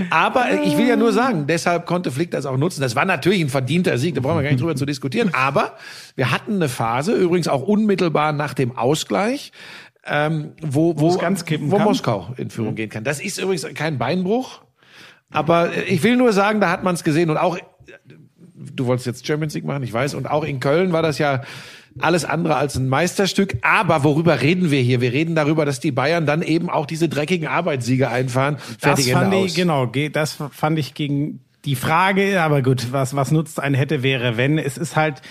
Aber 0.09 0.61
ich 0.63 0.77
will 0.77 0.87
ja 0.87 0.95
nur 0.95 1.11
sagen, 1.11 1.47
deshalb 1.47 1.85
konnte 1.85 2.11
Flick 2.11 2.31
das 2.31 2.45
auch 2.45 2.57
nutzen. 2.57 2.81
Das 2.81 2.95
war 2.95 3.05
natürlich 3.05 3.41
ein 3.41 3.49
verdienter 3.49 3.97
Sieg, 3.97 4.15
da 4.15 4.21
brauchen 4.21 4.37
wir 4.37 4.43
gar 4.43 4.51
nicht 4.51 4.61
drüber 4.61 4.75
zu 4.75 4.85
diskutieren. 4.85 5.31
Aber 5.33 5.77
wir 6.15 6.31
hatten 6.31 6.55
eine 6.55 6.69
Phase, 6.69 7.13
übrigens 7.13 7.47
auch 7.47 7.61
unmittelbar 7.61 8.31
nach 8.31 8.53
dem 8.53 8.77
Ausgleich, 8.77 9.51
ähm, 10.05 10.53
wo, 10.61 10.95
wo, 10.99 11.13
wo 11.13 11.17
kann. 11.17 11.37
Moskau 11.59 12.33
in 12.37 12.49
Führung 12.49 12.75
gehen 12.75 12.89
kann. 12.89 13.03
Das 13.03 13.19
ist 13.19 13.37
übrigens 13.39 13.65
kein 13.75 13.97
Beinbruch. 13.97 14.61
Aber 15.31 15.73
äh, 15.73 15.83
ich 15.83 16.03
will 16.03 16.15
nur 16.15 16.33
sagen, 16.33 16.59
da 16.59 16.69
hat 16.69 16.83
man 16.83 16.95
es 16.95 17.03
gesehen 17.03 17.29
und 17.29 17.37
auch, 17.37 17.57
äh, 17.57 17.61
du 18.55 18.85
wolltest 18.85 19.07
jetzt 19.07 19.27
Champions 19.27 19.53
League 19.53 19.65
machen, 19.65 19.83
ich 19.83 19.93
weiß, 19.93 20.15
und 20.15 20.29
auch 20.29 20.43
in 20.43 20.59
Köln 20.59 20.91
war 20.91 21.01
das 21.01 21.17
ja 21.17 21.41
alles 22.01 22.25
andere 22.25 22.55
als 22.55 22.75
ein 22.75 22.87
Meisterstück. 22.89 23.57
Aber 23.61 24.03
worüber 24.03 24.41
reden 24.41 24.71
wir 24.71 24.81
hier? 24.81 25.01
Wir 25.01 25.13
reden 25.13 25.35
darüber, 25.35 25.65
dass 25.65 25.79
die 25.79 25.91
Bayern 25.91 26.25
dann 26.25 26.41
eben 26.41 26.69
auch 26.69 26.85
diese 26.85 27.09
dreckigen 27.09 27.47
Arbeitssiege 27.47 28.09
einfahren. 28.09 28.57
Fertig 28.79 29.05
das 29.07 29.13
fand 29.13 29.25
Ende 29.33 29.37
ich, 29.45 29.51
aus. 29.51 29.55
genau, 29.55 29.87
ge- 29.87 30.09
das 30.09 30.37
fand 30.51 30.79
ich 30.79 30.93
gegen 30.93 31.39
die 31.65 31.75
Frage, 31.75 32.41
aber 32.41 32.61
gut, 32.61 32.91
was, 32.91 33.15
was 33.15 33.31
nutzt 33.31 33.59
ein 33.59 33.73
hätte, 33.73 34.01
wäre, 34.03 34.37
wenn. 34.37 34.57
Es 34.57 34.77
ist 34.77 34.95
halt, 34.95 35.21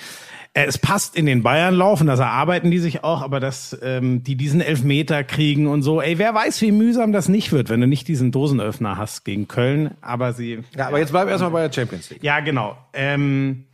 äh, 0.53 0.65
es 0.67 0.77
passt 0.77 1.17
in 1.17 1.25
den 1.25 1.43
Bayern-Lauf 1.43 2.03
und 2.03 2.07
das 2.07 2.21
erarbeiten 2.21 2.71
die 2.71 2.79
sich 2.79 3.03
auch, 3.03 3.23
aber 3.23 3.41
dass 3.41 3.77
ähm, 3.83 4.23
die 4.25 4.35
diesen 4.37 4.61
Elfmeter 4.61 5.25
kriegen 5.25 5.67
und 5.69 5.83
so, 5.83 6.03
ey, 6.03 6.19
wer 6.19 6.35
weiß, 6.35 6.61
wie 6.61 6.71
mühsam 6.73 7.13
das 7.13 7.29
nicht 7.31 7.51
wird, 7.53 7.71
wenn 7.71 7.81
du 7.81 7.87
nicht 7.87 8.09
diesen 8.09 8.31
Dosenöffner 8.31 8.99
hast 8.99 9.25
gegen 9.25 9.49
Köln, 9.49 9.93
aber 10.03 10.35
sie, 10.35 10.59
Ja, 10.77 10.89
aber 10.89 10.99
jetzt 10.99 11.13
bleib 11.13 11.29
erstmal 11.29 11.51
bei 11.51 11.67
der 11.67 11.73
Champions 11.73 12.11
League. 12.11 12.23
ja, 12.23 12.41
genau. 12.41 12.77
Ähm, 12.93 13.65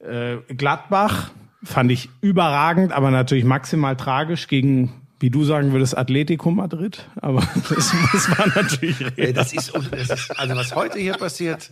äh, 0.00 0.36
Gladbach 0.54 1.30
fand 1.62 1.90
ich 1.90 2.08
überragend, 2.20 2.92
aber 2.92 3.10
natürlich 3.10 3.44
maximal 3.44 3.96
tragisch 3.96 4.46
gegen, 4.48 4.92
wie 5.20 5.30
du 5.30 5.44
sagen 5.44 5.72
würdest, 5.72 5.96
Atletico 5.96 6.50
Madrid. 6.50 7.06
Aber 7.20 7.40
das, 7.68 7.92
das 8.12 8.38
war 8.38 8.46
natürlich 8.54 8.96
Ey, 9.16 9.32
Das 9.32 9.52
ist, 9.52 9.72
das 9.74 10.10
ist, 10.10 10.38
also 10.38 10.54
was 10.54 10.74
heute 10.74 10.98
hier 10.98 11.14
passiert. 11.14 11.68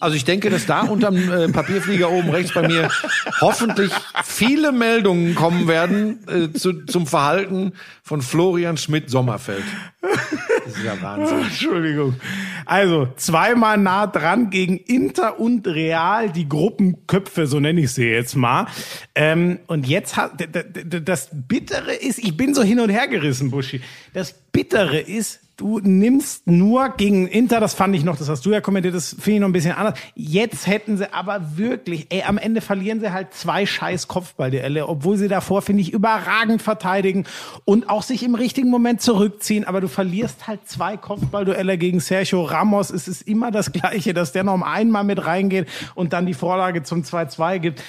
Also 0.00 0.16
ich 0.16 0.24
denke, 0.24 0.50
dass 0.50 0.66
da 0.66 0.82
unterm 0.82 1.16
äh, 1.16 1.48
Papierflieger 1.48 2.10
oben 2.10 2.30
rechts 2.30 2.52
bei 2.52 2.66
mir 2.66 2.90
hoffentlich 3.40 3.92
viele 4.24 4.72
Meldungen 4.72 5.34
kommen 5.34 5.68
werden 5.68 6.26
äh, 6.28 6.52
zu, 6.52 6.84
zum 6.86 7.06
Verhalten 7.06 7.72
von 8.02 8.22
Florian 8.22 8.76
Schmidt-Sommerfeld. 8.76 9.64
Das 10.70 10.78
ist 10.78 10.84
ja 10.84 10.96
Wahnsinn. 11.02 11.40
Entschuldigung. 11.40 12.14
Also 12.64 13.08
zweimal 13.16 13.78
nah 13.78 14.06
dran 14.06 14.50
gegen 14.50 14.76
Inter 14.78 15.40
und 15.40 15.66
Real, 15.66 16.30
die 16.30 16.48
Gruppenköpfe, 16.48 17.46
so 17.46 17.60
nenne 17.60 17.80
ich 17.80 17.92
sie 17.92 18.06
jetzt 18.06 18.36
mal. 18.36 18.66
Ähm, 19.14 19.60
und 19.66 19.86
jetzt 19.86 20.16
hat 20.16 20.32
das 21.04 21.28
Bittere 21.32 21.94
ist, 21.94 22.18
ich 22.18 22.36
bin 22.36 22.54
so 22.54 22.62
hin 22.62 22.80
und 22.80 22.90
her 22.90 23.08
gerissen, 23.08 23.50
Buschi. 23.50 23.80
Das 24.12 24.32
Bittere 24.32 25.00
ist, 25.00 25.40
du 25.60 25.78
nimmst 25.78 26.46
nur 26.46 26.88
gegen 26.96 27.28
Inter, 27.28 27.60
das 27.60 27.74
fand 27.74 27.94
ich 27.94 28.02
noch, 28.02 28.16
das 28.16 28.30
hast 28.30 28.46
du 28.46 28.50
ja 28.50 28.62
kommentiert, 28.62 28.94
das 28.94 29.10
finde 29.10 29.32
ich 29.32 29.40
noch 29.40 29.48
ein 29.48 29.52
bisschen 29.52 29.72
anders. 29.72 29.98
Jetzt 30.14 30.66
hätten 30.66 30.96
sie 30.96 31.12
aber 31.12 31.58
wirklich, 31.58 32.06
ey, 32.08 32.22
am 32.22 32.38
Ende 32.38 32.62
verlieren 32.62 33.00
sie 33.00 33.12
halt 33.12 33.34
zwei 33.34 33.66
scheiß 33.66 34.08
Kopfballduelle, 34.08 34.88
obwohl 34.88 35.18
sie 35.18 35.28
davor, 35.28 35.60
finde 35.60 35.82
ich, 35.82 35.92
überragend 35.92 36.62
verteidigen 36.62 37.24
und 37.66 37.90
auch 37.90 38.02
sich 38.02 38.22
im 38.22 38.34
richtigen 38.34 38.70
Moment 38.70 39.02
zurückziehen. 39.02 39.64
Aber 39.64 39.82
du 39.82 39.88
verlierst 39.88 40.46
halt 40.46 40.66
zwei 40.66 40.96
Kopfballduelle 40.96 41.76
gegen 41.76 42.00
Sergio 42.00 42.42
Ramos. 42.42 42.90
Es 42.90 43.06
ist 43.06 43.22
immer 43.22 43.50
das 43.50 43.72
Gleiche, 43.72 44.14
dass 44.14 44.32
der 44.32 44.44
noch 44.44 44.62
einmal 44.62 45.04
mit 45.04 45.24
reingeht 45.26 45.68
und 45.94 46.14
dann 46.14 46.24
die 46.24 46.34
Vorlage 46.34 46.82
zum 46.82 47.02
2-2 47.02 47.58
gibt. 47.58 47.82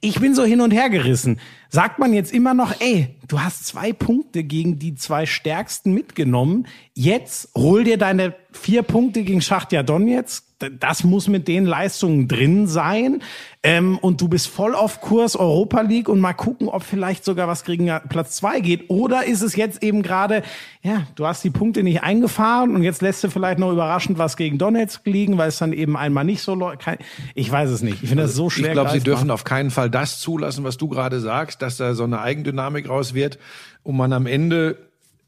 Ich 0.00 0.20
bin 0.20 0.34
so 0.34 0.44
hin 0.44 0.60
und 0.60 0.70
her 0.70 0.90
gerissen. 0.90 1.40
Sagt 1.68 1.98
man 1.98 2.12
jetzt 2.12 2.32
immer 2.32 2.54
noch, 2.54 2.80
ey, 2.80 3.16
du 3.28 3.40
hast 3.40 3.66
zwei 3.66 3.92
Punkte 3.92 4.44
gegen 4.44 4.78
die 4.78 4.94
zwei 4.94 5.26
stärksten 5.26 5.92
mitgenommen. 5.92 6.66
Jetzt 6.94 7.50
hol 7.56 7.84
dir 7.84 7.98
deine 7.98 8.34
vier 8.52 8.82
Punkte 8.82 9.22
gegen 9.22 9.40
Schachtja 9.40 9.82
Donetsk. 9.82 10.45
Das 10.80 11.04
muss 11.04 11.28
mit 11.28 11.48
den 11.48 11.66
Leistungen 11.66 12.28
drin 12.28 12.66
sein. 12.66 13.22
Ähm, 13.62 13.98
und 13.98 14.20
du 14.22 14.28
bist 14.28 14.48
voll 14.48 14.74
auf 14.74 15.02
Kurs 15.02 15.36
Europa 15.36 15.82
League 15.82 16.08
und 16.08 16.18
mal 16.18 16.32
gucken, 16.32 16.68
ob 16.68 16.82
vielleicht 16.82 17.24
sogar 17.24 17.46
was 17.46 17.64
gegen 17.64 17.90
Platz 18.08 18.36
zwei 18.36 18.60
geht. 18.60 18.88
Oder 18.88 19.26
ist 19.26 19.42
es 19.42 19.54
jetzt 19.54 19.82
eben 19.82 20.02
gerade, 20.02 20.42
ja, 20.82 21.06
du 21.14 21.26
hast 21.26 21.44
die 21.44 21.50
Punkte 21.50 21.82
nicht 21.82 22.02
eingefahren 22.02 22.74
und 22.74 22.82
jetzt 22.82 23.02
lässt 23.02 23.22
du 23.22 23.28
vielleicht 23.28 23.58
noch 23.58 23.70
überraschend 23.70 24.16
was 24.16 24.38
gegen 24.38 24.56
Donetsk 24.56 25.04
liegen, 25.06 25.36
weil 25.36 25.48
es 25.48 25.58
dann 25.58 25.74
eben 25.74 25.96
einmal 25.96 26.24
nicht 26.24 26.40
so 26.40 26.54
läuft. 26.54 26.86
Ich 27.34 27.50
weiß 27.50 27.68
es 27.68 27.82
nicht. 27.82 28.02
Ich 28.02 28.08
finde 28.08 28.22
das 28.22 28.34
so 28.34 28.48
schwer. 28.48 28.68
Ich 28.68 28.72
glaube, 28.72 28.90
sie 28.90 29.00
dürfen 29.00 29.30
auf 29.30 29.44
keinen 29.44 29.70
Fall 29.70 29.90
das 29.90 30.20
zulassen, 30.20 30.64
was 30.64 30.78
du 30.78 30.88
gerade 30.88 31.20
sagst, 31.20 31.60
dass 31.60 31.76
da 31.76 31.94
so 31.94 32.04
eine 32.04 32.20
Eigendynamik 32.20 32.88
raus 32.88 33.12
wird 33.12 33.38
und 33.82 33.96
man 33.96 34.12
am 34.14 34.26
Ende 34.26 34.78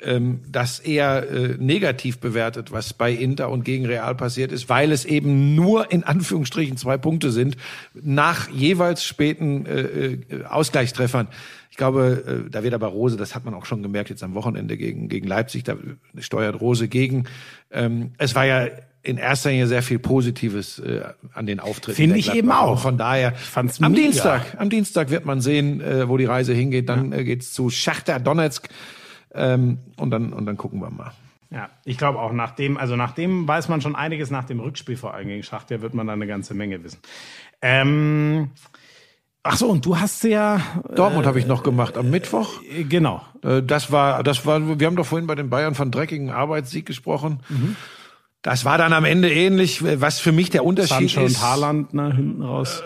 ähm, 0.00 0.40
das 0.48 0.80
eher 0.80 1.28
äh, 1.28 1.56
negativ 1.58 2.18
bewertet, 2.18 2.72
was 2.72 2.92
bei 2.92 3.12
Inter 3.12 3.50
und 3.50 3.64
gegen 3.64 3.86
Real 3.86 4.14
passiert 4.14 4.52
ist, 4.52 4.68
weil 4.68 4.92
es 4.92 5.04
eben 5.04 5.54
nur 5.54 5.90
in 5.90 6.04
Anführungsstrichen 6.04 6.76
zwei 6.76 6.98
Punkte 6.98 7.30
sind 7.30 7.56
nach 7.94 8.48
jeweils 8.50 9.04
späten 9.04 9.66
äh, 9.66 9.80
äh, 9.80 10.44
Ausgleichstreffern. 10.44 11.28
Ich 11.70 11.76
glaube, 11.76 12.44
äh, 12.46 12.50
da 12.50 12.62
wird 12.62 12.74
aber 12.74 12.88
Rose, 12.88 13.16
das 13.16 13.34
hat 13.34 13.44
man 13.44 13.54
auch 13.54 13.66
schon 13.66 13.82
gemerkt 13.82 14.10
jetzt 14.10 14.22
am 14.22 14.34
Wochenende 14.34 14.76
gegen, 14.76 15.08
gegen 15.08 15.26
Leipzig, 15.26 15.64
da 15.64 15.76
steuert 16.18 16.60
Rose 16.60 16.88
gegen. 16.88 17.24
Ähm, 17.70 18.12
es 18.18 18.34
war 18.34 18.46
ja 18.46 18.68
in 19.02 19.16
erster 19.16 19.50
Linie 19.50 19.66
sehr 19.68 19.82
viel 19.82 19.98
Positives 19.98 20.78
äh, 20.80 21.02
an 21.32 21.46
den 21.46 21.60
Auftritten. 21.60 21.96
Finde 21.96 22.18
ich 22.18 22.34
eben 22.34 22.50
auch. 22.50 22.80
Von 22.80 22.98
daher, 22.98 23.32
fand's 23.34 23.80
am 23.80 23.92
mega. 23.92 24.04
Dienstag, 24.04 24.42
am 24.58 24.70
Dienstag 24.70 25.10
wird 25.10 25.24
man 25.24 25.40
sehen, 25.40 25.80
äh, 25.80 26.08
wo 26.08 26.16
die 26.16 26.24
Reise 26.24 26.52
hingeht. 26.52 26.88
Dann 26.88 27.12
äh, 27.12 27.24
geht's 27.24 27.52
zu 27.52 27.70
Schachter 27.70 28.20
Donetsk 28.20 28.68
ähm, 29.38 29.78
und 29.96 30.10
dann 30.10 30.32
und 30.32 30.44
dann 30.46 30.56
gucken 30.56 30.80
wir 30.80 30.90
mal. 30.90 31.12
Ja, 31.50 31.70
ich 31.86 31.96
glaube 31.96 32.18
auch 32.18 32.32
nach 32.32 32.50
dem, 32.50 32.76
also 32.76 32.94
nach 32.96 33.12
dem 33.12 33.48
weiß 33.48 33.68
man 33.70 33.80
schon 33.80 33.96
einiges 33.96 34.30
nach 34.30 34.44
dem 34.44 34.60
Rückspiel 34.60 34.98
vor 34.98 35.14
allem 35.14 35.28
gegen 35.28 35.42
Schachtja 35.42 35.80
wird 35.80 35.94
man 35.94 36.06
da 36.06 36.12
eine 36.12 36.26
ganze 36.26 36.52
Menge 36.52 36.84
wissen. 36.84 36.98
Ähm, 37.62 38.50
ach 39.42 39.56
so, 39.56 39.68
und 39.68 39.86
du 39.86 39.98
hast 39.98 40.24
ja, 40.24 40.60
Dortmund 40.94 41.26
habe 41.26 41.38
ich 41.38 41.46
noch 41.46 41.62
gemacht 41.62 41.96
am 41.96 42.10
Mittwoch. 42.10 42.60
äh, 42.70 42.84
genau, 42.84 43.22
Äh, 43.42 43.62
Das 43.62 43.90
war, 43.90 44.22
das 44.22 44.44
war, 44.44 44.78
wir 44.78 44.86
haben 44.86 44.96
doch 44.96 45.06
vorhin 45.06 45.26
bei 45.26 45.34
den 45.36 45.48
Bayern 45.48 45.74
von 45.74 45.90
dreckigen 45.90 46.28
Arbeitssieg 46.30 46.84
gesprochen. 46.84 47.40
Das 48.42 48.64
war 48.66 48.76
dann 48.76 48.92
am 48.92 49.04
Ende 49.06 49.32
ähnlich, 49.32 49.82
was 49.82 50.20
für 50.20 50.32
mich 50.32 50.50
der 50.50 50.64
Unterschied 50.66 51.10
Sancho 51.10 51.24
ist. 51.24 51.36
und 51.36 51.42
Haaland 51.42 51.94
ne, 51.94 52.14
hinten 52.14 52.42
raus. 52.42 52.82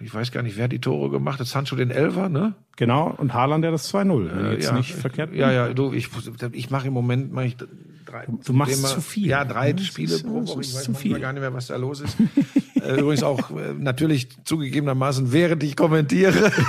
Ich 0.00 0.12
weiß 0.14 0.30
gar 0.30 0.42
nicht, 0.42 0.56
wer 0.56 0.64
hat 0.64 0.72
die 0.72 0.80
Tore 0.80 1.08
gemacht 1.10 1.40
hat. 1.40 1.46
Sancho 1.46 1.74
den 1.76 1.90
Elfer, 1.90 2.28
ne? 2.28 2.54
genau, 2.76 3.14
und 3.16 3.32
Haaland 3.32 3.64
ja 3.64 3.70
das 3.70 3.92
2-0, 3.92 4.28
wenn 4.36 4.46
ich 4.46 4.52
jetzt 4.58 4.64
ja, 4.66 4.72
nicht 4.76 4.92
verkehrt. 4.94 5.34
Ja, 5.34 5.50
ja, 5.50 5.72
du, 5.72 5.92
ich, 5.94 6.10
ich 6.52 6.70
mache 6.70 6.88
im 6.88 6.92
Moment 6.92 7.32
mach 7.32 7.42
ich 7.44 7.56
drei. 8.04 8.26
Du 8.44 8.52
machst 8.52 8.74
Thema- 8.76 8.88
zu 8.88 9.00
viel. 9.00 9.28
Ja, 9.28 9.44
drei 9.46 9.72
Das 9.72 9.86
Spiele 9.86 10.14
ist- 10.14 10.26
pro 10.26 10.40
das 10.40 10.50
Woche. 10.50 10.60
Ich 10.60 10.74
weiß 10.74 10.82
zu 10.84 10.90
manchmal 10.92 11.12
viel. 11.14 11.20
gar 11.20 11.32
nicht 11.32 11.40
mehr, 11.40 11.54
was 11.54 11.68
da 11.68 11.76
los 11.76 12.02
ist. 12.02 12.16
Äh, 12.82 13.00
Übrigens 13.00 13.22
auch 13.22 13.50
äh, 13.50 13.72
natürlich 13.78 14.28
zugegebenermaßen, 14.44 15.32
während 15.32 15.62
ich 15.62 15.74
kommentiere. 15.76 16.52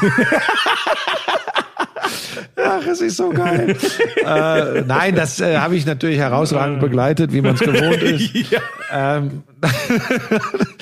Ach, 2.60 2.86
es 2.88 3.02
ist 3.02 3.18
so 3.18 3.30
geil. 3.30 3.78
äh, 4.26 4.82
nein, 4.82 5.16
das 5.16 5.40
äh, 5.40 5.58
habe 5.58 5.76
ich 5.76 5.86
natürlich 5.86 6.18
herausragend 6.18 6.80
begleitet, 6.80 7.32
wie 7.32 7.42
man 7.42 7.54
es 7.56 7.60
gewohnt 7.62 8.02
ist. 8.02 8.32
ähm, 8.92 9.44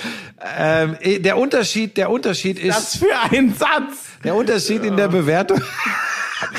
ähm, 0.58 0.96
eh, 1.00 1.18
der 1.18 1.38
Unterschied, 1.38 1.96
der 1.96 2.10
Unterschied 2.10 2.58
ist, 2.58 2.76
Was 2.76 2.96
für 2.96 3.32
ein 3.32 3.54
Satz! 3.54 4.06
der 4.24 4.34
Unterschied 4.34 4.84
in 4.84 4.96
der 4.96 5.08
Bewertung, 5.08 5.60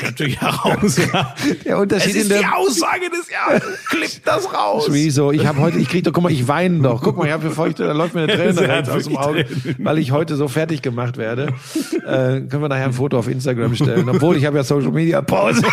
Natürlich 0.04 0.40
heraus. 0.42 0.98
ja. 0.98 1.36
der 1.66 1.76
Es 1.76 1.80
Unterschied 1.82 2.16
in 2.16 2.22
ist 2.22 2.32
der 2.32 2.40
die 2.40 2.46
Aussage 2.46 3.10
des 3.10 3.30
Jahres. 3.30 3.64
Klipp 3.86 4.26
das 4.26 4.52
raus. 4.52 4.88
Wieso? 4.90 5.32
Ich 5.32 5.46
habe 5.46 5.60
heute, 5.60 5.78
ich 5.78 5.88
krieg 5.88 6.04
doch, 6.04 6.14
guck 6.14 6.24
mal, 6.24 6.32
ich 6.32 6.48
weine 6.48 6.82
doch. 6.82 7.02
Guck 7.02 7.18
mal, 7.18 7.26
ich 7.28 7.32
habe 7.32 7.44
hier 7.44 7.52
feuchte, 7.52 7.86
da 7.86 7.94
läuft 7.94 8.16
mir 8.16 8.24
eine 8.24 8.36
Träne 8.36 8.84
aus 8.92 9.04
dem 9.04 9.18
Auge, 9.18 9.46
weil 9.78 10.00
ich 10.00 10.12
heute 10.12 10.36
so 10.36 10.48
fertig 10.48 10.82
gemacht 10.82 11.18
werde. 11.18 11.54
Äh, 11.94 12.42
können 12.42 12.62
wir 12.62 12.70
nachher 12.70 12.86
ein 12.86 12.94
Foto 12.94 13.20
auf 13.20 13.28
Instagram 13.28 13.76
stellen, 13.76 14.10
obwohl 14.10 14.36
ich 14.38 14.46
habe 14.46 14.58
ja 14.58 14.64
Social 14.64 14.92
Media 14.92 15.22
Pause. 15.22 15.62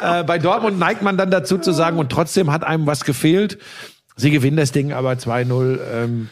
äh, 0.00 0.24
bei 0.24 0.38
Dortmund 0.38 0.78
neigt 0.78 1.02
man 1.02 1.16
dann 1.16 1.30
dazu 1.30 1.58
zu 1.58 1.72
sagen, 1.72 1.98
und 1.98 2.10
trotzdem 2.10 2.52
hat 2.52 2.64
einem 2.64 2.86
was 2.86 3.04
gefehlt. 3.04 3.58
Sie 4.18 4.30
gewinnen 4.30 4.56
das 4.56 4.72
Ding 4.72 4.92
aber 4.92 5.12
2-0. 5.12 5.78
Ähm, 5.92 6.28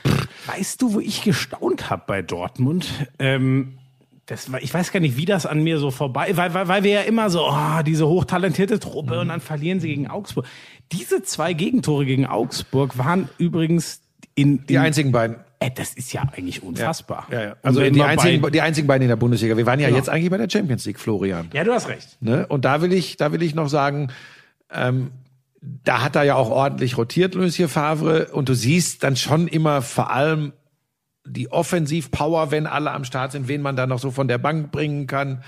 Weißt 0.46 0.82
du, 0.82 0.94
wo 0.94 1.00
ich 1.00 1.22
gestaunt 1.22 1.88
habe 1.90 2.02
bei 2.06 2.20
Dortmund? 2.22 2.86
Ähm, 3.18 3.78
das 4.26 4.50
war, 4.52 4.60
ich 4.60 4.74
weiß 4.74 4.90
gar 4.92 5.00
nicht, 5.00 5.16
wie 5.16 5.24
das 5.24 5.46
an 5.46 5.62
mir 5.62 5.78
so 5.78 5.90
vorbei, 5.90 6.36
weil, 6.36 6.52
weil, 6.52 6.66
weil 6.68 6.82
wir 6.84 6.90
ja 6.92 7.00
immer 7.02 7.30
so, 7.30 7.46
oh, 7.48 7.82
diese 7.86 8.06
hochtalentierte 8.08 8.78
Truppe 8.80 9.20
und 9.20 9.28
dann 9.28 9.40
verlieren 9.40 9.78
sie 9.80 9.88
gegen 9.88 10.08
Augsburg. 10.08 10.46
Diese 10.92 11.22
zwei 11.22 11.52
Gegentore 11.52 12.04
gegen 12.04 12.26
Augsburg 12.26 12.98
waren 12.98 13.28
übrigens 13.38 14.00
in, 14.34 14.66
die 14.66 14.74
in 14.74 14.80
einzigen 14.80 15.12
beiden. 15.12 15.36
Ey, 15.58 15.70
das 15.74 15.94
ist 15.94 16.12
ja 16.12 16.22
eigentlich 16.36 16.62
unfassbar. 16.62 17.26
Ja, 17.30 17.40
ja. 17.42 17.50
Und 17.52 17.58
Also 17.62 17.80
die 17.88 18.02
einzigen, 18.02 18.42
bei- 18.42 18.50
die 18.50 18.60
einzigen 18.60 18.86
beiden 18.86 19.02
in 19.02 19.08
der 19.08 19.16
Bundesliga. 19.16 19.56
Wir 19.56 19.64
waren 19.64 19.80
ja 19.80 19.86
Genau. 19.86 19.96
jetzt 19.98 20.08
eigentlich 20.10 20.30
bei 20.30 20.36
der 20.36 20.50
Champions 20.50 20.84
League, 20.84 20.98
Florian. 21.00 21.48
ja, 21.54 21.64
du 21.64 21.72
hast 21.72 21.88
recht. 21.88 22.18
Ne? 22.20 22.46
Und 22.48 22.64
da 22.64 22.82
will 22.82 22.92
ich, 22.92 23.16
da 23.16 23.32
will 23.32 23.42
ich 23.42 23.54
noch 23.54 23.68
sagen, 23.68 24.08
ähm, 24.72 25.12
da 25.84 26.02
hat 26.02 26.16
er 26.16 26.22
ja 26.22 26.34
auch 26.36 26.50
ordentlich 26.50 26.96
rotiert, 26.96 27.34
Lucien 27.34 27.68
Favre. 27.68 28.28
Und 28.32 28.48
du 28.48 28.54
siehst 28.54 29.02
dann 29.02 29.16
schon 29.16 29.48
immer 29.48 29.82
vor 29.82 30.10
allem 30.10 30.52
die 31.24 31.50
Offensivpower, 31.50 32.50
wenn 32.50 32.66
alle 32.66 32.92
am 32.92 33.04
Start 33.04 33.32
sind, 33.32 33.48
wen 33.48 33.62
man 33.62 33.74
da 33.74 33.86
noch 33.86 33.98
so 33.98 34.10
von 34.10 34.28
der 34.28 34.38
Bank 34.38 34.70
bringen 34.70 35.06
kann. 35.06 35.42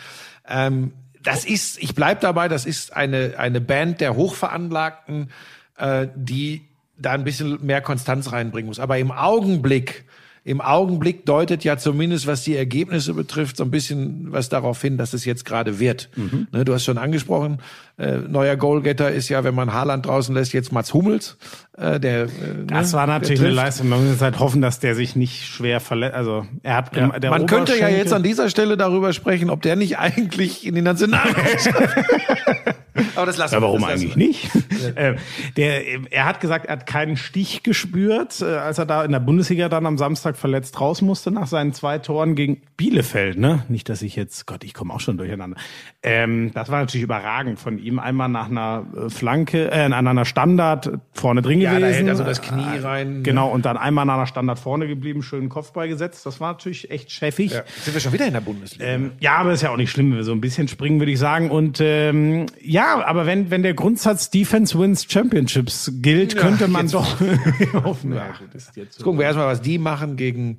Ähm, 0.49 0.93
das 1.23 1.45
ist, 1.45 1.81
ich 1.83 1.95
bleib 1.95 2.21
dabei, 2.21 2.49
das 2.49 2.67
ist 2.67 2.95
eine, 2.97 3.35
eine 3.39 3.61
Band 3.61 4.01
der 4.01 4.17
Hochveranlagten, 4.17 5.31
äh, 5.77 6.09
die 6.15 6.63
da 6.97 7.13
ein 7.13 7.25
bisschen 7.25 7.65
mehr 7.65 7.81
Konstanz 7.81 8.33
reinbringen 8.33 8.69
muss. 8.69 8.81
Aber 8.81 8.99
im 8.99 9.13
Augenblick, 9.13 10.05
im 10.45 10.61
Augenblick 10.61 11.27
deutet 11.27 11.65
ja 11.65 11.77
zumindest, 11.77 12.27
was 12.27 12.43
die 12.45 12.57
Ergebnisse 12.57 13.15
betrifft, 13.15 13.57
so 13.57 13.65
ein 13.65 13.71
bisschen 13.71 14.33
was 14.33 14.49
darauf 14.49 14.81
hin, 14.81 14.97
dass 14.97 15.13
es 15.13 15.25
jetzt 15.25 15.45
gerade 15.45 15.79
wird. 15.79 16.09
Ne, 16.53 16.65
du 16.65 16.73
hast 16.75 16.85
schon 16.85 16.99
angesprochen, 16.99 17.59
äh, 17.99 18.19
neuer 18.19 18.57
Goalgetter 18.57 19.11
ist 19.11 19.29
ja, 19.29 19.43
wenn 19.45 19.55
man 19.55 19.73
Haaland 19.73 20.07
draußen 20.07 20.35
lässt, 20.35 20.53
jetzt 20.53 20.73
Mats 20.73 20.95
Hummels. 20.95 21.37
Äh, 21.77 21.99
der, 22.01 22.25
äh, 22.25 22.29
Das 22.67 22.93
ne, 22.93 22.99
war 22.99 23.07
natürlich 23.07 23.41
eine. 23.41 23.51
Leistung. 23.51 23.89
Man 23.89 24.09
muss 24.09 24.21
halt 24.21 24.39
hoffen, 24.39 24.63
dass 24.63 24.79
der 24.81 24.95
sich 24.95 25.17
nicht 25.17 25.47
schwer 25.47 25.81
verletzt. 25.81 26.15
Also 26.15 26.47
er 26.63 26.77
hat 26.77 26.97
Ja. 26.97 27.19
der 27.19 27.31
Man 27.31 27.47
könnte 27.47 27.77
ja 27.79 27.89
jetzt 27.89 28.13
an 28.13 28.23
dieser 28.23 28.49
Stelle 28.51 28.77
darüber 28.77 29.13
sprechen, 29.13 29.51
ob 29.51 29.63
der 29.63 29.77
nicht 29.77 29.99
eigentlich 29.99 30.67
in 30.67 30.75
die 30.75 30.83
Nationalmannschaft. 30.83 31.75
Aber 33.17 33.27
das 33.27 33.37
lassen 33.37 33.55
Ja, 33.55 33.61
wir. 33.61 33.67
warum 33.67 33.81
das 33.83 33.91
lassen 33.91 34.13
eigentlich 34.13 34.53
wir. 34.55 34.63
nicht? 34.71 34.97
äh, 34.97 35.15
der, 35.57 36.13
er 36.13 36.25
hat 36.25 36.41
gesagt, 36.41 36.67
er 36.67 36.73
hat 36.73 36.87
keinen 36.87 37.17
Stich 37.17 37.63
gespürt, 37.63 38.41
äh, 38.41 38.45
als 38.57 38.79
er 38.79 38.87
da 38.87 39.05
in 39.05 39.13
der 39.13 39.21
Bundesliga 39.21 39.69
dann 39.69 39.87
am 39.87 39.99
Samstag 39.99 40.37
verletzt 40.37 40.81
raus 40.81 41.03
musste 41.03 41.31
nach 41.31 41.47
seinen 41.47 41.73
zwei 41.73 41.99
Toren 41.99 42.35
gegen 42.35 42.61
Bielefeld. 42.77 43.39
Ne? 43.39 43.65
Nicht, 43.69 43.89
dass 43.89 44.03
ich 44.03 44.17
jetzt, 44.17 44.47
Gott, 44.47 44.65
ich 44.65 44.75
komme 44.75 44.93
auch 44.95 45.01
schon 45.01 45.17
durcheinander. 45.19 45.57
Ähm, 46.03 46.53
das 46.55 46.71
war 46.71 46.81
natürlich 46.81 47.03
überragend 47.05 47.59
von 47.59 47.79
ihm. 47.79 47.99
Einmal 47.99 48.29
nach 48.29 48.51
einer 48.51 48.87
äh, 48.97 49.11
Flanke, 49.11 49.71
äh, 49.71 49.81
an 49.89 49.93
einer 50.07 50.25
Standard 50.25 50.91
vorne 51.13 51.43
drin 51.43 51.61
Ja, 51.61 51.73
da 51.73 51.79
gewesen. 51.81 51.95
hält 51.95 52.09
also 52.11 52.25
das 52.25 52.41
Knie 52.43 52.79
rein. 52.83 53.23
Genau, 53.23 53.49
und 53.51 53.65
dann 53.67 53.77
einmal 53.77 54.05
nach 54.07 54.15
einer 54.15 54.27
Standard 54.27 54.59
vorne 54.59 54.87
geblieben, 54.87 55.23
schönen 55.23 55.49
Kopfball 55.49 55.89
gesetzt. 55.89 56.25
Das 56.27 56.41
war 56.41 56.53
natürlich 56.53 56.91
echt 56.91 57.11
chefig. 57.11 57.53
Ja. 57.53 57.63
Sind 57.83 57.95
wir 57.95 58.01
schon 58.01 58.13
wieder 58.13 58.27
in 58.27 58.33
der 58.35 58.41
Bundesliga? 58.41 58.85
Ähm, 58.85 59.13
ja, 59.21 59.37
aber 59.37 59.53
ist 59.53 59.63
ja 59.63 59.71
auch 59.71 59.77
nicht 59.77 59.91
schlimm, 59.91 60.11
wenn 60.11 60.19
wir 60.19 60.25
so 60.25 60.33
ein 60.33 60.41
bisschen 60.41 60.69
springen, 60.69 61.01
würde 61.01 61.13
ich 61.13 61.19
sagen. 61.19 61.51
Und 61.51 61.81
ähm, 61.81 62.47
ja, 62.61 62.88
aber 62.97 63.27
wenn, 63.27 63.51
wenn 63.51 63.63
der 63.63 63.75
Grundsatz 63.75 64.31
Defense 64.31 64.79
wins 64.79 65.05
Championships 65.11 65.91
gilt, 66.01 66.35
Ja, 66.35 66.41
könnte 66.41 66.69
man 66.69 66.89
doch 66.89 67.21
hoffen. 67.85 68.15
Ja, 68.15 68.35
Jetzt 68.75 69.03
gucken 69.03 69.19
wir 69.19 69.27
erstmal, 69.27 69.47
was 69.47 69.61
die 69.63 69.79
machen 69.79 70.17
gegen 70.17 70.59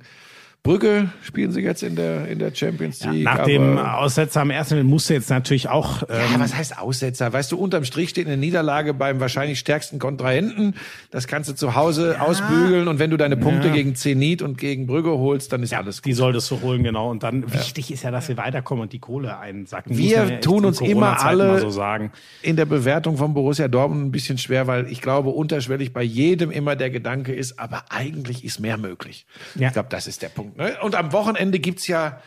Brügge. 0.62 1.10
Spielen 1.22 1.52
sie 1.52 1.62
jetzt 1.62 1.82
in 1.82 1.96
der, 1.96 2.28
in 2.28 2.38
der 2.38 2.54
Champions 2.54 3.02
League. 3.04 3.24
Nach 3.24 3.44
dem 3.44 3.78
Aussetzer 3.78 4.42
am 4.42 4.50
ersten 4.50 4.82
musste 4.84 5.14
jetzt 5.14 5.30
natürlich 5.30 5.70
auch. 5.70 6.02
Ähm, 6.02 6.18
Ja, 6.34 6.38
was 6.40 6.54
heißt 6.54 6.78
Aussetzer? 6.78 7.32
Weißt 7.32 7.50
du, 7.50 7.56
unterm 7.56 7.84
Strich 7.84 8.10
steht 8.10 8.26
eine 8.26 8.36
Niederlage 8.36 8.92
beim 8.92 9.20
wahrscheinlich 9.20 9.58
stärksten 9.58 9.98
Kontrahenten. 9.98 10.74
Das 11.10 11.26
kannst 11.26 11.48
du 11.48 11.54
zu 11.54 11.76
Hause 11.76 12.20
ausbügeln 12.20 12.88
und 12.88 12.98
wenn 12.98 13.10
du 13.10 13.16
deine 13.16 13.38
Punkte 13.38 13.68
Ja. 13.68 13.74
gegen 13.74 13.94
Zenit 13.94 14.42
und 14.42 14.58
gegen 14.58 14.86
Brügge 14.86 15.10
holst, 15.10 15.50
dann 15.52 15.62
ist 15.62 15.72
alles 15.72 16.02
die 16.02 16.12
solltest 16.12 16.50
du 16.50 16.60
holen, 16.60 16.82
genau. 16.82 17.10
Und 17.10 17.22
dann 17.22 17.50
wichtig 17.54 17.90
ist 17.90 18.02
ja, 18.02 18.10
dass 18.10 18.28
wir 18.28 18.36
weiterkommen 18.36 18.82
und 18.82 18.92
die 18.92 18.98
Kohle 18.98 19.38
einsacken. 19.38 19.96
Wir 19.96 20.24
ja 20.28 20.36
tun 20.40 20.66
uns 20.66 20.80
immer 20.82 21.22
alle- 21.24 21.58
so 21.60 21.70
sagen. 21.70 22.12
in 22.42 22.56
der 22.56 22.66
Bewertung 22.66 23.16
von 23.16 23.32
Borussia 23.32 23.66
Dortmund 23.68 24.04
ein 24.06 24.10
bisschen 24.12 24.36
schwer, 24.36 24.66
weil 24.66 24.90
ich 24.90 25.00
glaube, 25.00 25.30
unterschwellig 25.30 25.94
bei 25.94 26.02
jedem 26.02 26.50
immer 26.50 26.76
der 26.76 26.90
Gedanke 26.90 27.32
ist, 27.32 27.58
aber 27.58 27.84
eigentlich 27.88 28.44
ist 28.44 28.60
mehr 28.60 28.76
möglich. 28.76 29.24
Ja. 29.54 29.68
Ich 29.68 29.72
glaube, 29.72 29.88
das 29.90 30.06
ist 30.06 30.20
der 30.20 30.28
Punkt. 30.28 30.49
Ne? 30.56 30.78
Und 30.82 30.94
am 30.94 31.12
Wochenende 31.12 31.58
gibt's 31.58 31.86
ja, 31.86 32.20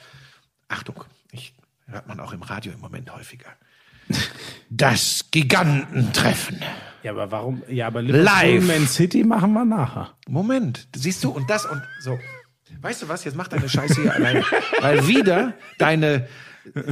Achtung, 0.68 1.04
ich, 1.32 1.54
hört 1.88 2.08
man 2.08 2.20
auch 2.20 2.34
im 2.34 2.42
Radio 2.42 2.74
im 2.74 2.80
Moment 2.80 3.14
häufiger, 3.14 3.50
das 4.70 5.26
Gigantentreffen. 5.32 6.62
Ja, 7.04 7.12
aber 7.12 7.32
warum? 7.32 7.64
Ja, 7.68 7.88
aber 7.88 8.02
Liverpool 8.02 8.24
Live. 8.24 8.68
Man 8.68 8.88
City 8.88 9.24
machen 9.24 9.54
wir 9.54 9.66
nachher. 9.66 10.14
Moment, 10.28 10.88
siehst 10.96 11.24
du, 11.24 11.32
und 11.32 11.50
das 11.50 11.66
und 11.66 11.82
so. 12.00 12.18
Weißt 12.82 13.02
du 13.02 13.08
was, 13.08 13.24
jetzt 13.24 13.36
mach 13.36 13.48
deine 13.48 13.70
Scheiße 13.70 14.02
hier 14.02 14.14
alleine. 14.14 14.44
Weil 14.80 15.08
wieder 15.08 15.54
deine, 15.78 16.28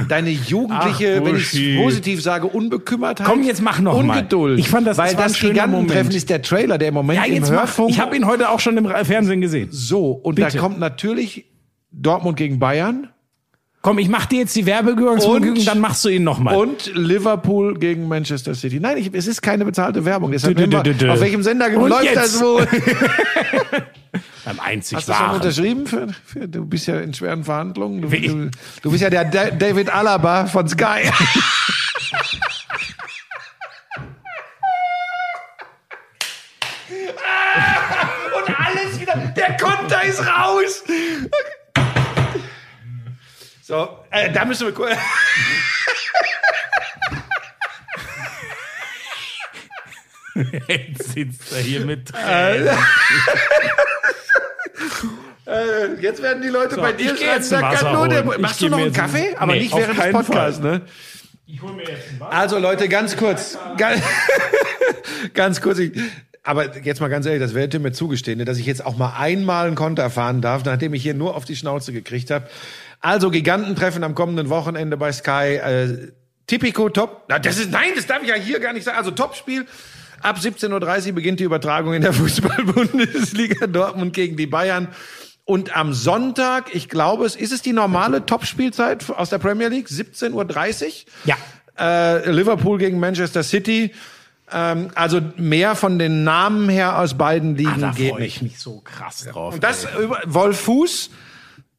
deine 0.08 0.30
jugendliche, 0.30 1.18
Ach, 1.20 1.24
wenn 1.24 1.36
ich 1.36 1.76
positiv 1.82 2.22
sage, 2.22 2.46
Unbekümmertheit. 2.46 3.26
Komm, 3.26 3.42
jetzt 3.42 3.62
mach 3.62 3.80
noch 3.80 4.02
mal. 4.02 4.18
Ungeduld. 4.18 4.58
Ich 4.58 4.68
fand, 4.68 4.86
das- 4.86 4.98
Weil 4.98 5.14
das 5.14 5.32
das 5.32 5.40
Gigantentreffen 5.40 6.12
ist 6.12 6.28
der 6.30 6.42
Trailer, 6.42 6.78
der 6.78 6.88
im 6.88 6.94
Moment 6.94 7.18
Ja, 7.18 7.24
im 7.24 7.34
jetzt 7.34 7.50
mach. 7.50 7.60
Hörfunk. 7.60 7.90
Ich 7.90 7.98
habe 8.00 8.14
ihn 8.16 8.26
heute 8.26 8.50
auch 8.50 8.60
schon 8.60 8.76
im 8.76 8.86
Fernsehen 9.04 9.40
gesehen. 9.40 9.68
so, 9.70 10.10
und 10.10 10.34
Bitte. 10.36 10.52
da 10.52 10.58
kommt 10.58 10.78
natürlich 10.78 11.46
Dortmund 11.90 12.36
gegen 12.36 12.58
Bayern 12.58 13.08
Komm, 13.84 13.98
ich 13.98 14.08
mach 14.08 14.26
dir 14.26 14.38
jetzt 14.38 14.54
die 14.54 14.64
Werbevergnügen, 14.64 15.56
Und- 15.58 15.66
dann 15.66 15.80
machst 15.80 16.04
du 16.04 16.08
ihn 16.08 16.22
nochmal. 16.22 16.54
und 16.54 16.92
Liverpool 16.94 17.74
gegen 17.76 18.06
Manchester 18.06 18.54
City. 18.54 18.78
Nein, 18.78 18.96
ich, 18.96 19.10
es 19.12 19.26
ist 19.26 19.42
keine 19.42 19.64
bezahlte 19.64 20.04
Werbung. 20.04 20.30
Deshalb 20.30 20.56
wenn 20.56 20.70
wir, 20.70 20.84
dü, 20.84 20.94
dü. 20.94 21.08
auf 21.08 21.20
welchem 21.20 21.42
Sender 21.42 21.66
Und 21.76 21.88
läuft 21.90 22.04
jetzt? 22.04 22.16
das 22.16 22.40
wohl? 22.40 22.68
Beim 24.44 24.58
einzig 24.60 24.96
Hast 24.96 25.08
du 25.08 25.12
schon 25.14 25.30
unterschrieben? 25.30 25.86
Für, 25.86 26.08
für, 26.24 26.48
du 26.48 26.64
bist 26.66 26.86
ja 26.86 26.98
in 27.00 27.14
schweren 27.14 27.44
Verhandlungen. 27.44 28.02
Du, 28.02 28.08
du, 28.08 28.50
du 28.82 28.90
bist 28.90 29.02
ja 29.02 29.10
der 29.10 29.24
Da- 29.26 29.50
David 29.50 29.88
Alaba 29.92 30.46
von 30.46 30.68
Sky. 30.68 31.10
Und 38.36 38.58
alles 38.66 39.00
wieder. 39.00 39.14
Der 39.36 39.56
Konter 39.56 40.02
ist 40.04 40.20
raus. 40.26 40.82
So, 43.62 44.04
äh, 44.10 44.30
da 44.32 44.44
müssen 44.44 44.66
wir 44.66 44.74
kurz. 44.74 44.96
Jetzt 50.68 51.12
sitzt 51.12 51.52
er 51.52 51.58
hier 51.58 51.84
mit 51.84 52.10
Äh, 55.46 55.94
Jetzt 56.00 56.22
werden 56.22 56.42
die 56.42 56.48
Leute 56.48 56.76
bei 56.76 56.92
dir 56.92 57.16
schreiben, 57.16 57.44
da 57.50 57.60
kann 57.60 57.72
Wasser 57.72 57.92
nur 57.92 58.08
der, 58.08 58.38
machst 58.38 58.60
du 58.60 58.68
noch 58.68 58.78
einen 58.78 58.92
Kaffee? 58.92 59.34
Aber 59.36 59.52
Nee, 59.52 59.60
nicht 59.60 59.76
während 59.76 59.98
des 59.98 60.12
Podcasts, 60.12 60.60
Fall. 60.60 60.70
ne? 60.78 60.82
Ich 61.46 61.60
hole 61.60 61.74
mir 61.74 61.82
jetzt 61.82 62.10
ein 62.10 62.20
Wasser. 62.20 62.32
Also 62.32 62.58
Leute, 62.58 62.88
ganz 62.88 63.16
kurz, 63.16 63.58
ganz, 63.76 64.00
ganz 65.34 65.60
kurz. 65.60 65.78
Ich, 65.78 65.92
aber 66.44 66.76
jetzt 66.78 67.00
mal 67.00 67.08
ganz 67.08 67.26
ehrlich, 67.26 67.40
das 67.42 67.54
werdet 67.54 67.74
ihr 67.74 67.80
mir 67.80 67.92
zugestehen, 67.92 68.38
ne, 68.38 68.44
dass 68.44 68.58
ich 68.58 68.66
jetzt 68.66 68.84
auch 68.86 68.96
mal 68.96 69.14
einmal 69.18 69.66
einen 69.66 69.76
Konter 69.76 70.10
fahren 70.10 70.40
darf, 70.40 70.64
nachdem 70.64 70.94
ich 70.94 71.02
hier 71.02 71.14
nur 71.14 71.36
auf 71.36 71.44
die 71.44 71.56
Schnauze 71.56 71.92
gekriegt 71.92 72.30
habe. 72.30 72.48
Also 73.00 73.30
Gigantentreffen 73.30 74.04
am 74.04 74.14
kommenden 74.14 74.48
Wochenende 74.48 74.96
bei 74.96 75.12
Sky. 75.12 75.56
Äh, 75.56 76.12
Tipico 76.46 76.88
Top. 76.88 77.24
Na, 77.28 77.38
das 77.38 77.58
ist 77.58 77.70
nein, 77.70 77.90
das 77.96 78.06
darf 78.06 78.22
ich 78.22 78.28
ja 78.28 78.34
hier 78.34 78.60
gar 78.60 78.72
nicht 78.72 78.84
sagen. 78.84 78.98
Also 78.98 79.10
Topspiel. 79.10 79.66
Ab 80.22 80.38
17:30 80.38 81.08
Uhr 81.08 81.12
beginnt 81.12 81.40
die 81.40 81.44
Übertragung 81.44 81.94
in 81.94 82.02
der 82.02 82.12
Fußball-Bundesliga 82.14 83.66
Dortmund 83.66 84.12
gegen 84.12 84.36
die 84.36 84.46
Bayern. 84.46 84.88
Und 85.44 85.76
am 85.76 85.92
Sonntag, 85.92 86.74
ich 86.74 86.88
glaube, 86.88 87.26
es 87.26 87.34
ist 87.34 87.52
es 87.52 87.62
die 87.62 87.72
normale 87.72 88.24
Topspielzeit 88.24 89.10
aus 89.10 89.30
der 89.30 89.38
Premier 89.38 89.68
League, 89.68 89.88
17:30 89.88 90.32
Uhr. 90.34 90.46
Ja. 91.24 91.36
Äh, 91.78 92.30
Liverpool 92.30 92.78
gegen 92.78 93.00
Manchester 93.00 93.42
City. 93.42 93.92
Ähm, 94.52 94.90
also 94.94 95.20
mehr 95.36 95.74
von 95.74 95.98
den 95.98 96.24
Namen 96.24 96.68
her 96.68 96.98
aus 96.98 97.14
beiden 97.14 97.56
Ligen 97.56 97.80
Da 97.80 97.90
geht 97.90 98.18
nicht. 98.18 98.36
ich 98.36 98.42
mich 98.42 98.58
so 98.58 98.80
krass 98.80 99.24
drauf. 99.24 99.54
Und 99.54 99.64
das 99.64 99.86
über 99.98 100.20
Wolf 100.26 100.60
Fuß, 100.60 101.10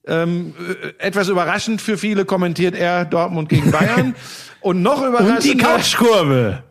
ähm, 0.05 0.53
äh, 0.59 1.05
etwas 1.05 1.29
überraschend 1.29 1.81
für 1.81 1.97
viele 1.97 2.25
kommentiert 2.25 2.75
er 2.75 3.05
Dortmund 3.05 3.49
gegen 3.49 3.71
Bayern. 3.71 4.15
Und 4.61 4.81
noch 4.81 5.01
Und 5.01 5.43
die 5.43 5.57
Couchkurve. 5.57 6.63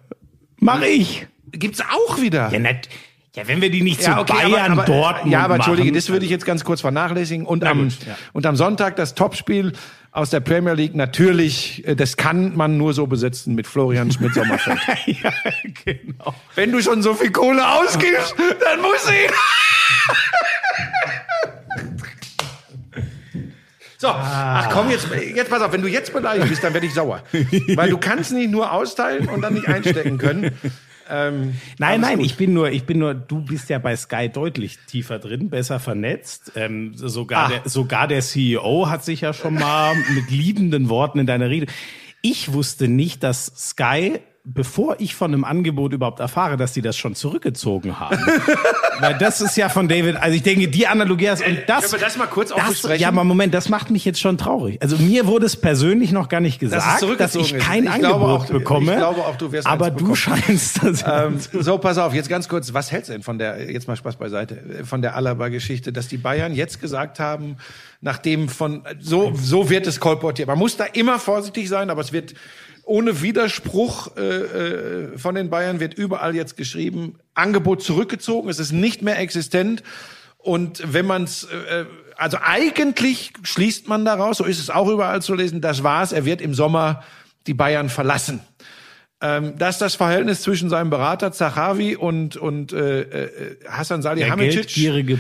Mach 0.57 0.83
ich. 0.83 1.27
Gibt's 1.53 1.81
auch 1.81 2.21
wieder. 2.21 2.51
Ja, 2.51 2.59
nett. 2.59 2.89
Ja, 3.35 3.49
wenn 3.49 3.63
wir 3.63 3.71
die 3.71 3.81
nicht 3.81 4.03
zu 4.03 4.11
Ja, 4.11 4.21
okay, 4.21 4.35
Bayern, 4.35 4.73
aber, 4.73 4.83
aber, 4.83 4.85
Dortmund 4.85 5.33
Ja, 5.33 5.41
aber 5.41 5.55
entschuldige, 5.55 5.89
machen. 5.89 5.95
das 5.95 6.11
würde 6.11 6.27
ich 6.27 6.31
jetzt 6.31 6.45
ganz 6.45 6.65
kurz 6.65 6.83
vernachlässigen. 6.83 7.47
Und, 7.47 7.65
am, 7.65 7.85
gut, 7.85 8.07
ja. 8.07 8.17
und 8.35 8.45
am 8.45 8.57
Sonntag 8.57 8.97
das 8.97 9.15
Topspiel 9.15 9.73
aus 10.11 10.29
der 10.29 10.41
Premier 10.41 10.75
League. 10.75 10.95
Natürlich, 10.95 11.87
äh, 11.87 11.97
das 11.97 12.19
kann 12.19 12.55
man 12.55 12.77
nur 12.77 12.93
so 12.93 13.07
besetzen 13.07 13.55
mit 13.55 13.67
Florian 13.67 14.13
Schmidt-Sommerfeld. 14.13 14.81
ja, 15.07 15.33
genau. 15.85 16.35
Wenn 16.55 16.73
du 16.73 16.83
schon 16.83 17.03
so 17.03 17.15
viel 17.15 17.33
Kohle 17.33 17.67
ausgibst, 17.67 18.35
dann 18.61 18.83
muss 18.83 19.09
ich. 19.09 19.31
So, 24.03 24.09
ach 24.09 24.69
komm, 24.71 24.91
jetzt, 24.91 25.07
jetzt 25.33 25.49
pass 25.49 25.63
auf, 25.63 25.71
wenn 25.71 25.81
du 25.81 25.87
jetzt 25.87 26.13
beleidigt 26.13 26.49
bist, 26.49 26.65
dann 26.65 26.75
werde 26.75 26.89
ich 26.89 26.93
sauer. 26.93 27.23
Weil 27.77 27.89
du 27.89 27.99
kannst 27.99 28.33
nicht 28.33 28.51
nur 28.51 28.73
austeilen 28.73 29.29
und 29.29 29.43
dann 29.43 29.55
nicht 29.55 29.69
einstecken 29.69 30.19
können. 30.19 30.59
Ähm, 31.11 31.55
Nein, 31.79 32.01
nein, 32.01 32.17
gut. 32.19 32.27
ich 32.27 32.37
bin 32.37 32.53
nur, 32.55 32.71
ich 32.71 32.85
bin 32.85 32.99
nur, 32.99 33.15
du 33.15 33.41
bist 33.45 33.69
ja 33.71 33.79
bei 33.79 33.95
Sky 33.97 34.29
deutlich 34.29 34.79
tiefer 34.87 35.19
drin, 35.19 35.51
besser 35.51 35.81
vernetzt. 35.81 36.53
Ähm, 36.57 36.93
sogar, 36.95 37.47
Ah. 37.47 37.49
der, 37.49 37.69
sogar 37.69 38.09
der 38.09 38.21
CEO 38.23 38.89
hat 38.89 39.05
sich 39.05 39.23
ja 39.23 39.33
schon 39.33 39.55
mal 39.55 39.95
mit 40.15 40.31
liebenden 40.31 40.89
Worten 40.89 41.19
in 41.19 41.27
deiner 41.27 41.49
Rede. 41.51 41.67
Ich 42.23 42.53
wusste 42.53 42.89
nicht, 42.89 43.23
dass 43.23 43.47
Sky, 43.57 44.21
bevor 44.45 44.97
ich 44.99 45.15
von 45.15 45.33
einem 45.33 45.45
Angebot 45.45 45.93
überhaupt 45.93 46.19
erfahre, 46.19 46.57
dass 46.57 46.73
die 46.73 46.83
das 46.83 46.97
schon 46.97 47.15
zurückgezogen 47.15 48.01
haben. 48.01 48.19
Weil 49.01 49.17
das 49.17 49.41
ist 49.41 49.57
ja 49.57 49.69
von 49.69 49.89
David, 49.89 50.17
also 50.17 50.35
ich 50.35 50.43
denke, 50.43 50.67
die 50.69 50.87
Analogie 50.87 51.27
ist, 51.27 51.47
und 51.47 51.61
das. 51.69 51.83
Können 51.83 51.93
wir 51.93 52.07
das 52.07 52.17
mal 52.17 52.27
kurz 52.27 52.51
das, 52.51 52.69
besprechen? 52.69 53.01
Ja, 53.01 53.09
aber 53.09 53.23
Moment, 53.23 53.55
das 53.55 53.69
macht 53.69 53.91
mich 53.91 54.05
jetzt 54.05 54.21
schon 54.21 54.39
traurig. 54.39 54.83
Also 54.83 54.97
mir 54.97 55.27
wurde 55.27 55.47
es 55.47 55.57
persönlich 55.57 56.11
noch 56.11 56.29
gar 56.29 56.41
nicht 56.41 56.57
es 56.57 56.71
gesagt, 56.71 56.85
dass 56.85 57.01
zurückgezogen 57.01 57.45
ich 57.45 57.53
ist. 57.55 57.65
kein 57.65 57.85
Ich 57.85 57.95
glaube 57.95 58.15
Angebot 58.15 58.41
auch, 58.41 58.47
bekomme. 58.47 58.93
ich 58.93 58.99
glaube 58.99 59.21
auch, 59.21 59.37
du 59.37 59.53
wirst 59.53 59.67
Aber 59.67 59.91
du 59.91 60.15
scheinst 60.15 60.83
das. 60.83 61.05
Ähm, 61.07 61.39
so, 61.53 61.79
pass 61.79 61.99
auf, 61.99 62.13
jetzt 62.13 62.29
ganz 62.29 62.49
kurz, 62.49 62.75
was 62.75 62.91
hältst 62.91 63.11
du 63.11 63.13
denn 63.13 63.23
von 63.23 63.39
der, 63.39 63.71
jetzt 63.71 63.87
mal 63.87 63.97
Spaß 63.97 64.17
beiseite, 64.17 64.57
äh, 64.57 64.85
von 64.85 65.03
der 65.03 65.15
Alaba-Geschichte, 65.15 65.93
dass 65.93 66.09
die 66.09 66.17
Bayern 66.17 66.53
jetzt 66.55 66.81
gesagt 66.81 67.21
haben, 67.21 67.57
nachdem 68.01 68.49
von, 68.49 68.83
so, 68.99 69.33
so 69.37 69.71
wird 69.71 69.87
es 69.87 70.01
kolportiert. 70.01 70.49
Man 70.49 70.59
muss 70.59 70.77
da 70.77 70.85
immer 70.85 71.21
vorsichtig 71.21 71.69
sein, 71.69 71.91
aber 71.91 72.01
es 72.01 72.13
wird 72.13 72.35
ohne 72.85 73.23
Widerspruch 73.23 74.17
äh, 74.17 74.21
äh, 74.21 75.19
von 75.19 75.35
den 75.35 75.51
Bayern 75.51 75.81
wird 75.81 75.95
überall 75.95 76.35
jetzt 76.35 76.57
geschrieben, 76.57 77.17
Angebot 77.35 77.83
zurückgezogen, 77.83 78.49
es 78.49 78.59
ist 78.59 78.73
nicht 78.73 79.03
mehr 79.03 79.19
existent. 79.19 79.83
Und 80.39 80.83
wenn 80.93 81.07
man 81.07 81.25
es, 81.25 81.45
äh, 81.45 81.85
also 82.17 82.39
eigentlich 82.43 83.33
schließt 83.43 83.89
man 83.89 84.05
daraus, 84.05 84.39
so 84.39 84.45
ist 84.45 84.59
es 84.59 84.71
auch 84.71 84.89
überall 84.89 85.23
zu 85.23 85.35
lesen, 85.35 85.61
das 85.61 85.83
war's, 85.83 86.13
er 86.13 86.25
wird 86.25 86.41
im 86.41 86.55
Sommer 86.55 87.05
die 87.47 87.55
Bayern 87.55 87.89
verlassen 87.89 88.41
ähm, 89.23 89.57
dass 89.57 89.79
das 89.79 89.95
Verhältnis 89.95 90.43
zwischen 90.43 90.69
seinem 90.69 90.91
Berater 90.91 91.31
Zahavi 91.31 91.95
und 91.95 92.37
und 92.37 92.73
äh, 92.73 93.03
äh, 93.03 93.57
Hassan 93.69 94.03
Salihamidzic 94.03 94.67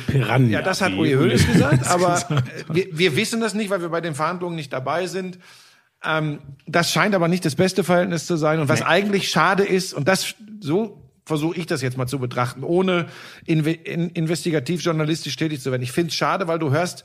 Piranha. 0.08 0.48
ja, 0.48 0.60
das 0.60 0.80
hat 0.80 0.92
Uli 0.94 1.12
Hoeneß 1.12 1.46
gesagt, 1.52 1.86
aber 1.86 2.18
äh, 2.18 2.42
wir, 2.74 2.86
wir 2.90 3.16
wissen 3.16 3.40
das 3.40 3.54
nicht, 3.54 3.70
weil 3.70 3.80
wir 3.80 3.90
bei 3.90 4.00
den 4.00 4.16
Verhandlungen 4.16 4.56
nicht 4.56 4.72
dabei 4.72 5.06
sind. 5.06 5.38
Ähm, 6.04 6.38
das 6.66 6.92
scheint 6.92 7.14
aber 7.14 7.28
nicht 7.28 7.44
das 7.44 7.54
beste 7.54 7.84
Verhältnis 7.84 8.26
zu 8.26 8.36
sein. 8.36 8.60
Und 8.60 8.68
was 8.68 8.82
eigentlich 8.82 9.30
schade 9.30 9.64
ist, 9.64 9.94
und 9.94 10.08
das 10.08 10.34
so 10.60 10.98
versuche 11.24 11.56
ich 11.56 11.66
das 11.66 11.82
jetzt 11.82 11.96
mal 11.96 12.06
zu 12.06 12.18
betrachten, 12.18 12.64
ohne 12.64 13.06
in, 13.46 13.64
investigativ 13.64 14.82
journalistisch 14.82 15.36
tätig 15.36 15.60
zu 15.60 15.70
werden. 15.70 15.82
Ich 15.82 15.92
finde 15.92 16.08
es 16.08 16.14
schade, 16.14 16.48
weil 16.48 16.58
du 16.58 16.70
hörst 16.70 17.04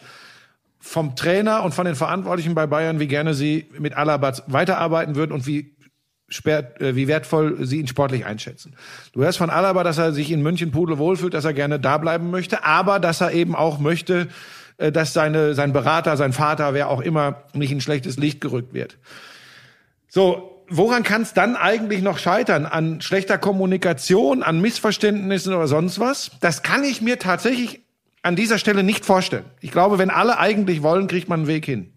vom 0.80 1.16
Trainer 1.16 1.64
und 1.64 1.74
von 1.74 1.86
den 1.86 1.96
Verantwortlichen 1.96 2.56
bei 2.56 2.68
Bayern, 2.68 3.00
wie 3.00 3.08
gerne 3.08 3.34
sie 3.34 3.68
mit 3.78 3.96
Alaba 3.96 4.34
weiterarbeiten 4.48 5.16
würden 5.16 5.32
und 5.32 5.46
wie 5.46 5.76
sperrt, 6.30 6.82
äh, 6.82 6.96
wie 6.96 7.08
wertvoll 7.08 7.66
sie 7.66 7.80
ihn 7.80 7.88
sportlich 7.88 8.26
einschätzen. 8.26 8.76
Du 9.14 9.22
hörst 9.22 9.38
von 9.38 9.50
Alaba, 9.50 9.84
dass 9.84 9.98
er 9.98 10.12
sich 10.12 10.32
in 10.32 10.42
München 10.42 10.72
Pudel 10.72 10.98
wohlfühlt, 10.98 11.34
dass 11.34 11.46
er 11.46 11.54
gerne 11.54 11.80
da 11.80 11.98
bleiben 11.98 12.32
möchte, 12.32 12.64
aber 12.64 13.00
dass 13.00 13.22
er 13.22 13.32
eben 13.32 13.56
auch 13.56 13.80
möchte, 13.80 14.28
äh, 14.78 14.92
dass 14.92 15.14
seine, 15.14 15.54
sein 15.54 15.74
Berater, 15.74 16.18
sein 16.18 16.34
Vater, 16.34 16.74
wer 16.74 16.90
auch 16.90 17.02
immer, 17.02 17.44
nicht 17.54 17.72
in 17.72 17.82
schlechtes 17.82 18.18
Licht 18.18 18.42
gerückt 18.42 18.74
wird. 18.74 18.98
So, 20.08 20.64
woran 20.70 21.04
kann 21.04 21.22
es 21.22 21.34
dann 21.34 21.56
eigentlich 21.56 22.02
noch 22.02 22.18
scheitern? 22.18 22.66
An 22.66 23.02
schlechter 23.02 23.38
Kommunikation, 23.38 24.44
an 24.44 24.62
Missverständnissen 24.62 25.54
oder 25.54 25.68
sonst 25.68 26.00
was? 26.00 26.32
Das 26.42 26.64
kann 26.64 26.84
ich 26.84 27.02
mir 27.02 27.20
tatsächlich 27.20 27.82
an 28.24 28.36
dieser 28.36 28.58
Stelle 28.58 28.84
nicht 28.84 29.06
vorstellen. 29.06 29.46
Ich 29.62 29.72
glaube, 29.72 29.98
wenn 29.98 30.10
alle 30.10 30.38
eigentlich 30.38 30.84
wollen, 30.84 31.08
kriegt 31.08 31.30
man 31.30 31.42
einen 31.42 31.48
Weg 31.48 31.66
hin. 31.66 31.94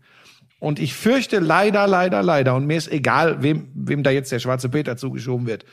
Und 0.58 0.78
ich 0.78 0.94
fürchte 0.94 1.38
leider, 1.38 1.86
leider, 1.86 2.22
leider, 2.22 2.54
und 2.54 2.66
mir 2.66 2.76
ist 2.76 2.92
egal, 2.92 3.42
wem, 3.42 3.68
wem 3.74 4.02
da 4.02 4.10
jetzt 4.10 4.30
der 4.30 4.38
schwarze 4.38 4.68
Peter 4.68 4.96
zugeschoben 4.96 5.46
wird, 5.46 5.64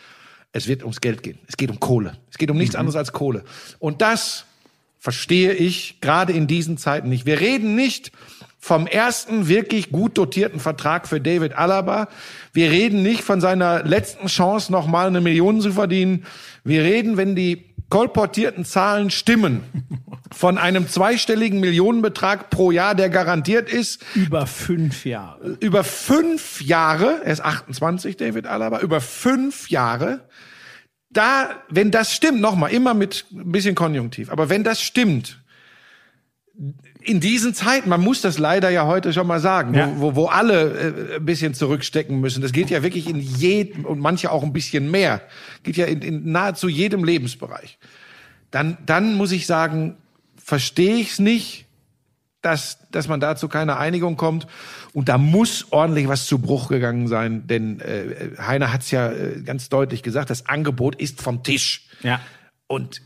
es 0.54 0.68
wird 0.68 0.82
ums 0.82 1.02
Geld 1.02 1.24
gehen. 1.24 1.40
Es 1.48 1.58
geht 1.58 1.70
um 1.70 1.80
Kohle. 1.80 2.14
Es 2.32 2.38
geht 2.38 2.50
um 2.50 2.58
nichts 2.58 2.76
anderes 2.76 2.96
als 2.96 3.12
Kohle. 3.12 3.44
Und 3.80 4.02
das 4.02 4.46
verstehe 5.00 5.54
ich 5.54 6.00
gerade 6.02 6.34
in 6.34 6.48
diesen 6.48 6.78
Zeiten 6.78 7.10
nicht. 7.10 7.26
Wir 7.26 7.40
reden 7.40 7.76
nicht 7.76 8.12
vom 8.60 8.88
ersten 8.88 9.48
wirklich 9.48 9.92
gut 9.92 10.18
dotierten 10.18 10.60
Vertrag 10.60 11.08
für 11.08 11.22
David 11.22 11.54
Alaba. 11.58 12.10
Wir 12.54 12.72
reden 12.72 13.02
nicht 13.04 13.22
von 13.22 13.40
seiner 13.40 13.84
letzten 13.84 14.28
Chance, 14.28 14.72
noch 14.72 14.88
mal 14.88 15.08
eine 15.08 15.22
Million 15.22 15.62
zu 15.62 15.72
verdienen. 15.72 16.26
Wir 16.64 16.84
reden, 16.84 17.16
wenn 17.18 17.36
die 17.36 17.66
kolportierten 17.90 18.66
Zahlen 18.66 19.10
stimmen, 19.10 19.64
von 20.32 20.58
einem 20.58 20.90
zweistelligen 20.90 21.62
Millionenbetrag 21.62 22.50
pro 22.50 22.72
Jahr, 22.72 22.96
der 22.96 23.10
garantiert 23.10 23.70
ist, 23.72 24.04
Über 24.14 24.46
fünf 24.46 25.06
Jahre. 25.06 25.56
über 25.62 25.86
fünf 25.86 26.62
Jahre, 26.62 27.22
er 27.24 27.32
ist 27.32 27.40
28, 27.46 28.18
David 28.18 28.46
Alaba, 28.46 28.80
über 28.82 29.00
fünf 29.00 29.70
Jahre, 29.70 30.20
da, 31.18 31.50
wenn 31.70 31.92
das 31.92 32.14
stimmt, 32.14 32.40
nochmal, 32.40 32.72
immer 32.72 32.94
mit 32.94 33.26
ein 33.32 33.52
bisschen 33.52 33.76
Konjunktiv, 33.76 34.30
aber 34.30 34.50
wenn 34.50 34.64
das 34.64 34.82
stimmt, 34.82 35.40
in 37.02 37.20
diesen 37.20 37.54
Zeiten, 37.54 37.88
man 37.90 38.02
muss 38.02 38.22
das 38.22 38.38
leider 38.38 38.70
ja 38.70 38.86
heute 38.86 39.14
schon 39.14 39.28
mal 39.28 39.40
sagen, 39.40 39.74
Ja. 39.74 39.90
wo, 39.96 40.02
wo, 40.02 40.16
wo 40.16 40.26
alle 40.26 40.72
äh, 40.74 41.16
ein 41.18 41.26
bisschen 41.26 41.54
zurückstecken 41.54 42.20
müssen. 42.20 42.42
Das 42.42 42.52
geht 42.52 42.70
ja 42.70 42.84
wirklich 42.84 43.08
in 43.10 43.20
jedem 43.20 43.86
und 43.86 44.00
manche 44.00 44.32
auch 44.32 44.44
ein 44.44 44.52
bisschen 44.54 44.92
mehr. 44.92 45.22
Geht 45.64 45.78
ja 45.78 45.86
in, 45.86 46.02
in 46.02 46.32
nahezu 46.32 46.68
jedem 46.68 47.04
Lebensbereich. 47.04 47.78
Dann, 48.52 48.78
dann 48.86 49.14
muss 49.16 49.32
ich 49.32 49.46
sagen, 49.46 49.96
verstehe 50.44 50.96
ich 50.96 51.12
es 51.12 51.20
nicht, 51.20 51.66
dass, 52.42 52.80
dass 52.92 53.08
man 53.08 53.20
da 53.20 53.36
zu 53.36 53.48
keiner 53.48 53.78
Einigung 53.78 54.18
kommt. 54.18 54.48
Und 54.98 55.10
da 55.10 55.20
muss 55.20 55.68
ordentlich 55.70 56.08
was 56.08 56.26
zu 56.26 56.40
Bruch 56.40 56.70
gegangen 56.70 57.08
sein, 57.08 57.46
denn 57.46 57.80
äh, 57.82 58.32
Heiner 58.42 58.74
hat 58.74 58.82
es 58.82 58.90
ja 58.90 59.12
äh, 59.12 59.40
ganz 59.46 59.70
deutlich 59.70 60.02
gesagt, 60.02 60.32
das 60.32 60.48
Angebot 60.50 60.96
ist 60.96 61.22
vom 61.22 61.44
Tisch. 61.44 61.86
Ja. 62.02 62.20
Und 62.66 63.04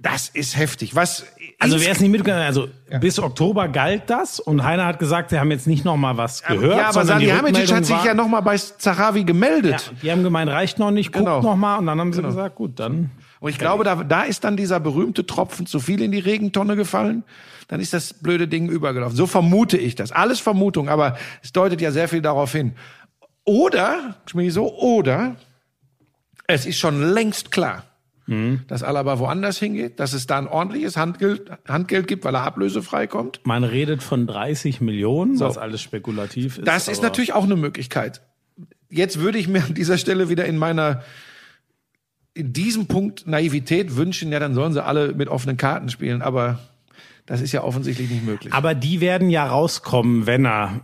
das 0.00 0.28
ist 0.28 0.56
heftig. 0.56 0.94
Was 0.94 1.26
Also 1.58 1.80
wer 1.80 1.90
es 1.90 1.98
nicht 1.98 2.12
mitgegangen 2.12 2.44
also 2.46 2.68
bis 3.00 3.18
Oktober 3.18 3.66
galt 3.66 4.04
das 4.06 4.38
und 4.38 4.62
Heiner 4.62 4.86
hat 4.86 5.00
gesagt, 5.00 5.30
sie 5.30 5.40
haben 5.40 5.50
jetzt 5.50 5.66
nicht 5.66 5.84
noch 5.84 5.96
mal 5.96 6.16
was 6.16 6.44
gehört. 6.44 6.78
ja, 6.78 6.88
aber 6.90 7.04
Salihamidzic 7.04 7.72
hat 7.72 7.86
sich 7.86 7.96
war- 7.96 8.06
ja 8.06 8.14
noch 8.14 8.28
mal 8.28 8.40
bei 8.42 8.56
Zahavi 8.56 9.18
ja, 9.20 9.24
gemeldet. 9.24 9.92
die 10.00 10.12
haben 10.12 10.22
gemeint, 10.22 10.48
reicht 10.48 10.78
noch 10.78 10.92
nicht, 10.92 11.10
guckt 11.12 11.24
Genau. 11.24 11.42
noch 11.42 11.56
mal 11.56 11.76
und 11.78 11.86
dann 11.86 11.98
haben 11.98 12.12
sie 12.12 12.22
gesagt, 12.22 12.54
gut, 12.54 12.78
dann 12.78 13.10
Und 13.42 13.50
ich 13.50 13.58
glaube, 13.58 13.82
da, 13.82 13.96
da 14.04 14.22
ist 14.22 14.44
dann 14.44 14.56
dieser 14.56 14.78
berühmte 14.78 15.26
Tropfen 15.26 15.66
zu 15.66 15.80
viel 15.80 16.00
in 16.00 16.12
die 16.12 16.20
Regentonne 16.20 16.76
gefallen. 16.76 17.24
Dann 17.66 17.80
ist 17.80 17.92
das 17.92 18.14
blöde 18.14 18.46
Ding 18.46 18.68
übergelaufen. 18.68 19.16
So 19.16 19.26
vermute 19.26 19.76
ich 19.76 19.96
das. 19.96 20.12
Alles 20.12 20.38
Vermutung, 20.38 20.88
aber 20.88 21.16
es 21.42 21.50
deutet 21.50 21.80
ja 21.80 21.90
sehr 21.90 22.06
viel 22.06 22.22
darauf 22.22 22.52
hin. 22.52 22.74
Oder, 23.44 24.14
so, 24.50 24.72
oder 24.78 25.34
es 26.46 26.66
ist 26.66 26.78
schon 26.78 27.02
längst 27.02 27.50
klar, 27.50 27.82
dass 28.68 28.84
Alaba 28.84 29.18
woanders 29.18 29.58
hingeht, 29.58 29.98
dass 29.98 30.12
es 30.12 30.28
da 30.28 30.38
ein 30.38 30.46
ordentliches 30.46 30.96
Handgeld, 30.96 31.50
Handgeld 31.66 32.06
gibt, 32.06 32.24
weil 32.24 32.36
er 32.36 32.44
ablösefrei 32.44 33.08
kommt. 33.08 33.40
man 33.42 33.64
redet 33.64 34.04
von 34.04 34.28
30 34.28 34.80
Millionen, 34.80 35.40
was 35.40 35.58
alles 35.58 35.82
spekulativ 35.82 36.58
ist. 36.58 36.66
Das 36.68 36.86
ist 36.86 37.02
natürlich 37.02 37.32
auch 37.32 37.42
eine 37.42 37.56
Möglichkeit. 37.56 38.22
jetzt 38.88 39.18
würde 39.18 39.38
ich 39.38 39.48
mir 39.48 39.64
an 39.64 39.74
dieser 39.74 39.98
Stelle 39.98 40.28
wieder 40.28 40.44
in 40.44 40.58
meiner 40.58 41.02
in 42.34 42.52
diesem 42.52 42.86
Punkt 42.86 43.26
Naivität 43.26 43.96
wünschen, 43.96 44.32
ja, 44.32 44.38
dann 44.38 44.54
sollen 44.54 44.72
sie 44.72 44.82
alle 44.84 45.12
mit 45.14 45.28
offenen 45.28 45.56
Karten 45.56 45.88
spielen, 45.88 46.22
aber 46.22 46.58
das 47.26 47.40
ist 47.40 47.52
ja 47.52 47.62
offensichtlich 47.62 48.10
nicht 48.10 48.24
möglich. 48.24 48.52
Aber 48.52 48.74
die 48.74 49.00
werden 49.00 49.30
ja 49.30 49.46
rauskommen, 49.46 50.26
wenn 50.26 50.46
er. 50.46 50.80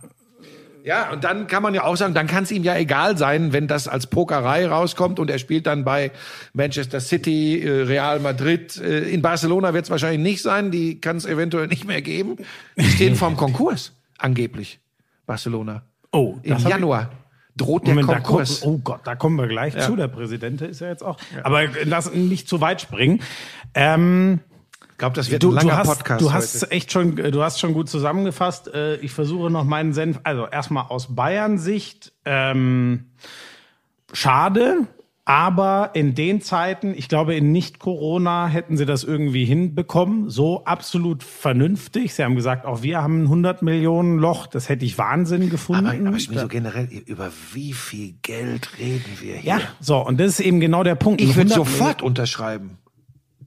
Ja, 0.83 1.11
und 1.11 1.23
dann 1.23 1.47
kann 1.47 1.61
man 1.61 1.73
ja 1.73 1.83
auch 1.83 1.97
sagen, 1.97 2.13
dann 2.13 2.27
kann 2.27 2.43
es 2.45 2.51
ihm 2.51 2.63
ja 2.63 2.75
egal 2.75 3.17
sein, 3.17 3.51
wenn 3.51 3.67
das 3.67 3.87
als 3.87 4.07
Pokerei 4.07 4.65
rauskommt 4.65 5.19
und 5.19 5.29
er 5.29 5.37
spielt 5.37 5.67
dann 5.67 5.83
bei 5.83 6.11
Manchester 6.53 6.99
City, 7.01 7.59
äh, 7.61 7.81
Real 7.83 8.19
Madrid. 8.19 8.77
Äh, 8.77 9.09
In 9.09 9.21
Barcelona 9.21 9.73
wird 9.73 9.85
es 9.85 9.91
wahrscheinlich 9.91 10.21
nicht 10.21 10.41
sein, 10.41 10.71
die 10.71 11.01
kann 11.01 11.17
es 11.17 11.25
eventuell 11.25 11.67
nicht 11.67 11.85
mehr 11.85 12.01
geben. 12.01 12.37
Die 12.77 12.85
stehen 12.89 13.15
vorm 13.15 13.35
Konkurs, 13.37 13.91
angeblich. 14.17 14.79
Barcelona. 15.25 15.83
Oh, 16.11 16.37
Im 16.43 16.57
Januar 16.57 17.11
droht 17.59 17.85
der 17.87 17.93
Moment, 17.95 18.09
da 18.09 18.15
kommt, 18.15 18.25
Konkurs. 18.25 18.63
oh 18.63 18.77
Gott, 18.79 19.01
da 19.03 19.15
kommen 19.15 19.37
wir 19.37 19.47
gleich 19.47 19.77
zu. 19.79 19.95
Der 19.95 20.07
Präsident 20.07 20.61
ist 20.61 20.81
ja 20.81 20.87
jetzt 20.87 21.03
auch. 21.03 21.17
Aber 21.43 21.61
lass 21.85 22.13
nicht 22.13 22.47
zu 22.47 22.61
weit 22.61 22.81
springen. 22.81 23.21
Ähm, 23.73 24.39
Ich 24.91 24.97
glaube, 24.97 25.15
das 25.15 25.29
wird 25.31 25.43
du, 25.43 25.49
ein 25.49 25.51
du 25.51 25.67
langer 25.67 25.77
hast, 25.77 25.87
Podcast 25.99 26.21
du 26.21 26.33
hast 26.33 26.61
heute. 26.63 26.71
echt 26.71 26.91
schon, 26.91 27.15
du 27.15 27.41
hast 27.43 27.59
schon 27.59 27.73
gut 27.73 27.89
zusammengefasst. 27.89 28.73
Äh, 28.73 28.95
Ich 28.97 29.11
versuche 29.11 29.49
noch 29.49 29.63
meinen 29.63 29.93
Senf. 29.93 30.19
Also 30.23 30.47
erstmal 30.47 30.85
aus 30.89 31.15
Bayern-Sicht. 31.15 32.11
Ähm, 32.25 33.11
schade. 34.13 34.87
Aber 35.29 35.91
in 35.93 36.15
den 36.15 36.41
Zeiten, 36.41 36.95
ich 36.97 37.07
glaube, 37.07 37.35
in 37.35 37.51
Nicht-Corona 37.51 38.47
hätten 38.47 38.77
sie 38.77 38.87
das 38.87 39.03
irgendwie 39.03 39.45
hinbekommen. 39.45 40.27
So 40.27 40.65
absolut 40.65 41.21
vernünftig. 41.21 42.15
Sie 42.15 42.23
haben 42.23 42.33
gesagt, 42.33 42.65
auch 42.65 42.81
wir 42.81 43.03
haben 43.03 43.19
ein 43.19 43.25
100 43.25 43.61
Millionen 43.61 44.17
Loch. 44.17 44.47
Das 44.47 44.69
hätte 44.69 44.85
ich 44.85 44.97
Wahnsinn 44.97 45.51
gefunden. 45.51 45.85
Aber, 45.85 46.07
aber 46.07 46.17
ich 46.17 46.29
bin 46.29 46.39
so 46.39 46.47
generell, 46.47 46.85
über 47.05 47.29
wie 47.53 47.73
viel 47.73 48.15
Geld 48.23 48.79
reden 48.79 49.05
wir 49.21 49.35
hier? 49.35 49.43
ja, 49.57 49.61
so. 49.79 49.97
Und 50.03 50.19
das 50.19 50.29
ist 50.29 50.39
eben 50.39 50.59
genau 50.59 50.81
der 50.83 50.95
Punkt. 50.95 51.21
Ich 51.21 51.35
würde 51.35 51.53
100 51.53 51.55
sofort 51.55 52.01
unterschreiben. 52.01 52.79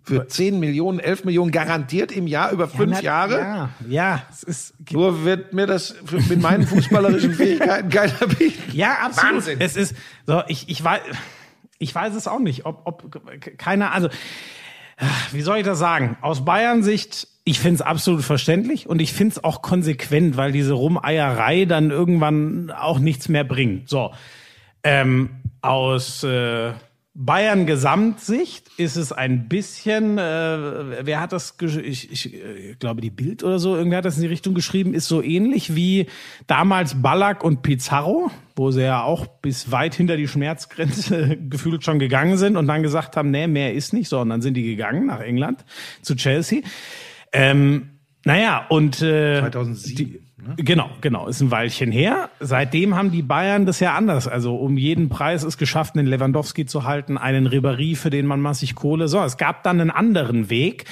Für 0.04 0.28
10 0.28 0.60
Millionen, 0.60 1.00
11 1.00 1.24
Millionen 1.24 1.50
garantiert 1.50 2.12
im 2.12 2.28
Jahr 2.28 2.52
über 2.52 2.68
fünf 2.68 2.92
Na, 2.92 3.02
Jahre. 3.02 3.38
Ja, 3.40 3.70
ja, 3.88 4.22
es 4.30 4.44
ist, 4.44 4.74
Nur 4.92 5.24
wird 5.24 5.52
mir 5.52 5.66
das 5.66 5.96
für- 6.04 6.20
mit 6.20 6.40
meinen 6.40 6.64
fußballerischen 6.64 7.34
Fähigkeiten 7.36 7.88
keiner 7.88 8.28
bieten. 8.28 8.70
Ja, 8.72 8.98
absolut. 9.04 9.34
Wahnsinn. 9.34 9.60
Es 9.60 9.74
ist 9.74 9.96
so, 10.28 10.42
ich, 10.46 10.68
ich 10.68 10.82
weiß, 10.84 11.00
ich 11.82 11.94
weiß 11.94 12.14
es 12.14 12.28
auch 12.28 12.38
nicht, 12.38 12.64
ob, 12.64 12.82
ob 12.84 13.58
keiner, 13.58 13.92
also 13.92 14.08
wie 15.32 15.40
soll 15.40 15.58
ich 15.58 15.64
das 15.64 15.78
sagen? 15.78 16.16
Aus 16.20 16.44
Bayern 16.44 16.82
Sicht, 16.82 17.26
ich 17.44 17.58
finde 17.58 17.76
es 17.76 17.82
absolut 17.82 18.22
verständlich 18.22 18.88
und 18.88 19.00
ich 19.00 19.12
finde 19.12 19.32
es 19.32 19.44
auch 19.44 19.62
konsequent, 19.62 20.36
weil 20.36 20.52
diese 20.52 20.74
Rumeierei 20.74 21.64
dann 21.64 21.90
irgendwann 21.90 22.70
auch 22.70 22.98
nichts 22.98 23.28
mehr 23.28 23.44
bringt. 23.44 23.88
So, 23.88 24.12
ähm, 24.84 25.30
aus 25.60 26.22
äh, 26.22 26.72
Bayern 27.14 27.66
Gesamtsicht 27.66 28.70
ist 28.78 28.96
es 28.96 29.12
ein 29.12 29.46
bisschen, 29.46 30.16
äh, 30.16 31.04
wer 31.04 31.20
hat 31.20 31.32
das, 31.32 31.56
ich, 31.60 32.10
ich 32.10 32.34
äh, 32.34 32.74
glaube 32.78 33.02
die 33.02 33.10
Bild 33.10 33.44
oder 33.44 33.58
so, 33.58 33.76
irgendwer 33.76 33.98
hat 33.98 34.06
das 34.06 34.16
in 34.16 34.22
die 34.22 34.28
Richtung 34.28 34.54
geschrieben, 34.54 34.94
ist 34.94 35.08
so 35.08 35.22
ähnlich 35.22 35.76
wie 35.76 36.06
damals 36.46 37.02
Ballack 37.02 37.44
und 37.44 37.60
Pizarro, 37.60 38.30
wo 38.56 38.70
sie 38.70 38.82
ja 38.82 39.02
auch 39.02 39.26
bis 39.26 39.70
weit 39.70 39.94
hinter 39.94 40.16
die 40.16 40.26
Schmerzgrenze 40.26 41.36
gefühlt 41.50 41.84
schon 41.84 41.98
gegangen 41.98 42.38
sind 42.38 42.56
und 42.56 42.66
dann 42.66 42.82
gesagt 42.82 43.18
haben, 43.18 43.30
nee, 43.30 43.46
mehr 43.46 43.74
ist 43.74 43.92
nicht 43.92 44.08
so. 44.08 44.18
Und 44.20 44.30
dann 44.30 44.40
sind 44.40 44.54
die 44.54 44.64
gegangen 44.64 45.06
nach 45.06 45.20
England 45.20 45.66
zu 46.00 46.16
Chelsea. 46.16 46.62
Ähm, 47.34 47.90
naja, 48.24 48.64
und 48.70 49.02
äh, 49.02 49.40
2007. 49.40 49.96
die, 49.96 50.20
Genau, 50.56 50.90
genau, 51.00 51.28
ist 51.28 51.40
ein 51.40 51.50
Weilchen 51.50 51.92
her. 51.92 52.30
Seitdem 52.40 52.94
haben 52.96 53.10
die 53.10 53.22
Bayern 53.22 53.66
das 53.66 53.80
ja 53.80 53.94
anders. 53.94 54.26
Also 54.28 54.56
um 54.56 54.76
jeden 54.76 55.08
Preis 55.08 55.44
ist 55.44 55.58
geschafft, 55.58 55.96
einen 55.96 56.06
Lewandowski 56.06 56.66
zu 56.66 56.84
halten, 56.84 57.16
einen 57.18 57.46
Ribéry, 57.48 57.96
für 57.96 58.10
den 58.10 58.26
man 58.26 58.40
massig 58.40 58.74
Kohle. 58.74 59.08
So, 59.08 59.22
es 59.22 59.36
gab 59.36 59.62
dann 59.62 59.80
einen 59.80 59.90
anderen 59.90 60.50
Weg. 60.50 60.84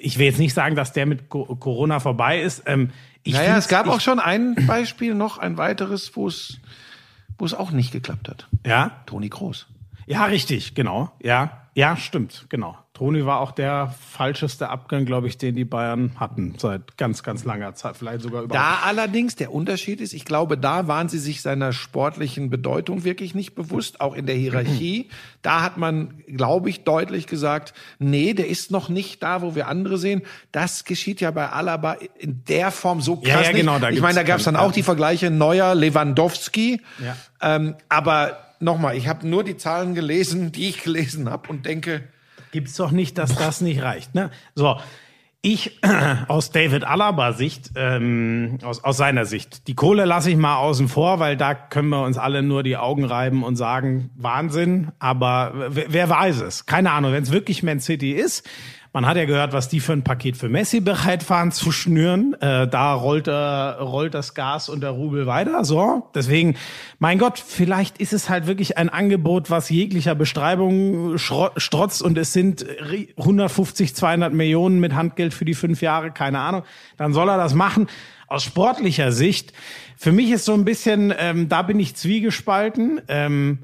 Ich 0.00 0.18
will 0.18 0.26
jetzt 0.26 0.38
nicht 0.38 0.54
sagen, 0.54 0.74
dass 0.76 0.92
der 0.92 1.06
mit 1.06 1.28
Co- 1.28 1.44
Corona 1.56 2.00
vorbei 2.00 2.40
ist. 2.40 2.64
Ähm, 2.66 2.90
ich 3.22 3.34
Naja, 3.34 3.56
es 3.56 3.68
gab 3.68 3.86
auch 3.88 4.00
schon 4.00 4.18
ein 4.20 4.54
Beispiel, 4.66 5.14
noch 5.14 5.38
ein 5.38 5.56
weiteres, 5.56 6.14
wo 6.16 6.26
es, 6.28 6.58
wo 7.38 7.44
es 7.44 7.54
auch 7.54 7.70
nicht 7.70 7.92
geklappt 7.92 8.28
hat. 8.28 8.48
Ja, 8.66 9.02
Toni 9.06 9.28
Kroos. 9.28 9.66
ja, 10.06 10.24
richtig, 10.26 10.74
genau. 10.74 11.12
Ja, 11.22 11.61
ja, 11.74 11.96
stimmt, 11.96 12.46
genau. 12.50 12.76
Toni 12.92 13.24
war 13.24 13.40
auch 13.40 13.52
der 13.52 13.94
falscheste 14.10 14.68
Abgang, 14.68 15.06
glaube 15.06 15.26
ich, 15.26 15.38
den 15.38 15.56
die 15.56 15.64
Bayern 15.64 16.12
hatten 16.20 16.54
seit 16.58 16.98
ganz, 16.98 17.22
ganz 17.22 17.44
langer 17.44 17.74
Zeit, 17.74 17.96
vielleicht 17.96 18.20
sogar 18.20 18.42
überhaupt. 18.42 18.54
Da 18.54 18.86
allerdings 18.86 19.34
der 19.34 19.52
Unterschied 19.52 20.02
ist, 20.02 20.12
ich 20.12 20.26
glaube, 20.26 20.58
da 20.58 20.86
waren 20.86 21.08
sie 21.08 21.18
sich 21.18 21.40
seiner 21.40 21.72
sportlichen 21.72 22.50
Bedeutung 22.50 23.04
wirklich 23.04 23.34
nicht 23.34 23.54
bewusst, 23.54 24.02
auch 24.02 24.14
in 24.14 24.26
der 24.26 24.36
Hierarchie. 24.36 25.08
Da 25.42 25.62
hat 25.62 25.76
man, 25.76 26.22
glaube 26.28 26.70
ich, 26.70 26.84
deutlich 26.84 27.26
gesagt, 27.26 27.74
nee, 27.98 28.32
der 28.32 28.46
ist 28.46 28.70
noch 28.70 28.88
nicht 28.88 29.24
da, 29.24 29.42
wo 29.42 29.56
wir 29.56 29.66
andere 29.66 29.98
sehen. 29.98 30.22
Das 30.52 30.84
geschieht 30.84 31.20
ja 31.20 31.32
bei 31.32 31.48
Alaba 31.48 31.96
in 32.16 32.44
der 32.46 32.70
Form 32.70 33.00
so 33.00 33.16
krass 33.16 33.26
Ja, 33.26 33.42
ja, 33.42 33.50
genau, 33.50 33.72
nicht. 33.72 33.82
da 33.82 33.90
ich 33.90 34.00
meine, 34.00 34.14
da 34.14 34.22
gab 34.22 34.38
es 34.38 34.44
dann 34.44 34.54
auch 34.54 34.70
die 34.70 34.84
Vergleiche 34.84 35.32
Neuer, 35.32 35.74
Lewandowski. 35.74 36.80
Ja. 37.04 37.16
Ähm, 37.40 37.74
aber 37.88 38.51
nochmal, 38.62 38.96
ich 38.96 39.08
habe 39.08 39.26
nur 39.26 39.44
die 39.44 39.56
Zahlen 39.56 39.94
gelesen, 39.94 40.52
die 40.52 40.68
ich 40.68 40.82
gelesen 40.82 41.28
habe 41.28 41.48
und 41.48 41.66
denke, 41.66 42.04
Gibt's 42.52 42.76
doch 42.76 42.90
nicht, 42.90 43.16
dass 43.16 43.34
das 43.34 43.62
nicht 43.62 43.82
reicht. 43.82 44.14
Ne? 44.14 44.30
So, 44.54 44.76
ich 45.40 45.80
aus 46.28 46.52
David 46.52 46.84
Alaba 46.84 47.32
Sicht, 47.32 47.70
ähm, 47.76 48.58
aus, 48.62 48.84
aus 48.84 48.98
seiner 48.98 49.24
Sicht, 49.24 49.66
die 49.68 49.74
Kohle 49.74 50.04
lasse 50.04 50.30
ich 50.30 50.36
mal 50.36 50.56
außen 50.56 50.86
vor, 50.88 51.18
weil 51.18 51.38
da 51.38 51.54
können 51.54 51.88
wir 51.88 52.04
uns 52.04 52.18
alle 52.18 52.42
nur 52.42 52.62
die 52.62 52.76
Augen 52.76 53.04
reiben 53.04 53.42
und 53.42 53.56
sagen, 53.56 54.10
Wahnsinn, 54.16 54.92
aber 54.98 55.52
wer, 55.70 55.86
wer 55.88 56.10
weiß 56.10 56.42
es? 56.42 56.66
Keine 56.66 56.92
Ahnung, 56.92 57.12
wenn 57.12 57.22
es 57.22 57.32
wirklich 57.32 57.62
Man 57.62 57.80
City 57.80 58.12
ist. 58.12 58.46
Man 58.94 59.06
hat 59.06 59.16
ja 59.16 59.24
gehört, 59.24 59.54
was 59.54 59.70
die 59.70 59.80
für 59.80 59.94
ein 59.94 60.04
Paket 60.04 60.36
für 60.36 60.50
Messi 60.50 60.80
bereit 60.80 61.28
waren 61.30 61.50
zu 61.50 61.72
schnüren. 61.72 62.34
Äh, 62.42 62.68
da 62.68 62.92
rollt, 62.92 63.26
äh, 63.26 63.30
rollt 63.32 64.12
das 64.12 64.34
Gas 64.34 64.68
und 64.68 64.82
der 64.82 64.90
Rubel 64.90 65.26
weiter. 65.26 65.64
So, 65.64 66.10
deswegen, 66.14 66.56
mein 66.98 67.18
Gott, 67.18 67.38
vielleicht 67.38 67.96
ist 67.98 68.12
es 68.12 68.28
halt 68.28 68.46
wirklich 68.46 68.76
ein 68.76 68.90
Angebot, 68.90 69.48
was 69.48 69.70
jeglicher 69.70 70.14
Bestreibung 70.14 71.16
strotzt 71.16 72.02
und 72.02 72.18
es 72.18 72.34
sind 72.34 72.66
ri- 72.66 73.16
150, 73.16 73.94
200 73.96 74.34
Millionen 74.34 74.78
mit 74.78 74.94
Handgeld 74.94 75.32
für 75.32 75.46
die 75.46 75.54
fünf 75.54 75.80
Jahre, 75.80 76.10
keine 76.10 76.40
Ahnung. 76.40 76.62
Dann 76.98 77.14
soll 77.14 77.30
er 77.30 77.38
das 77.38 77.54
machen. 77.54 77.86
Aus 78.28 78.44
sportlicher 78.44 79.10
Sicht, 79.10 79.54
für 79.96 80.12
mich 80.12 80.30
ist 80.30 80.44
so 80.44 80.52
ein 80.52 80.66
bisschen, 80.66 81.14
ähm, 81.18 81.48
da 81.48 81.62
bin 81.62 81.80
ich 81.80 81.96
zwiegespalten. 81.96 83.00
Ähm, 83.08 83.60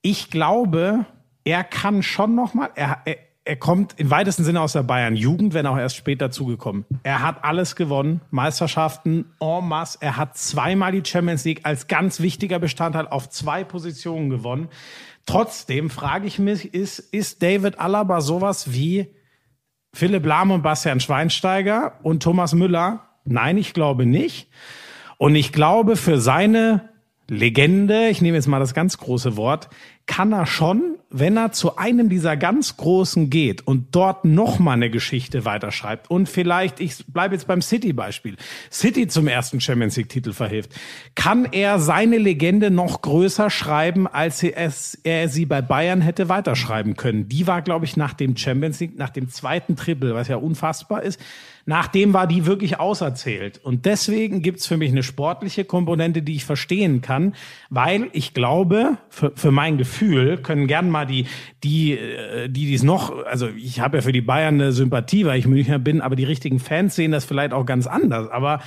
ich 0.00 0.30
glaube, 0.30 1.04
er 1.44 1.62
kann 1.62 2.02
schon 2.02 2.34
noch 2.34 2.54
mal. 2.54 2.70
Er, 2.74 2.98
er, 3.04 3.16
er 3.44 3.56
kommt 3.56 3.94
im 3.98 4.10
weitesten 4.10 4.44
Sinne 4.44 4.60
aus 4.60 4.72
der 4.72 4.84
Bayern 4.84 5.16
Jugend, 5.16 5.52
wenn 5.52 5.66
auch 5.66 5.76
erst 5.76 5.96
später 5.96 6.30
zugekommen. 6.30 6.84
Er 7.02 7.22
hat 7.22 7.44
alles 7.44 7.74
gewonnen, 7.74 8.20
Meisterschaften 8.30 9.26
en 9.40 9.66
masse. 9.66 9.98
Er 10.00 10.16
hat 10.16 10.36
zweimal 10.36 10.92
die 10.92 11.02
Champions 11.04 11.44
League 11.44 11.60
als 11.64 11.88
ganz 11.88 12.20
wichtiger 12.20 12.60
Bestandteil 12.60 13.08
auf 13.08 13.28
zwei 13.30 13.64
Positionen 13.64 14.30
gewonnen. 14.30 14.68
Trotzdem 15.26 15.90
frage 15.90 16.26
ich 16.26 16.38
mich, 16.38 16.72
ist, 16.72 17.00
ist 17.00 17.42
David 17.42 17.80
Alaba 17.80 18.20
sowas 18.20 18.72
wie 18.72 19.08
Philipp 19.92 20.24
Lahm 20.24 20.52
und 20.52 20.62
Bastian 20.62 21.00
Schweinsteiger 21.00 21.98
und 22.02 22.22
Thomas 22.22 22.54
Müller? 22.54 23.08
Nein, 23.24 23.58
ich 23.58 23.74
glaube 23.74 24.06
nicht. 24.06 24.48
Und 25.18 25.34
ich 25.34 25.52
glaube, 25.52 25.96
für 25.96 26.20
seine 26.20 26.88
Legende, 27.28 28.08
ich 28.08 28.20
nehme 28.20 28.36
jetzt 28.36 28.48
mal 28.48 28.58
das 28.58 28.74
ganz 28.74 28.98
große 28.98 29.36
Wort, 29.36 29.68
kann 30.06 30.32
er 30.32 30.46
schon, 30.46 30.98
wenn 31.12 31.36
er 31.36 31.52
zu 31.52 31.76
einem 31.76 32.08
dieser 32.08 32.36
ganz 32.36 32.76
Großen 32.76 33.30
geht 33.30 33.66
und 33.66 33.94
dort 33.94 34.24
noch 34.24 34.58
mal 34.58 34.72
eine 34.72 34.90
Geschichte 34.90 35.44
weiterschreibt 35.44 36.10
und 36.10 36.28
vielleicht, 36.28 36.80
ich 36.80 37.04
bleibe 37.06 37.34
jetzt 37.34 37.46
beim 37.46 37.62
City-Beispiel, 37.62 38.36
City 38.70 39.06
zum 39.06 39.28
ersten 39.28 39.60
Champions 39.60 39.96
League-Titel 39.96 40.32
verhilft, 40.32 40.72
kann 41.14 41.46
er 41.50 41.78
seine 41.78 42.18
Legende 42.18 42.70
noch 42.70 43.02
größer 43.02 43.50
schreiben, 43.50 44.06
als 44.06 44.42
er, 44.42 44.72
er 45.04 45.28
sie 45.28 45.46
bei 45.46 45.62
Bayern 45.62 46.00
hätte 46.00 46.28
weiterschreiben 46.28 46.96
können. 46.96 47.28
Die 47.28 47.46
war, 47.46 47.62
glaube 47.62 47.84
ich, 47.84 47.96
nach 47.96 48.14
dem 48.14 48.36
Champions 48.36 48.80
League, 48.80 48.98
nach 48.98 49.10
dem 49.10 49.28
zweiten 49.28 49.76
Triple, 49.76 50.14
was 50.14 50.28
ja 50.28 50.36
unfassbar 50.36 51.02
ist, 51.02 51.20
Nachdem 51.64 52.12
war 52.12 52.26
die 52.26 52.46
wirklich 52.46 52.80
auserzählt. 52.80 53.60
Und 53.62 53.86
deswegen 53.86 54.42
gibt's 54.42 54.66
für 54.66 54.76
mich 54.76 54.90
eine 54.90 55.02
sportliche 55.02 55.64
Komponente, 55.64 56.22
die 56.22 56.34
ich 56.34 56.44
verstehen 56.44 57.02
kann, 57.02 57.34
weil 57.70 58.08
ich 58.12 58.34
glaube, 58.34 58.98
für, 59.08 59.32
für 59.34 59.52
mein 59.52 59.78
Gefühl 59.78 60.38
können 60.38 60.66
gern 60.66 60.90
mal 60.90 61.01
die, 61.04 61.26
die, 61.62 61.92
äh, 61.92 62.48
die 62.48 62.66
dies 62.66 62.82
noch, 62.82 63.24
also 63.26 63.48
ich 63.48 63.80
habe 63.80 63.98
ja 63.98 64.02
für 64.02 64.12
die 64.12 64.20
Bayern 64.20 64.54
eine 64.54 64.72
Sympathie, 64.72 65.24
weil 65.26 65.38
ich 65.38 65.46
Münchner 65.46 65.78
bin, 65.78 66.00
aber 66.00 66.16
die 66.16 66.24
richtigen 66.24 66.58
Fans 66.58 66.94
sehen 66.94 67.12
das 67.12 67.24
vielleicht 67.24 67.52
auch 67.52 67.66
ganz 67.66 67.86
anders. 67.86 68.30
Aber 68.30 68.60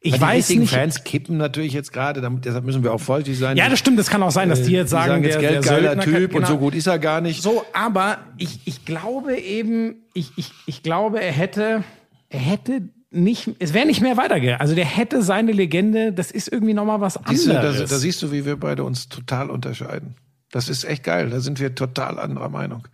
ich 0.00 0.14
die 0.14 0.20
weiß 0.20 0.36
richtigen 0.36 0.60
nicht. 0.60 0.74
Fans 0.74 1.02
kippen 1.02 1.36
natürlich 1.38 1.72
jetzt 1.72 1.92
gerade, 1.92 2.20
deshalb 2.44 2.64
müssen 2.64 2.84
wir 2.84 2.92
auch 2.92 3.00
vorsichtig 3.00 3.36
sein. 3.36 3.56
Ja, 3.56 3.68
das 3.68 3.80
stimmt. 3.80 3.98
Das 3.98 4.08
kann 4.08 4.22
auch 4.22 4.30
sein, 4.30 4.48
dass 4.48 4.62
die 4.62 4.72
jetzt 4.72 4.88
Die 4.88 4.90
sagen, 4.90 5.10
sagen 5.10 5.24
jetzt 5.24 5.40
der, 5.40 5.50
der 5.80 6.00
Typ 6.00 6.14
kann- 6.14 6.22
und 6.22 6.30
genau. 6.30 6.46
so 6.46 6.58
gut 6.58 6.74
ist 6.74 6.86
er 6.86 7.00
gar 7.00 7.20
nicht. 7.20 7.42
So, 7.42 7.64
aber 7.72 8.18
ich, 8.36 8.60
ich 8.64 8.84
glaube 8.84 9.36
eben, 9.36 9.96
ich, 10.14 10.30
ich, 10.36 10.52
ich 10.66 10.82
glaube, 10.84 11.20
er 11.20 11.32
hätte, 11.32 11.82
er 12.28 12.38
hätte 12.38 12.82
nicht, 13.10 13.50
es 13.58 13.74
wäre 13.74 13.86
nicht 13.86 14.00
mehr 14.00 14.16
weitergegangen. 14.16 14.60
Also 14.60 14.76
der 14.76 14.84
hätte 14.84 15.22
seine 15.22 15.50
Legende, 15.50 16.12
das 16.12 16.30
ist 16.30 16.52
irgendwie 16.52 16.74
nochmal 16.74 17.00
was 17.00 17.16
anderes. 17.16 17.44
Siehst 17.44 17.48
du, 17.48 17.52
da, 17.54 17.72
da 17.72 17.98
siehst 17.98 18.22
du, 18.22 18.30
wie 18.30 18.44
wir 18.44 18.56
beide 18.56 18.84
uns 18.84 19.08
total 19.08 19.50
unterscheiden. 19.50 20.14
Das 20.50 20.68
ist 20.68 20.84
echt 20.84 21.04
geil. 21.04 21.30
Da 21.30 21.40
sind 21.40 21.60
wir 21.60 21.74
total 21.74 22.18
anderer 22.18 22.48
Meinung. 22.48 22.88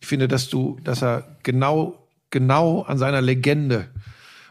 Ich 0.00 0.06
finde, 0.06 0.26
dass 0.28 0.48
du, 0.48 0.78
dass 0.82 1.02
er 1.02 1.36
genau, 1.42 1.96
genau 2.30 2.82
an 2.82 2.98
seiner 2.98 3.20
Legende 3.22 3.88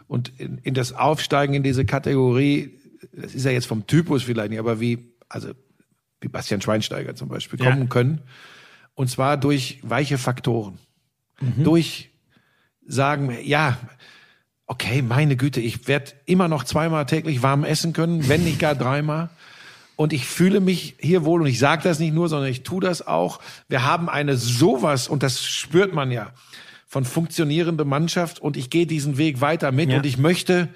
und 0.07 0.32
in, 0.40 0.57
in 0.60 0.74
das 0.74 0.94
Aufsteigen 0.94 1.53
in 1.53 1.64
diese 1.64 1.84
Kategorie, 1.86 2.72
das 3.11 3.36
ist 3.36 3.44
ja 3.45 3.52
jetzt 3.52 3.65
vom 3.68 3.86
Typus 3.86 4.24
vielleicht 4.24 4.49
nicht, 4.52 4.60
aber 4.60 4.80
wie, 4.80 5.11
also 5.28 5.49
wie 6.22 6.30
Bastian 6.30 6.61
Schweinsteiger 6.61 7.15
zum 7.15 7.28
Beispiel 7.28 7.61
Ja. 7.61 7.72
kommen 7.72 7.90
können. 7.90 8.22
Und 8.95 9.10
zwar 9.10 9.38
durch 9.38 9.80
weiche 9.84 10.18
Faktoren. 10.18 10.80
Durch 11.64 12.10
sagen, 12.88 13.38
ja, 13.44 13.78
okay, 14.65 15.02
meine 15.03 15.36
Güte, 15.36 15.60
ich 15.61 15.88
werde 15.88 16.14
immer 16.26 16.48
noch 16.48 16.64
zweimal 16.64 17.06
täglich 17.06 17.44
warm 17.44 17.64
essen 17.64 17.94
können, 17.94 18.28
wenn 18.28 18.44
nicht 18.44 18.57
gar 18.60 18.74
dreimal. 18.74 19.30
Und 19.98 20.14
ich 20.14 20.26
fühle 20.26 20.61
mich 20.61 20.95
hier 20.99 21.26
wohl, 21.26 21.41
und 21.41 21.48
ich 21.48 21.60
sage 21.60 21.82
das 21.84 21.99
nicht 21.99 22.14
nur, 22.14 22.30
sondern 22.30 22.49
ich 22.49 22.64
tue 22.64 22.80
das 22.80 23.06
auch. 23.06 23.40
Wir 23.68 23.84
haben 23.84 24.07
eine 24.10 24.38
sowas, 24.38 25.10
und 25.10 25.24
das 25.24 25.44
spürt 25.44 25.94
man 25.94 26.11
ja, 26.11 26.32
von 26.88 27.03
funktionierende 27.03 27.84
Mannschaft 27.84 28.40
und 28.40 28.56
ich 28.56 28.69
gehe 28.69 28.86
diesen 28.88 29.18
Weg 29.18 29.41
weiter 29.41 29.72
mit 29.74 29.90
Ja. 29.90 29.98
und 29.98 30.06
ich 30.06 30.18
möchte, 30.18 30.69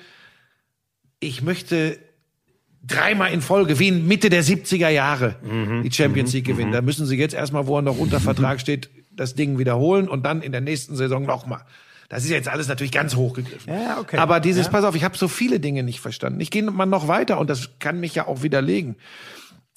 ich 1.21 1.41
möchte 1.41 1.99
dreimal 2.85 3.31
in 3.31 3.41
Folge, 3.41 3.77
wie 3.79 3.89
in 3.89 4.07
Mitte 4.07 4.29
der 4.31 4.43
70er 4.43 4.89
Jahre, 4.89 5.35
die 5.83 5.91
Champions 5.91 6.33
League 6.33 6.45
gewinnen. 6.47 6.71
Da 6.71 6.81
müssen 6.81 7.05
sie 7.05 7.15
jetzt 7.15 7.33
erstmal, 7.35 7.67
wo 7.67 7.77
er 7.77 7.81
noch 7.83 7.97
unter 7.99 8.19
Vertrag 8.19 8.59
steht, 8.59 8.89
das 9.15 9.35
Ding 9.35 9.59
wiederholen 9.59 10.09
und 10.09 10.23
dann 10.25 10.41
in 10.41 10.51
der 10.51 10.61
nächsten 10.61 10.95
Saison 10.95 11.25
nochmal. 11.25 11.61
Das 12.11 12.25
ist 12.25 12.29
jetzt 12.29 12.49
alles 12.49 12.67
natürlich 12.67 12.91
ganz 12.91 13.15
hochgegriffen. 13.15 13.73
Ja, 13.73 13.97
okay. 13.97 14.17
Aber 14.17 14.41
dieses, 14.41 14.65
Ja. 14.65 14.71
pass 14.73 14.83
auf, 14.83 14.95
ich 14.95 15.05
habe 15.05 15.17
so 15.17 15.29
viele 15.29 15.61
Dinge 15.61 15.81
nicht 15.81 16.01
verstanden. 16.01 16.41
Ich 16.41 16.51
gehe 16.51 16.61
mal 16.61 16.85
noch 16.85 17.07
weiter 17.07 17.39
und 17.39 17.49
das 17.49 17.69
kann 17.79 18.01
mich 18.01 18.13
ja 18.15 18.27
auch 18.27 18.43
widerlegen. 18.43 18.97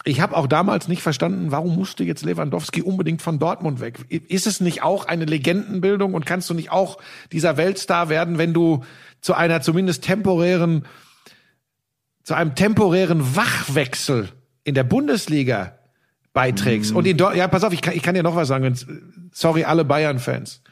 Ich 0.02 0.20
habe 0.20 0.36
auch 0.36 0.48
damals 0.48 0.88
nicht 0.88 1.00
verstanden, 1.00 1.52
warum 1.52 1.76
musste 1.76 2.02
jetzt 2.02 2.24
Lewandowski 2.24 2.82
unbedingt 2.82 3.22
von 3.22 3.38
Dortmund 3.38 3.78
weg? 3.78 4.00
Ist 4.08 4.48
es 4.48 4.60
nicht 4.60 4.82
auch 4.82 5.06
eine 5.06 5.26
Legendenbildung 5.26 6.12
und 6.12 6.26
kannst 6.26 6.50
du 6.50 6.54
nicht 6.54 6.72
auch 6.72 6.98
dieser 7.30 7.56
Weltstar 7.56 8.08
werden, 8.08 8.36
wenn 8.36 8.52
du 8.52 8.82
zu 9.20 9.34
einer 9.34 9.62
zumindest 9.62 10.02
temporären, 10.02 10.86
zu 12.24 12.34
einem 12.34 12.56
temporären 12.56 13.36
Wachwechsel 13.36 14.30
in 14.64 14.74
der 14.74 14.82
Bundesliga 14.82 15.78
beiträgst? 16.32 16.90
Und 16.92 17.06
in 17.06 17.16
Dort 17.16 17.36
ja, 17.36 17.46
pass 17.46 17.62
auf, 17.62 17.72
ich 17.72 17.80
kann, 17.80 17.94
ich 17.94 18.02
kann 18.02 18.16
dir 18.16 18.24
noch 18.24 18.34
was 18.34 18.48
sagen. 18.48 18.76
Sorry, 19.32 19.62
alle 19.62 19.84
Bayern-Fans. 19.84 20.62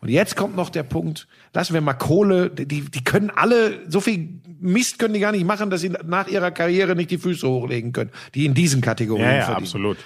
Und 0.00 0.10
jetzt 0.10 0.36
kommt 0.36 0.54
noch 0.54 0.70
der 0.70 0.84
Punkt, 0.84 1.26
lassen 1.52 1.74
wir 1.74 1.80
mal 1.80 1.94
Kohle, 1.94 2.50
die, 2.50 2.82
die 2.82 3.04
können 3.04 3.30
alle, 3.30 3.80
so 3.90 4.00
viel 4.00 4.40
Mist 4.60 4.98
können 4.98 5.14
die 5.14 5.20
gar 5.20 5.32
nicht 5.32 5.44
machen, 5.44 5.70
dass 5.70 5.80
sie 5.80 5.90
nach 5.90 6.28
ihrer 6.28 6.50
Karriere 6.50 6.94
nicht 6.94 7.10
die 7.10 7.18
Füße 7.18 7.48
hochlegen 7.48 7.92
können, 7.92 8.10
die 8.34 8.44
in 8.44 8.54
diesen 8.54 8.80
Kategorien 8.80 9.26
ja, 9.26 9.36
ja, 9.36 9.44
verdienen. 9.44 9.66
absolut. 9.66 9.98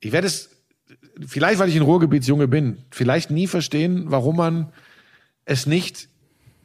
Ich 0.00 0.12
werde 0.12 0.26
es, 0.26 0.50
vielleicht 1.26 1.58
weil 1.58 1.68
ich 1.68 1.76
ein 1.76 1.82
Ruhrgebietsjunge 1.82 2.48
bin, 2.48 2.78
vielleicht 2.90 3.30
nie 3.30 3.46
verstehen, 3.46 4.04
warum 4.06 4.36
man 4.36 4.72
es 5.44 5.66
nicht 5.66 6.08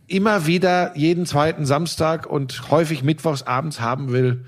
immer 0.07 0.45
wieder 0.45 0.95
jeden 0.97 1.26
zweiten 1.26 1.65
Samstag 1.65 2.27
und 2.27 2.69
häufig 2.69 3.03
mittwochs 3.03 3.43
abends 3.43 3.80
haben 3.80 4.11
will, 4.11 4.45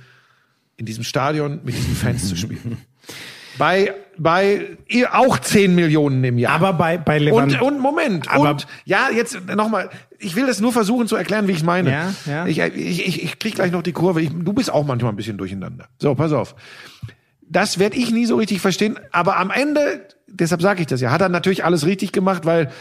in 0.77 0.85
diesem 0.85 1.03
Stadion 1.03 1.61
mit 1.63 1.75
diesen 1.75 1.95
Fans 1.95 2.27
zu 2.27 2.35
spielen. 2.35 2.77
Bei, 3.57 3.93
bei 4.17 4.77
ihr 4.87 5.15
auch 5.15 5.39
10 5.39 5.73
Millionen 5.75 6.23
im 6.23 6.37
Jahr. 6.37 6.53
Aber 6.53 6.73
bei, 6.73 6.97
bei 6.97 7.17
und, 7.17 7.23
Lewandowski. 7.23 7.65
und 7.65 7.79
Moment, 7.79 8.29
Aber- 8.29 8.51
und 8.51 8.67
ja, 8.85 9.09
jetzt 9.13 9.47
nochmal, 9.47 9.89
ich 10.19 10.35
will 10.35 10.45
das 10.47 10.59
nur 10.59 10.73
versuchen 10.73 11.07
zu 11.07 11.15
erklären, 11.15 11.47
wie 11.47 11.51
ich 11.51 11.59
es 11.59 11.63
meine. 11.63 11.91
Ja, 11.91 12.13
ja. 12.25 12.45
Ich, 12.47 12.59
ich, 12.59 13.07
ich, 13.07 13.23
ich 13.23 13.39
krieg 13.39 13.55
gleich 13.55 13.71
noch 13.71 13.83
die 13.83 13.91
Kurve. 13.93 14.21
Ich, 14.21 14.29
du 14.31 14.53
bist 14.53 14.71
auch 14.71 14.85
manchmal 14.85 15.11
ein 15.11 15.15
bisschen 15.15 15.37
durcheinander. 15.37 15.87
So, 15.99 16.15
pass 16.15 16.31
auf. 16.33 16.55
Das 17.47 17.77
werde 17.79 17.97
ich 17.97 18.11
nie 18.11 18.25
so 18.25 18.37
richtig 18.37 18.59
verstehen, 18.59 18.97
aber 19.11 19.37
am 19.37 19.51
Ende, 19.51 20.07
deshalb 20.27 20.61
sage 20.61 20.81
ich 20.81 20.87
das 20.87 20.99
ja, 20.99 21.11
hat 21.11 21.21
er 21.21 21.29
natürlich 21.29 21.63
alles 21.63 21.85
richtig 21.85 22.11
gemacht, 22.11 22.45
weil 22.45 22.71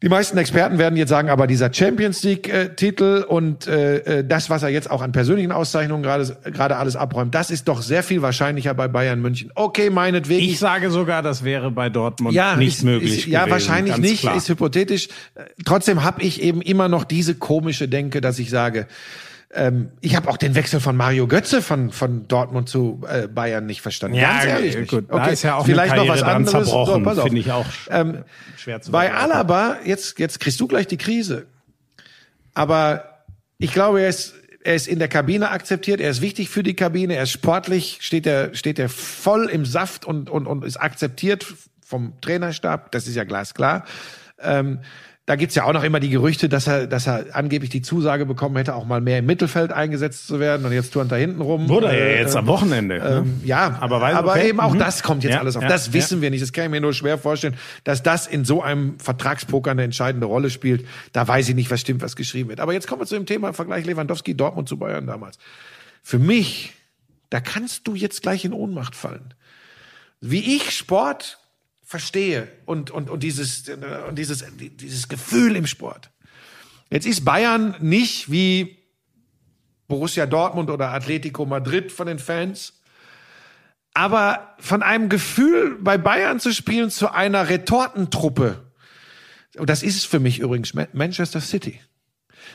die 0.00 0.08
meisten 0.08 0.38
Experten 0.38 0.78
werden 0.78 0.96
jetzt 0.96 1.08
sagen, 1.08 1.28
aber 1.28 1.48
dieser 1.48 1.72
Champions 1.72 2.22
League-Titel 2.22 3.24
und 3.26 3.66
äh, 3.66 4.20
äh, 4.20 4.24
das, 4.24 4.48
was 4.48 4.62
er 4.62 4.68
jetzt 4.68 4.88
auch 4.90 5.02
an 5.02 5.10
persönlichen 5.10 5.50
Auszeichnungen 5.50 6.04
gerade 6.04 6.76
alles 6.76 6.94
abräumt, 6.94 7.34
das 7.34 7.50
ist 7.50 7.66
doch 7.66 7.82
sehr 7.82 8.04
viel 8.04 8.22
wahrscheinlicher 8.22 8.74
bei 8.74 8.86
Bayern 8.86 9.20
München. 9.20 9.50
Okay, 9.56 9.90
meinetwegen. 9.90 10.44
ich 10.44 10.60
sage 10.60 10.90
sogar, 10.90 11.22
das 11.22 11.42
wäre 11.42 11.72
bei 11.72 11.88
Dortmund 11.90 12.32
ja, 12.32 12.54
nicht 12.54 12.78
ist, 12.78 12.84
möglich. 12.84 13.18
Ist, 13.18 13.26
ja, 13.26 13.40
gewesen, 13.40 13.52
wahrscheinlich 13.52 13.96
nicht, 13.98 14.20
Klar. 14.20 14.36
ist 14.36 14.48
hypothetisch. 14.48 15.08
Trotzdem 15.64 16.04
habe 16.04 16.22
ich 16.22 16.42
eben 16.42 16.62
immer 16.62 16.88
noch 16.88 17.02
diese 17.02 17.34
komische 17.34 17.88
Denke, 17.88 18.20
dass 18.20 18.38
ich 18.38 18.50
sage, 18.50 18.86
ähm, 19.54 19.90
ich 20.00 20.14
habe 20.14 20.28
auch 20.28 20.36
den 20.36 20.54
Wechsel 20.54 20.78
von 20.80 20.94
Mario 20.96 21.26
Götze 21.26 21.62
von, 21.62 21.90
von 21.90 22.28
Dortmund 22.28 22.68
zu 22.68 23.00
äh, 23.08 23.28
Bayern 23.28 23.64
nicht 23.64 23.80
verstanden. 23.80 24.16
Ja, 24.16 24.32
Ganz 24.32 24.44
ehrlich 24.44 24.74
gut, 24.88 25.02
nicht. 25.02 25.10
da 25.10 25.16
Okay, 25.22 25.32
ist 25.32 25.42
ja 25.42 25.56
auch 25.56 25.64
vielleicht 25.64 25.96
noch 25.96 26.06
was 26.08 26.22
anderes. 26.22 26.68
zerbrochen, 26.68 27.06
auf. 27.06 27.22
finde 27.22 27.40
ich 27.40 27.50
auch 27.50 27.66
Ähm, 27.90 28.24
schwer 28.58 28.80
zu 28.82 28.90
bei. 28.92 29.12
Alaba, 29.12 29.78
jetzt, 29.84 30.18
jetzt 30.18 30.38
kriegst 30.40 30.60
du 30.60 30.68
gleich 30.68 30.86
die 30.86 30.98
Krise. 30.98 31.46
Aber 32.54 33.24
ich 33.58 33.72
glaube, 33.72 34.02
er 34.02 34.08
ist, 34.08 34.34
er 34.64 34.74
ist 34.74 34.86
in 34.86 34.98
der 34.98 35.08
Kabine 35.08 35.50
akzeptiert, 35.50 36.00
er 36.00 36.10
ist 36.10 36.20
wichtig 36.20 36.50
für 36.50 36.62
die 36.62 36.74
Kabine, 36.74 37.14
er 37.16 37.22
ist 37.22 37.30
sportlich, 37.30 37.98
steht 38.00 38.26
er, 38.26 38.54
steht 38.54 38.78
er 38.78 38.88
voll 38.88 39.46
im 39.46 39.64
Saft 39.64 40.04
und, 40.04 40.28
und, 40.28 40.46
und 40.46 40.64
ist 40.64 40.76
akzeptiert 40.76 41.46
vom 41.82 42.20
Trainerstab, 42.20 42.92
das 42.92 43.06
ist 43.06 43.14
ja 43.14 43.24
glasklar. 43.24 43.84
Ähm, 44.40 44.80
da 45.28 45.36
gibt's 45.36 45.54
ja 45.54 45.64
auch 45.64 45.74
noch 45.74 45.82
immer 45.84 46.00
die 46.00 46.08
Gerüchte, 46.08 46.48
dass 46.48 46.66
er, 46.66 46.86
dass 46.86 47.06
er 47.06 47.26
angeblich 47.34 47.68
die 47.68 47.82
Zusage 47.82 48.24
bekommen 48.24 48.56
hätte, 48.56 48.74
auch 48.74 48.86
mal 48.86 49.02
mehr 49.02 49.18
im 49.18 49.26
Mittelfeld 49.26 49.72
eingesetzt 49.74 50.26
zu 50.26 50.40
werden 50.40 50.64
und 50.64 50.72
jetzt 50.72 50.90
turnt 50.94 51.12
er 51.12 51.18
hinten 51.18 51.42
rum. 51.42 51.68
Wurde 51.68 51.88
er 51.88 51.92
Äh, 51.92 52.14
ja 52.14 52.20
jetzt 52.22 52.34
am 52.34 52.46
Wochenende. 52.46 52.96
ne? 52.98 53.16
ähm, 53.26 53.40
ja, 53.44 53.76
Aber 53.80 54.02
weiß- 54.02 54.14
aber 54.14 54.30
okay. 54.32 54.48
eben 54.48 54.58
auch 54.60 54.72
Mhm. 54.72 54.78
das 54.78 55.02
kommt 55.02 55.24
jetzt 55.24 55.34
Ja, 55.34 55.40
alles 55.40 55.54
auf. 55.56 55.62
ja, 55.62 55.68
das 55.68 55.92
wissen 55.92 56.22
wir 56.22 56.30
nicht. 56.30 56.42
Das 56.42 56.54
kann 56.54 56.64
ich 56.64 56.70
mir 56.70 56.80
nur 56.80 56.94
schwer 56.94 57.18
vorstellen, 57.18 57.56
dass 57.84 58.02
das 58.02 58.26
in 58.26 58.46
so 58.46 58.62
einem 58.62 58.98
Vertragspoker 58.98 59.70
eine 59.70 59.82
entscheidende 59.82 60.26
Rolle 60.26 60.48
spielt. 60.48 60.86
Da 61.12 61.28
weiß 61.28 61.46
ich 61.50 61.54
nicht, 61.54 61.70
was 61.70 61.82
stimmt, 61.82 62.00
was 62.00 62.16
geschrieben 62.16 62.48
wird. 62.48 62.60
Aber 62.60 62.72
jetzt 62.72 62.88
kommen 62.88 63.02
wir 63.02 63.06
zu 63.06 63.14
dem 63.14 63.26
Thema 63.26 63.52
Vergleich 63.52 63.84
Lewandowski, 63.84 64.34
Dortmund 64.34 64.66
zu 64.66 64.78
Bayern 64.78 65.06
damals. 65.06 65.36
Für 66.02 66.18
mich, 66.18 66.72
da 67.28 67.40
kannst 67.40 67.86
du 67.86 67.94
jetzt 67.94 68.22
gleich 68.22 68.46
in 68.46 68.54
Ohnmacht 68.54 68.96
fallen. 68.96 69.34
Wie 70.22 70.56
ich 70.56 70.70
Sport 70.70 71.38
verstehe 71.88 72.48
und, 72.66 72.90
und, 72.90 73.08
und 73.08 73.22
dieses, 73.22 73.66
und 74.06 74.18
dieses, 74.18 74.44
dieses 74.58 75.08
Gefühl 75.08 75.56
im 75.56 75.66
Sport. 75.66 76.10
Jetzt 76.90 77.06
ist 77.06 77.24
Bayern 77.24 77.74
nicht 77.80 78.30
wie 78.30 78.76
Borussia 79.86 80.26
Dortmund 80.26 80.68
oder 80.68 80.90
Atletico 80.90 81.46
Madrid 81.46 81.90
von 81.90 82.06
den 82.06 82.18
Fans. 82.18 82.74
Aber 83.94 84.54
von 84.58 84.82
einem 84.82 85.08
Gefühl 85.08 85.78
bei 85.80 85.96
Bayern 85.96 86.40
zu 86.40 86.52
spielen 86.52 86.90
zu 86.90 87.10
einer 87.10 87.48
Retortentruppe, 87.48 88.70
und 89.56 89.70
das 89.70 89.82
ist 89.82 89.96
es 89.96 90.04
für 90.04 90.20
mich 90.20 90.40
übrigens, 90.40 90.74
Ma- 90.74 90.88
Manchester 90.92 91.40
City, 91.40 91.80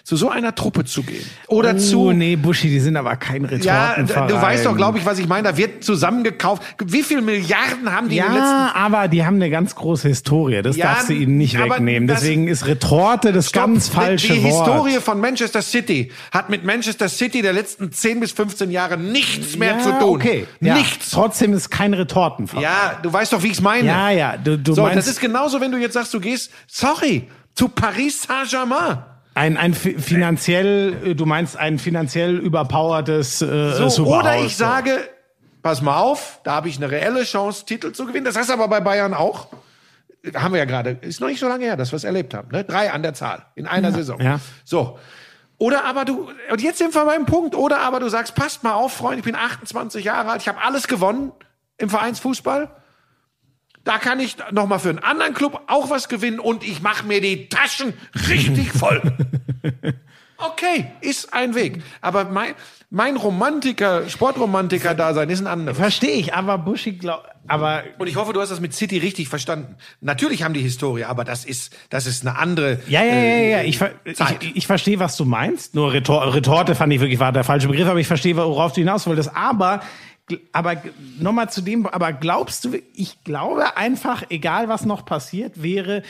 zu 0.03 0.15
so 0.15 0.29
einer 0.29 0.53
Truppe 0.53 0.85
zu 0.85 1.03
gehen. 1.03 1.25
Oder 1.47 1.75
oh, 1.75 1.77
zu, 1.77 2.11
nee, 2.11 2.35
Buschi, 2.35 2.69
die 2.69 2.79
sind 2.79 2.97
aber 2.97 3.15
kein 3.15 3.43
ja, 3.61 3.91
Retortenverein. 3.91 4.27
du 4.27 4.41
weißt 4.41 4.65
doch, 4.65 4.75
glaube 4.75 4.97
ich, 4.97 5.05
was 5.05 5.19
ich 5.19 5.27
meine. 5.27 5.47
Da 5.47 5.57
wird 5.57 5.83
zusammengekauft. 5.83 6.61
Wie 6.83 7.03
viel 7.03 7.21
Milliarden 7.21 7.91
haben 7.91 8.09
die 8.09 8.17
in 8.17 8.23
den 8.23 8.33
letzten 8.33 8.47
Ja, 8.47 8.71
aber 8.75 9.07
die 9.07 9.25
haben 9.25 9.35
eine 9.35 9.49
ganz 9.49 9.75
große 9.75 10.07
Historie. 10.07 10.61
Das 10.61 10.75
Ja, 10.75 10.93
darfst 10.93 11.09
du 11.09 11.13
ihnen 11.13 11.37
nicht 11.37 11.57
wegnehmen. 11.57 12.07
Deswegen 12.07 12.47
ist 12.47 12.65
Retorte 12.67 13.31
das 13.31 13.49
Stopp. 13.49 13.63
ganz 13.63 13.87
falsche 13.87 14.33
Die, 14.33 14.39
die 14.39 14.43
Wort. 14.43 14.67
Historie 14.67 14.99
von 14.99 15.19
Manchester 15.19 15.61
City 15.61 16.11
hat 16.31 16.49
mit 16.49 16.63
Manchester 16.65 17.07
City 17.07 17.41
der 17.41 17.53
letzten 17.53 17.91
10 17.91 18.19
bis 18.19 18.31
15 18.31 18.71
Jahre 18.71 18.97
nichts 18.97 19.57
mehr 19.57 19.77
ja, 19.77 19.79
zu 19.79 19.89
tun. 19.91 20.15
Okay. 20.15 20.47
Ja. 20.59 20.75
Nichts. 20.75 21.11
Trotzdem 21.11 21.53
ist 21.53 21.69
kein 21.69 21.93
Retortenverein. 21.93 22.63
Ja, 22.63 22.99
du 23.01 23.11
weißt 23.11 23.31
doch, 23.33 23.41
wie 23.43 23.47
ich 23.47 23.53
es 23.53 23.61
meine. 23.61 23.87
ja, 23.87 24.09
ja. 24.09 24.37
Du, 24.37 24.57
du 24.57 24.73
so, 24.73 24.81
meinst 24.83 24.97
das 24.97 25.07
ist 25.07 25.19
genauso, 25.19 25.61
wenn 25.61 25.71
du 25.71 25.77
jetzt 25.77 25.93
sagst, 25.93 26.13
du 26.13 26.19
gehst, 26.19 26.51
sorry, 26.67 27.27
zu 27.55 27.69
Paris 27.69 28.23
Saint-Germain. 28.23 29.03
Ein, 29.35 29.57
ein 29.57 29.73
fi- 29.73 29.97
finanziell, 29.99 30.95
äh, 31.05 31.15
du 31.15 31.25
meinst 31.25 31.57
ein 31.57 31.79
finanziell 31.79 32.37
überpowertes 32.37 33.41
äh, 33.41 33.71
So, 33.73 33.89
Superhaus. 33.89 34.19
oder 34.23 34.37
ich 34.45 34.55
sage, 34.55 34.97
pass 35.61 35.81
mal 35.81 35.97
auf, 35.99 36.39
da 36.43 36.53
habe 36.55 36.69
ich 36.69 36.77
eine 36.77 36.89
reelle 36.91 37.23
Chance, 37.23 37.65
Titel 37.65 37.91
zu 37.93 38.05
gewinnen. 38.05 38.25
Das 38.25 38.35
heißt 38.35 38.51
aber 38.51 38.67
bei 38.67 38.79
Bayern 38.81 39.13
auch. 39.13 39.47
Haben 40.35 40.53
wir 40.53 40.59
ja 40.59 40.65
gerade, 40.65 40.91
ist 41.01 41.19
noch 41.19 41.27
nicht 41.27 41.39
so 41.41 41.49
lange 41.49 41.65
her, 41.65 41.75
dass 41.75 41.91
wir 41.91 41.97
es 41.97 42.05
erlebt 42.05 42.33
haben. 42.33 42.47
Ne? 42.51 42.63
Drei 42.63 42.91
an 42.93 43.03
der 43.03 43.13
Zahl 43.13 43.45
in 43.55 43.67
einer 43.67 43.91
Saison. 43.91 44.19
ja. 44.21 44.39
So. 44.63 44.97
Oder 45.57 45.85
aber 45.85 46.03
du, 46.03 46.29
und 46.51 46.61
jetzt 46.61 46.77
sind 46.79 46.93
wir 46.95 47.05
beim 47.05 47.25
Punkt, 47.25 47.55
oder 47.55 47.79
aber 47.81 47.99
du 47.99 48.09
sagst, 48.09 48.33
passt 48.35 48.63
mal 48.63 48.73
auf, 48.73 48.91
Freund, 48.93 49.19
ich 49.19 49.23
bin 49.23 49.35
28 49.35 50.03
Jahre 50.03 50.31
alt, 50.31 50.41
ich 50.41 50.47
habe 50.47 50.59
alles 50.61 50.87
gewonnen 50.87 51.31
im 51.77 51.89
Vereinsfußball. 51.89 52.69
Da 53.83 53.97
kann 53.97 54.19
ich 54.19 54.37
noch 54.51 54.67
mal 54.67 54.79
für 54.79 54.89
einen 54.89 54.99
anderen 54.99 55.33
Club 55.33 55.61
auch 55.67 55.89
was 55.89 56.07
gewinnen 56.07 56.39
und 56.39 56.63
ich 56.63 56.81
mache 56.81 57.05
mir 57.05 57.19
die 57.21 57.49
Taschen 57.49 57.93
richtig 58.29 58.71
voll. 58.73 59.01
Okay, 60.37 60.87
ist 61.01 61.33
ein 61.33 61.55
Weg. 61.55 61.81
Aber 62.01 62.25
mein, 62.25 62.53
mein 62.89 63.15
Romantiker, 63.15 64.09
Sportromantiker-Dasein 64.09 65.29
ist 65.29 65.41
ein 65.41 65.47
anderes. 65.47 65.77
Verstehe 65.77 66.15
ich, 66.15 66.33
aber 66.33 66.57
Buschi 66.57 66.93
glaubt, 66.93 67.29
aber 67.47 67.83
Und 67.97 68.07
ich 68.07 68.15
hoffe, 68.15 68.33
du 68.33 68.41
hast 68.41 68.51
das 68.51 68.59
mit 68.59 68.73
City 68.73 68.97
richtig 68.97 69.27
verstanden. 69.27 69.75
Natürlich 69.99 70.43
haben 70.43 70.53
die 70.53 70.61
Historie, 70.61 71.03
aber 71.03 71.23
das 71.23 71.43
ist, 71.43 71.75
das 71.89 72.07
ist 72.07 72.25
eine 72.25 72.37
andere. 72.37 72.79
Ja, 72.87 73.03
ja, 73.03 73.15
ja, 73.15 73.21
ja, 73.21 73.57
äh, 73.59 73.65
Ich, 73.65 73.79
ich, 73.81 74.55
ich 74.55 74.67
verstehe, 74.67 74.99
was 74.99 75.17
du 75.17 75.25
meinst. 75.25 75.75
Nur 75.75 75.91
Retor 75.93 76.33
Retorte 76.33 76.75
fand 76.75 76.93
ich 76.93 77.01
wirklich 77.01 77.19
war 77.19 77.31
der 77.31 77.43
falsche 77.43 77.67
Begriff, 77.67 77.87
aber 77.87 77.99
ich 77.99 78.07
verstehe, 78.07 78.35
worauf 78.37 78.71
du 78.73 78.79
hinaus 78.81 79.05
wolltest. 79.07 79.35
Aber, 79.35 79.81
aber 80.51 80.81
nochmal 81.19 81.49
zu 81.49 81.61
dem, 81.61 81.85
aber 81.85 82.13
glaubst 82.13 82.65
du, 82.65 82.77
ich 82.93 83.23
glaube 83.23 83.77
einfach, 83.77 84.23
egal 84.29 84.69
was 84.69 84.85
noch 84.85 85.05
passiert 85.05 85.61
wäre, 85.61 86.01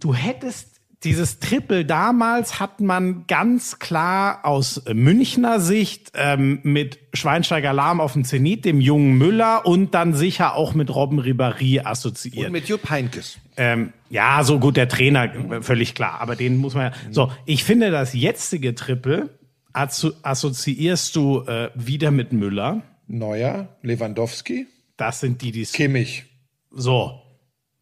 du 0.00 0.14
hättest 0.14 0.74
dieses 1.04 1.38
Triple 1.38 1.84
damals 1.84 2.60
hat 2.60 2.80
man 2.80 3.26
ganz 3.26 3.78
klar 3.78 4.40
aus 4.44 4.82
Münchner 4.92 5.60
Sicht 5.60 6.12
ähm, 6.14 6.60
mit 6.62 6.98
Schweinsteiger 7.12 7.72
Lahm 7.72 8.00
auf 8.00 8.14
dem 8.14 8.24
Zenit, 8.24 8.64
dem 8.64 8.80
jungen 8.80 9.18
Müller 9.18 9.66
und 9.66 9.94
dann 9.94 10.14
sicher 10.14 10.54
auch 10.54 10.74
mit 10.74 10.94
Robben 10.94 11.20
Ribéry 11.20 11.84
assoziiert. 11.84 12.46
Und 12.46 12.52
mit 12.52 12.68
Jupp 12.68 12.88
Heynckes. 12.88 13.38
Ähm, 13.56 13.92
ja, 14.08 14.42
so 14.44 14.58
gut, 14.58 14.76
der 14.76 14.88
Trainer, 14.88 15.30
völlig 15.60 15.94
klar. 15.94 16.20
Aber 16.20 16.36
den 16.36 16.56
muss 16.56 16.74
man 16.74 16.92
ja. 16.92 16.92
So, 17.10 17.30
ich 17.44 17.64
finde, 17.64 17.90
das 17.90 18.14
jetzige 18.14 18.74
Triple 18.74 19.28
asso 19.72 20.12
assoziierst 20.22 21.14
du 21.14 21.42
äh, 21.42 21.70
wieder 21.74 22.10
mit 22.10 22.32
Müller. 22.32 22.82
Neuer, 23.06 23.76
Lewandowski, 23.82 24.66
Das 24.96 25.20
sind 25.20 25.42
die, 25.42 25.52
die 25.52 25.64
Kimmich. 25.64 26.24
so. 26.70 27.20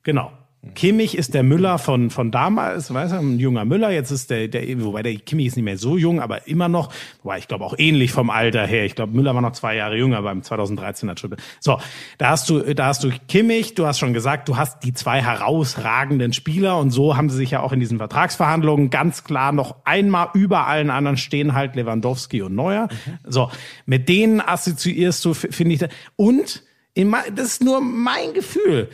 Genau. 0.03 0.32
Kimmich 0.76 1.18
ist 1.18 1.34
der 1.34 1.43
Müller 1.43 1.76
von, 1.78 2.10
von 2.10 2.30
damals, 2.30 2.94
weißt 2.94 3.14
du, 3.14 3.16
ein 3.16 3.40
junger 3.40 3.64
Müller. 3.64 3.90
Jetzt 3.90 4.12
ist 4.12 4.30
der, 4.30 4.47
der, 4.47 4.62
wobei 4.84 5.02
der 5.02 5.16
Kimmich 5.16 5.47
ist 5.48 5.56
nicht 5.56 5.64
mehr 5.64 5.76
so 5.76 5.97
jung, 5.97 6.20
aber 6.20 6.47
immer 6.47 6.68
noch, 6.68 6.93
wobei 7.24 7.39
ich 7.39 7.48
glaube 7.48 7.64
auch 7.64 7.74
ähnlich 7.78 8.12
vom 8.12 8.30
Alter 8.30 8.64
her. 8.64 8.84
Ich 8.84 8.94
glaube, 8.94 9.12
Müller 9.12 9.34
war 9.34 9.43
noch 9.43 9.52
zwei 9.52 9.74
Jahre 9.74 9.97
jünger 9.97 10.22
beim 10.22 10.40
2013er 10.43 11.16
Triple. 11.16 11.39
So, 11.59 11.78
da 12.18 12.30
hast 12.30 12.48
du, 12.48 12.74
da 12.74 12.86
hast 12.86 13.02
du 13.02 13.10
Kimmich, 13.26 13.74
du 13.74 13.86
hast 13.86 13.98
schon 13.98 14.12
gesagt, 14.12 14.48
du 14.48 14.56
hast 14.56 14.84
die 14.84 14.94
zwei 14.94 15.20
herausragenden 15.20 16.32
Spieler 16.32 16.78
und 16.78 16.93
so 16.93 17.16
haben 17.16 17.28
sie 17.28 17.39
sich 17.39 17.51
ja 17.51 17.60
auch 17.60 17.72
in 17.72 17.80
diesen 17.80 17.98
Vertragsverhandlungen 17.98 18.90
ganz 18.90 19.24
klar 19.24 19.51
noch 19.51 19.84
einmal 19.84 20.28
über 20.34 20.68
allen 20.68 20.90
anderen 20.90 21.16
stehen 21.16 21.55
halt 21.55 21.74
Lewandowski 21.74 22.40
und 22.40 22.55
Neuer. 22.55 22.86
So, 23.26 23.51
mit 23.84 24.09
denen 24.09 24.40
assoziierst 24.40 25.24
du, 25.24 25.34
finde 25.34 25.74
ich, 25.74 25.84
und 26.14 26.62
das 26.94 27.47
ist 27.47 27.64
nur 27.64 27.80
mein 27.80 28.34
Gefühl 28.34 28.90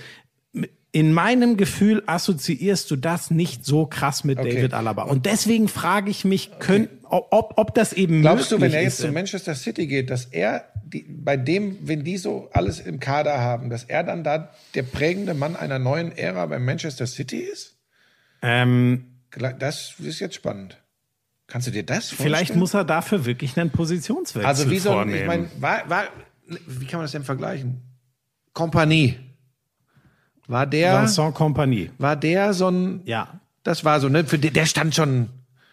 in 0.91 1.13
meinem 1.13 1.57
Gefühl 1.59 2.03
assoziierst 2.07 2.91
du 2.91 2.97
das 2.97 3.31
nicht 3.31 3.65
so 3.65 3.85
krass 3.87 4.25
mit 4.25 4.39
Okay. 4.39 4.55
David 4.55 4.75
Alaba. 4.75 5.03
Und 5.05 5.27
deswegen 5.27 5.69
frage 5.69 6.11
ich 6.11 6.25
mich, 6.25 6.51
könnt, 6.61 6.89
ob, 7.05 7.55
ob 7.59 7.75
das 7.75 7.93
eben 7.93 8.23
Glaubst 8.23 8.51
du, 8.53 8.61
wenn 8.61 8.73
er 8.73 8.83
jetzt 8.83 9.01
ist, 9.01 9.07
zu 9.07 9.13
Manchester 9.13 9.55
City 9.55 9.87
geht, 9.87 10.09
dass 10.11 10.25
er 10.25 10.65
die, 10.85 11.05
bei 11.07 11.37
dem, 11.37 11.77
wenn 11.87 12.05
die 12.05 12.17
so 12.17 12.49
alles 12.55 12.81
im 12.81 13.01
Kader 13.01 13.39
haben, 13.39 13.69
dass 13.69 13.85
er 13.85 14.03
dann 14.03 14.25
da 14.25 14.51
der 14.75 14.83
prägende 14.85 15.35
Mann 15.35 15.57
einer 15.57 15.79
neuen 15.79 16.11
Ära 16.17 16.47
bei 16.47 16.59
Manchester 16.59 17.07
City 17.07 17.39
ist? 17.41 17.77
ähm, 18.41 19.05
Das 19.59 19.95
ist 19.99 20.21
jetzt 20.21 20.35
spannend. 20.37 20.79
Kannst 21.49 21.67
du 21.67 21.71
dir 21.71 21.83
das 21.83 22.09
vorstellen? 22.09 22.27
vielleicht 22.29 22.57
muss 22.57 22.73
er 22.75 22.85
dafür 22.85 23.27
wirklich 23.27 23.59
einen 23.59 23.71
Positionswechsel 23.71 24.47
Also 24.49 24.71
wie 24.71 24.79
so, 24.79 24.91
ein- 24.91 24.95
vornehmen. 24.97 25.21
ich 25.21 25.27
meine, 25.27 25.49
war, 25.61 25.89
war, 25.91 26.05
wie 26.47 26.87
kann 26.87 26.99
man 26.99 27.05
das 27.05 27.13
denn 27.13 27.25
vergleichen? 27.25 27.83
Kompanie. 28.55 29.17
War 30.49 30.67
der, 30.67 31.01
Vincent 31.03 31.35
Compagnie. 31.35 31.91
war 31.99 32.17
der 32.17 32.53
so 32.55 32.69
ein, 32.69 33.03
Ja. 33.05 33.29
das 33.63 33.85
war 33.85 34.01
so, 34.01 34.09
ne, 34.09 34.25
für 34.25 34.39
den, 34.39 34.53
der 34.53 34.67
stand 34.67 34.95
schon, 34.95 35.29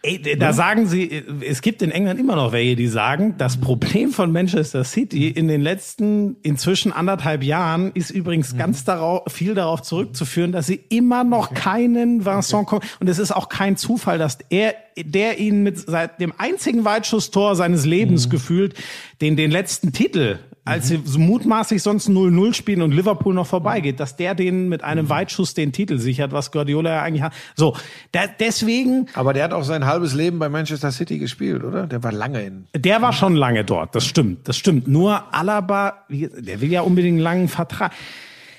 Ey, 0.08 0.38
da 0.38 0.54
sagen 0.54 0.86
sie, 0.86 1.24
es 1.42 1.64
gibt 1.64 1.82
in 1.82 1.90
England 1.90 2.20
immer 2.20 2.36
noch 2.36 2.52
welche, 2.52 2.76
die 2.76 2.88
sagen, 2.88 3.34
das 3.40 3.58
Problem 3.58 4.12
von 4.12 4.32
Manchester 4.32 4.84
City 4.84 5.30
in 5.30 5.48
den 5.48 5.62
letzten 5.62 6.36
inzwischen 6.44 6.92
anderthalb 6.92 7.42
Jahren 7.42 7.92
ist 7.96 8.12
übrigens 8.12 8.56
ganz 8.56 8.84
darauf, 8.84 9.24
viel 9.34 9.56
darauf 9.56 9.82
zurückzuführen, 9.82 10.52
dass 10.52 10.68
sie 10.68 10.80
immer 10.90 11.24
noch 11.24 11.56
keinen 11.56 12.24
Vincent 12.24 12.68
okay. 12.72 12.86
und 13.00 13.10
es 13.10 13.18
ist 13.18 13.32
auch 13.32 13.50
kein 13.50 13.78
Zufall, 13.78 14.20
dass 14.20 14.38
er, 14.50 14.76
der 14.96 15.40
ihnen 15.40 15.64
mit 15.64 15.80
seit 15.80 16.22
dem 16.22 16.34
einzigen 16.38 16.86
Weitschusstor 16.86 17.56
seines 17.56 17.84
Lebens 17.86 18.30
gefühlt 18.30 18.76
den, 19.22 19.36
den 19.36 19.50
letzten 19.50 19.92
Titel 19.92 20.38
als 20.66 20.88
sie 20.88 21.00
so 21.06 21.20
mutmaßlich 21.20 21.82
sonst 21.84 22.10
0-0 22.10 22.54
spielen 22.56 22.82
und 22.82 22.92
Liverpool 22.92 23.36
noch 23.36 23.46
vorbeigeht, 23.46 24.00
dass 24.00 24.16
der 24.16 24.34
denen 24.34 24.68
mit 24.68 24.84
einem 24.84 25.10
Weitschuss 25.10 25.54
den 25.54 25.72
Titel 25.72 26.00
sichert, 26.00 26.32
was 26.32 26.52
Guardiola 26.52 26.90
ja 26.90 27.02
eigentlich 27.04 27.22
hat. 27.22 27.34
So, 27.56 27.78
da, 28.12 28.22
deswegen 28.28 29.08
aber 29.14 29.34
der 29.34 29.44
hat 29.44 29.54
auch 29.54 29.64
sein 29.64 29.86
halbes 29.86 30.16
Leben 30.16 30.40
bei 30.40 30.50
Manchester 30.50 30.92
City 30.92 31.20
gespielt, 31.20 31.64
oder? 31.64 31.86
Der 31.86 32.04
war 32.04 32.12
lange 32.12 32.42
in. 32.42 32.68
Der 32.76 33.02
war 33.04 33.14
schon 33.14 33.36
lange 33.36 33.64
dort, 33.64 33.94
das 33.96 34.06
stimmt, 34.06 34.48
das 34.48 34.58
stimmt. 34.58 34.88
Nur 34.88 35.34
Alaba, 35.34 36.06
der 36.10 36.62
will 36.62 36.72
ja 36.72 36.82
unbedingt 36.82 37.16
einen 37.16 37.24
langen 37.24 37.48
Vertrag. 37.48 37.92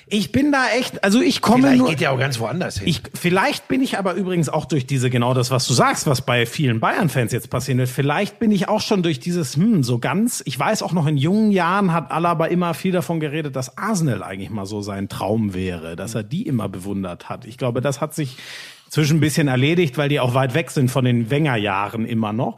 Ich 0.09 0.31
bin 0.31 0.53
da 0.53 0.67
echt, 0.77 1.03
also 1.03 1.21
ich 1.21 1.41
komme 1.41 1.63
Vielleicht 1.63 1.79
nur, 1.79 1.89
geht 1.89 2.01
er 2.01 2.11
auch 2.13 2.19
ganz 2.19 2.39
woanders 2.39 2.79
hin. 2.79 2.87
ich, 2.87 3.01
vielleicht 3.13 3.67
bin 3.67 3.81
ich 3.81 3.97
aber 3.97 4.13
übrigens 4.13 4.47
auch 4.47 4.63
durch 4.63 4.85
diese, 4.85 5.09
genau 5.09 5.33
das, 5.33 5.51
was 5.51 5.67
du 5.67 5.73
sagst, 5.73 6.07
was 6.07 6.21
bei 6.21 6.45
vielen 6.45 6.79
Bayern-Fans 6.79 7.33
jetzt 7.33 7.49
passieren 7.49 7.77
wird, 7.77 7.89
vielleicht 7.89 8.39
bin 8.39 8.51
ich 8.51 8.69
auch 8.69 8.79
schon 8.79 9.03
durch 9.03 9.19
dieses, 9.19 9.57
hm, 9.57 9.83
so 9.83 9.99
ganz, 9.99 10.41
ich 10.45 10.57
weiß 10.57 10.81
auch 10.81 10.93
noch 10.93 11.07
in 11.07 11.17
jungen 11.17 11.51
Jahren 11.51 11.91
hat 11.91 12.11
Alaba 12.11 12.45
immer 12.45 12.73
viel 12.73 12.93
davon 12.93 13.19
geredet, 13.19 13.57
dass 13.57 13.77
Arsenal 13.77 14.23
eigentlich 14.23 14.49
mal 14.49 14.65
so 14.65 14.81
sein 14.81 15.09
Traum 15.09 15.53
wäre, 15.53 15.97
dass 15.97 16.15
er 16.15 16.23
die 16.23 16.43
immer 16.43 16.69
bewundert 16.69 17.27
hat. 17.27 17.45
Ich 17.45 17.57
glaube, 17.57 17.81
das 17.81 17.99
hat 17.99 18.15
sich 18.15 18.37
zwischen 18.89 19.17
ein 19.17 19.21
bisschen 19.21 19.49
erledigt, 19.49 19.97
weil 19.97 20.07
die 20.07 20.21
auch 20.21 20.33
weit 20.33 20.53
weg 20.53 20.71
sind 20.71 20.89
von 20.89 21.03
den 21.03 21.29
Wenger-Jahren 21.29 22.05
immer 22.05 22.31
noch. 22.31 22.55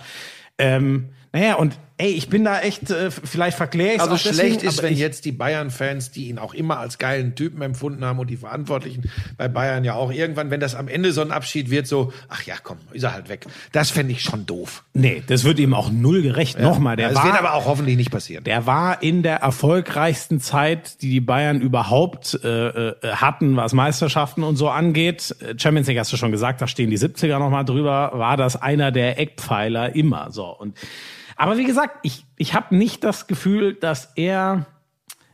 Ähm, 0.59 1.09
naja, 1.33 1.55
und 1.55 1.79
ey, 1.99 2.11
ich 2.11 2.29
bin 2.29 2.45
da 2.45 2.61
echt, 2.61 2.89
äh, 2.89 3.11
vielleicht 3.11 3.57
verkläre 3.57 3.95
ich 3.95 4.01
Also 4.01 4.13
auch 4.13 4.17
schlecht 4.17 4.39
deswegen, 4.39 4.67
ist, 4.67 4.81
wenn 4.81 4.95
jetzt 4.95 5.25
die 5.25 5.33
Bayern-Fans, 5.33 6.11
die 6.11 6.29
ihn 6.29 6.39
auch 6.39 6.53
immer 6.53 6.79
als 6.79 6.97
geilen 6.97 7.35
Typen 7.35 7.61
empfunden 7.61 8.03
haben 8.05 8.17
und 8.19 8.29
die 8.29 8.37
Verantwortlichen 8.37 9.11
bei 9.37 9.49
Bayern 9.49 9.83
ja 9.83 9.95
auch 9.95 10.11
irgendwann, 10.11 10.49
wenn 10.49 10.61
das 10.61 10.75
am 10.75 10.87
Ende 10.87 11.11
so 11.11 11.21
ein 11.21 11.31
Abschied 11.31 11.69
wird, 11.69 11.87
so, 11.87 12.13
ach 12.29 12.43
ja, 12.43 12.55
komm, 12.63 12.77
ist 12.93 13.03
er 13.03 13.13
halt 13.13 13.27
weg. 13.27 13.45
Das 13.73 13.91
fände 13.91 14.13
ich 14.13 14.23
schon 14.23 14.45
doof. 14.45 14.85
Nee, 14.93 15.21
das 15.27 15.43
wird 15.43 15.59
ihm 15.59 15.73
auch 15.73 15.91
null 15.91 16.21
gerecht. 16.21 16.57
Nochmal, 16.57 16.95
der 16.95 17.09
es 17.09 17.15
war, 17.15 17.25
wird 17.25 17.37
aber 17.37 17.53
auch 17.53 17.65
hoffentlich 17.65 17.97
nicht 17.97 18.11
passieren. 18.11 18.45
Der 18.45 18.65
war 18.65 19.03
in 19.03 19.21
der 19.21 19.37
erfolgreichsten 19.37 20.39
Zeit, 20.39 21.01
die 21.01 21.09
die 21.09 21.21
Bayern 21.21 21.59
überhaupt 21.59 22.39
äh, 22.45 22.69
äh, 22.69 22.93
hatten, 23.03 23.57
was 23.57 23.73
Meisterschaften 23.73 24.43
und 24.43 24.55
so 24.55 24.69
angeht. 24.69 25.35
Champions 25.57 25.87
League 25.87 25.99
hast 25.99 26.13
du 26.13 26.17
schon 26.17 26.31
gesagt, 26.31 26.61
da 26.61 26.67
stehen 26.67 26.89
die 26.89 26.97
70er 26.97 27.39
nochmal 27.39 27.65
drüber, 27.65 28.11
war 28.13 28.37
das 28.37 28.55
einer 28.55 28.93
der 28.93 29.19
Eckpfeiler 29.19 29.95
immer 29.95 30.31
so. 30.31 30.45
Und 30.45 30.77
aber 31.39 31.57
wie 31.57 31.63
gesagt, 31.63 31.99
ich, 32.03 32.25
ich 32.35 32.53
habe 32.53 32.75
nicht 32.75 33.01
das 33.05 33.25
Gefühl, 33.25 33.73
dass 33.73 34.11
er, 34.17 34.65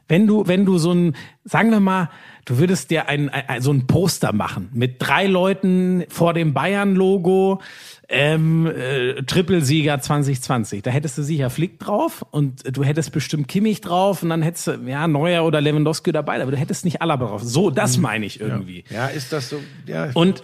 wenn 0.07 0.27
du, 0.27 0.45
wenn 0.45 0.63
du 0.63 0.77
so 0.77 0.91
ein, 0.91 1.15
sagen 1.43 1.71
wir 1.71 1.79
mal, 1.79 2.11
du 2.45 2.59
würdest 2.59 2.91
dir 2.91 3.09
ein, 3.09 3.27
ein, 3.29 3.59
so 3.63 3.73
ein 3.73 3.87
Poster 3.87 4.31
machen 4.31 4.69
mit 4.71 4.97
drei 4.99 5.25
Leuten 5.25 6.03
vor 6.09 6.35
dem 6.35 6.53
Bayern-Logo, 6.53 7.59
ähm, 8.07 8.67
äh, 8.67 9.23
Trippelsieger 9.23 9.99
2020. 9.99 10.83
Da 10.83 10.91
hättest 10.91 11.17
du 11.17 11.23
sicher 11.23 11.49
Flick 11.49 11.79
drauf 11.79 12.25
und 12.31 12.63
du 12.75 12.83
hättest 12.83 13.11
bestimmt 13.11 13.47
Kimmich 13.47 13.81
drauf 13.81 14.21
und 14.23 14.29
dann 14.29 14.41
hättest 14.41 14.67
du, 14.67 14.71
ja, 14.85 15.07
Neuer 15.07 15.43
oder 15.43 15.61
Lewandowski 15.61 16.11
dabei, 16.11 16.41
aber 16.41 16.51
du 16.51 16.57
hättest 16.57 16.85
nicht 16.85 17.01
Alaba 17.01 17.27
drauf. 17.27 17.43
So, 17.43 17.69
das 17.71 17.97
meine 17.97 18.25
ich 18.25 18.39
irgendwie. 18.39 18.83
Ja, 18.89 19.07
ist 19.07 19.33
das 19.33 19.49
so, 19.49 19.59
ja. 19.87 20.09
Und 20.13 20.43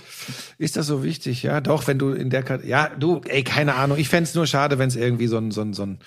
Ist 0.57 0.77
das 0.77 0.87
so 0.87 1.03
wichtig? 1.03 1.43
Ja, 1.43 1.61
doch, 1.61 1.87
wenn 1.87 1.99
du 1.99 2.11
in 2.11 2.29
der 2.29 2.43
Kat 2.43 2.63
Ja, 2.65 2.89
du, 2.89 3.21
ey, 3.27 3.43
keine 3.43 3.75
Ahnung. 3.75 3.97
Ich 3.97 4.09
fänd's 4.09 4.33
nur 4.33 4.47
schade, 4.47 4.79
wenn 4.79 4.87
es 4.87 4.95
irgendwie 4.95 5.27
so 5.27 5.37
ein, 5.37 5.51
so 5.51 5.61
ein, 5.61 5.73
so 5.73 5.83
ein, 5.83 5.99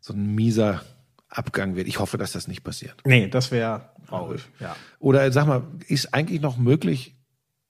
so 0.00 0.12
ein 0.14 0.34
mieser 0.34 0.82
Abgang 1.28 1.76
wird. 1.76 1.88
Ich 1.88 1.98
hoffe, 1.98 2.18
dass 2.18 2.32
das 2.32 2.48
nicht 2.48 2.62
passiert. 2.62 2.94
nee, 3.04 3.28
das 3.28 3.50
wäre 3.50 3.90
traurig. 4.08 4.42
Ja. 4.60 4.76
Oder 4.98 5.30
sag 5.32 5.46
mal, 5.46 5.62
ist 5.88 6.12
eigentlich 6.14 6.40
noch 6.40 6.56
möglich, 6.58 7.16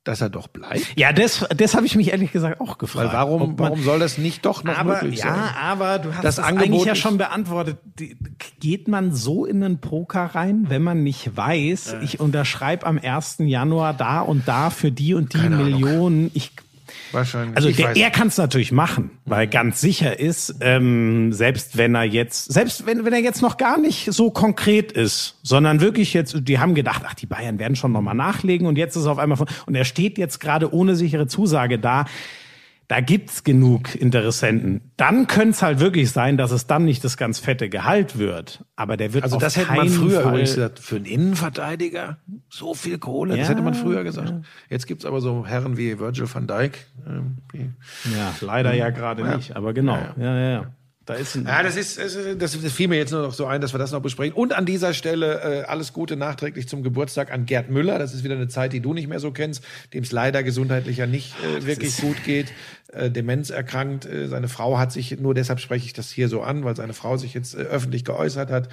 dass 0.05 0.21
er 0.21 0.31
doch 0.31 0.49
bleibt? 0.49 0.87
Ja, 0.97 1.13
das, 1.13 1.47
das 1.57 1.75
habe 1.75 1.87
ich 1.87 1.95
mich 1.95 2.11
ehrlich 2.11 2.33
gesagt 2.33 2.61
auch 2.61 2.79
gefragt. 2.79 3.09
Weil 3.09 3.15
warum, 3.15 3.41
man- 3.51 3.59
warum 3.59 3.83
soll 3.83 3.99
das 4.01 4.19
nicht 4.19 4.45
doch 4.45 4.65
noch 4.65 4.77
aber, 4.77 4.95
möglich 5.03 5.21
ja, 5.21 5.35
sein? 5.35 5.55
aber 5.61 5.99
du 6.01 6.13
hast 6.15 6.25
Das 6.25 6.37
das, 6.37 6.45
eigentlich 6.45 6.85
ja 6.85 6.95
schon 6.95 7.19
beantwortet. 7.19 7.79
Geht 8.61 8.89
man 8.89 9.13
so 9.15 9.45
in 9.45 9.63
einen 9.63 9.79
Poker 9.79 10.25
rein, 10.35 10.67
wenn 10.69 10.83
man 10.83 11.03
nicht 11.03 11.37
weiß, 11.37 11.97
ich 12.03 12.19
unterschreibe 12.21 12.85
am 12.87 12.99
1. 12.99 13.37
Januar 13.41 13.95
da 13.95 14.21
und 14.21 14.47
da 14.49 14.71
für 14.71 14.91
die 14.91 15.15
und 15.15 15.35
die 15.35 15.39
Keine 15.39 15.57
Ahnung. 15.57 15.71
Millionen. 15.71 16.31
Ich, 16.35 16.53
Wahrscheinlich. 17.13 17.57
also 17.57 17.71
der, 17.71 17.97
er 17.97 18.11
kann 18.11 18.29
es 18.29 18.37
natürlich 18.39 18.73
machen, 18.73 19.11
weil 19.25 19.47
ganz 19.47 19.81
sicher 19.81 20.19
ist, 20.19 20.57
ähm, 20.61 21.33
selbst 21.33 21.77
wenn 21.77 21.95
er 21.95 22.05
jetzt, 22.05 22.53
selbst 22.53 22.87
wenn, 22.87 23.05
wenn 23.05 23.13
er 23.13 23.21
jetzt 23.21 23.43
noch 23.43 23.57
gar 23.57 23.79
nicht 23.79 24.13
so 24.13 24.31
konkret 24.31 24.93
ist, 24.93 25.39
sondern 25.43 25.81
wirklich 25.81 26.15
jetzt, 26.15 26.37
die 26.41 26.59
haben 26.59 26.75
gedacht, 26.75 27.03
ach, 27.07 27.15
die 27.15 27.27
Bayern 27.27 27.59
werden 27.59 27.77
schon 27.77 27.93
nochmal 27.93 28.15
nachlegen 28.15 28.67
und 28.67 28.79
jetzt 28.79 28.97
ist 28.97 29.05
er 29.05 29.13
auf 29.13 29.19
einmal 29.19 29.37
von, 29.37 29.49
und 29.67 29.75
er 29.75 29.85
steht 29.85 30.19
jetzt 30.19 30.41
gerade 30.41 30.73
ohne 30.73 30.97
sichere 30.97 31.27
Zusage 31.27 31.79
da. 31.79 32.07
Da 32.89 33.01
gibt's 33.01 33.45
genug 33.45 33.95
Interessenten. 33.95 34.93
Dann 34.97 35.27
könnte 35.27 35.51
es 35.51 35.63
halt 35.63 35.81
wirklich 35.81 36.11
sein, 36.11 36.37
dass 36.37 36.51
es 36.51 36.67
dann 36.67 36.85
nicht 36.85 37.03
das 37.05 37.17
ganz 37.17 37.39
fette 37.39 37.69
Gehalt 37.69 38.19
wird. 38.19 38.65
Aber 38.77 38.97
der 38.97 39.15
wird 39.15 39.25
Also 39.25 39.39
das 39.39 39.57
hätte 39.57 39.73
man 39.73 39.89
früher 39.89 40.21
Fall, 40.21 40.33
übrigens 40.33 40.55
gesagt, 40.55 40.79
für 40.79 40.97
einen 40.97 41.05
Innenverteidiger 41.07 42.19
so 42.49 42.75
viel 42.75 42.99
Kohle, 42.99 43.37
das 43.37 43.47
Ja, 43.49 43.53
hätte 43.55 43.63
man 43.63 43.75
früher 43.75 44.05
gesagt. 44.05 44.35
Jetzt 44.69 44.87
gibt's 44.87 45.05
aber 45.05 45.21
so 45.21 45.47
Herren 45.47 45.77
wie 45.77 45.99
Virgil 45.99 46.27
van 46.33 46.47
Dijk. 46.47 46.87
ähm, 47.07 47.37
Ja, 48.17 48.35
leider 48.41 48.75
ja 48.75 48.91
gerade 48.91 49.25
nicht. 49.37 49.57
Aber 49.57 49.73
genau. 49.73 49.97
Ja, 50.19 50.39
ja, 50.39 50.51
ja. 50.51 50.67
Da 51.05 51.15
ist 51.15 51.35
ein, 51.35 51.47
Ja, 51.47 51.63
das 51.65 51.77
ist, 51.77 51.99
das 52.39 52.55
fiel 52.55 52.87
mir 52.87 52.97
jetzt 52.97 53.11
nur 53.11 53.23
noch 53.23 53.35
so 53.35 53.47
ein, 53.47 53.61
dass 53.61 53.75
wir 53.75 53.79
das 53.79 53.91
noch 53.91 54.03
besprechen. 54.03 54.35
Und 54.35 54.53
an 54.53 54.67
dieser 54.67 54.95
Stelle 54.95 55.63
äh, 55.63 55.65
alles 55.65 55.93
Gute 55.93 56.17
nachträglich 56.17 56.69
zum 56.69 56.85
Geburtstag 56.85 57.33
an 57.33 57.45
Gerd 57.45 57.71
Müller. 57.71 57.99
Das 57.99 58.15
ist 58.15 58.23
wieder 58.23 58.37
eine 58.37 58.47
Zeit, 58.47 58.73
die 58.73 58.81
du 58.81 58.95
nicht 58.95 59.09
mehr 59.09 59.19
so 59.19 59.33
kennst, 59.33 59.65
dem 59.93 60.05
es 60.05 60.13
leider 60.13 60.45
gesundheitlich 60.45 60.99
ja 60.99 61.07
nicht 61.07 61.35
äh, 61.43 61.67
wirklich 61.67 61.97
gut 61.97 62.23
geht. 62.25 62.53
Äh, 62.93 63.11
Demenz 63.11 63.51
erkrankt. 63.51 64.07
Äh, 64.07 64.29
seine 64.29 64.49
Frau 64.49 64.79
hat 64.79 64.93
sich, 64.93 65.19
nur 65.19 65.35
deshalb 65.35 65.59
spreche 65.59 65.87
ich 65.87 65.93
das 65.93 66.11
hier 66.11 66.29
so 66.29 66.43
an, 66.43 66.65
weil 66.65 66.77
seine 66.77 66.93
Frau 66.93 67.17
sich 67.17 67.35
jetzt 67.35 67.55
äh, 67.55 67.59
öffentlich 67.59 68.05
geäußert 68.05 68.51
hat. 68.51 68.69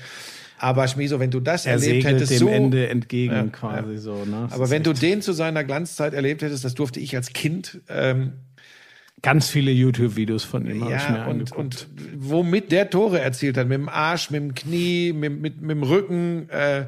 Aber 0.59 0.87
Schmieso, 0.87 1.19
wenn 1.19 1.31
du 1.31 1.39
das 1.39 1.65
er 1.65 1.73
erlebt 1.73 2.05
hättest, 2.05 2.31
dem 2.31 2.37
so, 2.37 2.49
Ende 2.49 2.89
entgegen 2.89 3.33
Ja, 3.33 3.43
quasi 3.45 3.97
so. 3.97 4.25
Ne? 4.25 4.47
Das 4.49 4.53
aber 4.53 4.69
wenn 4.69 4.83
du 4.83 4.93
den 4.93 5.21
zu 5.21 5.31
seiner 5.31 5.63
Glanzzeit 5.63 6.13
erlebt 6.13 6.41
hättest, 6.41 6.65
das 6.65 6.73
durfte 6.73 6.99
ich 6.99 7.15
als 7.15 7.31
Kind, 7.33 7.79
ähm, 7.87 8.33
ganz 9.21 9.49
viele 9.49 9.71
YouTube-Videos 9.71 10.43
von 10.43 10.65
ihm 10.65 10.83
habe 10.83 10.95
ich 10.95 11.09
mir 11.09 11.15
Ja, 11.17 11.25
und, 11.25 11.31
angeguckt. 11.31 11.57
und 11.57 11.87
womit 12.17 12.71
der 12.71 12.89
Tore 12.89 13.19
erzielt 13.19 13.57
hat, 13.57 13.67
mit 13.67 13.77
dem 13.77 13.89
Arsch, 13.89 14.29
mit 14.29 14.41
dem 14.41 14.53
Knie, 14.55 15.13
mit, 15.13 15.39
mit, 15.39 15.61
mit 15.61 15.71
dem 15.71 15.83
Rücken, 15.83 16.49
äh, 16.49 16.85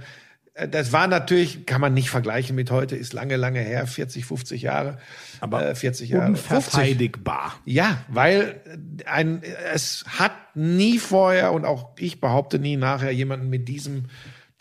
das 0.70 0.92
war 0.92 1.08
natürlich, 1.08 1.66
kann 1.66 1.80
man 1.82 1.94
nicht 1.94 2.10
vergleichen 2.10 2.56
mit 2.56 2.72
heute, 2.72 2.96
ist 2.96 3.14
lange, 3.14 3.38
lange 3.38 3.62
her, 3.62 3.88
40, 3.88 4.26
50 4.26 4.62
Jahre, 4.62 4.98
aber 5.40 5.66
äh, 5.70 5.76
40 5.76 6.10
Jahre. 6.10 6.36
50. 6.36 6.52
unverteidigbar. 6.52 7.56
Ja, 7.66 8.04
weil 8.10 8.60
ein, 9.06 9.42
es 9.74 10.04
hat 10.08 10.34
nie 10.54 11.00
vorher 11.00 11.54
und 11.54 11.64
auch 11.66 11.92
ich 11.98 12.20
behaupte 12.20 12.60
nie 12.60 12.76
nachher 12.76 13.12
jemanden 13.12 13.50
mit 13.50 13.68
diesem 13.70 14.06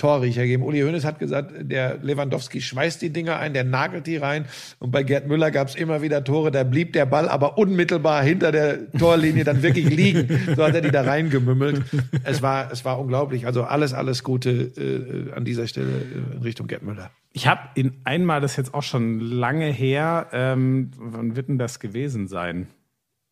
Torriecher 0.00 0.42
gegeben. 0.42 0.62
Uli 0.62 0.80
Hoeneß 0.80 1.04
hat 1.04 1.18
gesagt, 1.18 1.52
der 1.60 1.98
Lewandowski 2.00 2.62
schmeißt 2.62 3.02
die 3.02 3.10
Dinger 3.10 3.38
ein, 3.38 3.52
der 3.52 3.64
nagelt 3.64 4.06
die 4.06 4.16
rein. 4.16 4.46
Und 4.78 4.90
bei 4.90 5.02
Gerd 5.02 5.28
Müller 5.28 5.50
gab 5.50 5.68
es 5.68 5.74
immer 5.74 6.00
wieder 6.00 6.24
Tore, 6.24 6.50
da 6.50 6.64
blieb 6.64 6.94
der 6.94 7.04
Ball 7.04 7.28
aber 7.28 7.58
unmittelbar 7.58 8.22
hinter 8.22 8.50
der 8.50 8.90
Torlinie 8.92 9.44
dann 9.44 9.62
wirklich 9.62 9.88
liegen. 9.90 10.28
So 10.56 10.64
hat 10.64 10.74
er 10.74 10.80
die 10.80 10.90
da 10.90 11.02
reingemümmelt. 11.02 11.82
Es 12.24 12.42
war, 12.42 12.72
es 12.72 12.84
war 12.84 12.98
unglaublich. 12.98 13.46
Also 13.46 13.64
alles, 13.64 13.92
alles 13.92 14.24
Gute 14.24 14.50
äh, 14.50 15.32
an 15.32 15.44
dieser 15.44 15.66
Stelle 15.66 15.88
äh, 15.88 16.36
in 16.36 16.42
Richtung 16.42 16.66
Gerd 16.66 16.82
Müller. 16.82 17.10
Ich 17.32 17.46
habe 17.46 17.60
in 17.74 17.92
einmal, 18.04 18.40
das 18.40 18.56
jetzt 18.56 18.74
auch 18.74 18.82
schon 18.82 19.20
lange 19.20 19.66
her, 19.66 20.28
ähm, 20.32 20.90
wann 20.96 21.36
wird 21.36 21.48
denn 21.48 21.58
das 21.58 21.78
gewesen 21.78 22.26
sein? 22.26 22.68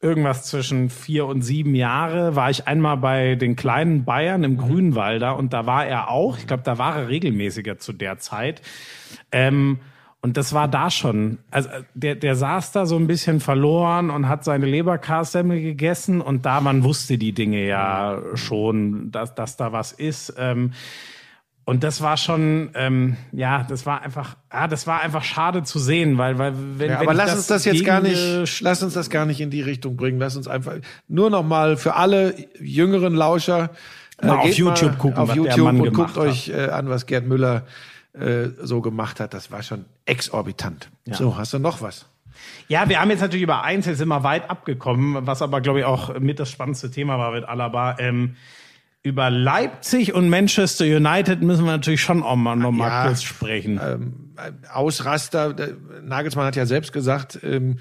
Irgendwas 0.01 0.45
zwischen 0.45 0.91
vier 0.91 1.27
und 1.27 1.43
sieben 1.43 1.75
Jahre 1.75 2.37
war 2.37 2.51
ich 2.51 2.69
einmal 2.69 2.99
bei 2.99 3.35
den 3.35 3.57
kleinen 3.57 4.05
Bayern 4.05 4.45
im 4.45 4.57
Grünwalder 4.57 5.37
und 5.37 5.53
da 5.53 5.66
war 5.66 5.87
er 5.87 6.09
auch. 6.09 6.39
Ich 6.39 6.47
glaube, 6.47 6.62
da 6.62 6.79
war 6.79 6.97
er 6.97 7.09
regelmäßiger 7.09 7.79
zu 7.79 7.93
der 7.93 8.19
Zeit. 8.19 8.62
Ähm, 9.33 9.81
und 10.20 10.37
das 10.37 10.53
war 10.53 10.66
da 10.66 10.91
schon. 10.91 11.39
Also 11.51 11.69
äh, 11.69 11.83
der, 11.95 12.15
der 12.16 12.35
saß 12.35 12.73
da 12.73 12.87
so 12.87 12.97
ein 12.97 13.07
bisschen 13.07 13.41
verloren 13.41 14.11
und 14.11 14.29
hat 14.29 14.45
seine 14.45 14.66
Leberkassemmel 14.66 15.61
gegessen 15.61 16.20
und 16.20 16.45
da 16.45 16.61
man 16.61 16.83
wusste 16.85 17.19
die 17.19 17.33
Dinge 17.33 17.66
ja 17.66 18.20
schon, 18.35 19.11
dass, 19.11 19.35
dass 19.35 19.57
da 19.57 19.73
was 19.73 19.93
ist. 19.93 20.35
Ähm, 20.39 20.73
und 21.69 21.85
das 21.85 22.01
war 22.01 22.16
schon, 22.16 22.70
ähm, 22.77 23.19
ja, 23.31 23.62
das 23.69 23.85
war 23.85 24.01
einfach, 24.01 24.36
ja, 24.51 24.66
das 24.69 24.86
war 24.86 25.03
einfach 25.03 25.23
schade 25.23 25.65
zu 25.65 25.78
sehen, 25.78 26.16
weil, 26.16 26.39
weil 26.39 26.55
wenn, 26.78 26.89
Ja, 26.89 27.01
wenn 27.01 27.09
aber 27.09 27.12
ich 27.12 27.19
lass 27.19 27.35
uns 27.36 27.47
das 27.47 27.66
jetzt 27.66 27.85
gar 27.85 28.01
nicht, 28.01 28.15
gegen- 28.16 28.47
lass 28.61 28.82
uns 28.82 28.95
das 28.95 29.11
gar 29.11 29.27
nicht 29.27 29.39
in 29.43 29.51
die 29.51 29.61
Richtung 29.61 29.95
bringen. 29.95 30.19
Lass 30.19 30.35
uns 30.35 30.49
einfach 30.49 30.77
nur 31.09 31.28
noch 31.28 31.43
mal 31.43 31.77
für 31.77 31.95
alle 31.95 32.35
jüngeren 32.59 33.15
Lauscher 33.15 33.69
äh, 34.23 34.28
auf 34.28 34.51
YouTube 34.57 34.97
gucken, 34.97 35.19
auf 35.19 35.28
was 35.28 35.35
der 35.35 35.45
YouTube 35.45 35.69
und 35.69 35.93
guckt 35.93 36.16
euch 36.16 36.49
äh, 36.49 36.70
an, 36.70 36.89
was 36.89 37.05
Gerd 37.05 37.27
Müller 37.27 37.66
äh, 38.15 38.49
so 38.62 38.81
gemacht 38.81 39.20
hat. 39.20 39.35
Das 39.35 39.51
war 39.53 39.62
schon 39.62 39.85
exorbitant. 40.07 40.89
So, 41.11 41.36
hast 41.36 41.53
du 41.53 41.59
noch 41.59 41.82
was? 41.82 42.07
Ja, 42.69 42.89
wir 42.89 42.99
haben 42.99 43.11
jetzt 43.11 43.20
natürlich 43.20 43.43
über 43.43 43.62
eins 43.62 43.85
jetzt 43.85 44.01
immer 44.01 44.23
weit 44.23 44.49
abgekommen, 44.49 45.27
was 45.27 45.43
aber, 45.43 45.61
glaube 45.61 45.81
ich, 45.81 45.85
auch 45.85 46.19
mit 46.19 46.40
das 46.40 46.51
spannendste 46.51 46.90
Thema 46.90 47.19
war 47.19 47.32
mit 47.32 47.45
Alaba. 47.45 47.97
Ähm, 47.99 48.36
über 49.09 49.30
Leipzig 49.30 50.12
und 50.14 50.28
Manchester 50.28 50.85
United 50.85 51.40
müssen 51.43 51.64
wir 51.64 51.72
natürlich 51.72 52.02
schon 52.02 52.22
auch 52.22 52.36
mal 52.36 52.55
noch 52.56 52.70
mal 52.70 52.89
Ja, 52.89 53.06
kurz 53.06 53.22
sprechen. 53.22 53.80
Ausraster. 54.72 55.55
Der 55.55 55.70
Nagelsmann 56.05 56.47
hat 56.47 56.56
ja 56.56 56.66
selbst 56.66 56.93
gesagt, 56.93 57.39
ähm, 57.43 57.78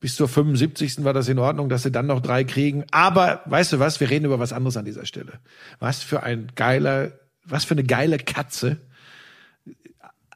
bis 0.00 0.14
zur 0.14 0.28
75. 0.28 1.02
war 1.04 1.12
das 1.12 1.28
in 1.28 1.38
Ordnung, 1.40 1.68
dass 1.68 1.82
sie 1.82 1.90
dann 1.90 2.06
noch 2.06 2.20
drei 2.20 2.44
kriegen. 2.44 2.84
Aber 2.92 3.42
weißt 3.46 3.72
du 3.72 3.78
was? 3.80 3.98
Wir 3.98 4.08
reden 4.08 4.26
über 4.26 4.38
was 4.38 4.52
anderes 4.52 4.76
an 4.76 4.84
dieser 4.84 5.04
Stelle. 5.06 5.32
Was 5.80 6.02
für 6.02 6.22
ein 6.22 6.52
geiler, 6.54 7.10
was 7.44 7.64
für 7.64 7.74
eine 7.74 7.84
geile 7.84 8.18
Katze 8.18 8.76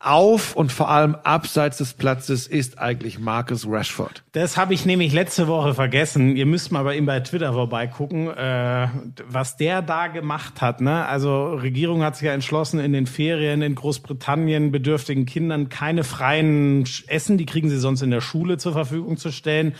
auf 0.03 0.57
und 0.57 0.73
vor 0.73 0.91
allem 0.91 1.15
abseits 1.23 1.79
des 1.79 1.95
Platzes 1.95 2.47
ist 2.47 2.79
eigentlich 2.79 3.19
Marcus 3.19 3.66
Rashford. 3.69 4.24
Das 4.33 4.57
habe 4.57 4.74
ich 4.74 4.85
nämlich 4.85 5.12
letzte 5.12 5.47
Woche 5.47 5.74
vergessen. 5.74 6.37
Ihr 6.37 6.47
müsst 6.47 6.73
mal 6.73 6.83
bei 6.83 6.97
ihm 6.97 7.07
bei 7.07 7.20
Twitter 7.20 7.53
vorbeigucken, 7.53 8.29
äh, 8.29 8.89
was 9.27 9.57
der 9.57 9.81
da 9.83 10.09
gemacht 10.09 10.61
hat. 10.61 10.81
Ne? 10.81 11.07
Also 11.07 11.55
Regierung 11.55 12.03
hat 12.03 12.16
sich 12.16 12.27
ja 12.27 12.33
entschlossen, 12.33 12.81
in 12.81 12.93
den 12.93 13.07
Ferien 13.07 13.62
in 13.62 13.74
Großbritannien 13.74 14.73
bedürftigen 14.73 15.24
Kindern 15.24 15.69
keine 15.69 16.05
freien 16.05 16.85
Essen, 17.07 17.39
die 17.39 17.47
kriegen 17.47 17.70
sie 17.70 17.79
sonst 17.79 18.03
in 18.03 18.11
der 18.11 18.20
Schule 18.20 18.59
zur 18.59 18.73
Verfügung 18.73 19.16
zu 19.16 19.31
stellen. 19.31 19.74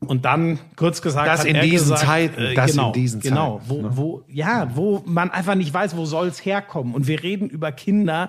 Und 0.00 0.24
dann, 0.24 0.58
kurz 0.76 1.02
gesagt, 1.02 1.28
Das 1.28 1.44
in 1.44 1.60
diesen 1.60 1.90
gesagt, 1.90 2.00
Zeiten, 2.00 2.40
äh, 2.40 2.54
das 2.54 2.70
in 2.70 2.76
genau, 2.76 2.92
diesen 2.92 3.20
genau, 3.20 3.58
Zeiten, 3.58 3.70
wo, 3.70 3.82
ne? 3.82 3.90
wo, 3.92 4.22
ja, 4.28 4.70
wo 4.74 5.02
man 5.04 5.30
einfach 5.30 5.54
nicht 5.54 5.72
weiß, 5.72 5.96
wo 5.96 6.06
soll's 6.06 6.44
herkommen. 6.44 6.94
Und 6.94 7.06
wir 7.06 7.22
reden 7.22 7.50
über 7.50 7.70
Kinder, 7.70 8.28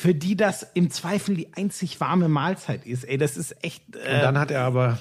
für 0.00 0.14
die 0.14 0.34
das 0.34 0.66
im 0.72 0.88
Zweifel 0.88 1.34
die 1.34 1.48
einzig 1.54 2.00
warme 2.00 2.30
Mahlzeit 2.30 2.86
ist. 2.86 3.04
Ey, 3.04 3.18
das 3.18 3.36
ist 3.36 3.54
echt. 3.62 3.82
Äh, 3.94 4.14
Und 4.14 4.22
dann 4.22 4.38
hat 4.38 4.50
er 4.50 4.62
aber 4.62 4.96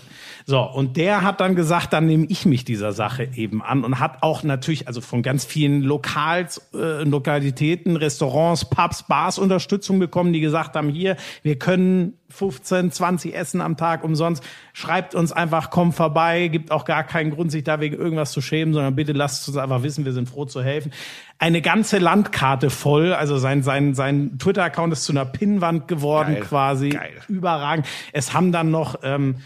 so, 0.45 0.59
und 0.59 0.97
der 0.97 1.21
hat 1.21 1.39
dann 1.39 1.55
gesagt, 1.55 1.93
dann 1.93 2.05
nehme 2.05 2.25
ich 2.27 2.45
mich 2.45 2.65
dieser 2.65 2.91
Sache 2.91 3.29
eben 3.33 3.61
an 3.61 3.85
und 3.85 3.99
hat 4.01 4.23
auch 4.23 4.43
natürlich, 4.43 4.87
also 4.89 4.99
von 4.99 5.21
ganz 5.21 5.45
vielen 5.45 5.83
Lokals, 5.83 6.61
äh, 6.73 7.03
Lokalitäten, 7.03 7.95
Restaurants, 7.95 8.69
Pubs, 8.69 9.03
Bars 9.03 9.39
Unterstützung 9.39 9.99
bekommen, 9.99 10.33
die 10.33 10.41
gesagt 10.41 10.75
haben, 10.75 10.89
hier, 10.89 11.15
wir 11.43 11.57
können 11.57 12.15
15, 12.29 12.91
20 12.91 13.35
Essen 13.35 13.61
am 13.61 13.77
Tag 13.77 14.03
umsonst. 14.03 14.43
Schreibt 14.73 15.15
uns 15.15 15.31
einfach, 15.31 15.69
komm 15.69 15.93
vorbei, 15.93 16.47
gibt 16.47 16.71
auch 16.71 16.85
gar 16.85 17.03
keinen 17.03 17.31
Grund, 17.31 17.51
sich 17.51 17.63
da 17.63 17.79
wegen 17.79 17.95
irgendwas 17.95 18.31
zu 18.31 18.41
schämen, 18.41 18.73
sondern 18.73 18.95
bitte 18.95 19.13
lasst 19.13 19.47
uns 19.47 19.57
einfach 19.57 19.83
wissen, 19.83 20.05
wir 20.05 20.13
sind 20.13 20.29
froh 20.29 20.45
zu 20.45 20.61
helfen. 20.61 20.91
Eine 21.39 21.61
ganze 21.61 21.97
Landkarte 21.97 22.69
voll, 22.69 23.13
also 23.13 23.37
sein, 23.37 23.63
sein, 23.63 23.95
sein 23.95 24.37
Twitter-Account 24.37 24.93
ist 24.93 25.05
zu 25.05 25.13
einer 25.13 25.25
Pinnwand 25.25 25.87
geworden 25.87 26.33
Geil, 26.33 26.43
quasi. 26.43 26.89
geil. 26.89 27.13
Überragend. 27.29 27.87
Es 28.11 28.33
haben 28.33 28.51
dann 28.51 28.71
noch, 28.71 28.99
ähm, 29.03 29.37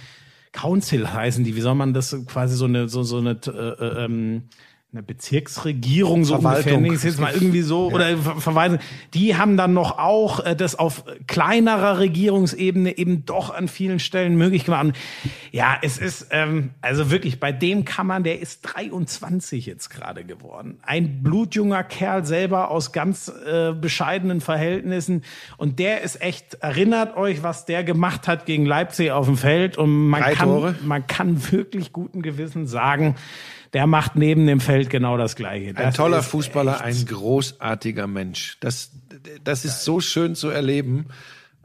Council 0.54 1.12
heißen 1.12 1.44
die, 1.44 1.56
wie 1.56 1.62
soll 1.62 1.76
man 1.76 1.94
das 1.94 2.16
quasi 2.28 2.56
so 2.56 2.66
eine 2.66 2.88
so 2.88 3.04
so 3.04 3.18
eine 3.18 3.32
äh, 3.48 3.50
äh, 3.50 4.06
ähm, 4.06 4.44
eine 4.94 5.02
Bezirksregierung 5.02 6.24
so 6.24 6.36
ungefähr, 6.36 6.62
Verwaltung. 6.62 6.84
nee, 6.84 6.94
ist 6.94 7.04
jetzt 7.04 7.20
mal 7.20 7.34
irgendwie 7.34 7.64
so 7.64 7.92
oder 7.92 8.16
Ver 8.16 8.36
Verweisen. 8.36 8.78
Die 9.16 9.36
haben 9.36 9.58
dann 9.58 9.74
noch 9.74 9.98
auch 9.98 10.46
äh, 10.46 10.56
das 10.56 10.78
auf 10.78 11.04
kleinerer 11.26 11.98
Regierungsebene 11.98 12.96
eben 12.98 13.26
doch 13.26 13.52
an 13.52 13.68
vielen 13.68 13.98
Stellen 13.98 14.36
möglich 14.38 14.66
gemacht. 14.66 14.86
Und 14.86 14.96
ja, 15.52 15.78
es 15.82 15.98
ist 15.98 16.28
ähm, 16.30 16.72
also 16.82 17.10
wirklich 17.10 17.40
bei 17.40 17.52
dem 17.52 17.86
kann 17.86 18.06
man, 18.06 18.24
der 18.24 18.40
ist 18.40 18.62
23 18.62 19.66
jetzt 19.66 19.90
gerade 19.90 20.24
geworden, 20.26 20.78
ein 20.84 21.24
blutjunger 21.24 21.84
Kerl 21.84 22.24
selber 22.24 22.70
aus 22.70 22.92
ganz 22.92 23.30
äh, 23.30 23.74
bescheidenen 23.74 24.42
Verhältnissen 24.42 25.24
und 25.58 25.80
der 25.80 26.02
ist 26.02 26.22
echt 26.22 26.56
erinnert 26.56 27.18
euch, 27.18 27.42
was 27.42 27.66
der 27.66 27.84
gemacht 27.84 28.28
hat 28.28 28.46
gegen 28.46 28.68
Leipzig 28.68 29.12
auf 29.12 29.26
dem 29.26 29.38
Feld 29.38 29.76
und 29.76 30.10
man 30.10 30.22
Drei 30.22 30.34
kann 30.34 30.50
Tore. 30.50 30.76
man 30.84 31.08
kann 31.08 31.52
wirklich 31.52 31.92
guten 31.94 32.22
Gewissen 32.22 32.68
sagen, 32.68 33.16
der 33.74 33.88
macht 33.88 34.16
neben 34.16 34.46
dem 34.48 34.60
Feld 34.60 34.90
genau 34.90 35.18
das 35.18 35.36
Gleiche. 35.36 35.70
Ein 35.70 35.76
Das 35.76 35.96
toller 35.96 36.20
ist 36.20 36.28
Fußballer, 36.28 36.76
echt- 36.86 37.00
ein 37.00 37.06
großartiger 37.08 38.08
Mensch. 38.08 38.58
Das, 38.60 38.92
das 39.44 39.66
ist 39.66 39.84
so 39.84 40.00
schön 40.00 40.36
zu 40.36 40.50
erleben. 40.50 41.06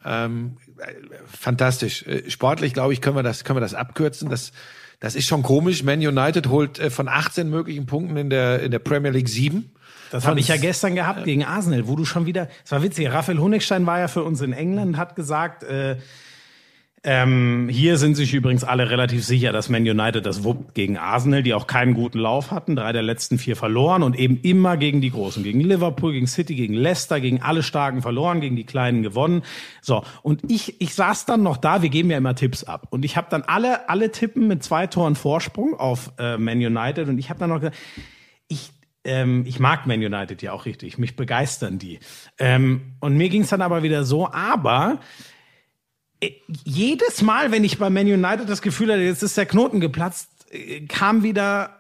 Ähm, 0.05 0.57
äh, 0.79 0.93
fantastisch. 1.27 2.05
Äh, 2.07 2.31
Sportlich, 2.31 2.73
glaube 2.73 2.93
ich, 2.93 3.01
können 3.01 3.17
wir 3.17 3.23
das, 3.23 3.45
können 3.45 3.57
wir 3.57 3.61
das 3.61 3.75
abkürzen. 3.75 4.31
Das, 4.31 4.53
das 5.01 5.15
ist 5.15 5.27
schon 5.27 5.43
komisch. 5.43 5.83
Man 5.83 5.99
United 6.01 6.49
holt 6.49 6.79
äh, 6.79 6.91
von 6.91 7.09
18 7.09 7.51
möglichen 7.51 7.87
Punkten 7.87 8.17
in 8.17 8.31
der, 8.31 8.63
in 8.63 8.71
der 8.71 8.79
Premier 8.79 9.11
League 9.11 9.29
sieben. 9.29 9.73
Das 10.11 10.23
Von- 10.25 10.31
habe 10.31 10.41
ich 10.41 10.49
ja 10.49 10.57
gestern 10.57 10.95
gehabt 10.95 11.25
gegen 11.25 11.45
Arsenal, 11.45 11.87
wo 11.87 11.95
du 11.97 12.05
schon 12.07 12.25
wieder, 12.25 12.49
es 12.65 12.73
war 12.73 12.83
witzig, 12.83 13.11
Raphael 13.11 13.39
Honigstein 13.39 13.85
war 13.85 13.99
ja 13.99 14.09
für 14.09 14.23
uns 14.25 14.41
in 14.41 14.55
England, 14.55 14.97
hat 14.97 15.15
gesagt, 15.17 15.65
äh, 15.65 15.97
Ähm, 17.05 17.69
hier 17.71 17.97
sind 17.97 18.17
sich 18.17 18.35
übrigens 18.35 18.65
alle 18.65 18.91
relativ 18.91 19.25
sicher, 19.25 19.53
dass 19.53 19.69
Man 19.69 19.83
United 19.83 20.27
das 20.27 20.43
wuppt 20.43 20.75
gegen 20.75 20.99
Arsenal, 20.99 21.43
die 21.43 21.55
auch 21.55 21.67
keinen 21.67 21.95
guten 21.95 22.19
Lauf 22.19 22.51
hatten, 22.51 22.75
drei 22.75 22.93
der 22.93 23.03
letzten 23.03 23.39
vier 23.39 23.55
verloren 23.55 24.03
und 24.03 24.19
eben 24.19 24.41
immer 24.43 24.77
gegen 24.77 25.01
die 25.01 25.11
Großen, 25.11 25.45
gegen 25.45 25.61
Liverpool, 25.61 26.13
gegen 26.13 26.27
City, 26.27 26.57
gegen 26.57 26.75
Leicester, 26.75 27.21
gegen 27.21 27.41
alle 27.41 27.63
Starken 27.63 28.03
verloren, 28.03 28.41
gegen 28.41 28.57
die 28.57 28.65
Kleinen 28.65 29.03
gewonnen. 29.03 29.43
So, 29.81 30.03
und 30.23 30.51
ich, 30.51 30.81
ich 30.81 30.95
saß 30.95 31.25
dann 31.25 31.43
noch 31.43 31.57
da, 31.57 31.83
wir 31.83 31.89
geben 31.89 32.11
ja 32.11 32.19
immer 32.19 32.35
Tipps 32.35 32.65
ab 32.65 32.89
und 32.91 33.05
ich 33.05 33.17
habe 33.17 33.29
dann 33.31 33.43
alle, 33.43 33.89
alle 33.89 34.11
Tippen 34.11 34.49
mit 34.49 34.65
zwei 34.65 34.89
Toren 34.89 35.15
Vorsprung 35.15 35.79
auf 35.79 36.13
äh, 36.19 36.37
Man 36.37 36.59
United 36.59 37.09
und 37.09 37.19
ich 37.19 37.31
habe 37.31 37.39
dann 37.39 37.51
noch 37.51 37.61
gesagt, 37.61 37.77
ich 38.49 38.71
ähm, 39.05 39.45
ich 39.47 39.61
mag 39.61 39.87
Man 39.87 40.01
United 40.03 40.43
ja 40.43 40.53
auch 40.53 40.67
richtig, 40.67 40.99
mich 40.99 41.15
begeistern 41.15 41.79
die. 41.79 42.01
Ähm, 42.39 42.95
und 43.01 43.17
mir 43.17 43.29
ging 43.29 43.43
es 43.43 43.51
dann 43.51 43.63
aber 43.63 43.83
wieder 43.83 44.05
so, 44.05 44.29
aber 44.31 44.99
jedes 46.65 47.23
Mal, 47.23 47.53
wenn 47.53 47.65
ich 47.65 47.79
bei 47.79 47.91
Man 47.91 48.07
United 48.07 48.49
das 48.49 48.63
Gefühl 48.63 48.93
hatte, 48.93 49.03
jetzt 49.03 49.23
ist 49.23 49.37
der 49.37 49.47
Knoten 49.47 49.81
geplatzt, 49.81 50.29
äh, 50.51 50.81
kam 50.87 51.23
wieder 51.23 51.79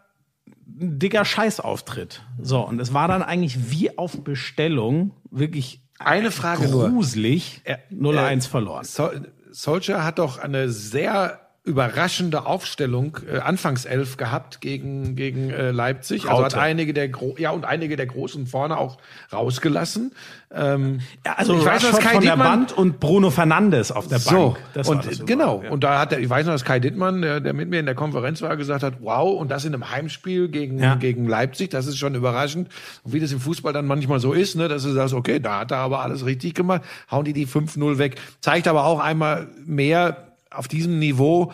ein 0.81 0.99
dicker 0.99 1.25
Scheißauftritt. 1.25 2.23
So, 2.41 2.61
und 2.61 2.81
es 2.81 2.93
war 2.93 3.09
dann 3.09 3.23
eigentlich 3.23 3.71
wie 3.71 3.99
auf 3.99 4.23
Bestellung, 4.23 5.13
wirklich 5.31 5.83
Eine 5.99 6.31
Frage 6.31 6.69
nur. 6.69 6.89
gruselig, 6.91 7.63
0-1 7.91 8.49
verloren. 8.49 8.85
Sol 8.85 9.33
Solskjaer 9.51 10.05
hat 10.05 10.19
doch 10.19 10.39
eine 10.39 10.69
sehr 10.71 11.48
überraschende 11.69 12.47
Aufstellung 12.47 13.19
äh, 13.33 13.39
Anfangself 13.39 14.17
gehabt 14.17 14.61
gegen 14.61 15.15
gegen 15.15 15.51
äh, 15.51 15.71
Leipzig. 15.71 16.23
Also 16.29 16.45
hat 16.45 16.55
Raute. 16.55 16.61
einige 16.63 16.93
der 16.95 17.09
Gro 17.09 17.37
ja 17.39 17.51
und 17.51 17.65
einige 17.65 17.97
der 17.97 18.07
großen 18.07 18.47
vorne 18.47 18.77
auch 18.79 18.99
rausgelassen. 19.33 20.13
Ähm, 20.51 21.01
Ja, 21.27 21.35
also 21.35 21.59
ich 21.59 21.65
weiß, 21.65 21.83
dass 21.83 21.99
Kai 21.99 22.15
von 22.15 22.23
der 22.23 22.33
Dittmann 22.33 22.59
Band 22.61 22.73
und 22.73 23.01
Bruno 23.01 23.31
Fernandes 23.31 23.93
auf 23.93 24.09
der 24.09 24.19
so 24.19 24.57
Bank. 24.75 24.87
War 24.87 24.89
und 24.95 25.27
genau 25.27 25.63
ja. 25.63 25.71
und 25.71 25.85
da 25.85 25.99
hat 26.01 26.13
er, 26.13 26.21
ich 26.21 26.29
weiß 26.31 26.47
noch, 26.47 26.55
dass 26.55 26.65
Kai 26.65 26.81
Dittmann, 26.81 27.21
der, 27.23 27.41
der 27.41 27.53
mit 27.53 27.69
mir 27.69 27.81
in 27.81 27.87
der 27.87 27.95
Konferenz 27.95 28.41
war, 28.43 28.57
gesagt 28.57 28.83
hat, 28.83 28.95
wow 29.01 29.39
und 29.39 29.51
das 29.51 29.65
in 29.65 29.75
einem 29.75 29.91
Heimspiel 29.91 30.49
gegen 30.49 30.79
Ja. 30.83 30.95
gegen 30.95 31.29
Leipzig, 31.29 31.71
das 31.71 31.87
ist 31.87 31.99
schon 31.99 32.15
überraschend. 32.15 32.69
Und 33.05 33.13
wie 33.13 33.21
das 33.21 33.31
im 33.33 33.41
Fußball 33.41 33.73
dann 33.73 33.87
manchmal 33.87 34.21
so 34.21 34.33
ist, 34.33 34.57
ne, 34.57 34.69
dass 34.69 34.83
du 34.85 34.91
sagst, 34.93 35.13
okay, 35.15 35.39
da 35.39 35.61
hat 35.61 35.71
er 35.71 35.79
aber 35.79 36.01
alles 36.01 36.25
richtig 36.25 36.55
gemacht, 36.55 36.83
hauen 37.11 37.25
die 37.25 37.33
die 37.35 37.47
5-0 37.47 37.99
weg. 37.99 38.17
Zeigt 38.41 38.67
aber 38.69 38.85
auch 38.85 39.01
einmal 39.01 39.49
mehr 39.67 40.28
auf 40.51 40.69
diesem 40.69 40.99
Niveau 40.99 41.53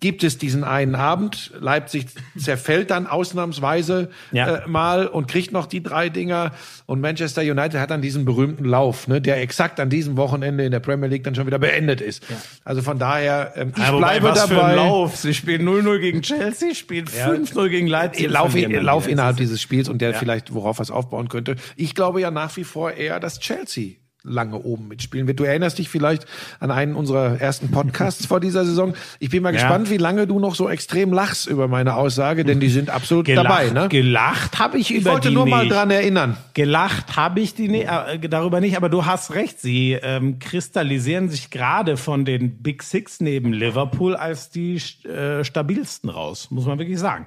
gibt 0.00 0.24
es 0.24 0.38
diesen 0.38 0.64
einen 0.64 0.94
Abend. 0.94 1.52
Leipzig 1.60 2.06
zerfällt 2.38 2.90
dann 2.90 3.06
ausnahmsweise 3.06 4.08
Ja. 4.32 4.56
äh, 4.56 4.66
mal 4.66 5.06
und 5.06 5.28
kriegt 5.28 5.52
noch 5.52 5.66
die 5.66 5.82
drei 5.82 6.08
Dinger. 6.08 6.52
Und 6.86 7.02
Manchester 7.02 7.42
United 7.42 7.74
hat 7.78 7.90
dann 7.90 8.00
diesen 8.00 8.24
berühmten 8.24 8.64
Lauf, 8.64 9.08
ne, 9.08 9.20
der 9.20 9.42
exakt 9.42 9.78
an 9.80 9.90
diesem 9.90 10.16
Wochenende 10.16 10.64
in 10.64 10.70
der 10.70 10.80
Premier 10.80 11.08
League 11.08 11.24
dann 11.24 11.34
schon 11.34 11.46
wieder 11.46 11.58
beendet 11.58 12.00
ist. 12.00 12.22
Also 12.64 12.80
von 12.80 12.98
daher, 12.98 13.52
ähm, 13.56 13.72
ich 13.76 13.82
Ja, 13.82 13.92
wobei, 13.92 14.18
bleibe 14.20 14.28
was 14.30 14.44
Für 14.46 14.54
dabei. 14.54 14.68
ein 14.70 14.76
Lauf. 14.76 15.16
Sie 15.16 15.34
spielen 15.34 15.68
0-0 15.68 15.98
gegen 16.00 16.22
Chelsea, 16.22 16.74
spielen 16.74 17.06
5-0 17.06 17.68
gegen 17.68 17.86
Leipzig. 17.86 18.30
Lauf, 18.30 18.54
dann 18.54 18.70
Lauf 18.82 19.04
wieder. 19.04 19.12
innerhalb 19.12 19.36
dieses 19.36 19.60
Spiels 19.60 19.90
und 19.90 20.00
der 20.00 20.14
vielleicht, 20.14 20.54
worauf 20.54 20.80
es 20.80 20.90
aufbauen 20.90 21.28
könnte. 21.28 21.56
Ich 21.76 21.94
glaube 21.94 22.22
ja 22.22 22.30
nach 22.30 22.56
wie 22.56 22.64
vor 22.64 22.92
eher, 22.92 23.20
dass 23.20 23.38
Chelsea 23.38 23.96
lange 24.26 24.56
oben 24.58 24.88
mitspielen 24.88 25.26
wird. 25.26 25.38
Du 25.38 25.44
erinnerst 25.44 25.78
dich 25.78 25.88
vielleicht 25.90 26.24
an 26.58 26.70
einen 26.70 26.94
unserer 26.96 27.38
ersten 27.40 27.70
Podcasts 27.70 28.24
vor 28.26 28.40
dieser 28.40 28.64
Saison. 28.64 28.94
Ich 29.18 29.28
bin 29.28 29.42
mal 29.42 29.54
Ja. 29.54 29.60
gespannt, 29.60 29.90
wie 29.90 29.98
lange 29.98 30.26
du 30.26 30.38
noch 30.40 30.54
so 30.54 30.68
extrem 30.68 31.12
lachst 31.12 31.46
über 31.46 31.68
meine 31.68 31.94
Aussage, 31.94 32.42
denn 32.44 32.58
die 32.58 32.70
sind 32.70 32.88
absolut 32.88 33.26
Gelacht, 33.26 33.46
dabei. 33.46 33.70
Ne? 33.70 33.88
gelacht 33.90 34.58
habe 34.58 34.78
ich 34.78 34.90
Ich 34.90 35.02
über 35.02 35.12
wollte 35.12 35.28
die 35.28 35.34
nur 35.34 35.44
mal 35.46 35.64
nicht. 35.64 35.72
dran 35.74 35.90
erinnern. 35.90 36.38
Gelacht 36.54 37.16
habe 37.16 37.40
ich 37.40 37.54
die 37.54 37.68
ne, 37.68 37.84
äh, 37.84 38.18
darüber 38.28 38.60
nicht, 38.60 38.76
aber 38.78 38.88
du 38.88 39.04
hast 39.04 39.34
recht. 39.34 39.60
Sie 39.60 39.92
ähm, 39.92 40.38
kristallisieren 40.38 41.28
sich 41.28 41.50
gerade 41.50 41.96
von 41.98 42.24
den 42.24 42.62
Big 42.62 42.82
Six 42.82 43.20
neben 43.20 43.52
Liverpool 43.52 44.16
als 44.16 44.48
die 44.48 44.76
äh, 45.06 45.44
stabilsten 45.44 46.08
raus, 46.08 46.50
muss 46.50 46.64
man 46.64 46.78
wirklich 46.78 46.98
sagen. 46.98 47.26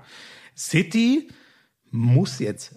City 0.58 1.28
muss 1.92 2.40
jetzt, 2.40 2.76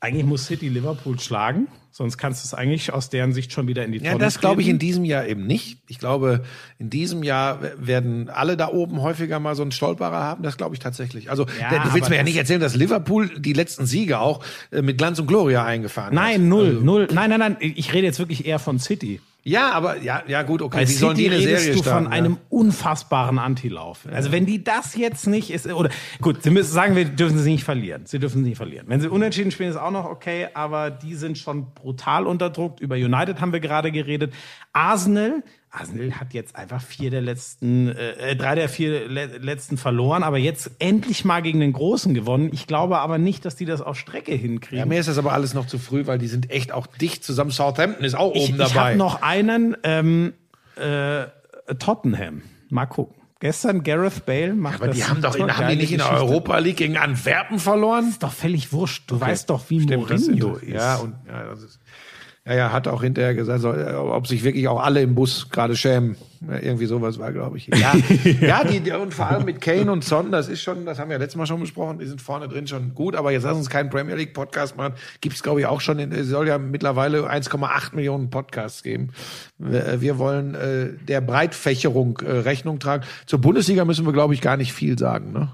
eigentlich 0.00 0.24
muss 0.24 0.46
City 0.46 0.68
Liverpool 0.68 1.20
schlagen, 1.20 1.68
sonst 1.90 2.16
kannst 2.16 2.42
du 2.42 2.46
es 2.46 2.54
eigentlich 2.54 2.92
aus 2.92 3.10
deren 3.10 3.32
Sicht 3.34 3.52
schon 3.52 3.68
wieder 3.68 3.84
in 3.84 3.92
die 3.92 3.98
Ja, 3.98 4.12
Tonne 4.12 4.24
das 4.24 4.40
glaube 4.40 4.62
ich 4.62 4.68
in 4.68 4.78
diesem 4.78 5.04
Jahr 5.04 5.26
eben 5.26 5.46
nicht. 5.46 5.78
Ich 5.88 5.98
glaube, 5.98 6.42
in 6.78 6.88
diesem 6.88 7.22
Jahr 7.22 7.60
werden 7.76 8.30
alle 8.30 8.56
da 8.56 8.68
oben 8.68 9.02
häufiger 9.02 9.38
mal 9.40 9.54
so 9.54 9.62
einen 9.62 9.72
Stolperer 9.72 10.22
haben. 10.22 10.42
Das 10.42 10.56
glaube 10.56 10.74
ich 10.74 10.78
tatsächlich. 10.78 11.30
Also 11.30 11.46
Ja, 11.60 11.84
du 11.84 11.92
willst 11.92 12.08
mir 12.08 12.16
ja 12.16 12.22
nicht 12.22 12.36
erzählen, 12.36 12.60
dass 12.60 12.74
Liverpool 12.74 13.30
die 13.38 13.52
letzten 13.52 13.84
Siege 13.84 14.20
auch 14.20 14.42
äh, 14.70 14.80
mit 14.80 14.96
Glanz 14.96 15.18
und 15.18 15.26
Gloria 15.26 15.64
eingefahren 15.64 16.08
hat. 16.08 16.14
Nein, 16.14 16.48
null, 16.48 16.80
null. 16.82 17.08
Nein, 17.12 17.28
nein, 17.30 17.40
nein. 17.40 17.56
Ich 17.60 17.92
rede 17.92 18.06
jetzt 18.06 18.18
wirklich 18.18 18.46
eher 18.46 18.58
von 18.58 18.78
City. 18.78 19.20
Ja, 19.42 19.72
aber 19.72 20.02
ja, 20.02 20.22
ja 20.26 20.42
gut, 20.42 20.60
okay. 20.60 20.78
Bei 20.78 20.88
Wie 20.88 20.92
sollen 20.92 21.16
die 21.16 21.26
eine 21.28 21.38
redest 21.38 21.64
Serie 21.64 21.72
du 21.76 21.82
starten? 21.82 22.04
von 22.04 22.12
einem 22.12 22.36
unfassbaren 22.50 23.38
Antilauf. 23.38 24.06
Also 24.12 24.32
wenn 24.32 24.44
die 24.46 24.62
das 24.62 24.96
jetzt 24.96 25.26
nicht 25.26 25.50
ist, 25.50 25.66
oder 25.66 25.88
gut, 26.20 26.42
sie 26.42 26.50
müssen 26.50 26.72
sagen, 26.72 26.94
wir 26.94 27.06
dürfen 27.06 27.38
sie 27.38 27.52
nicht 27.52 27.64
verlieren. 27.64 28.02
Sie 28.04 28.18
dürfen 28.18 28.42
sie 28.42 28.50
nicht 28.50 28.58
verlieren. 28.58 28.86
Wenn 28.88 29.00
sie 29.00 29.08
unentschieden 29.08 29.50
spielen, 29.50 29.70
ist 29.70 29.76
auch 29.76 29.90
noch 29.90 30.04
okay, 30.04 30.48
aber 30.52 30.90
die 30.90 31.14
sind 31.14 31.38
schon 31.38 31.72
brutal 31.74 32.26
unter 32.26 32.50
Druck. 32.50 32.80
Über 32.80 32.96
United 32.96 33.40
haben 33.40 33.52
wir 33.52 33.60
gerade 33.60 33.90
geredet. 33.92 34.34
Arsenal, 34.72 35.42
Arsenal 35.72 36.12
hat 36.18 36.34
jetzt 36.34 36.56
einfach 36.56 36.82
vier 36.82 37.10
der 37.10 37.20
letzten, 37.20 37.88
äh, 37.90 38.34
drei 38.34 38.56
der 38.56 38.68
vier 38.68 39.08
le 39.08 39.26
letzten 39.38 39.76
verloren, 39.76 40.24
aber 40.24 40.36
jetzt 40.38 40.70
endlich 40.80 41.24
mal 41.24 41.42
gegen 41.42 41.60
den 41.60 41.72
Großen 41.72 42.12
gewonnen. 42.12 42.50
Ich 42.52 42.66
glaube 42.66 42.98
aber 42.98 43.18
nicht, 43.18 43.44
dass 43.44 43.54
die 43.54 43.66
das 43.66 43.80
auf 43.80 43.96
Strecke 43.96 44.32
Ja, 44.32 44.38
hinkriegen. 44.38 44.88
mir 44.88 44.98
ist 44.98 45.08
das 45.08 45.16
aber 45.18 45.32
alles 45.32 45.54
noch 45.54 45.66
zu 45.66 45.78
früh, 45.78 46.06
weil 46.06 46.18
die 46.18 46.26
sind 46.26 46.50
echt 46.50 46.72
auch 46.72 46.86
dicht 46.88 47.22
zusammen. 47.22 47.52
Southampton 47.52 48.04
ist 48.04 48.14
auch 48.16 48.34
ich 48.34 48.42
oben 48.50 48.52
ich 48.54 48.58
dabei. 48.58 48.88
habe 48.90 48.96
noch 48.96 49.22
einen 49.22 49.76
ähm, 49.84 50.32
äh, 50.76 51.26
Tottenham. 51.78 52.42
Mal 52.68 52.86
gucken. 52.86 53.14
Gestern 53.40 53.82
Gareth 53.82 54.26
Bale 54.26 54.52
macht 54.52 54.76
aber 54.76 54.88
das. 54.88 54.96
die 54.96 55.04
haben 55.04 55.22
doch 55.22 55.34
in, 55.34 55.56
haben 55.56 55.68
die 55.70 55.76
nicht 55.76 55.92
in 55.92 55.98
der. 55.98 56.12
Europa 56.12 56.58
League 56.58 56.76
gegen 56.76 56.98
Antwerpen 56.98 57.58
verloren? 57.58 58.10
Ist 58.10 58.22
doch 58.22 58.32
völlig 58.34 58.70
wurscht. 58.70 59.10
Du 59.10 59.18
weißt 59.18 59.48
doch, 59.48 59.62
wie 59.70 59.80
Stimmt, 59.80 60.10
das 60.10 60.20
Mourinho 60.26 60.56
ist. 60.56 60.62
ist. 60.64 60.74
Ja, 60.74 60.96
und 60.96 61.14
ja, 61.26 61.44
das 61.46 61.62
ist, 61.62 61.79
ja, 62.50 62.56
ja, 62.56 62.72
hat 62.72 62.88
auch 62.88 63.02
hinterher 63.02 63.32
gesagt, 63.34 63.60
so, 63.60 63.72
äh, 63.72 63.94
ob 63.94 64.26
sich 64.26 64.42
wirklich 64.42 64.66
auch 64.66 64.82
alle 64.82 65.02
im 65.02 65.14
Bus 65.14 65.50
gerade 65.50 65.76
schämen. 65.76 66.16
Ja, 66.48 66.58
irgendwie 66.58 66.86
sowas 66.86 67.20
war, 67.20 67.32
glaube 67.32 67.58
ich. 67.58 67.68
Ja, 67.68 67.94
ja, 68.40 68.64
die, 68.64 68.80
die, 68.80 68.90
und 68.90 69.14
vor 69.14 69.28
allem 69.28 69.44
mit 69.44 69.60
Kane 69.60 69.92
und 69.92 70.02
Son, 70.02 70.32
das 70.32 70.48
ist 70.48 70.60
schon, 70.60 70.84
das 70.84 70.98
haben 70.98 71.10
wir 71.10 71.18
letztes 71.18 71.36
Mal 71.36 71.46
schon 71.46 71.60
besprochen, 71.60 72.00
die 72.00 72.06
sind 72.06 72.20
vorne 72.20 72.48
drin 72.48 72.66
schon 72.66 72.92
gut, 72.92 73.14
aber 73.14 73.30
jetzt 73.30 73.44
lass 73.44 73.56
uns 73.56 73.70
keinen 73.70 73.88
Premier 73.88 74.16
League 74.16 74.34
Podcast 74.34 74.76
machen. 74.76 74.94
Gibt's 75.20 75.44
glaube 75.44 75.60
ich, 75.60 75.66
auch 75.66 75.80
schon, 75.80 76.00
in, 76.00 76.10
es 76.10 76.26
soll 76.26 76.48
ja 76.48 76.58
mittlerweile 76.58 77.30
1,8 77.30 77.94
Millionen 77.94 78.30
Podcasts 78.30 78.82
geben. 78.82 79.10
Wir, 79.58 80.00
wir 80.00 80.18
wollen 80.18 80.56
äh, 80.56 80.88
der 81.06 81.20
Breitfächerung 81.20 82.18
äh, 82.18 82.32
Rechnung 82.32 82.80
tragen. 82.80 83.04
Zur 83.26 83.40
Bundesliga 83.40 83.84
müssen 83.84 84.06
wir, 84.06 84.12
glaube 84.12 84.34
ich, 84.34 84.40
gar 84.40 84.56
nicht 84.56 84.72
viel 84.72 84.98
sagen, 84.98 85.30
ne? 85.30 85.52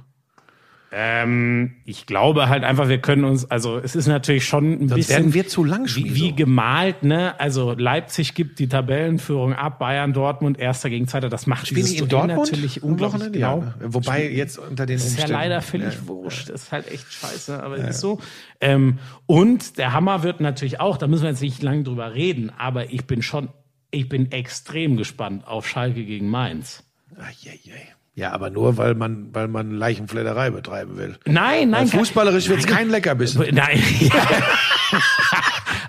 Ähm, 0.92 1.74
ich 1.84 2.06
glaube 2.06 2.48
halt 2.48 2.62
einfach, 2.62 2.88
wir 2.88 2.98
können 2.98 3.24
uns, 3.24 3.50
also 3.50 3.78
es 3.78 3.96
ist 3.96 4.06
natürlich 4.06 4.46
schon 4.46 4.72
ein 4.72 4.86
bisschen 4.86 5.16
werden 5.16 5.34
wir 5.34 5.48
zu 5.48 5.64
lang, 5.64 5.86
wie, 5.94 6.14
wie 6.14 6.34
gemalt, 6.34 7.02
ne? 7.02 7.38
Also 7.40 7.72
Leipzig 7.72 8.34
gibt 8.34 8.60
die 8.60 8.68
Tabellenführung 8.68 9.52
ab, 9.52 9.78
Bayern, 9.80 10.12
Dortmund, 10.12 10.58
erster 10.58 10.88
gegen 10.88 11.08
zweiter. 11.08 11.28
Das 11.28 11.46
macht 11.46 11.66
Spielen 11.66 11.82
dieses 11.84 11.96
die 11.96 12.02
in 12.04 12.08
Duell 12.08 12.28
Dortmund 12.28 12.50
natürlich 12.52 12.82
unglaublich 12.82 13.20
Wochenende? 13.20 13.38
genau. 13.38 13.58
Ja, 13.58 13.64
ne? 13.64 13.94
Wobei 13.94 14.30
jetzt 14.30 14.58
unter 14.58 14.86
den 14.86 14.96
Das 14.98 15.06
ist 15.06 15.16
ja 15.18 15.24
Umständen. 15.24 15.42
leider 15.42 15.62
völlig 15.62 16.06
wurscht. 16.06 16.50
Das 16.50 16.62
ist 16.62 16.72
halt 16.72 16.90
echt 16.90 17.12
scheiße, 17.12 17.62
aber 17.62 17.76
ist 17.76 18.00
so. 18.00 18.20
Ähm, 18.60 18.98
und 19.26 19.78
der 19.78 19.92
Hammer 19.92 20.22
wird 20.22 20.40
natürlich 20.40 20.80
auch, 20.80 20.96
da 20.98 21.08
müssen 21.08 21.22
wir 21.24 21.30
jetzt 21.30 21.42
nicht 21.42 21.62
lange 21.62 21.82
drüber 21.82 22.14
reden, 22.14 22.50
aber 22.56 22.92
ich 22.92 23.06
bin 23.06 23.22
schon, 23.22 23.48
ich 23.90 24.08
bin 24.08 24.30
extrem 24.30 24.96
gespannt 24.96 25.46
auf 25.46 25.68
Schalke 25.68 26.04
gegen 26.04 26.28
Mainz. 26.30 26.84
Eieiei. 27.16 27.95
Ja, 28.16 28.32
aber 28.32 28.48
nur, 28.48 28.78
weil 28.78 28.94
man, 28.94 29.28
weil 29.34 29.46
man 29.46 29.72
Leichenfledderei 29.72 30.48
betreiben 30.50 30.96
will. 30.96 31.18
Nein, 31.26 31.68
nein. 31.68 31.92
Weil 31.92 31.98
fußballerisch 31.98 32.48
wird's 32.48 32.66
kein 32.66 32.88
Leckerbissen. 32.88 33.44
Nein. 33.52 33.78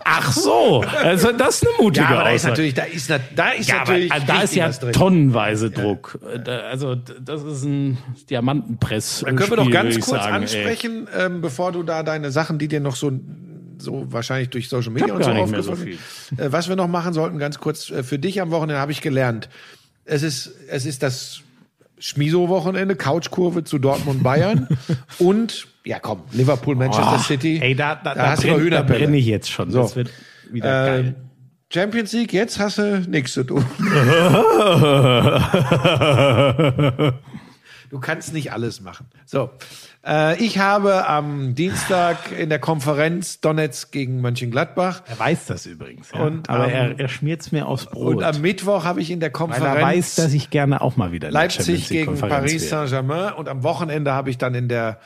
Ach 0.04 0.32
so, 0.34 0.82
also 0.82 1.32
das 1.32 1.62
ist 1.62 1.68
eine 1.68 1.84
mutige 1.84 2.06
Ja, 2.06 2.12
aber 2.12 2.24
da 2.24 2.30
ist 2.32 2.46
natürlich, 2.46 2.74
da 2.74 2.84
ist, 2.84 3.10
da 3.10 3.50
ist 3.52 3.70
ja, 3.70 3.76
aber 3.82 3.92
natürlich, 3.92 4.12
also 4.12 4.28
da 4.28 4.42
ist 4.42 4.56
ja 4.56 4.70
tonnenweise 4.70 5.72
Druck. 5.72 6.20
Da, 6.44 6.60
also 6.62 6.96
das 6.96 7.44
ist 7.44 7.64
ein 7.64 7.98
Diamantenpress. 8.30 9.24
Dann 9.26 9.36
können 9.38 9.50
wir 9.52 9.58
doch 9.58 9.72
ganz 9.72 9.96
kurz 10.00 10.24
sagen, 10.24 10.28
ey. 10.28 10.42
ansprechen, 10.42 11.08
ähm, 11.18 11.42
bevor 11.42 11.72
du 11.72 11.84
da 11.84 12.04
deine 12.04 12.32
Sachen, 12.32 12.58
die 12.58 12.68
dir 12.68 12.80
noch 12.82 12.96
so 12.96 13.12
so 13.78 14.12
wahrscheinlich 14.12 14.50
durch 14.50 14.70
Social 14.70 14.92
Media 14.92 15.14
und 15.14 15.24
so 15.24 15.32
so 15.32 15.38
aufgefallen 15.38 15.78
sind. 15.78 16.40
Äh, 16.40 16.52
was 16.52 16.68
wir 16.68 16.76
noch 16.76 16.88
machen 16.88 17.14
sollten, 17.14 17.38
ganz 17.38 17.60
kurz 17.60 17.90
äh, 17.90 18.04
für 18.04 18.20
dich 18.20 18.42
am 18.42 18.50
Wochenende 18.52 18.80
habe 18.80 18.92
ich 18.92 19.02
gelernt. 19.02 19.50
Es 20.04 20.24
ist 20.24 20.52
es 20.70 20.86
ist 20.86 21.04
das 21.04 21.42
Schmiso-Wochenende, 22.00 22.96
Couchkurve 22.96 23.64
zu 23.64 23.80
Dortmund 23.80 24.22
Bayern 24.24 24.68
und 25.20 25.68
ja 25.84 26.00
komm, 26.00 26.24
Liverpool, 26.32 26.76
Manchester 26.76 27.16
Oh, 27.16 27.22
City. 27.24 27.60
Ey, 27.62 27.76
da, 27.76 27.96
da, 27.96 28.14
da, 28.14 28.30
hast 28.32 28.44
du 28.44 28.48
noch 28.48 28.56
brenn, 28.56 28.60
da 28.60 28.64
Hühnerpelle. 28.78 29.00
brenne 29.00 29.18
ich 29.18 29.26
jetzt 29.26 29.50
schon. 29.50 29.72
So. 29.72 29.82
Das 29.84 29.96
wird 29.96 30.10
wieder 30.52 30.98
Ähm, 30.98 31.04
geil. 31.04 31.16
Champions 31.74 32.14
League, 32.14 32.32
jetzt 32.34 32.60
hast 32.60 32.78
du 32.78 33.00
nichts 33.10 33.34
zu 33.34 33.44
tun. 33.44 33.66
Du 37.90 38.02
kannst 38.02 38.34
nicht 38.34 38.52
alles 38.52 38.82
machen. 38.82 39.06
So, 39.26 39.44
äh, 39.46 39.50
ich 40.40 40.60
habe 40.60 41.08
am 41.08 41.54
Dienstag 41.56 42.32
in 42.38 42.50
der 42.50 42.60
Konferenz 42.60 43.42
Donetsk 43.42 43.92
gegen 43.92 44.22
Mönchengladbach 44.22 45.02
Er 45.06 45.20
weiß 45.20 45.48
das 45.48 45.66
übrigens. 45.66 46.12
Ja. 46.14 46.22
Und, 46.22 46.50
Aber 46.50 46.68
ähm, 46.68 46.74
er, 46.74 47.00
er 47.00 47.08
schmiert's 47.10 47.52
mir 47.52 47.68
aufs 47.68 47.88
Brot. 47.88 48.18
und 48.18 48.24
am 48.24 48.40
Mittwoch 48.42 48.86
habe 48.86 49.02
ich 49.02 49.12
in 49.12 49.20
der 49.20 49.30
weil 49.30 49.34
Konferenz 49.34 49.76
er 49.76 49.82
weiß, 49.82 50.16
dass 50.16 50.34
ich 50.34 50.50
gerne 50.50 50.82
auch 50.82 50.96
mal 50.96 51.12
wieder 51.12 51.30
Leipzig 51.30 51.90
gegen 51.90 52.06
Konferenz 52.08 52.34
Paris. 52.34 52.70
Saint-Germain 52.70 53.34
und 53.34 53.50
am 53.50 53.64
Wochenende 53.64 54.14
habe 54.14 54.30
ich 54.30 54.38
dann 54.38 54.56
in 54.56 54.68
der 54.68 55.00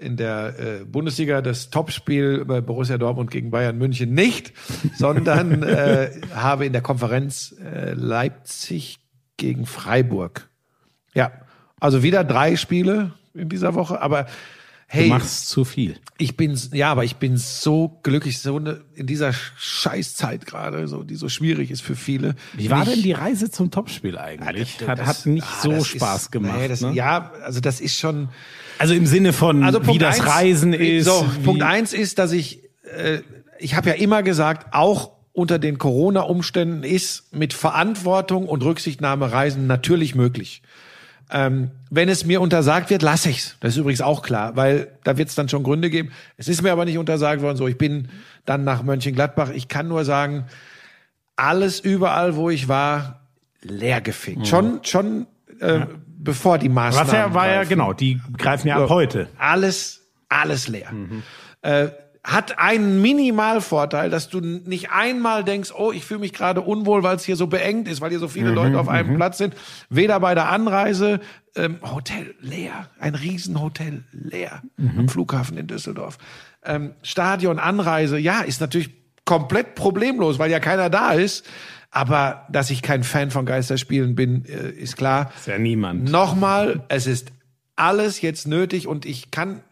in 0.00 0.16
der 0.16 0.54
äh, 0.58 0.84
Bundesliga 0.84 1.42
das 1.42 1.70
Topspiel 1.70 2.44
bei 2.44 2.60
Borussia 2.60 2.98
Dortmund 2.98 3.30
gegen 3.30 3.50
Bayern 3.50 3.76
München 3.76 4.14
nicht, 4.14 4.52
sondern 4.96 5.62
äh, 5.62 6.10
habe 6.34 6.64
in 6.64 6.72
der 6.72 6.82
Konferenz 6.82 7.54
äh, 7.62 7.92
Leipzig 7.92 8.98
gegen 9.36 9.66
Freiburg. 9.66 10.48
Ja, 11.14 11.32
also 11.78 12.02
wieder 12.02 12.24
drei 12.24 12.56
Spiele 12.56 13.12
in 13.34 13.48
dieser 13.48 13.74
Woche, 13.74 14.00
aber 14.00 14.24
Du 14.92 14.96
hey, 14.96 15.08
machst 15.08 15.48
zu 15.48 15.64
viel. 15.64 15.94
ich 16.18 16.36
bin 16.36 16.58
ja, 16.72 16.90
aber 16.90 17.04
ich 17.04 17.14
bin 17.16 17.36
so 17.36 18.00
glücklich, 18.02 18.40
so 18.40 18.56
eine, 18.56 18.80
in 18.96 19.06
dieser 19.06 19.32
Scheißzeit 19.56 20.46
gerade, 20.46 20.88
so 20.88 21.04
die 21.04 21.14
so 21.14 21.28
schwierig 21.28 21.70
ist 21.70 21.80
für 21.82 21.94
viele. 21.94 22.34
Wie 22.54 22.70
war 22.70 22.80
Nicht- 22.80 22.96
denn 22.96 23.02
die 23.04 23.12
Reise 23.12 23.52
zum 23.52 23.70
Topspiel 23.70 24.18
eigentlich? 24.18 24.78
das- 24.78 24.88
hat, 24.88 24.98
das- 24.98 25.06
hat 25.06 25.26
nicht 25.26 25.46
ah, 25.46 25.62
so 25.62 25.84
Spaß 25.84 26.22
ist, 26.22 26.32
gemacht. 26.32 26.58
Nee, 26.58 26.66
das, 26.66 26.80
ne? 26.80 26.92
Ja, 26.92 27.30
also 27.44 27.60
das 27.60 27.80
ist 27.80 27.98
schon. 28.00 28.30
Also 28.78 28.94
im 28.94 29.06
Sinne 29.06 29.32
von, 29.32 29.62
Also 29.62 29.86
wie 29.86 29.98
das 29.98 30.18
eins, 30.20 30.28
Reisen 30.28 30.72
ist. 30.72 31.04
So, 31.04 31.24
Punkt 31.44 31.62
eins 31.62 31.92
ist, 31.92 32.18
dass 32.18 32.32
ich, 32.32 32.60
äh, 32.96 33.20
ich 33.60 33.76
habe 33.76 33.90
ja 33.90 33.94
immer 33.94 34.24
gesagt, 34.24 34.74
auch 34.74 35.12
unter 35.32 35.60
den 35.60 35.78
Corona-Umständen 35.78 36.82
ist 36.82 37.32
mit 37.32 37.52
Verantwortung 37.52 38.48
und 38.48 38.64
Rücksichtnahme 38.64 39.30
Reisen 39.30 39.68
natürlich 39.68 40.16
möglich. 40.16 40.62
Ähm, 41.32 41.70
wenn 41.90 42.08
es 42.08 42.24
mir 42.24 42.40
untersagt 42.40 42.90
wird, 42.90 43.02
lasse 43.02 43.30
ich's. 43.30 43.56
Das 43.60 43.72
ist 43.72 43.76
übrigens 43.78 44.00
auch 44.00 44.22
klar, 44.22 44.56
weil 44.56 44.88
da 45.04 45.16
wird 45.16 45.28
es 45.28 45.34
dann 45.34 45.48
schon 45.48 45.62
Gründe 45.62 45.90
geben. 45.90 46.10
Es 46.36 46.48
ist 46.48 46.62
mir 46.62 46.72
aber 46.72 46.84
nicht 46.84 46.98
untersagt 46.98 47.42
worden. 47.42 47.56
So, 47.56 47.68
ich 47.68 47.78
bin 47.78 48.08
dann 48.46 48.64
nach 48.64 48.82
Mönchengladbach. 48.82 49.50
Ich 49.50 49.68
kann 49.68 49.88
nur 49.88 50.04
sagen, 50.04 50.46
alles 51.36 51.80
überall, 51.80 52.36
wo 52.36 52.50
ich 52.50 52.68
war, 52.68 53.20
leer 53.62 54.00
gefickt. 54.00 54.46
Schon, 54.46 54.80
schon 54.82 55.26
äh, 55.60 55.80
bevor 56.06 56.58
die 56.58 56.68
Maßnahmen. 56.68 57.08
Was 57.08 57.18
ja, 57.18 57.34
war 57.34 57.46
ja 57.46 57.56
greifen. 57.56 57.68
genau, 57.68 57.92
die 57.92 58.20
greifen 58.36 58.68
ja 58.68 58.82
ab 58.82 58.88
heute. 58.88 59.28
Alles, 59.38 60.02
alles 60.28 60.68
leer. 60.68 60.92
Äh, 61.62 61.88
hat 62.22 62.58
einen 62.58 63.00
Minimalvorteil, 63.00 64.10
dass 64.10 64.28
du 64.28 64.40
nicht 64.40 64.90
einmal 64.90 65.42
denkst, 65.42 65.72
oh, 65.76 65.90
ich 65.90 66.04
fühle 66.04 66.20
mich 66.20 66.32
gerade 66.32 66.60
unwohl, 66.60 67.02
weil 67.02 67.16
es 67.16 67.24
hier 67.24 67.36
so 67.36 67.46
beengt 67.46 67.88
ist, 67.88 68.00
weil 68.00 68.10
hier 68.10 68.18
so 68.18 68.28
viele 68.28 68.50
Leute 68.50 68.78
auf 68.78 68.88
einem 68.88 69.16
Platz 69.16 69.38
sind. 69.38 69.54
Weder 69.88 70.20
bei 70.20 70.34
der 70.34 70.50
Anreise, 70.50 71.20
ähm, 71.56 71.78
Hotel 71.82 72.34
leer, 72.40 72.88
ein 72.98 73.14
Riesenhotel 73.14 74.04
leer 74.12 74.62
am 74.76 75.08
Flughafen 75.08 75.56
in 75.56 75.66
Düsseldorf. 75.66 76.18
Ähm, 76.62 76.92
Stadion, 77.02 77.58
Anreise, 77.58 78.18
ja, 78.18 78.40
ist 78.40 78.60
natürlich 78.60 78.90
komplett 79.24 79.74
problemlos, 79.74 80.38
weil 80.38 80.50
ja 80.50 80.60
keiner 80.60 80.90
da 80.90 81.12
ist. 81.12 81.46
Aber 81.90 82.46
dass 82.50 82.70
ich 82.70 82.82
kein 82.82 83.02
Fan 83.02 83.30
von 83.30 83.46
Geisterspielen 83.46 84.14
bin, 84.14 84.44
äh, 84.44 84.70
ist 84.70 84.96
klar. 84.96 85.32
Ist 85.36 85.48
ja 85.48 85.58
niemand. 85.58 86.10
Nochmal, 86.10 86.84
es 86.88 87.06
ist 87.06 87.32
alles 87.74 88.20
jetzt 88.20 88.46
nötig 88.46 88.86
und 88.86 89.06
ich 89.06 89.30
kann, 89.30 89.62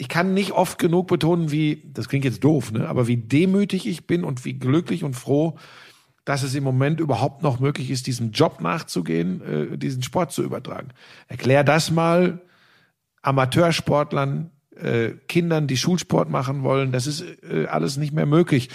ich 0.00 0.08
kann 0.08 0.34
nicht 0.34 0.52
oft 0.52 0.78
genug 0.78 1.06
betonen, 1.08 1.50
wie, 1.52 1.82
das 1.92 2.08
klingt 2.08 2.24
jetzt 2.24 2.42
doof, 2.42 2.72
ne, 2.72 2.88
aber 2.88 3.06
wie 3.06 3.16
demütig 3.18 3.86
ich 3.86 4.06
bin 4.06 4.24
und 4.24 4.44
wie 4.44 4.54
glücklich 4.54 5.04
und 5.04 5.14
froh, 5.14 5.58
dass 6.24 6.42
es 6.42 6.54
im 6.54 6.64
Moment 6.64 7.00
überhaupt 7.00 7.42
noch 7.42 7.60
möglich 7.60 7.90
ist, 7.90 8.06
diesem 8.06 8.30
Job 8.32 8.60
nachzugehen, 8.60 9.42
äh, 9.72 9.78
diesen 9.78 10.02
Sport 10.02 10.32
zu 10.32 10.42
übertragen. 10.42 10.88
Erklär 11.28 11.64
das 11.64 11.90
mal 11.90 12.40
Amateursportlern, 13.22 14.50
äh, 14.76 15.10
Kindern, 15.28 15.66
die 15.66 15.76
Schulsport 15.76 16.30
machen 16.30 16.62
wollen. 16.62 16.92
Das 16.92 17.06
ist 17.06 17.22
äh, 17.42 17.66
alles 17.66 17.96
nicht 17.96 18.12
mehr 18.12 18.26
möglich. 18.26 18.70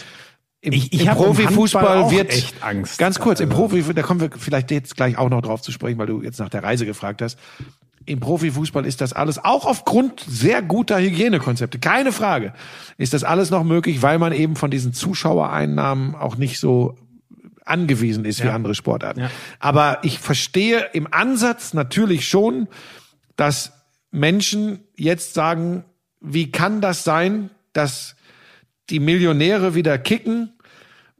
Im, 0.61 0.73
Ich- 0.73 0.93
ich 0.93 1.05
im 1.05 1.13
Profifußball 1.13 2.11
wird 2.11 2.31
echt 2.31 2.63
Angst. 2.63 2.97
Ganz 2.97 3.19
kurz, 3.19 3.39
im 3.39 3.49
Also- 3.51 3.61
Profi, 3.67 3.93
da 3.93 4.01
kommen 4.01 4.19
wir 4.21 4.29
vielleicht 4.37 4.71
jetzt 4.71 4.95
gleich 4.95 5.17
auch 5.17 5.29
noch 5.29 5.41
drauf 5.41 5.61
zu 5.61 5.71
sprechen, 5.71 5.97
weil 5.97 6.07
du 6.07 6.21
jetzt 6.21 6.39
nach 6.39 6.49
der 6.49 6.63
Reise 6.63 6.85
gefragt 6.85 7.21
hast. 7.21 7.37
Im 8.05 8.19
Profifußball 8.19 8.85
ist 8.85 9.01
das 9.01 9.13
alles, 9.13 9.43
auch 9.43 9.65
aufgrund 9.65 10.23
sehr 10.27 10.61
guter 10.61 10.99
Hygienekonzepte, 10.99 11.79
keine 11.79 12.11
Frage, 12.11 12.53
ist 12.97 13.13
das 13.13 13.23
alles 13.23 13.49
noch 13.49 13.63
möglich, 13.63 14.01
weil 14.01 14.19
man 14.19 14.31
eben 14.31 14.55
von 14.55 14.69
diesen 14.69 14.93
Zuschauereinnahmen 14.93 16.15
auch 16.15 16.35
nicht 16.35 16.59
so 16.59 16.95
angewiesen 17.65 18.25
ist 18.25 18.43
wie 18.43 18.49
andere 18.49 18.75
Sportarten. 18.75 19.21
Ja. 19.21 19.31
Aber 19.59 19.99
ich 20.03 20.19
verstehe 20.19 20.89
im 20.93 21.07
Ansatz 21.11 21.73
natürlich 21.73 22.27
schon, 22.27 22.67
dass 23.35 23.73
Menschen 24.11 24.79
jetzt 24.95 25.33
sagen, 25.33 25.83
wie 26.21 26.51
kann 26.51 26.79
das 26.79 27.03
sein, 27.03 27.49
dass 27.73 28.15
die 28.89 28.99
Millionäre 28.99 29.73
wieder 29.73 29.97
kicken 29.97 30.54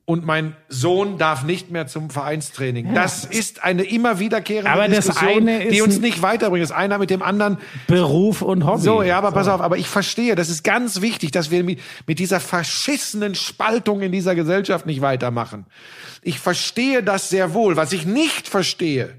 und 0.06 0.24
mein 0.24 0.56
Sohn 0.70 1.18
darf 1.18 1.44
nicht 1.44 1.72
mehr 1.72 1.88
zum 1.88 2.12
Vereinstraining. 2.12 2.94
Das 2.94 3.26
ist 3.26 3.64
eine 3.64 3.84
immer 3.84 4.20
wiederkehrende 4.20 4.70
Aber 4.70 4.88
Diskussion, 4.88 5.48
eine 5.48 5.70
die 5.70 5.82
uns 5.82 6.00
nicht 6.00 6.22
weiterbringt. 6.22 6.64
Das 6.64 6.72
einer 6.72 7.00
mit 7.00 7.10
dem 7.10 7.24
anderen. 7.24 7.58
Beruf 7.88 8.44
und 8.44 8.68
Hobby. 8.68 8.84
So, 8.84 9.02
ja, 9.02 9.18
aber 9.18 9.32
pass 9.32 9.48
auf, 9.48 9.62
aber 9.62 9.78
ich 9.78 9.88
verstehe, 9.88 10.36
das 10.36 10.50
ist 10.50 10.64
ganz 10.64 11.02
wichtig, 11.02 11.32
dass 11.32 11.50
wir 11.50 11.64
mit, 11.64 11.80
mit 12.06 12.20
dieser 12.20 12.40
verschissenen 12.40 13.34
Spaltung 13.34 14.02
in 14.02 14.12
dieser 14.12 14.36
Gesellschaft 14.36 14.86
nicht 14.86 15.02
weitermachen. 15.02 15.66
Ich 16.22 16.40
verstehe 16.40 17.02
das 17.02 17.30
sehr 17.30 17.56
wohl. 17.56 17.76
Was 17.76 17.92
ich 17.92 18.06
nicht 18.06 18.48
verstehe, 18.48 19.16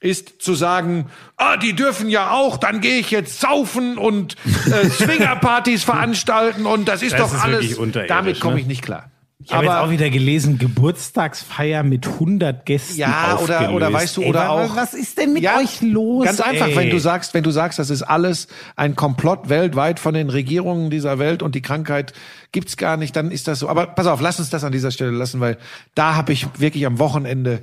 ist 0.00 0.40
zu 0.40 0.54
sagen, 0.54 1.06
ah, 1.36 1.56
die 1.56 1.74
dürfen 1.74 2.08
ja 2.08 2.30
auch, 2.30 2.58
dann 2.58 2.80
gehe 2.80 3.00
ich 3.00 3.10
jetzt 3.10 3.40
saufen 3.40 3.98
und 3.98 4.36
äh, 4.66 4.88
Swingerpartys 4.90 5.82
veranstalten 5.82 6.64
und 6.66 6.86
das 6.86 7.02
ist 7.02 7.14
Das 7.14 7.32
doch 7.32 7.34
ist 7.34 7.42
alles. 7.42 7.76
Damit 8.06 8.38
komme 8.38 8.54
ne? 8.54 8.60
ich 8.60 8.66
nicht 8.68 8.82
klar. 8.82 9.10
Ich 9.48 9.54
habe 9.54 9.64
jetzt 9.64 9.76
auch 9.76 9.90
wieder 9.90 10.10
gelesen, 10.10 10.58
Geburtstagsfeier 10.58 11.82
mit 11.82 12.06
100 12.06 12.66
Gästen 12.66 12.98
Ja, 12.98 13.38
oder, 13.42 13.54
aufgelöst. 13.60 13.72
oder 13.72 13.92
weißt 13.94 14.16
du, 14.18 14.24
oder 14.24 14.50
auch. 14.50 14.76
Was 14.76 14.92
ist 14.92 15.16
denn 15.16 15.32
mit 15.32 15.42
Ja, 15.42 15.56
euch 15.58 15.80
los? 15.80 16.26
Ganz 16.26 16.40
einfach, 16.40 16.68
ey? 16.68 16.76
wenn 16.76 16.90
du 16.90 16.98
sagst, 16.98 17.32
wenn 17.32 17.42
du 17.44 17.50
sagst, 17.50 17.78
das 17.78 17.88
ist 17.88 18.02
alles 18.02 18.48
ein 18.76 18.94
Komplott 18.94 19.48
weltweit 19.48 20.00
von 20.00 20.12
den 20.12 20.28
Regierungen 20.28 20.90
dieser 20.90 21.18
Welt 21.18 21.42
und 21.42 21.54
die 21.54 21.62
Krankheit 21.62 22.12
gibt's 22.52 22.76
gar 22.76 22.98
nicht, 22.98 23.16
dann 23.16 23.30
ist 23.30 23.48
das 23.48 23.60
so. 23.60 23.70
Aber 23.70 23.86
pass 23.86 24.06
auf, 24.06 24.20
lass 24.20 24.38
uns 24.38 24.50
das 24.50 24.64
an 24.64 24.72
dieser 24.72 24.90
Stelle 24.90 25.12
lassen, 25.12 25.40
weil 25.40 25.56
da 25.94 26.14
habe 26.14 26.32
ich 26.34 26.46
wirklich 26.60 26.84
am 26.84 26.98
Wochenende 26.98 27.62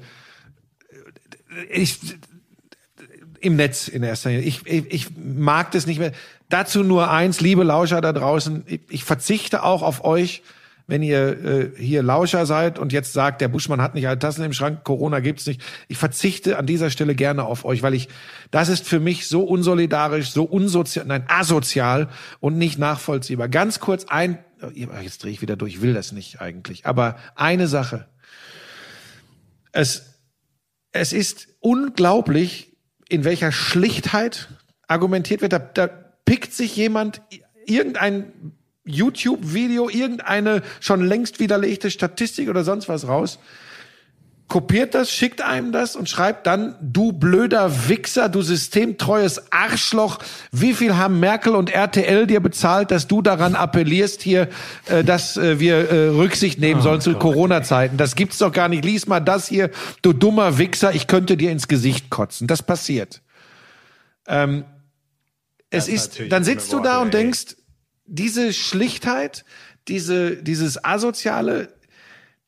ich, 1.72 2.00
im 3.42 3.58
Netz 3.58 3.88
in 3.88 4.02
erster 4.02 4.30
Linie. 4.32 4.44
Ich, 4.46 4.66
ich, 4.66 4.92
ich 4.92 5.08
mag 5.18 5.72
das 5.72 5.86
nicht 5.86 6.00
mehr. 6.00 6.14
Dazu 6.50 6.84
nur 6.84 7.12
eins, 7.12 7.42
liebe 7.42 7.64
Lauscher 7.64 8.02
da 8.02 8.12
draußen, 8.12 8.64
ich, 8.66 8.82
ich 8.90 9.04
verzichte 9.04 9.64
auch 9.64 9.84
auf 9.84 10.04
euch, 10.04 10.42
wenn 10.88 11.02
ihr 11.02 11.44
äh, 11.44 11.72
hier 11.78 12.04
Lauscher 12.04 12.46
seid 12.46 12.78
und 12.78 12.94
jetzt 12.94 13.14
sagt, 13.14 13.42
der 13.42 13.48
Buschmann 13.48 13.82
hat 13.82 13.96
nicht 13.96 14.08
alle 14.08 14.20
Tassen 14.20 14.44
im 14.44 14.54
Schrank, 14.54 14.84
Corona 14.84 15.20
gibt's 15.20 15.46
nicht. 15.48 15.62
Ich 15.88 15.98
verzichte 15.98 16.58
an 16.58 16.68
dieser 16.68 16.90
Stelle 16.90 17.16
gerne 17.16 17.44
auf 17.44 17.66
euch, 17.66 17.82
weil 17.82 17.96
ich, 17.96 18.08
das 18.52 18.70
ist 18.70 18.88
für 18.88 19.00
mich 19.00 19.28
so 19.28 19.44
unsolidarisch, 19.44 20.30
so 20.30 20.44
unsozial, 20.44 21.06
nein, 21.06 21.24
asozial 21.28 22.10
und 22.40 22.58
nicht 22.58 22.78
nachvollziehbar. 22.78 23.50
Ganz 23.50 23.80
kurz 23.80 24.06
ein, 24.06 24.38
oh, 24.62 24.68
jetzt 25.02 25.24
drehe 25.24 25.32
ich 25.32 25.42
wieder 25.42 25.56
durch, 25.56 25.76
ich 25.76 25.82
will 25.82 25.94
das 25.94 26.12
nicht 26.12 26.40
eigentlich, 26.40 26.86
aber 26.86 27.18
eine 27.36 27.68
Sache. 27.68 28.08
Es, 29.72 30.22
es 30.92 31.14
ist 31.14 31.48
unglaublich, 31.60 32.78
in 33.10 33.24
welcher 33.24 33.52
Schlichtheit 33.52 34.50
argumentiert 34.88 35.42
wird. 35.42 35.54
Da, 35.54 35.60
da 35.60 35.88
pickt 35.88 36.54
sich 36.54 36.76
jemand 36.76 37.22
irgendein 37.66 38.54
YouTube-Video, 38.86 39.90
irgendeine 39.90 40.62
schon 40.80 41.06
längst 41.06 41.40
widerlegte 41.40 41.92
Statistik 41.92 42.50
oder 42.50 42.64
sonst 42.64 42.88
was 42.88 43.08
raus, 43.08 43.40
kopiert 44.48 44.94
das, 44.94 45.12
schickt 45.12 45.42
einem 45.42 45.72
das 45.72 45.96
und 45.96 46.08
schreibt 46.08 46.46
dann, 46.46 46.76
du 46.80 47.12
blöder 47.12 47.90
Wichser, 47.90 48.30
du 48.30 48.42
systemtreues 48.42 49.52
Arschloch, 49.52 50.20
wie 50.52 50.74
viel 50.74 50.96
haben 50.96 51.20
Merkel 51.20 51.56
und 51.56 51.72
RTL 51.72 52.28
dir 52.28 52.40
bezahlt, 52.40 52.92
dass 52.92 53.08
du 53.08 53.22
daran 53.22 53.56
appellierst 53.56 54.22
hier, 54.22 54.48
äh, 54.86 55.04
dass 55.04 55.38
äh, 55.38 55.60
wir 55.60 55.90
äh, 55.90 56.08
Rücksicht 56.10 56.60
nehmen 56.60 56.82
sollen 56.82 57.02
zu 57.02 57.16
Corona-Zeiten. 57.16 57.98
Das 57.98 58.16
gibt's 58.16 58.38
doch 58.38 58.52
gar 58.52 58.70
nicht. 58.70 58.86
Lies 58.86 59.08
mal 59.08 59.20
das 59.20 59.48
hier, 59.48 59.72
du 60.04 60.14
dummer 60.14 60.58
Wichser, 60.60 60.94
ich 60.94 61.08
könnte 61.08 61.38
dir 61.38 61.52
ins 61.52 61.68
Gesicht 61.68 62.12
kotzen. 62.12 62.46
Das 62.46 62.62
passiert. 62.62 63.22
Ähm, 64.28 64.64
es 65.72 65.88
ist 65.88 66.20
ist, 66.20 66.32
dann 66.32 66.44
sitzt 66.44 66.72
du 66.72 66.80
da 66.80 67.00
und 67.00 67.14
ey. 67.14 67.22
denkst, 67.22 67.56
diese 68.06 68.54
Schlichtheit, 68.54 69.46
diese, 69.88 70.38
dieses 70.38 70.84
Asoziale, 70.84 71.74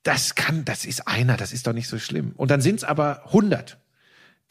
das 0.04 0.36
kann, 0.36 0.64
das 0.66 0.86
ist 0.86 1.08
einer, 1.08 1.38
das 1.38 1.52
ist 1.52 1.68
doch 1.68 1.74
nicht 1.74 1.88
so 1.88 2.00
schlimm. 2.00 2.34
Und 2.38 2.50
dann 2.52 2.62
sind 2.62 2.78
es 2.78 2.84
aber 2.84 3.26
100, 3.28 3.78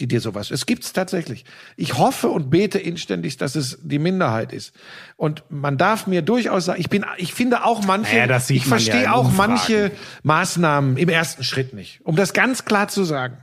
die 0.00 0.06
dir 0.06 0.20
sowas. 0.20 0.50
Es 0.50 0.66
gibt's 0.66 0.92
tatsächlich. 0.92 1.44
Ich 1.76 1.96
hoffe 1.96 2.28
und 2.28 2.50
bete 2.50 2.78
inständig, 2.78 3.38
dass 3.38 3.54
es 3.54 3.78
die 3.82 3.98
Minderheit 3.98 4.52
ist. 4.52 4.74
Und 5.16 5.44
man 5.48 5.78
darf 5.78 6.06
mir 6.06 6.20
durchaus 6.20 6.66
sagen, 6.66 6.80
ich 6.80 6.90
bin, 6.90 7.06
ich 7.16 7.32
finde 7.32 7.64
auch 7.64 7.82
manche, 7.84 8.16
Naja, 8.16 8.36
ich 8.48 8.62
ja 8.64 8.68
verstehe 8.68 9.04
in 9.04 9.08
auch 9.08 9.26
Umfragen. 9.28 9.54
manche 9.54 9.92
Maßnahmen 10.24 10.98
im 10.98 11.08
ersten 11.08 11.42
Schritt 11.42 11.72
nicht. 11.72 12.00
Um 12.04 12.16
das 12.16 12.34
ganz 12.34 12.66
klar 12.66 12.88
zu 12.88 13.04
sagen. 13.04 13.38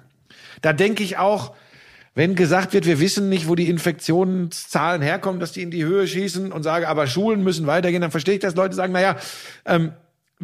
Da 0.61 0.71
denke 0.73 1.03
ich 1.03 1.17
auch, 1.17 1.55
Wenn 2.15 2.35
gesagt 2.35 2.73
wird, 2.73 2.85
wir 2.85 2.99
wissen 2.99 3.27
nicht, 3.29 3.47
wo 3.47 3.55
die 3.55 3.69
Infektionszahlen 3.69 5.01
herkommen, 5.01 5.39
dass 5.39 5.51
die 5.51 5.63
in 5.63 5.71
die 5.71 5.83
Höhe 5.83 6.07
schießen 6.07 6.51
und 6.51 6.61
sage, 6.61 6.87
aber 6.87 7.07
Schulen 7.07 7.43
müssen 7.43 7.65
weitergehen, 7.65 8.01
dann 8.01 8.11
verstehe 8.11 8.35
ich, 8.35 8.39
dass 8.39 8.55
Leute 8.55 8.75
sagen, 8.75 8.93
naja, 8.93 9.17
ähm, 9.65 9.93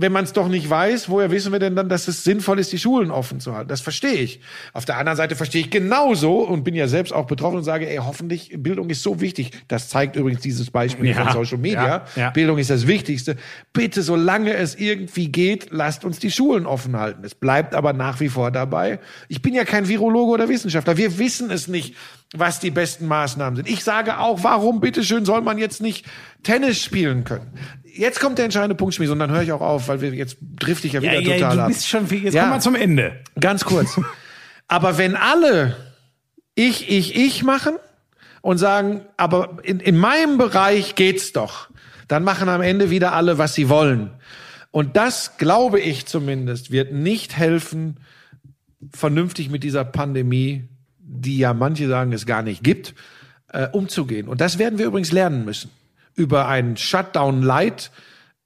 wenn 0.01 0.11
man 0.11 0.23
es 0.23 0.33
doch 0.33 0.47
nicht 0.47 0.69
weiß, 0.69 1.09
woher 1.09 1.31
wissen 1.31 1.51
wir 1.51 1.59
denn 1.59 1.75
dann, 1.75 1.89
dass 1.89 2.07
es 2.07 2.23
sinnvoll 2.23 2.59
ist, 2.59 2.71
die 2.71 2.79
Schulen 2.79 3.11
offen 3.11 3.39
zu 3.39 3.55
halten? 3.55 3.67
Das 3.69 3.81
verstehe 3.81 4.13
ich. 4.13 4.39
Auf 4.73 4.85
der 4.85 4.97
anderen 4.97 5.17
Seite 5.17 5.35
verstehe 5.35 5.61
ich 5.61 5.69
genauso 5.69 6.39
und 6.39 6.63
bin 6.63 6.75
ja 6.75 6.87
selbst 6.87 7.11
auch 7.13 7.27
betroffen 7.27 7.57
und 7.57 7.63
sage, 7.63 7.89
ey, 7.89 7.97
hoffentlich, 7.97 8.51
Bildung 8.57 8.89
ist 8.89 9.03
so 9.03 9.19
wichtig. 9.21 9.51
Das 9.67 9.89
zeigt 9.89 10.15
übrigens 10.15 10.41
dieses 10.41 10.71
Beispiel 10.71 11.09
Ja, 11.09 11.23
von 11.25 11.33
Social 11.33 11.57
Media. 11.57 11.85
ja, 11.87 12.05
ja. 12.15 12.29
Bildung 12.31 12.57
ist 12.57 12.69
das 12.69 12.87
Wichtigste. 12.87 13.35
Bitte, 13.73 14.01
solange 14.01 14.53
es 14.53 14.75
irgendwie 14.75 15.29
geht, 15.29 15.67
lasst 15.71 16.05
uns 16.05 16.19
die 16.19 16.31
Schulen 16.31 16.65
offen 16.65 16.95
halten. 16.97 17.23
Es 17.23 17.35
bleibt 17.35 17.75
aber 17.75 17.93
nach 17.93 18.19
wie 18.19 18.29
vor 18.29 18.51
dabei. 18.51 18.99
Ich 19.27 19.41
bin 19.41 19.53
ja 19.53 19.65
kein 19.65 19.87
Virologe 19.87 20.31
oder 20.31 20.49
Wissenschaftler. 20.49 20.97
Wir 20.97 21.17
wissen 21.19 21.51
es 21.51 21.67
nicht, 21.67 21.95
was 22.35 22.59
die 22.59 22.71
besten 22.71 23.07
Maßnahmen 23.07 23.57
sind. 23.57 23.69
Ich 23.69 23.83
sage 23.83 24.19
auch, 24.19 24.43
warum 24.43 24.79
bitteschön 24.79 25.25
soll 25.25 25.41
man 25.41 25.57
jetzt 25.57 25.81
nicht 25.81 26.05
Tennis 26.43 26.81
spielen 26.81 27.23
können? 27.23 27.51
Jetzt 27.99 28.19
kommt 28.21 28.37
der 28.37 28.45
entscheidende 28.45 28.75
Punkt, 28.75 28.95
Schmies, 28.95 29.09
und 29.09 29.19
dann 29.19 29.29
höre 29.29 29.41
ich 29.41 29.51
auch 29.51 29.61
auf, 29.61 29.89
weil 29.89 29.99
wir 29.99 30.13
jetzt 30.13 30.37
drifte 30.41 30.87
ich 30.87 30.93
ja 30.93 31.01
wieder 31.01 31.19
Ja, 31.19 31.19
ja, 31.19 31.35
total 31.35 31.55
du 31.57 31.61
ab. 31.63 31.67
bist 31.67 31.87
schon 31.87 32.07
viel. 32.07 32.23
Jetzt 32.23 32.33
Ja. 32.33 32.43
kommen 32.43 32.55
wir 32.55 32.59
zum 32.61 32.75
Ende. 32.75 33.13
Ganz 33.39 33.65
kurz. 33.65 33.99
aber 34.67 34.97
wenn 34.97 35.15
alle 35.15 35.75
ich, 36.55 36.89
ich, 36.89 37.15
ich 37.15 37.43
machen 37.43 37.75
und 38.41 38.57
sagen, 38.57 39.01
aber 39.17 39.57
in, 39.63 39.79
in 39.81 39.97
meinem 39.97 40.37
Bereich 40.37 40.95
geht's 40.95 41.33
doch, 41.33 41.69
dann 42.07 42.23
machen 42.23 42.47
am 42.49 42.61
Ende 42.61 42.89
wieder 42.89 43.13
alle, 43.13 43.37
was 43.37 43.53
sie 43.53 43.69
wollen. 43.69 44.11
Und 44.71 44.95
das, 44.97 45.37
glaube 45.37 45.79
ich 45.79 46.05
zumindest, 46.05 46.71
wird 46.71 46.93
nicht 46.93 47.35
helfen, 47.37 47.97
vernünftig 48.93 49.49
mit 49.49 49.63
dieser 49.63 49.83
Pandemie, 49.83 50.69
die 50.99 51.37
ja 51.37 51.53
manche 51.53 51.87
sagen, 51.87 52.13
es 52.13 52.25
gar 52.25 52.43
nicht 52.43 52.63
gibt, 52.63 52.93
äh, 53.51 53.67
umzugehen. 53.67 54.27
Und 54.27 54.41
das 54.41 54.57
werden 54.57 54.79
wir 54.79 54.85
übrigens 54.85 55.11
lernen 55.11 55.43
müssen. 55.43 55.69
Über 56.19 56.47
einen 56.47 56.75
Shutdown 56.77 57.41
Light 57.41 57.91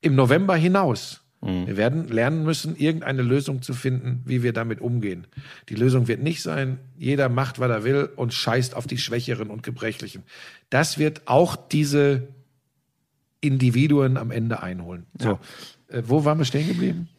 im 0.02 0.16
November 0.16 0.56
hinaus. 0.56 1.22
Wir 1.66 1.76
werden 1.76 2.08
lernen 2.08 2.46
müssen, 2.46 2.78
irgendeine 2.78 3.22
Lösung 3.22 3.62
zu 3.62 3.74
finden, 3.74 4.22
wie 4.26 4.44
wir 4.44 4.54
damit 4.54 4.80
umgehen. 4.80 5.28
Die 5.68 5.76
Lösung 5.76 6.08
wird 6.08 6.22
nicht 6.22 6.42
sein, 6.42 6.80
jeder 6.98 7.28
macht, 7.28 7.60
was 7.60 7.70
er 7.70 7.84
will 7.84 8.10
und 8.16 8.34
scheißt 8.34 8.76
auf 8.76 8.88
die 8.88 8.98
Schwächeren 8.98 9.50
und 9.50 9.62
Gebrechlichen. 9.62 10.24
Das 10.70 10.98
wird 10.98 11.24
auch 11.26 11.58
diese 11.58 12.30
Individuen 13.42 14.16
am 14.16 14.32
Ende 14.32 14.64
einholen. 14.64 15.06
So, 15.20 15.38
äh, 15.90 16.04
wo 16.06 16.24
waren 16.24 16.38
wir 16.38 16.46
stehen 16.46 16.68
geblieben? 16.68 17.10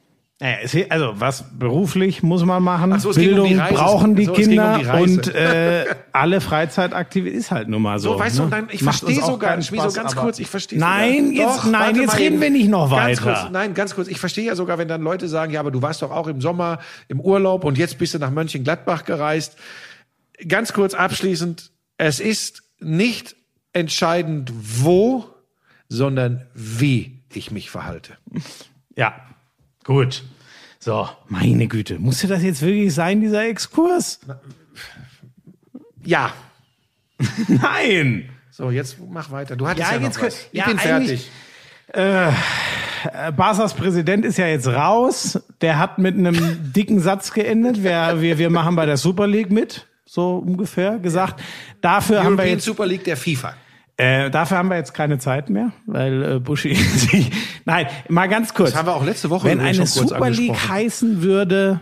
Es, 0.47 0.77
also 0.91 1.15
was 1.15 1.43
beruflich 1.59 2.23
muss 2.23 2.45
man 2.45 2.63
machen. 2.63 2.93
Ach 2.93 3.01
so, 3.01 3.13
ging 3.13 3.39
um 3.39 3.47
Bildung 3.47 3.49
die 3.49 3.75
brauchen 3.75 4.15
die 4.15 4.27
So, 4.27 4.33
ging 4.35 4.45
um 4.45 4.49
Kinder 4.51 4.79
die 4.79 5.03
und 5.03 5.35
äh, 5.35 5.87
alle 6.13 6.43
Freizeitaktivität 6.43 7.39
ist 7.39 7.51
halt 7.51 7.69
nun 7.69 7.81
mal 7.81 7.99
so. 7.99 8.13
So, 8.13 8.19
weißt 8.19 8.37
ne? 8.37 8.43
du, 8.43 8.49
nein, 8.51 8.69
ich 8.71 8.83
verstehe 8.83 9.15
uns 9.15 9.23
auch 9.23 9.31
sogar, 9.31 9.51
keinen 9.53 9.63
Schmi, 9.63 9.79
so 9.79 9.85
Spaß, 9.85 9.95
ganz 9.95 10.17
kurz, 10.17 10.39
ich 10.39 10.49
verstehe 10.49 10.79
Nein, 10.79 11.29
sogar. 11.29 11.33
jetzt, 11.33 11.65
Doch, 11.65 11.71
nein, 11.71 11.97
jetzt 11.97 12.09
mal 12.09 12.17
reden 12.19 12.41
wir 12.43 12.51
nicht 12.51 12.69
noch 12.69 12.91
Ganz 12.91 13.23
weiter. 13.23 13.41
kurz, 13.41 13.53
nein, 13.53 13.73
ganz 13.73 13.95
kurz. 13.95 14.09
Ich 14.09 14.21
verstehe 14.21 14.45
ja 14.45 14.55
sogar, 14.55 14.77
wenn 14.77 14.87
dann 14.87 15.01
Leute 15.01 15.29
sagen, 15.29 15.51
ja, 15.51 15.61
aber 15.61 15.71
du 15.71 15.81
warst 15.81 16.03
doch 16.03 16.11
auch 16.11 16.27
im 16.27 16.43
Sommer 16.43 16.79
im 17.09 17.21
Urlaub 17.21 17.65
und 17.65 17.79
jetzt 17.79 17.97
bist 17.99 18.13
du 18.13 18.19
nach 18.19 18.31
Mönchengladbach 18.31 19.07
gereist. 19.07 19.57
Ganz 20.47 20.75
kurz 20.75 20.93
abschließend, 20.93 21.71
es 21.97 22.21
ist 22.21 22.65
nicht 22.81 23.35
entscheidend, 23.73 24.53
wo, 24.55 25.25
sondern 25.89 26.45
wie 26.53 27.23
ich 27.33 27.51
mich 27.51 27.71
verhalte. 27.71 28.19
Ja, 28.95 29.15
gut. 29.85 30.23
So, 30.85 31.09
meine 31.31 31.67
Güte, 31.67 31.99
musste 31.99 32.27
das 32.27 32.43
jetzt 32.43 32.61
wirklich 32.61 32.93
sein, 32.93 33.23
dieser 33.23 33.47
Exkurs? 33.49 34.21
Ja. 36.05 36.31
Nein! 37.49 38.29
So, 38.51 38.71
jetzt 38.71 38.99
mach 39.11 39.31
weiter. 39.31 39.57
Du 39.57 39.67
hattest 39.67 39.89
Ja, 39.89 39.95
ja, 39.95 39.99
noch 40.01 40.07
jetzt 40.09 40.17
was. 40.17 40.21
könnt- 40.37 40.49
Ich 40.53 40.59
ja, 40.59 40.67
bin 40.67 40.79
fertig. 40.79 41.31
Äh, 41.89 42.33
Barsas 43.35 43.73
Präsident 43.73 44.27
ist 44.27 44.37
ja 44.37 44.47
jetzt 44.47 44.67
raus. 44.67 45.41
Der 45.63 45.79
hat 45.79 45.99
mit 45.99 46.19
einem 46.19 46.73
dicken 46.77 47.01
Satz 47.01 47.33
geendet. 47.33 47.83
Wir, 47.83 48.21
wir, 48.21 48.37
wir 48.37 48.51
machen 48.51 48.77
bei 48.77 48.85
der 48.85 48.99
Super 48.99 49.27
League 49.27 49.51
mit, 49.51 49.87
so 50.05 50.37
ungefähr 50.37 50.99
gesagt. 50.99 51.41
Dafür 51.81 52.19
haben 52.19 52.25
wir 52.35 52.41
European 52.41 52.49
jetzt 52.57 52.65
Super 52.67 52.85
League 52.85 53.05
der 53.05 53.17
FIFA. 53.17 53.55
Äh, 53.97 54.31
dafür 54.31 54.57
haben 54.59 54.71
wir 54.71 54.77
jetzt 54.77 54.93
keine 54.93 55.19
Zeit 55.19 55.51
mehr, 55.51 55.73
weil 55.87 56.23
äh, 56.23 56.41
Buschi 56.41 56.75
sich. 56.97 57.31
Nein, 57.65 57.87
mal 58.09 58.29
ganz 58.29 58.53
kurz. 58.55 58.71
Das 58.71 58.79
haben 58.79 58.89
wir 58.89 58.97
auch 58.97 59.05
letzte 59.05 59.31
Woche 59.31 59.49
Wenn 59.49 59.61
eine 59.61 59.87
Super 59.87 60.31
League 60.31 60.69
heißen 60.69 61.23
würde, 61.23 61.81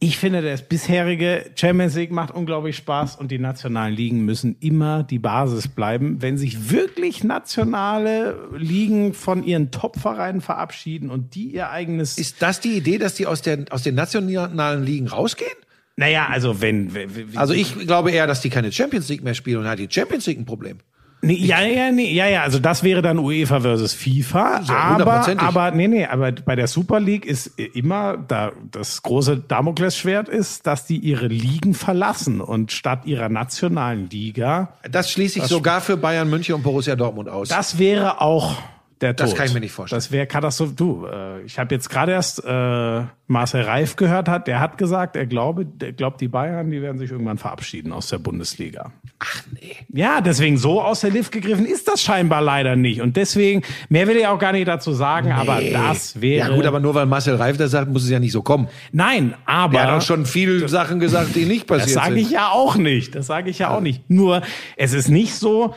ich 0.00 0.18
finde, 0.18 0.42
das 0.42 0.62
bisherige 0.62 1.50
Champions 1.56 1.96
League 1.96 2.12
macht 2.12 2.32
unglaublich 2.32 2.76
Spaß 2.76 3.16
und 3.16 3.32
die 3.32 3.40
nationalen 3.40 3.92
Ligen 3.92 4.24
müssen 4.24 4.56
immer 4.60 5.02
die 5.02 5.18
Basis 5.18 5.66
bleiben. 5.66 6.22
Wenn 6.22 6.38
sich 6.38 6.70
wirklich 6.70 7.24
nationale 7.24 8.36
Ligen 8.56 9.12
von 9.12 9.42
ihren 9.42 9.72
Top-Vereinen 9.72 10.40
verabschieden 10.40 11.10
und 11.10 11.34
die 11.34 11.48
ihr 11.48 11.70
eigenes. 11.70 12.16
Ist 12.16 12.40
das 12.40 12.60
die 12.60 12.76
Idee, 12.76 12.98
dass 12.98 13.14
die 13.14 13.26
aus, 13.26 13.42
der, 13.42 13.64
aus 13.70 13.82
den 13.82 13.96
nationalen 13.96 14.84
Ligen 14.84 15.08
rausgehen? 15.08 15.50
naja, 15.96 16.28
also 16.30 16.60
wenn. 16.60 16.92
Also 17.34 17.54
ich 17.54 17.76
glaube 17.76 18.12
eher, 18.12 18.28
dass 18.28 18.40
die 18.40 18.50
keine 18.50 18.70
Champions 18.70 19.08
League 19.08 19.24
mehr 19.24 19.34
spielen 19.34 19.58
und 19.58 19.66
hat 19.66 19.80
die 19.80 19.88
Champions 19.90 20.26
League 20.26 20.38
ein 20.38 20.44
Problem. 20.44 20.78
Nee, 21.20 21.34
ja, 21.34 21.60
ja, 21.62 21.90
nee, 21.90 22.12
ja, 22.12 22.26
ja, 22.28 22.42
also 22.42 22.60
das 22.60 22.84
wäre 22.84 23.02
dann 23.02 23.18
UEFA 23.18 23.60
versus 23.60 23.92
FIFA, 23.92 24.60
Ja, 24.68 24.74
aber, 25.00 25.26
aber, 25.38 25.70
nee, 25.72 25.88
nee, 25.88 26.06
aber 26.06 26.30
bei 26.30 26.54
der 26.54 26.68
Super 26.68 27.00
League 27.00 27.26
ist 27.26 27.58
immer, 27.58 28.16
da 28.16 28.52
das 28.70 29.02
große 29.02 29.38
Damoklesschwert 29.38 30.28
ist, 30.28 30.66
dass 30.68 30.86
die 30.86 30.98
ihre 30.98 31.26
Ligen 31.26 31.74
verlassen 31.74 32.40
und 32.40 32.70
statt 32.70 33.00
ihrer 33.04 33.28
nationalen 33.28 34.08
Liga, 34.10 34.74
Das 34.88 35.10
schließe 35.10 35.40
ich 35.40 35.44
sogar 35.46 35.80
für 35.80 35.96
Bayern 35.96 36.30
München 36.30 36.54
und 36.54 36.62
Borussia 36.62 36.94
Dortmund 36.94 37.28
aus. 37.28 37.48
das 37.48 37.78
wäre 37.78 38.20
auch 38.20 38.56
der 39.00 39.14
Tod. 39.16 39.28
Das 39.28 39.34
kann 39.34 39.46
ich 39.46 39.54
mir 39.54 39.60
nicht 39.60 39.72
vorstellen. 39.72 39.98
Das 39.98 40.10
wäre 40.10 40.26
Katastrophe. 40.26 40.72
Du, 40.74 41.06
äh, 41.06 41.42
ich 41.42 41.58
habe 41.58 41.74
jetzt 41.74 41.88
gerade 41.88 42.12
erst 42.12 42.44
äh, 42.44 43.02
Marcel 43.26 43.62
Reif 43.62 43.96
gehört 43.96 44.28
hat, 44.28 44.46
der 44.46 44.60
hat 44.60 44.78
gesagt, 44.78 45.14
er 45.14 45.26
glaube, 45.26 45.66
der 45.66 45.92
glaubt, 45.92 46.20
die 46.20 46.28
Bayern, 46.28 46.70
die 46.70 46.80
werden 46.80 46.98
sich 46.98 47.10
irgendwann 47.10 47.38
verabschieden 47.38 47.92
aus 47.92 48.08
der 48.08 48.18
Bundesliga. 48.18 48.92
Ach 49.18 49.42
nee. 49.52 49.76
Ja, 49.92 50.20
deswegen 50.20 50.56
so 50.56 50.80
aus 50.80 51.00
der 51.00 51.10
Lift 51.10 51.32
gegriffen 51.32 51.66
ist 51.66 51.88
das 51.88 52.00
scheinbar 52.00 52.40
leider 52.40 52.76
nicht. 52.76 53.00
Und 53.00 53.16
deswegen, 53.16 53.62
mehr 53.88 54.06
will 54.06 54.16
ich 54.16 54.26
auch 54.26 54.38
gar 54.38 54.52
nicht 54.52 54.66
dazu 54.66 54.92
sagen, 54.92 55.32
aber 55.32 55.60
das 55.60 56.20
wäre. 56.20 56.48
Ja 56.48 56.54
gut, 56.54 56.64
aber 56.66 56.80
nur 56.80 56.94
weil 56.94 57.06
Marcel 57.06 57.36
Reif 57.36 57.56
das 57.56 57.70
sagt, 57.70 57.90
muss 57.90 58.04
es 58.04 58.10
ja 58.10 58.18
nicht 58.18 58.32
so 58.32 58.42
kommen. 58.42 58.68
Nein, 58.92 59.34
aber. 59.44 59.78
Er 59.78 59.92
hat 59.92 60.02
auch 60.02 60.06
schon 60.06 60.24
viele 60.26 60.68
Sachen 60.68 60.98
gesagt, 60.98 61.34
die 61.34 61.44
nicht 61.44 61.66
passiert 61.66 61.88
Das 61.88 62.04
sage 62.04 62.14
sind. 62.14 62.24
ich 62.24 62.30
ja 62.30 62.50
auch 62.50 62.76
nicht. 62.76 63.14
Das 63.14 63.26
sage 63.26 63.50
ich 63.50 63.58
ja 63.58 63.70
auch 63.70 63.80
nicht. 63.80 64.08
Nur, 64.08 64.42
es 64.76 64.92
ist 64.92 65.08
nicht 65.08 65.34
so. 65.34 65.74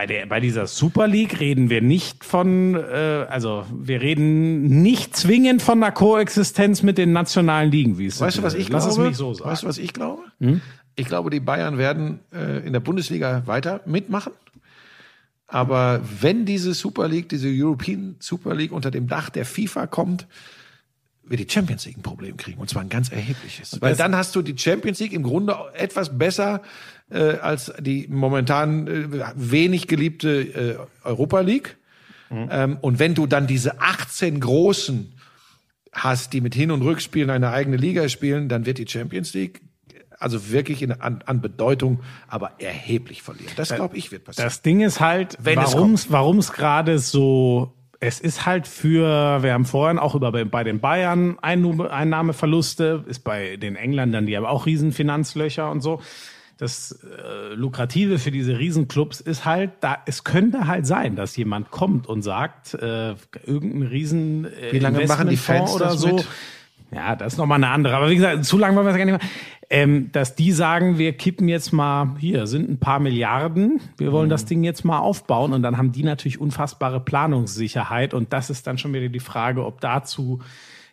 Bei, 0.00 0.06
der, 0.06 0.24
bei 0.24 0.40
dieser 0.40 0.66
Super 0.66 1.06
League 1.06 1.40
reden 1.40 1.68
wir 1.68 1.82
nicht 1.82 2.24
von, 2.24 2.74
äh, 2.74 3.26
also 3.28 3.66
wir 3.70 4.00
reden 4.00 4.80
nicht 4.80 5.14
zwingend 5.14 5.60
von 5.60 5.82
einer 5.82 5.92
Koexistenz 5.92 6.82
mit 6.82 6.96
den 6.96 7.12
nationalen 7.12 7.70
Ligen, 7.70 7.98
wie 7.98 8.06
es 8.06 8.18
Weißt 8.18 8.38
du, 8.38 8.42
was 8.42 8.54
ich 8.54 8.70
Lass 8.70 8.86
glaube? 8.86 9.02
es 9.02 9.08
mich 9.08 9.16
so 9.18 9.34
sagen. 9.34 9.50
Weißt 9.50 9.62
du, 9.62 9.66
was 9.66 9.76
ich 9.76 9.92
glaube? 9.92 10.22
Ich 10.96 11.06
glaube, 11.06 11.28
die 11.28 11.40
Bayern 11.40 11.76
werden 11.76 12.20
äh, 12.32 12.66
in 12.66 12.72
der 12.72 12.80
Bundesliga 12.80 13.42
weiter 13.44 13.82
mitmachen. 13.84 14.32
Aber 15.46 16.00
wenn 16.22 16.46
diese 16.46 16.72
Super 16.72 17.06
League, 17.06 17.28
diese 17.28 17.48
European 17.50 18.16
Super 18.20 18.54
League 18.54 18.72
unter 18.72 18.90
dem 18.90 19.06
Dach 19.06 19.28
der 19.28 19.44
FIFA 19.44 19.86
kommt, 19.86 20.26
wird 21.24 21.40
die 21.40 21.46
Champions 21.52 21.84
League 21.84 21.98
ein 21.98 22.02
Problem 22.02 22.38
kriegen. 22.38 22.58
Und 22.58 22.70
zwar 22.70 22.80
ein 22.80 22.88
ganz 22.88 23.10
erhebliches. 23.10 23.76
Weil 23.82 23.96
dann 23.96 24.16
hast 24.16 24.34
du 24.34 24.40
die 24.40 24.56
Champions 24.56 24.98
League 24.98 25.12
im 25.12 25.22
Grunde 25.22 25.54
etwas 25.74 26.16
besser 26.16 26.62
äh, 27.10 27.38
als 27.38 27.72
die 27.78 28.06
momentan 28.08 28.86
äh, 28.86 29.24
wenig 29.34 29.88
geliebte 29.88 30.28
äh, 30.40 30.76
Europa 31.04 31.40
League. 31.40 31.76
Ähm, 32.32 32.78
und 32.80 33.00
wenn 33.00 33.14
du 33.14 33.26
dann 33.26 33.48
diese 33.48 33.80
18 33.80 34.38
großen 34.38 35.12
hast, 35.92 36.32
die 36.32 36.40
mit 36.40 36.54
Hin- 36.54 36.70
und 36.70 36.82
Rückspielen 36.82 37.28
eine 37.28 37.50
eigene 37.50 37.76
Liga 37.76 38.08
spielen, 38.08 38.48
dann 38.48 38.66
wird 38.66 38.78
die 38.78 38.86
Champions 38.86 39.34
League 39.34 39.62
also 40.20 40.50
wirklich 40.50 40.82
in, 40.82 40.92
an, 40.92 41.22
an 41.24 41.40
Bedeutung 41.40 42.00
aber 42.28 42.52
erheblich 42.58 43.22
verlieren. 43.22 43.52
Das 43.56 43.74
glaube 43.74 43.96
ich 43.96 44.12
wird 44.12 44.24
passieren. 44.24 44.46
Das 44.46 44.62
Ding 44.62 44.80
ist 44.80 45.00
halt, 45.00 45.38
warum 45.40 46.38
es 46.38 46.52
gerade 46.52 46.98
so 46.98 47.74
es 48.00 48.18
ist 48.18 48.46
halt 48.46 48.66
für, 48.66 49.42
wir 49.42 49.52
haben 49.52 49.66
vorhin 49.66 49.98
auch 49.98 50.14
über 50.14 50.32
bei 50.32 50.64
den 50.64 50.80
Bayern 50.80 51.38
Einnahme- 51.42 51.90
Einnahmeverluste, 51.90 53.04
ist 53.06 53.24
bei 53.24 53.56
den 53.56 53.76
Engländern, 53.76 54.24
die 54.24 54.36
haben 54.36 54.46
auch 54.46 54.64
riesen 54.64 54.92
Finanzlöcher 54.92 55.70
und 55.70 55.82
so. 55.82 56.00
Das 56.60 56.92
äh, 57.02 57.54
Lukrative 57.54 58.18
für 58.18 58.30
diese 58.30 58.58
Riesenclubs 58.58 59.20
ist 59.22 59.46
halt, 59.46 59.70
da 59.80 59.96
es 60.04 60.24
könnte 60.24 60.66
halt 60.66 60.86
sein, 60.86 61.16
dass 61.16 61.34
jemand 61.36 61.70
kommt 61.70 62.06
und 62.06 62.20
sagt, 62.20 62.74
äh, 62.74 63.14
irgendein 63.46 63.84
Riesen 63.88 64.44
äh, 64.44 64.72
Wie 64.72 64.78
lange 64.78 65.06
machen 65.06 65.28
die 65.30 65.38
Fans 65.38 65.72
oder 65.72 65.86
das 65.86 66.00
so. 66.00 66.16
mit? 66.16 66.26
Ja, 66.92 67.16
das 67.16 67.32
ist 67.34 67.38
nochmal 67.38 67.56
eine 67.56 67.68
andere. 67.68 67.96
Aber 67.96 68.10
wie 68.10 68.16
gesagt, 68.16 68.44
zu 68.44 68.58
lange 68.58 68.76
wollen 68.76 68.84
wir 68.86 68.90
es 68.92 68.98
gar 68.98 69.04
nicht 69.06 69.18
mehr. 69.18 69.30
Ähm, 69.70 70.10
dass 70.12 70.34
die 70.34 70.52
sagen, 70.52 70.98
wir 70.98 71.12
kippen 71.14 71.48
jetzt 71.48 71.72
mal, 71.72 72.16
hier 72.18 72.46
sind 72.48 72.68
ein 72.68 72.78
paar 72.78 72.98
Milliarden, 72.98 73.80
wir 73.96 74.10
wollen 74.12 74.26
Mhm. 74.26 74.30
das 74.30 74.44
Ding 74.44 74.62
jetzt 74.64 74.84
mal 74.84 74.98
aufbauen 74.98 75.52
und 75.52 75.62
dann 75.62 75.78
haben 75.78 75.92
die 75.92 76.02
natürlich 76.02 76.40
unfassbare 76.40 77.00
Planungssicherheit 77.00 78.12
und 78.12 78.32
das 78.32 78.50
ist 78.50 78.66
dann 78.66 78.78
schon 78.78 78.92
wieder 78.92 79.08
die 79.08 79.20
Frage, 79.20 79.64
ob 79.64 79.80
dazu 79.80 80.40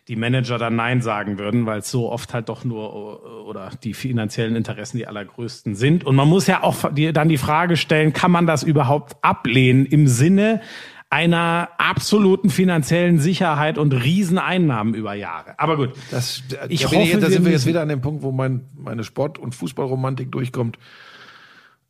die 0.08 0.16
Manager 0.16 0.58
dann 0.58 0.74
Nein 0.76 1.02
sagen 1.02 1.38
würden, 1.38 1.66
weil 1.66 1.80
es 1.80 1.90
so 1.90 2.10
oft 2.10 2.32
halt 2.32 2.48
doch 2.48 2.64
nur 2.64 3.20
äh, 3.24 3.48
oder 3.48 3.70
die 3.82 3.92
finanziellen 3.92 4.56
Interessen 4.56 4.96
die 4.96 5.06
allergrößten 5.06 5.74
sind. 5.74 6.04
Und 6.04 6.16
man 6.16 6.28
muss 6.28 6.46
ja 6.46 6.62
auch 6.62 6.92
die, 6.92 7.12
dann 7.12 7.28
die 7.28 7.36
Frage 7.36 7.76
stellen, 7.76 8.14
kann 8.14 8.30
man 8.30 8.46
das 8.46 8.62
überhaupt 8.62 9.16
ablehnen 9.22 9.84
im 9.84 10.08
Sinne 10.08 10.62
einer 11.10 11.70
absoluten 11.78 12.50
finanziellen 12.50 13.18
Sicherheit 13.18 13.78
und 13.78 13.92
Rieseneinnahmen 13.92 14.94
über 14.94 15.14
Jahre. 15.14 15.58
Aber 15.58 15.76
gut, 15.76 15.92
Das, 16.10 16.36
Ich 16.36 16.48
da, 16.48 16.66
ich 16.68 16.84
hoffe, 16.86 16.96
jetzt, 16.96 17.22
da 17.22 17.30
sind 17.30 17.44
wir 17.44 17.52
jetzt 17.52 17.66
wieder 17.66 17.80
an 17.80 17.88
dem 17.88 18.00
Punkt, 18.00 18.22
wo 18.22 18.30
mein, 18.30 18.66
meine 18.76 19.04
Sport- 19.04 19.38
und 19.38 19.54
Fußballromantik 19.54 20.30
durchkommt. 20.32 20.78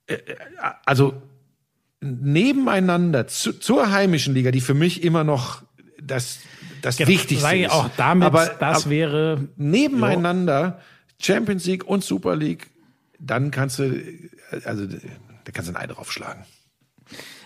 Äh, 0.06 0.14
äh, 0.14 0.36
Also 0.84 1.14
nebeneinander 2.00 3.26
zu, 3.26 3.52
zur 3.52 3.90
heimischen 3.90 4.34
Liga, 4.34 4.52
die 4.52 4.60
für 4.60 4.74
mich 4.74 5.02
immer 5.02 5.24
noch 5.24 5.62
das, 6.00 6.38
das 6.82 6.98
Wichtigste 6.98 7.42
Sag 7.42 7.54
ich 7.54 7.64
ist. 7.64 7.70
auch 7.72 7.88
damit, 7.96 8.26
aber, 8.26 8.46
das 8.46 8.82
aber 8.82 8.90
wäre 8.90 9.48
nebeneinander 9.56 10.80
Champions 11.20 11.66
League 11.66 11.84
und 11.84 12.04
Super 12.04 12.36
League, 12.36 12.68
dann 13.18 13.50
kannst 13.50 13.78
du, 13.78 14.02
also 14.64 14.86
da 14.86 15.52
kannst 15.52 15.70
du 15.70 15.74
ein 15.74 15.76
Ei 15.76 15.86
draufschlagen. 15.86 16.44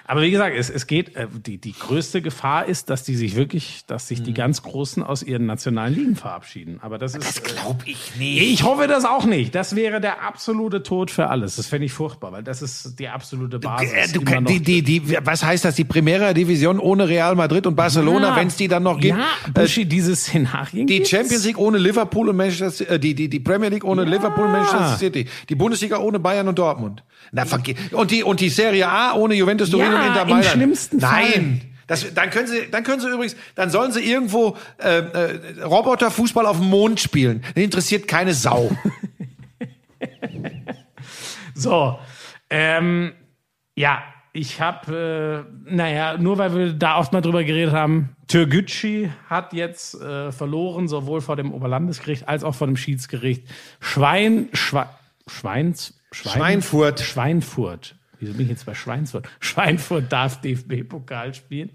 Aber 0.06 0.22
wie 0.22 0.30
gesagt, 0.30 0.54
es, 0.56 0.68
es 0.70 0.86
geht, 0.86 1.14
äh, 1.16 1.26
die, 1.46 1.58
die 1.58 1.72
größte 1.72 2.22
Gefahr 2.22 2.66
ist, 2.66 2.90
dass 2.90 3.04
die 3.04 3.14
sich 3.14 3.36
wirklich, 3.36 3.84
dass 3.86 4.08
sich 4.08 4.20
Mhm. 4.20 4.24
die 4.24 4.34
ganz 4.34 4.62
Großen 4.62 5.02
aus 5.02 5.22
ihren 5.22 5.46
nationalen 5.46 5.94
Ligen 5.94 6.16
verabschieden. 6.16 6.78
Aber 6.82 6.98
das 6.98 7.14
ist. 7.14 7.24
Das 7.24 7.42
Glaub 7.42 7.82
ich 7.86 8.16
nicht. 8.18 8.42
ich 8.42 8.62
hoffe 8.64 8.86
das 8.88 9.04
auch 9.04 9.24
nicht. 9.24 9.54
Das 9.54 9.76
wäre 9.76 10.00
der 10.00 10.22
absolute 10.22 10.82
Tod 10.82 11.10
für 11.10 11.28
alles. 11.28 11.56
Das 11.56 11.66
fände 11.66 11.86
ich 11.86 11.92
furchtbar, 11.92 12.32
weil 12.32 12.42
das 12.42 12.62
ist 12.62 12.98
die 12.98 13.08
absolute 13.08 13.58
Basis. 13.58 13.92
Äh, 13.92 14.08
du, 14.12 14.20
immer 14.20 14.30
kann- 14.30 14.44
noch- 14.44 14.50
die, 14.50 14.60
die, 14.60 14.82
die, 14.82 15.16
was 15.24 15.44
heißt 15.44 15.64
das? 15.64 15.76
Die 15.76 15.84
Primera 15.84 16.32
Division 16.32 16.78
ohne 16.78 17.08
Real 17.08 17.34
Madrid 17.36 17.66
und 17.66 17.74
Barcelona, 17.76 18.28
Ja. 18.30 18.36
wenn 18.36 18.48
es 18.48 18.56
die 18.56 18.68
dann 18.68 18.82
noch 18.82 18.98
gibt? 18.98 19.16
Ja, 19.18 19.24
Äh, 19.46 19.50
Buschi, 19.60 19.84
diese 19.86 20.14
Szenarien. 20.16 20.86
die 20.86 20.94
gibt's. 20.96 21.10
Champions 21.10 21.44
League 21.44 21.58
ohne 21.58 21.78
Liverpool 21.78 22.28
und 22.28 22.36
Manchester 22.36 22.90
äh, 22.90 22.98
die, 22.98 23.14
die, 23.14 23.28
die 23.28 23.40
Premier 23.40 23.68
League 23.68 23.84
ohne 23.84 24.04
Liverpool 24.04 24.46
und 24.46 24.52
Manchester 24.52 24.96
City. 24.98 25.26
Die 25.48 25.54
Bundesliga 25.54 25.98
ohne 25.98 26.18
Bayern 26.18 26.48
und 26.48 26.58
Dortmund. 26.58 27.02
Na, 27.30 27.44
verge 27.44 27.74
und 27.92 28.10
die, 28.10 28.24
und 28.24 28.40
die 28.40 28.48
Serie 28.48 28.88
A 28.88 29.14
ohne 29.14 29.34
Juventus 29.34 29.70
Turin 29.70 29.91
Ja, 29.92 30.22
und 30.22 30.28
Inter 30.28 30.28
im 30.28 30.42
schlimmsten 30.42 31.00
Fall. 31.00 31.22
Nein. 31.22 31.60
Das, 31.86 32.14
dann 32.14 32.30
können 32.30 32.46
sie, 32.46 32.70
dann 32.70 32.84
können 32.84 33.00
sie 33.00 33.08
übrigens, 33.08 33.36
dann 33.54 33.70
sollen 33.70 33.92
sie 33.92 34.00
irgendwo 34.00 34.56
äh, 34.78 34.98
äh, 34.98 35.62
Roboterfußball 35.62 36.46
auf 36.46 36.58
dem 36.58 36.70
Mond 36.70 37.00
spielen. 37.00 37.44
Den 37.54 37.64
interessiert 37.64 38.08
keine 38.08 38.34
Sau. 38.34 38.70
So, 41.54 41.98
ähm, 42.50 43.12
ja, 43.76 44.02
ich 44.32 44.60
habe, 44.60 45.46
äh, 45.46 45.74
naja, 45.74 46.16
nur 46.16 46.38
weil 46.38 46.56
wir 46.56 46.72
da 46.72 46.98
oft 46.98 47.12
mal 47.12 47.20
drüber 47.20 47.44
geredet 47.44 47.74
haben, 47.74 48.16
Türgücü 48.28 49.10
hat 49.28 49.52
jetzt 49.52 49.94
äh, 50.00 50.32
verloren, 50.32 50.88
sowohl 50.88 51.20
vor 51.20 51.36
dem 51.36 51.52
Oberlandesgericht 51.52 52.28
als 52.28 52.42
auch 52.42 52.54
vor 52.54 52.66
dem 52.66 52.76
Schiedsgericht. 52.76 53.46
Schwein, 53.80 54.48
Schwe 54.54 54.86
Schweins, 55.28 56.00
Schwein, 56.10 56.32
Schweinfurt. 56.32 57.00
Schweinfurt. 57.00 57.96
Wieso 58.22 58.34
bin 58.34 58.42
ich 58.42 58.50
jetzt 58.50 58.66
bei 58.66 58.74
Schweinfurt? 58.74 59.28
Schweinfurt 59.40 60.12
darf 60.12 60.40
DFB-Pokal 60.40 61.34
spielen. 61.34 61.70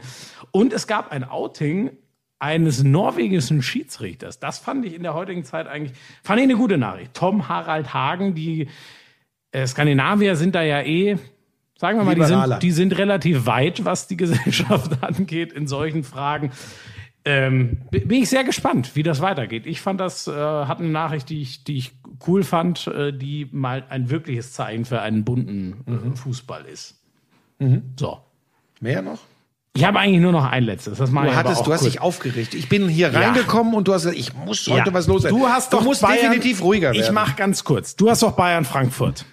Und 0.52 0.72
es 0.72 0.88
gab 0.88 1.12
ein 1.12 1.26
Outing 1.26 1.92
eines 2.40 2.84
norwegischen 2.84 3.62
Schiedsrichters. 3.62 4.40
Das 4.40 4.58
fand 4.58 4.86
ich 4.86 4.94
in 4.94 5.04
der 5.04 5.14
heutigen 5.14 5.44
Zeit 5.44 5.68
eigentlich, 5.68 5.98
fand 6.24 6.40
ich 6.40 6.46
eine 6.46 6.56
gute 6.56 6.78
Nachricht. 6.78 7.14
Tom 7.14 7.50
Harald 7.50 7.94
Hagen, 7.94 8.34
die 8.34 8.70
äh, 9.52 9.68
Skandinavier 9.68 10.38
sind 10.38 10.56
da 10.56 10.62
ja 10.62 10.82
eh, 10.82 11.18
sagen 11.78 11.98
wir 11.98 12.06
mal, 12.06 12.16
die 12.16 12.24
sind, 12.24 12.64
die 12.64 12.72
sind 12.72 12.98
relativ 12.98 13.46
weit, 13.46 13.84
was 13.84 14.08
die 14.08 14.18
Gesellschaft 14.18 15.04
angeht 15.04 15.52
in 15.52 15.68
solchen 15.68 16.04
Fragen. 16.04 16.52
Ähm, 17.28 17.78
bin 17.92 18.12
ich 18.24 18.30
sehr 18.30 18.44
gespannt, 18.44 18.96
wie 18.96 19.04
das 19.04 19.22
weitergeht. 19.22 19.66
Ich 19.68 19.82
fand 19.82 20.00
das, 20.00 20.28
äh, 20.28 20.32
hat 20.32 20.80
eine 20.80 20.88
Nachricht, 20.90 21.30
die 21.30 21.42
ich, 21.42 21.64
die 21.64 21.78
ich 21.78 21.92
cool 22.28 22.44
fand, 22.44 22.88
äh, 22.88 23.12
die 23.12 23.48
mal 23.52 23.84
ein 23.90 24.10
wirkliches 24.10 24.54
Zeichen 24.54 24.86
für 24.86 25.02
einen 25.02 25.24
bunten 25.26 25.84
Mhm. 25.86 26.14
äh, 26.14 26.16
Fußball 26.16 26.66
ist. 26.66 26.96
So. 28.00 28.20
Mehr 28.80 29.02
noch? 29.02 29.20
Ich 29.74 29.84
habe 29.86 30.00
eigentlich 30.00 30.22
nur 30.22 30.32
noch 30.32 30.46
ein 30.46 30.64
letztes. 30.64 30.98
Das 30.98 31.12
Du 31.12 31.18
hattest, 31.36 31.68
du 31.68 31.74
hast 31.74 31.86
dich 31.86 32.02
aufgeregt. 32.02 32.54
Ich 32.56 32.68
bin 32.70 32.88
hier 32.88 33.14
reingekommen 33.14 33.74
und 33.76 33.88
du 33.88 33.94
hast 33.94 34.04
gesagt, 34.04 34.18
ich 34.20 34.34
muss 34.34 34.68
heute 34.68 34.90
Ja. 34.90 34.94
was 34.94 35.08
los 35.08 35.22
sein. 35.24 35.32
Du 35.34 35.48
hast 35.48 35.72
doch 35.74 35.84
musst 35.84 36.02
Bayern, 36.02 36.32
definitiv 36.32 36.62
ruhiger 36.64 36.92
werden. 36.94 37.02
Ich 37.04 37.12
mache 37.12 37.36
ganz 37.36 37.64
kurz. 37.64 37.96
Du 37.96 38.10
hast 38.10 38.24
doch 38.24 38.32
Bayern 38.32 38.66
Frankfurt 38.66 39.26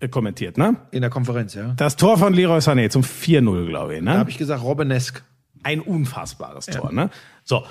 äh, 0.00 0.08
kommentiert, 0.08 0.58
ne? 0.58 0.76
in 0.90 1.00
der 1.00 1.08
Konferenz, 1.10 1.54
ja. 1.54 1.72
Das 1.76 1.96
Tor 1.96 2.18
von 2.18 2.34
Leroy 2.34 2.58
Sané 2.58 2.90
zum 2.90 3.02
4-0, 3.02 3.66
glaube 3.68 3.94
ich, 3.96 4.02
ne? 4.02 4.12
Da 4.12 4.18
habe 4.18 4.30
ich 4.30 4.36
gesagt, 4.38 4.62
Robbenesk. 4.62 5.22
Ein 5.64 5.80
unfassbares 5.80 6.66
Tor, 6.66 6.92
ne? 6.92 7.10
So. 7.44 7.64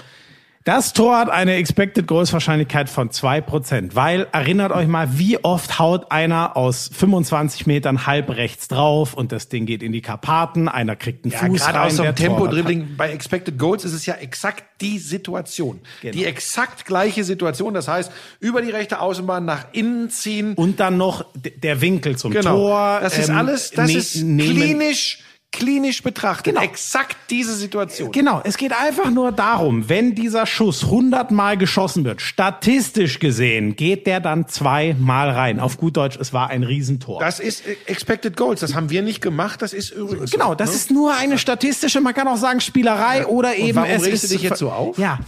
Das 0.65 0.93
Tor 0.93 1.17
hat 1.17 1.29
eine 1.29 1.55
Expected 1.55 2.07
Goals 2.07 2.31
Wahrscheinlichkeit 2.31 2.89
von 2.89 3.09
2%, 3.09 3.95
weil 3.95 4.27
erinnert 4.31 4.71
euch 4.71 4.87
mal, 4.87 5.19
wie 5.19 5.43
oft 5.43 5.77
haut 5.77 6.09
einer 6.09 6.55
aus 6.55 6.89
25 6.93 7.67
Metern 7.67 8.05
halb 8.07 8.29
rechts 8.29 8.69
drauf 8.69 9.13
und 9.13 9.33
das 9.33 9.49
Ding 9.49 9.65
geht 9.65 9.83
in 9.83 9.91
die 9.91 9.99
Karpaten, 10.01 10.69
einer 10.69 10.95
kriegt 10.95 11.25
einen 11.25 11.33
Ja, 11.33 11.39
Fuß 11.39 11.59
gerade 11.65 11.79
rein, 11.79 11.87
aus 11.87 11.95
Torwart 11.97 12.07
hat- 12.11 12.15
Tempo-Dribbling 12.15 12.95
bei 12.95 13.11
Expected 13.11 13.59
Goals 13.59 13.83
ist 13.83 13.91
es 13.91 14.05
ja 14.05 14.13
exakt 14.13 14.63
die 14.79 14.99
Situation. 14.99 15.81
Genau. 16.01 16.13
Die 16.13 16.23
exakt 16.23 16.85
gleiche 16.85 17.25
Situation. 17.25 17.73
Das 17.73 17.89
heißt, 17.89 18.09
über 18.39 18.61
die 18.61 18.69
rechte 18.71 19.01
Außenbahn 19.01 19.43
nach 19.43 19.65
innen 19.73 20.09
ziehen. 20.11 20.53
Und 20.53 20.79
dann 20.79 20.95
noch 20.95 21.25
der 21.35 21.81
Winkel 21.81 22.15
zum 22.15 22.31
Genau. 22.31 22.55
Tor. 22.55 22.99
das 23.01 23.17
ist 23.17 23.27
ähm, 23.27 23.35
alles, 23.37 23.71
das 23.71 23.89
ne- 23.91 23.97
ist 23.97 24.13
klinisch, 24.13 25.19
klinisch 25.53 26.03
betrachtet. 26.03 26.53
Genau. 26.53 26.61
Exakt 26.61 27.15
diese 27.29 27.55
Situation. 27.55 28.11
Genau, 28.11 28.41
es 28.43 28.57
geht 28.57 28.73
einfach 28.73 29.09
nur 29.09 29.31
darum, 29.31 29.87
wenn 29.87 30.15
dieser 30.15 30.45
Schuss 30.45 30.83
100 30.83 31.31
Mal 31.31 31.57
geschossen 31.57 32.03
wird, 32.03 32.21
statistisch 32.21 33.19
gesehen, 33.19 33.77
geht 33.77 34.05
der 34.05 34.19
dann 34.19 34.47
zweimal 34.49 35.29
rein. 35.29 35.61
Auf 35.61 35.77
gut 35.77 35.95
Deutsch, 35.95 36.17
es 36.19 36.33
war 36.33 36.49
ein 36.49 36.63
Riesentor. 36.63 37.21
Das 37.21 37.39
ist 37.39 37.65
äh, 37.65 37.77
Expected 37.85 38.35
Goals. 38.35 38.59
Das 38.59 38.75
haben 38.75 38.89
wir 38.89 39.03
nicht 39.03 39.21
gemacht. 39.21 39.61
Das 39.61 39.71
ist 39.71 39.91
übrigens. 39.91 40.31
Genau, 40.31 40.49
so, 40.49 40.55
das 40.55 40.71
ne? 40.71 40.75
ist 40.75 40.91
nur 40.91 41.15
eine 41.15 41.37
statistische, 41.37 42.01
man 42.01 42.13
kann 42.13 42.27
auch 42.27 42.37
sagen 42.37 42.59
Spielerei 42.59 43.25
oder 43.27 43.55
eben 43.55 43.77
warum 43.77 43.89
es 43.89 44.03
regst 44.03 44.23
ist 44.23 44.31
du 44.31 44.35
dich 44.35 44.43
jetzt 44.43 44.59
so 44.59 44.71
auf? 44.71 44.97
Ja, 44.97 45.19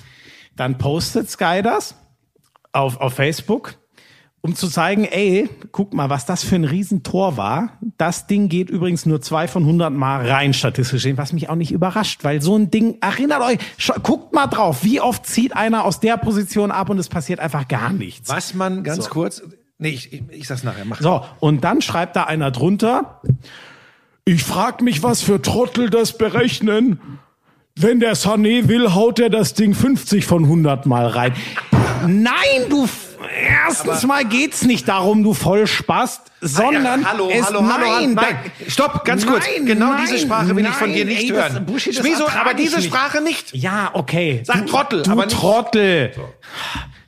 dann 0.55 0.77
postet 0.77 1.29
Sky 1.29 1.61
das 1.63 1.95
auf, 2.73 2.99
auf 2.99 3.13
Facebook, 3.13 3.75
um 4.45 4.55
zu 4.55 4.67
zeigen, 4.67 5.05
ey, 5.05 5.49
guck 5.71 5.95
mal, 5.95 6.11
was 6.11 6.27
das 6.27 6.43
für 6.43 6.53
ein 6.53 6.65
Riesentor 6.65 7.35
war. 7.35 7.79
Das 7.97 8.27
Ding 8.27 8.47
geht 8.47 8.69
übrigens 8.69 9.07
nur 9.07 9.19
zwei 9.19 9.47
von 9.47 9.63
100 9.63 9.91
Mal 9.91 10.29
rein 10.29 10.53
statistisch 10.53 11.01
gesehen, 11.01 11.17
was 11.17 11.33
mich 11.33 11.49
auch 11.49 11.55
nicht 11.55 11.71
überrascht, 11.71 12.23
weil 12.23 12.43
so 12.43 12.55
ein 12.55 12.69
Ding, 12.69 12.99
erinnert 13.01 13.41
euch, 13.41 13.57
guckt 14.03 14.35
mal 14.35 14.45
drauf, 14.45 14.83
wie 14.83 15.01
oft 15.01 15.25
zieht 15.25 15.55
einer 15.55 15.83
aus 15.83 15.99
der 15.99 16.17
Position 16.17 16.69
ab 16.69 16.91
und 16.91 16.99
es 16.99 17.09
passiert 17.09 17.39
einfach 17.39 17.67
gar 17.67 17.91
nichts. 17.91 18.29
Was 18.29 18.53
man 18.53 18.83
ganz 18.83 19.05
So. 19.05 19.09
kurz. 19.09 19.41
Nee, 19.79 19.89
ich, 19.89 20.13
ich, 20.13 20.21
ich 20.29 20.47
sag's 20.47 20.63
nachher. 20.63 20.85
Mach. 20.85 21.01
So, 21.01 21.25
und 21.39 21.63
dann 21.63 21.81
schreibt 21.81 22.15
da 22.15 22.25
einer 22.25 22.51
drunter, 22.51 23.21
ich 24.25 24.43
frag 24.43 24.83
mich, 24.83 25.01
was 25.01 25.23
für 25.23 25.41
Trottel 25.41 25.89
das 25.89 26.19
berechnen. 26.19 26.99
Wenn 27.75 27.99
der 27.99 28.15
Sané 28.15 28.67
will, 28.67 28.93
haut 28.93 29.17
er 29.19 29.31
das 29.31 29.55
Ding 29.55 29.73
50 29.73 30.23
von 30.27 30.43
100 30.43 30.85
Mal 30.85 31.07
rein. 31.07 31.33
Nein, 32.07 32.69
du, 32.69 32.87
erstens 33.65 34.03
mal 34.05 34.25
geht's 34.25 34.63
nicht 34.63 34.87
darum, 34.87 35.23
du 35.23 35.33
Vollspast, 35.33 36.21
sondern 36.41 37.01
Ja, 37.01 37.11
hallo, 37.11 37.29
es, 37.31 37.45
hallo, 37.45 37.61
nein, 37.61 37.71
hallo, 37.71 38.07
nein, 38.13 38.37
stopp, 38.67 39.03
ganz 39.05 39.25
kurz. 39.25 39.43
Nein, 39.45 39.65
genau 39.65 39.93
nein, 39.93 40.01
diese 40.03 40.19
Sprache 40.19 40.55
will 40.55 40.65
ich 40.65 40.71
von 40.71 40.91
dir 40.93 41.05
nein, 41.05 41.13
nicht 41.15 41.29
ey, 41.29 41.35
das- 41.35 41.53
hören. 41.53 41.65
Buschi, 41.65 41.91
das 41.91 42.05
ertrag 42.05 42.35
aber 42.41 42.53
diese 42.53 42.77
nicht. 42.77 42.87
Sprache 42.87 43.21
nicht. 43.21 43.55
Ja, 43.55 43.89
okay. 43.93 44.41
Sag 44.45 44.67
Trottel, 44.67 45.03
du 45.03 45.11
aber 45.11 45.25
nicht- 45.25 45.35
Trottel. 45.37 46.11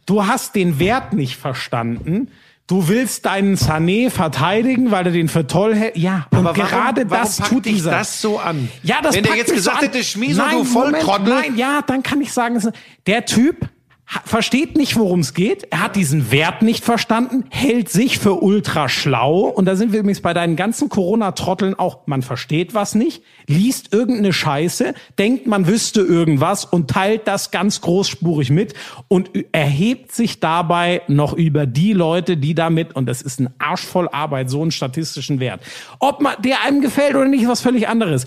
Du 0.05 0.26
hast 0.26 0.55
den 0.55 0.80
Wert 0.80 1.14
nicht 1.14 1.35
verstanden. 1.38 2.30
Du 2.65 2.89
willst 2.89 3.26
deinen 3.26 3.55
Sané 3.55 4.09
verteidigen, 4.09 4.91
weil 4.91 5.05
du 5.05 5.11
den 5.14 5.30
für 5.30 5.47
toll 5.47 5.73
hältst. 5.73 5.97
Ja, 6.01 6.27
und 6.31 6.39
Aber 6.39 6.57
warum- 6.57 6.69
gerade 6.69 7.09
warum 7.09 7.23
das 7.23 7.38
tut 7.38 7.65
dich 7.65 7.76
dieser. 7.76 7.91
das 7.91 8.22
so 8.22 8.39
an? 8.39 8.69
Ja, 8.84 8.97
das 9.01 9.15
Wenn 9.15 9.23
der 9.23 9.35
jetzt 9.38 9.53
gesagt 9.53 9.80
so 9.80 9.85
hätte, 9.85 10.03
Schmieso, 10.03 10.41
nein, 10.41 10.57
du 10.57 10.64
Volltrottel. 10.65 11.34
Nein, 11.34 11.55
ja, 11.55 11.81
dann 11.85 12.03
kann 12.03 12.19
ich 12.19 12.34
sagen, 12.34 12.61
der 13.05 13.26
Typ 13.26 13.69
versteht 14.07 14.77
nicht, 14.77 14.95
worum 14.95 15.19
es 15.19 15.34
geht. 15.34 15.67
Er 15.69 15.84
hat 15.84 15.97
diesen 15.97 16.31
Wert 16.31 16.61
nicht 16.61 16.85
verstanden, 16.85 17.43
hält 17.49 17.89
sich 17.89 18.19
für 18.19 18.41
ultra 18.41 18.88
schlau. 18.88 19.41
Und 19.41 19.65
da 19.65 19.75
sind 19.75 19.91
wir 19.91 19.99
übrigens 19.99 20.21
bei 20.21 20.34
deinen 20.34 20.55
ganzen 20.55 20.88
Corona-Trotteln 20.88 21.75
auch. 21.75 22.07
Man 22.07 22.21
versteht 22.21 22.73
was 22.73 22.95
nicht, 22.95 23.21
liest 23.47 23.93
irgendeine 23.93 24.31
Scheiße, 24.31 24.93
denkt, 25.19 25.45
man 25.45 25.67
wüsste 25.67 26.01
irgendwas 26.01 26.63
und 26.63 26.89
teilt 26.89 27.27
das 27.27 27.51
ganz 27.51 27.81
großspurig 27.81 28.49
mit 28.49 28.73
und 29.09 29.31
erhebt 29.51 30.13
sich 30.13 30.39
dabei 30.39 31.01
noch 31.07 31.34
über 31.34 31.65
die 31.65 31.91
Leute, 31.91 32.38
die 32.38 32.55
damit, 32.55 32.95
und 32.95 33.07
das 33.07 33.21
ist 33.21 33.41
ein 33.41 33.49
Arsch 33.59 33.84
voll 33.84 34.07
Arbeit, 34.07 34.49
so 34.49 34.61
einen 34.61 34.71
statistischen 34.71 35.41
Wert. 35.41 35.61
Ob 35.99 36.21
man, 36.21 36.41
der 36.41 36.63
einem 36.63 36.81
gefällt 36.81 37.15
oder 37.15 37.27
nicht, 37.27 37.43
ist 37.43 37.49
was 37.49 37.61
völlig 37.61 37.89
anderes. 37.89 38.25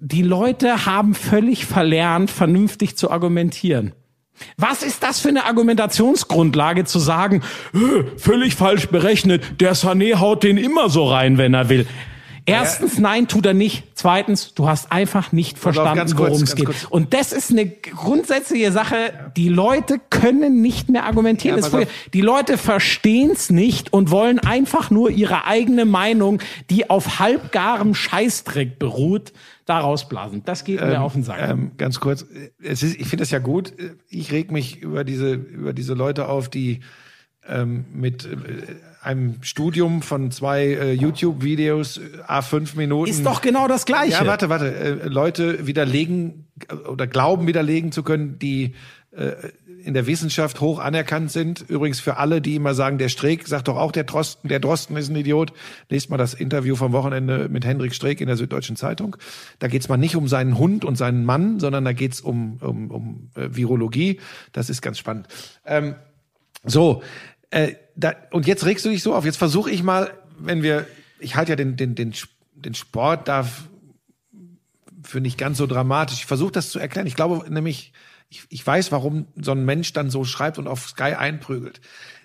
Die 0.00 0.22
Leute 0.22 0.86
haben 0.86 1.14
völlig 1.14 1.66
verlernt, 1.66 2.30
vernünftig 2.30 2.96
zu 2.96 3.10
argumentieren. 3.10 3.92
Was 4.56 4.82
ist 4.82 5.02
das 5.02 5.20
für 5.20 5.28
eine 5.28 5.44
Argumentationsgrundlage 5.44 6.84
zu 6.84 6.98
sagen, 6.98 7.42
"Äh, 7.72 8.18
völlig 8.18 8.56
falsch 8.56 8.88
berechnet, 8.88 9.60
der 9.60 9.76
Sané 9.76 10.16
haut 10.16 10.42
den 10.42 10.58
immer 10.58 10.88
so 10.88 11.06
rein, 11.06 11.38
wenn 11.38 11.54
er 11.54 11.68
will. 11.68 11.86
Erstens, 12.46 12.98
nein, 12.98 13.26
tut 13.26 13.46
er 13.46 13.54
nicht. 13.54 13.84
Zweitens, 13.94 14.52
du 14.54 14.68
hast 14.68 14.92
einfach 14.92 15.32
nicht 15.32 15.58
verstanden, 15.58 16.12
worum 16.18 16.42
es 16.42 16.54
geht. 16.54 16.66
kurz. 16.66 16.84
Und 16.84 17.14
das 17.14 17.32
ist 17.32 17.50
eine 17.50 17.66
grundsätzliche 17.66 18.70
Sache. 18.70 19.30
Die 19.36 19.48
Leute 19.48 19.98
können 20.10 20.60
nicht 20.60 20.90
mehr 20.90 21.04
argumentieren. 21.04 21.60
Ja, 21.60 21.80
die 22.12 22.20
Leute 22.20 22.58
verstehen 22.58 23.30
es 23.32 23.48
nicht 23.48 23.92
und 23.92 24.10
wollen 24.10 24.38
einfach 24.38 24.90
nur 24.90 25.10
ihre 25.10 25.46
eigene 25.46 25.86
Meinung, 25.86 26.40
die 26.68 26.90
auf 26.90 27.18
halbgarem 27.18 27.94
Scheißdreck 27.94 28.78
beruht, 28.78 29.32
da 29.64 29.80
rausblasen. 29.80 30.42
Das 30.44 30.64
geht 30.64 30.80
mir 30.80 31.00
auf 31.00 31.14
den 31.14 31.22
Sack. 31.22 31.38
Ähm, 31.40 31.72
ganz 31.78 31.98
kurz, 31.98 32.26
es 32.62 32.82
ist, 32.82 33.00
ich 33.00 33.06
finde 33.06 33.22
das 33.22 33.30
ja 33.30 33.38
gut. 33.38 33.72
Ich 34.10 34.32
reg 34.32 34.50
mich 34.50 34.82
über 34.82 35.04
diese, 35.04 35.32
über 35.32 35.72
diese 35.72 35.94
Leute 35.94 36.28
auf, 36.28 36.50
die 36.50 36.80
ähm, 37.48 37.86
mit 37.92 38.26
äh, 38.26 38.36
einem 39.04 39.42
Studium 39.42 40.02
von 40.02 40.30
zwei 40.30 40.64
äh, 40.64 40.92
YouTube-Videos, 40.92 41.98
äh, 41.98 42.00
A5 42.26 42.76
Minuten. 42.76 43.10
ist 43.10 43.24
doch 43.24 43.42
genau 43.42 43.68
das 43.68 43.84
Gleiche. 43.84 44.12
Ja, 44.12 44.26
warte, 44.26 44.48
warte. 44.48 44.74
Äh, 44.74 45.08
Leute 45.08 45.66
widerlegen 45.66 46.46
äh, 46.68 46.74
oder 46.74 47.06
glauben 47.06 47.46
widerlegen 47.46 47.92
zu 47.92 48.02
können, 48.02 48.38
die 48.38 48.74
äh, 49.12 49.32
in 49.84 49.92
der 49.92 50.06
Wissenschaft 50.06 50.60
hoch 50.60 50.78
anerkannt 50.78 51.30
sind. 51.30 51.64
Übrigens 51.68 52.00
für 52.00 52.16
alle, 52.16 52.40
die 52.40 52.54
immer 52.54 52.72
sagen, 52.72 52.96
der 52.96 53.10
Streeck 53.10 53.46
sagt 53.46 53.68
doch 53.68 53.76
auch, 53.76 53.92
der 53.92 54.04
Drosten, 54.04 54.48
der 54.48 54.58
Drosten 54.58 54.96
ist 54.96 55.10
ein 55.10 55.16
Idiot. 55.16 55.52
Lest 55.90 56.08
mal 56.08 56.16
das 56.16 56.32
Interview 56.32 56.74
vom 56.74 56.92
Wochenende 56.92 57.50
mit 57.50 57.66
Hendrik 57.66 57.94
Streeck 57.94 58.22
in 58.22 58.26
der 58.26 58.38
Süddeutschen 58.38 58.76
Zeitung. 58.76 59.16
Da 59.58 59.68
geht's 59.68 59.90
mal 59.90 59.98
nicht 59.98 60.16
um 60.16 60.26
seinen 60.26 60.56
Hund 60.56 60.86
und 60.86 60.96
seinen 60.96 61.26
Mann, 61.26 61.60
sondern 61.60 61.84
da 61.84 61.92
geht's 61.92 62.22
um, 62.22 62.56
um, 62.62 62.90
um 62.90 63.30
äh, 63.34 63.48
Virologie. 63.50 64.20
Das 64.52 64.70
ist 64.70 64.80
ganz 64.80 64.98
spannend. 64.98 65.28
Ähm, 65.66 65.96
so, 66.64 67.02
äh, 67.54 67.76
da, 67.94 68.16
und 68.32 68.48
jetzt 68.48 68.64
regst 68.66 68.84
du 68.84 68.90
dich 68.90 69.02
so 69.02 69.14
auf. 69.14 69.24
Jetzt 69.24 69.36
versuche 69.36 69.70
ich 69.70 69.84
mal, 69.84 70.12
wenn 70.38 70.64
wir, 70.64 70.88
ich 71.20 71.36
halte 71.36 71.52
ja 71.52 71.56
den, 71.56 71.76
den, 71.76 71.94
den, 71.94 72.12
den 72.54 72.74
Sport 72.74 73.28
da 73.28 73.48
für 75.04 75.20
nicht 75.20 75.38
ganz 75.38 75.58
so 75.58 75.68
dramatisch. 75.68 76.18
Ich 76.18 76.26
versuche 76.26 76.50
das 76.50 76.70
zu 76.70 76.80
erklären. 76.80 77.06
Ich 77.06 77.14
glaube 77.14 77.48
nämlich, 77.48 77.92
ich, 78.28 78.42
ich 78.48 78.66
weiß, 78.66 78.90
warum 78.90 79.28
so 79.36 79.52
ein 79.52 79.64
Mensch 79.64 79.92
dann 79.92 80.10
so 80.10 80.24
schreibt 80.24 80.58
und 80.58 80.66
auf 80.66 80.88
Sky 80.88 81.14
einprügelt. 81.14 81.80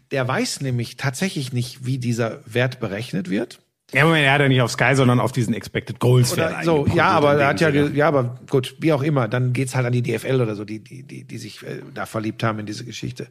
Der 0.10 0.27
weiß 0.27 0.61
nämlich 0.61 0.97
tatsächlich 0.97 1.53
nicht, 1.53 1.85
wie 1.85 1.99
dieser 1.99 2.41
Wert 2.51 2.80
berechnet 2.80 3.30
wird. 3.30 3.60
Ja, 3.91 4.06
Moment, 4.06 4.24
er 4.24 4.34
hat 4.34 4.41
ja 4.41 4.48
nicht 4.48 4.61
auf 4.61 4.72
Sky, 4.72 4.94
sondern 4.94 5.20
auf 5.20 5.32
diesen 5.32 5.53
Expected 5.53 5.99
Goals 5.99 6.34
Oder 6.34 6.61
so, 6.64 6.86
ja, 6.94 7.07
aber 7.07 7.40
er 7.40 7.48
hat 7.48 7.61
ja, 7.61 7.70
ja, 7.70 8.07
aber 8.07 8.38
gut, 8.48 8.76
wie 8.80 8.94
auch 8.94 9.02
immer, 9.02 9.28
dann 9.28 9.52
geht's 9.52 9.76
halt 9.76 9.86
an 9.86 9.94
die 9.94 10.03
DFL 10.03 10.41
oder 10.41 10.56
so, 10.56 10.64
die, 10.64 10.80
die, 10.80 11.02
die, 11.02 11.24
die 11.24 11.38
sich 11.40 11.64
äh, 11.64 11.82
da 11.94 12.06
verliebt 12.06 12.44
haben 12.44 12.60
in 12.60 12.68
diese 12.68 12.86
Geschichte. 12.86 13.28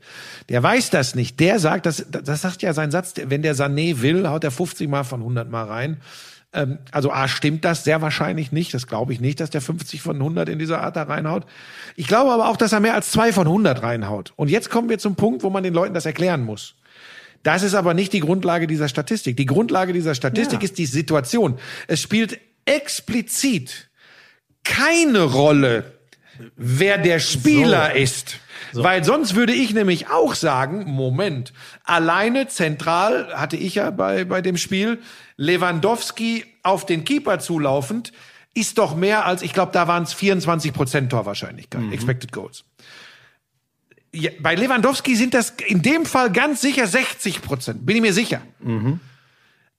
Der 0.48 0.60
weiß 0.62 0.90
das 0.90 1.14
nicht. 1.14 1.38
Der 1.38 1.60
sagt, 1.60 1.86
das, 1.86 2.06
das 2.10 2.42
sagt 2.42 2.62
ja 2.62 2.72
sein 2.72 2.90
Satz, 2.90 3.14
wenn 3.24 3.42
der 3.42 3.54
Sané 3.54 4.02
will, 4.02 4.28
haut 4.28 4.42
er 4.42 4.50
50 4.50 4.88
mal 4.88 5.04
von 5.04 5.20
100 5.20 5.48
mal 5.48 5.64
rein. 5.64 5.98
Ähm, 6.52 6.78
also 6.90 7.12
A, 7.12 7.28
stimmt 7.28 7.64
das 7.64 7.84
sehr 7.84 8.02
wahrscheinlich 8.02 8.50
nicht. 8.50 8.74
Das 8.74 8.86
glaube 8.86 9.12
ich 9.12 9.20
nicht, 9.20 9.38
dass 9.40 9.50
der 9.50 9.60
50 9.60 10.02
von 10.02 10.16
100 10.16 10.48
in 10.48 10.58
dieser 10.58 10.82
Art 10.82 10.96
da 10.96 11.04
reinhaut. 11.04 11.44
Ich 11.94 12.08
glaube 12.08 12.32
aber 12.32 12.48
auch, 12.48 12.56
dass 12.56 12.72
er 12.72 12.80
mehr 12.80 12.94
als 12.94 13.10
zwei 13.10 13.32
von 13.32 13.46
100 13.46 13.82
reinhaut. 13.82 14.32
Und 14.36 14.48
jetzt 14.50 14.70
kommen 14.70 14.88
wir 14.88 14.98
zum 14.98 15.14
Punkt, 15.14 15.42
wo 15.42 15.50
man 15.50 15.62
den 15.62 15.74
Leuten 15.74 15.94
das 15.94 16.06
erklären 16.06 16.44
muss. 16.44 16.74
Das 17.42 17.62
ist 17.62 17.74
aber 17.74 17.94
nicht 17.94 18.12
die 18.12 18.20
Grundlage 18.20 18.66
dieser 18.66 18.88
Statistik. 18.88 19.36
Die 19.36 19.46
Grundlage 19.46 19.92
dieser 19.92 20.14
Statistik 20.14 20.60
Ja. 20.60 20.64
ist 20.64 20.78
die 20.78 20.86
Situation. 20.86 21.58
Es 21.86 22.02
spielt 22.02 22.38
explizit 22.64 23.88
keine 24.64 25.22
Rolle, 25.22 25.98
wer 26.56 26.98
der 26.98 27.18
Spieler 27.20 27.94
ist. 27.94 28.38
Weil 28.74 29.02
sonst 29.02 29.34
würde 29.34 29.54
ich 29.54 29.72
nämlich 29.72 30.08
auch 30.10 30.34
sagen, 30.34 30.84
Moment, 30.84 31.52
alleine 31.84 32.48
zentral 32.48 33.32
hatte 33.34 33.56
ich 33.56 33.76
ja 33.76 33.90
bei, 33.90 34.24
bei 34.24 34.42
dem 34.42 34.56
Spiel 34.58 34.98
Lewandowski 35.36 36.44
auf 36.62 36.84
den 36.84 37.04
Keeper 37.04 37.38
zulaufend, 37.38 38.12
ist 38.54 38.76
doch 38.78 38.94
mehr 38.96 39.24
als, 39.24 39.42
ich 39.42 39.52
glaube, 39.52 39.72
da 39.72 39.88
waren 39.88 40.02
es 40.02 40.12
24 40.12 40.72
Prozent 40.72 41.10
Torwahrscheinlichkeit, 41.10 41.92
Expected 41.92 42.32
Goals. 42.32 42.64
Ja, 44.20 44.30
bei 44.40 44.54
Lewandowski 44.54 45.14
sind 45.16 45.34
das 45.34 45.54
in 45.66 45.82
dem 45.82 46.04
Fall 46.04 46.32
ganz 46.32 46.60
sicher 46.60 46.86
60 46.86 47.42
Prozent, 47.42 47.86
bin 47.86 47.96
ich 47.96 48.02
mir 48.02 48.12
sicher. 48.12 48.40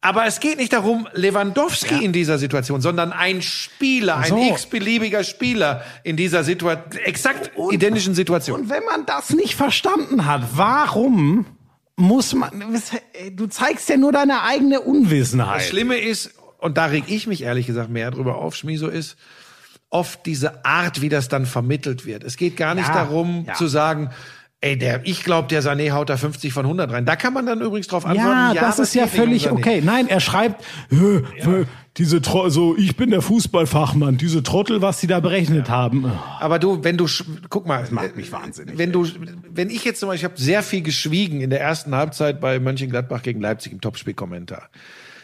Aber 0.01 0.25
es 0.25 0.39
geht 0.39 0.57
nicht 0.57 0.71
darum, 0.71 1.09
Lewandowski 1.13 2.05
in 2.05 2.13
dieser 2.13 2.37
Situation, 2.37 2.79
sondern 2.79 3.11
ein 3.11 3.41
Spieler, 3.41 4.17
ein 4.17 4.29
So. 4.29 4.49
x-beliebiger 4.51 5.25
Spieler 5.25 5.83
in 6.03 6.15
dieser 6.15 6.45
Situation, 6.45 6.85
exakt 7.03 7.51
identischen 7.71 8.15
Situation. 8.15 8.61
Und 8.61 8.69
wenn 8.69 8.85
man 8.85 9.05
das 9.05 9.31
nicht 9.31 9.55
verstanden 9.55 10.25
hat, 10.25 10.43
warum 10.55 11.45
muss 11.97 12.33
man, 12.33 12.79
du 13.33 13.47
zeigst 13.47 13.89
ja 13.89 13.97
nur 13.97 14.13
deine 14.13 14.43
eigene 14.43 14.77
Das 14.77 14.85
Unwissenheit. 14.85 15.63
Schlimme 15.63 15.97
ist, 15.97 16.33
und 16.59 16.77
da 16.77 16.85
reg 16.85 17.03
ich 17.07 17.27
mich 17.27 17.43
ehrlich 17.43 17.67
gesagt 17.67 17.89
mehr 17.89 18.09
drüber 18.11 18.37
auf, 18.37 18.55
Schmiso, 18.55 18.87
ist 18.87 19.17
oft 19.89 20.25
diese 20.25 20.65
Art, 20.65 21.01
wie 21.01 21.09
das 21.09 21.29
dann 21.29 21.45
vermittelt 21.45 22.05
wird. 22.05 22.23
Es 22.23 22.37
geht 22.37 22.57
gar 22.57 22.75
nicht 22.75 22.87
Ja, 22.87 22.93
darum 22.93 23.45
ja. 23.47 23.53
zu 23.55 23.67
sagen, 23.67 24.09
ey, 24.61 24.77
der, 24.77 25.01
ich 25.05 25.23
glaube, 25.23 25.47
der 25.47 25.63
Sané 25.63 25.91
haut 25.91 26.09
da 26.09 26.17
50 26.17 26.51
von 26.53 26.65
100 26.65 26.91
rein. 26.91 27.05
Da 27.05 27.15
kann 27.15 27.33
man 27.33 27.45
dann 27.45 27.61
übrigens 27.61 27.87
drauf 27.87 28.03
Ja, 28.03 28.09
antworten. 28.11 28.55
das 28.55 28.75
aber 28.75 28.83
ist 28.83 28.93
ja 28.93 29.07
völlig 29.07 29.49
okay. 29.51 29.81
Nein, 29.83 30.07
er 30.09 30.19
schreibt, 30.19 30.63
"Hö, 30.89 31.23
hö, 31.41 31.65
diese 31.97 32.21
Tro 32.21 32.49
so, 32.49 32.77
ich 32.77 32.95
bin 32.95 33.09
der 33.09 33.21
Fußballfachmann, 33.21 34.17
diese 34.17 34.43
Trottel, 34.43 34.81
was 34.81 34.99
sie 35.01 35.07
da 35.07 35.19
berechnet 35.19 35.69
haben. 35.69 36.05
Aber 36.39 36.59
du, 36.59 36.83
wenn 36.83 36.97
du, 36.97 37.07
guck 37.49 37.65
mal, 37.67 37.81
das 37.81 37.91
macht 37.91 38.15
mich 38.15 38.31
wahnsinnig, 38.31 38.77
Wenn 38.77 38.91
du, 38.91 39.07
wenn 39.49 39.69
ich 39.69 39.83
jetzt 39.85 39.99
zum 40.01 40.07
Beispiel, 40.09 40.27
ich 40.27 40.31
habe 40.31 40.41
sehr 40.41 40.61
viel 40.63 40.81
geschwiegen 40.81 41.41
in 41.41 41.49
der 41.49 41.61
ersten 41.61 41.95
Halbzeit 41.95 42.39
bei 42.39 42.59
Mönchengladbach 42.59 43.21
gegen 43.23 43.41
Leipzig 43.41 43.71
im 43.73 43.81
Topspielkommentar. 43.81 44.69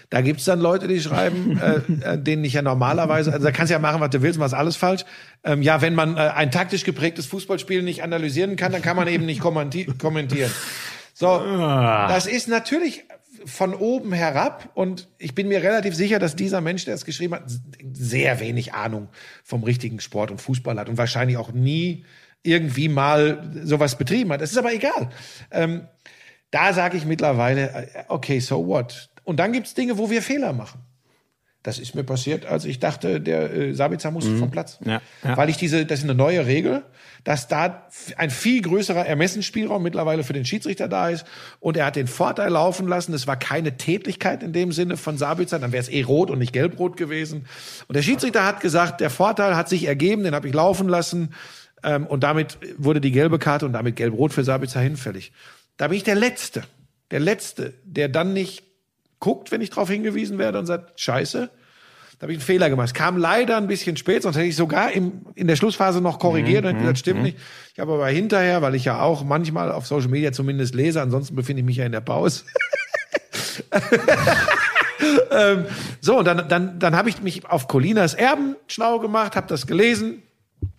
Da 0.10 0.22
gibt's 0.22 0.46
dann 0.46 0.60
Leute, 0.60 0.88
die 0.88 1.02
schreiben, 1.02 1.60
äh, 2.04 2.14
äh, 2.14 2.18
denen 2.18 2.44
ich 2.44 2.54
ja 2.54 2.62
normalerweise, 2.62 3.34
also 3.34 3.44
da 3.44 3.52
kannst 3.52 3.72
du 3.72 3.74
ja 3.74 3.80
machen, 3.80 4.02
was 4.02 4.10
du 4.10 4.22
willst, 4.22 4.40
machst 4.40 4.54
alles 4.54 4.76
falsch. 4.76 5.04
Ähm, 5.44 5.62
ja, 5.62 5.82
wenn 5.82 5.96
man 5.96 6.18
äh, 6.18 6.20
ein 6.20 6.52
taktisch 6.52 6.84
geprägtes 6.84 7.26
Fußballspiel 7.26 7.82
nicht 7.82 8.04
analysieren 8.04 8.56
kann, 8.56 8.72
dann 8.72 8.82
kann 8.82 8.96
man 8.96 9.08
eben 9.08 9.26
nicht 9.26 9.42
kommenti 9.42 9.86
kommentieren. 10.00 10.52
So, 11.14 11.40
das 11.40 12.26
ist 12.26 12.50
natürlich 12.50 13.06
von 13.46 13.74
oben 13.74 14.12
herab 14.12 14.70
und 14.74 15.08
ich 15.18 15.36
bin 15.36 15.48
mir 15.48 15.62
relativ 15.62 15.96
sicher, 15.96 16.20
dass 16.20 16.36
dieser 16.36 16.62
Mensch, 16.62 16.86
der 16.86 16.96
es 16.96 17.06
geschrieben 17.06 17.36
hat, 17.36 17.44
sehr 17.94 18.40
wenig 18.40 18.74
Ahnung 18.74 19.10
vom 19.44 19.64
richtigen 19.64 20.00
Sport 20.00 20.32
und 20.32 20.42
Fußball 20.42 20.78
hat 20.78 20.90
und 20.90 20.98
wahrscheinlich 20.98 21.38
auch 21.38 21.54
nie 21.54 22.04
irgendwie 22.44 22.90
mal 22.90 23.52
sowas 23.64 23.98
betrieben 23.98 24.32
hat. 24.32 24.42
Das 24.42 24.52
ist 24.52 24.58
aber 24.58 24.74
egal. 24.74 25.10
Ähm, 25.52 25.88
da 26.52 26.74
sage 26.74 26.98
ich 26.98 27.06
mittlerweile, 27.06 27.70
äh, 27.70 28.04
okay, 28.08 28.40
so 28.40 28.68
what? 28.68 29.10
Und 29.26 29.38
dann 29.38 29.52
gibt's 29.52 29.74
Dinge, 29.74 29.98
wo 29.98 30.10
wir 30.10 30.22
Fehler 30.22 30.54
machen. 30.54 30.80
Das 31.66 31.80
ist 31.80 31.96
mir 31.96 32.04
passiert, 32.04 32.46
als 32.46 32.64
ich 32.64 32.80
dachte, 32.80 33.20
der 33.20 33.52
äh, 33.52 33.74
Sabitzer 33.74 34.12
muss 34.12 34.28
vom 34.28 34.52
Platz. 34.52 34.78
Ja, 34.86 35.02
ja. 35.24 35.36
Weil 35.36 35.50
ich 35.50 35.58
diese, 35.58 35.84
das 35.88 36.00
ist 36.00 36.04
eine 36.04 36.14
neue 36.14 36.46
Regel, 36.46 36.84
dass 37.24 37.48
da 37.48 37.88
ein 38.18 38.30
viel 38.30 38.62
größerer 38.62 39.04
Ermessensspielraum 39.04 39.82
mittlerweile 39.82 40.24
für 40.24 40.34
den 40.34 40.46
Schiedsrichter 40.46 40.88
da 40.88 41.10
ist. 41.10 41.26
Und 41.60 41.76
er 41.76 41.88
hat 41.88 41.96
den 41.96 42.06
Vorteil 42.06 42.52
laufen 42.52 42.88
lassen. 42.88 43.16
Es 43.16 43.26
war 43.26 43.36
keine 43.36 43.78
Tätlichkeit 43.78 44.44
in 44.44 44.54
dem 44.54 44.72
Sinne 44.72 44.96
von 44.96 45.18
Sabitzer, 45.18 45.58
dann 45.58 45.72
wäre 45.72 45.82
es 45.82 45.90
eh 45.90 46.04
rot 46.04 46.30
und 46.30 46.38
nicht 46.38 46.54
gelbrot 46.54 46.98
gewesen. 46.98 47.48
Und 47.88 47.96
der 47.96 48.04
Schiedsrichter 48.04 48.46
hat 48.46 48.62
gesagt, 48.62 49.02
der 49.02 49.10
Vorteil 49.10 49.56
hat 49.56 49.68
sich 49.68 49.86
ergeben, 49.86 50.24
den 50.24 50.36
habe 50.36 50.48
ich 50.48 50.54
laufen 50.54 50.88
lassen. 50.88 51.34
Ähm, 51.82 52.06
und 52.06 52.22
damit 52.24 52.60
wurde 52.78 53.02
die 53.02 53.12
gelbe 53.12 53.40
Karte 53.40 53.66
und 53.66 53.74
damit 53.74 53.96
gelb-rot 53.96 54.34
für 54.34 54.44
Sabitzer 54.44 54.82
hinfällig. 54.82 55.32
Da 55.78 55.88
bin 55.88 55.98
ich 55.98 56.04
der 56.04 56.14
Letzte. 56.14 56.62
Der 57.10 57.20
Letzte, 57.20 57.74
der 57.84 58.08
dann 58.08 58.34
nicht 58.34 58.65
guckt, 59.20 59.52
wenn 59.52 59.62
ich 59.62 59.70
darauf 59.70 59.90
hingewiesen 59.90 60.38
werde 60.38 60.60
und 60.60 60.66
sagt, 60.66 61.00
scheiße, 61.00 61.50
da 62.18 62.24
habe 62.24 62.32
ich 62.32 62.38
einen 62.38 62.46
Fehler 62.46 62.70
gemacht. 62.70 62.88
Es 62.88 62.94
kam 62.94 63.18
leider 63.18 63.58
ein 63.58 63.68
bisschen 63.68 63.98
spät, 63.98 64.24
sonst 64.24 64.38
hätte 64.38 64.48
ich 64.48 64.56
sogar 64.56 64.92
im, 64.92 65.26
in 65.36 65.48
der 65.48 65.58
Schlussphase 65.58 66.00
noch 66.00 66.18
korrigiert 66.20 66.64
und 66.64 66.70
hätte 66.70 66.80
gesagt, 66.80 67.00
stimmt 67.00 67.24
nicht. 67.24 67.38
Ich 67.74 67.80
habe 67.80 67.94
aber 67.94 68.08
hinterher, 68.08 68.62
weil 68.62 68.76
ich 68.76 68.86
ja 68.86 69.02
auch 69.02 69.24
manchmal 69.26 69.72
auf 69.72 69.86
Social 69.86 70.10
Media 70.10 70.32
zumindest 70.32 70.76
lese, 70.76 71.02
ansonsten 71.02 71.36
befinde 71.36 71.60
ich 71.60 71.66
mich 71.66 71.78
ja 71.78 71.86
in 71.86 71.92
der 71.92 72.02
Pause. 72.02 72.46
ähm, 75.32 75.66
so, 76.00 76.20
und 76.20 76.26
dann, 76.26 76.48
dann, 76.48 76.80
dann 76.80 76.96
habe 76.96 77.10
ich 77.10 77.22
mich 77.22 77.46
auf 77.46 77.68
Colinas 77.68 78.14
Erben 78.14 78.56
schlau 78.68 79.00
gemacht, 79.00 79.36
habe 79.36 79.48
das 79.48 79.68
gelesen, 79.68 80.24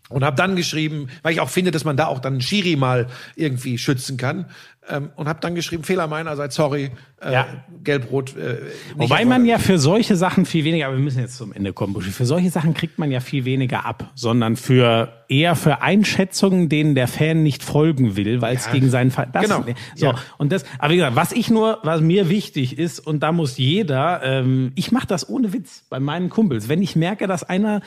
und 0.08 0.24
habe 0.24 0.36
dann 0.36 0.54
geschrieben, 0.54 1.08
weil 1.22 1.32
ich 1.32 1.40
auch 1.40 1.50
finde, 1.50 1.70
dass 1.70 1.84
man 1.84 1.96
da 1.96 2.06
auch 2.06 2.20
dann 2.20 2.40
Schiri 2.40 2.76
mal 2.76 3.08
irgendwie 3.34 3.76
schützen 3.76 4.16
kann. 4.16 4.46
Ähm, 4.88 5.10
und 5.16 5.28
habe 5.28 5.40
dann 5.40 5.54
geschrieben, 5.54 5.82
Fehler 5.82 6.06
meinerseits, 6.06 6.54
sorry, 6.54 6.90
äh, 7.20 7.32
Ja. 7.32 7.46
gelb-rot. 7.82 8.36
Äh, 8.36 8.58
Wobei 8.96 9.24
man 9.24 9.44
ja 9.44 9.58
für 9.58 9.78
solche 9.78 10.14
Sachen 10.16 10.44
viel 10.46 10.64
weniger, 10.64 10.86
aber 10.86 10.96
wir 10.96 11.02
müssen 11.02 11.18
jetzt 11.20 11.36
zum 11.36 11.52
Ende 11.52 11.72
kommen, 11.72 11.92
Buschi. 11.92 12.10
Für 12.10 12.26
solche 12.26 12.50
Sachen 12.50 12.72
kriegt 12.74 12.98
man 12.98 13.10
ja 13.10 13.20
viel 13.20 13.44
weniger 13.44 13.84
ab, 13.84 14.10
sondern 14.14 14.54
für 14.56 15.24
eher 15.28 15.56
für 15.56 15.82
Einschätzungen, 15.82 16.68
denen 16.68 16.94
der 16.94 17.08
Fan 17.08 17.42
nicht 17.42 17.64
folgen 17.64 18.16
will, 18.16 18.40
weil 18.42 18.54
es 18.56 18.70
gegen 18.70 18.90
seinen 18.90 19.10
Fall. 19.10 19.28
Das, 19.32 19.42
Genau. 19.42 19.64
So 19.96 20.06
Ja. 20.06 20.14
und 20.38 20.52
das. 20.52 20.64
Aber 20.78 20.92
wie 20.92 20.96
gesagt, 20.96 21.16
was 21.16 21.32
ich 21.32 21.50
nur, 21.50 21.80
was 21.82 22.00
mir 22.00 22.28
wichtig 22.28 22.78
ist 22.78 23.00
und 23.00 23.20
da 23.24 23.32
muss 23.32 23.56
jeder, 23.58 24.20
ähm, 24.22 24.70
ich 24.76 24.92
mache 24.92 25.06
das 25.08 25.28
ohne 25.28 25.52
Witz 25.52 25.84
bei 25.90 25.98
meinen 25.98 26.30
Kumpels, 26.30 26.68
wenn 26.68 26.80
ich 26.82 26.94
merke, 26.94 27.26
dass 27.26 27.42
einer 27.42 27.80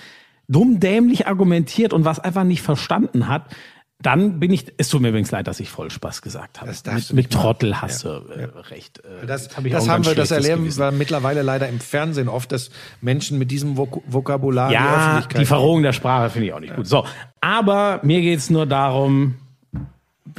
dumm 0.49 0.79
dämlich 0.79 1.27
argumentiert 1.27 1.93
und 1.93 2.03
was 2.05 2.19
einfach 2.19 2.43
nicht 2.43 2.61
verstanden 2.63 3.27
hat. 3.27 3.43
Dann 4.01 4.39
bin 4.39 4.51
ich, 4.53 4.71
es 4.77 4.87
tut 4.87 5.01
mir 5.01 5.09
übrigens 5.09 5.29
leid, 5.31 5.47
dass 5.47 5.59
ich 5.59 5.69
Vollspaß 5.69 6.21
gesagt 6.21 6.61
habe. 6.61 6.69
Das 6.69 6.83
darfst 6.83 7.11
mit, 7.13 7.31
du 7.33 7.37
mit. 7.37 7.43
Trottel 7.43 7.81
hast 7.81 8.05
du 8.05 8.09
äh, 8.09 8.45
recht. 8.69 8.99
Äh, 8.99 9.25
Das, 9.27 9.57
hab 9.57 9.65
ich 9.65 9.73
das 9.73 9.89
haben 9.89 10.05
wir, 10.05 10.15
das 10.15 10.31
erleben 10.31 10.61
Gewissen. 10.63 10.79
wir 10.79 10.91
mittlerweile 10.91 11.41
leider 11.41 11.67
im 11.67 11.81
Fernsehen 11.81 12.29
oft, 12.29 12.51
dass 12.53 12.69
Menschen 13.01 13.37
mit 13.37 13.51
diesem 13.51 13.75
Vok 13.77 14.01
Vokabular 14.07 14.69
die 14.69 14.75
Ja, 14.75 14.95
Öffentlichkeit. 14.95 15.41
die 15.41 15.45
Verrohung 15.45 15.83
der 15.83 15.91
Sprache 15.93 16.29
finde 16.29 16.47
ich 16.47 16.53
auch 16.53 16.59
nicht 16.61 16.75
gut. 16.75 16.87
So, 16.87 17.05
aber 17.41 17.99
mir 18.03 18.21
geht's 18.21 18.49
nur 18.49 18.65
darum, 18.65 19.35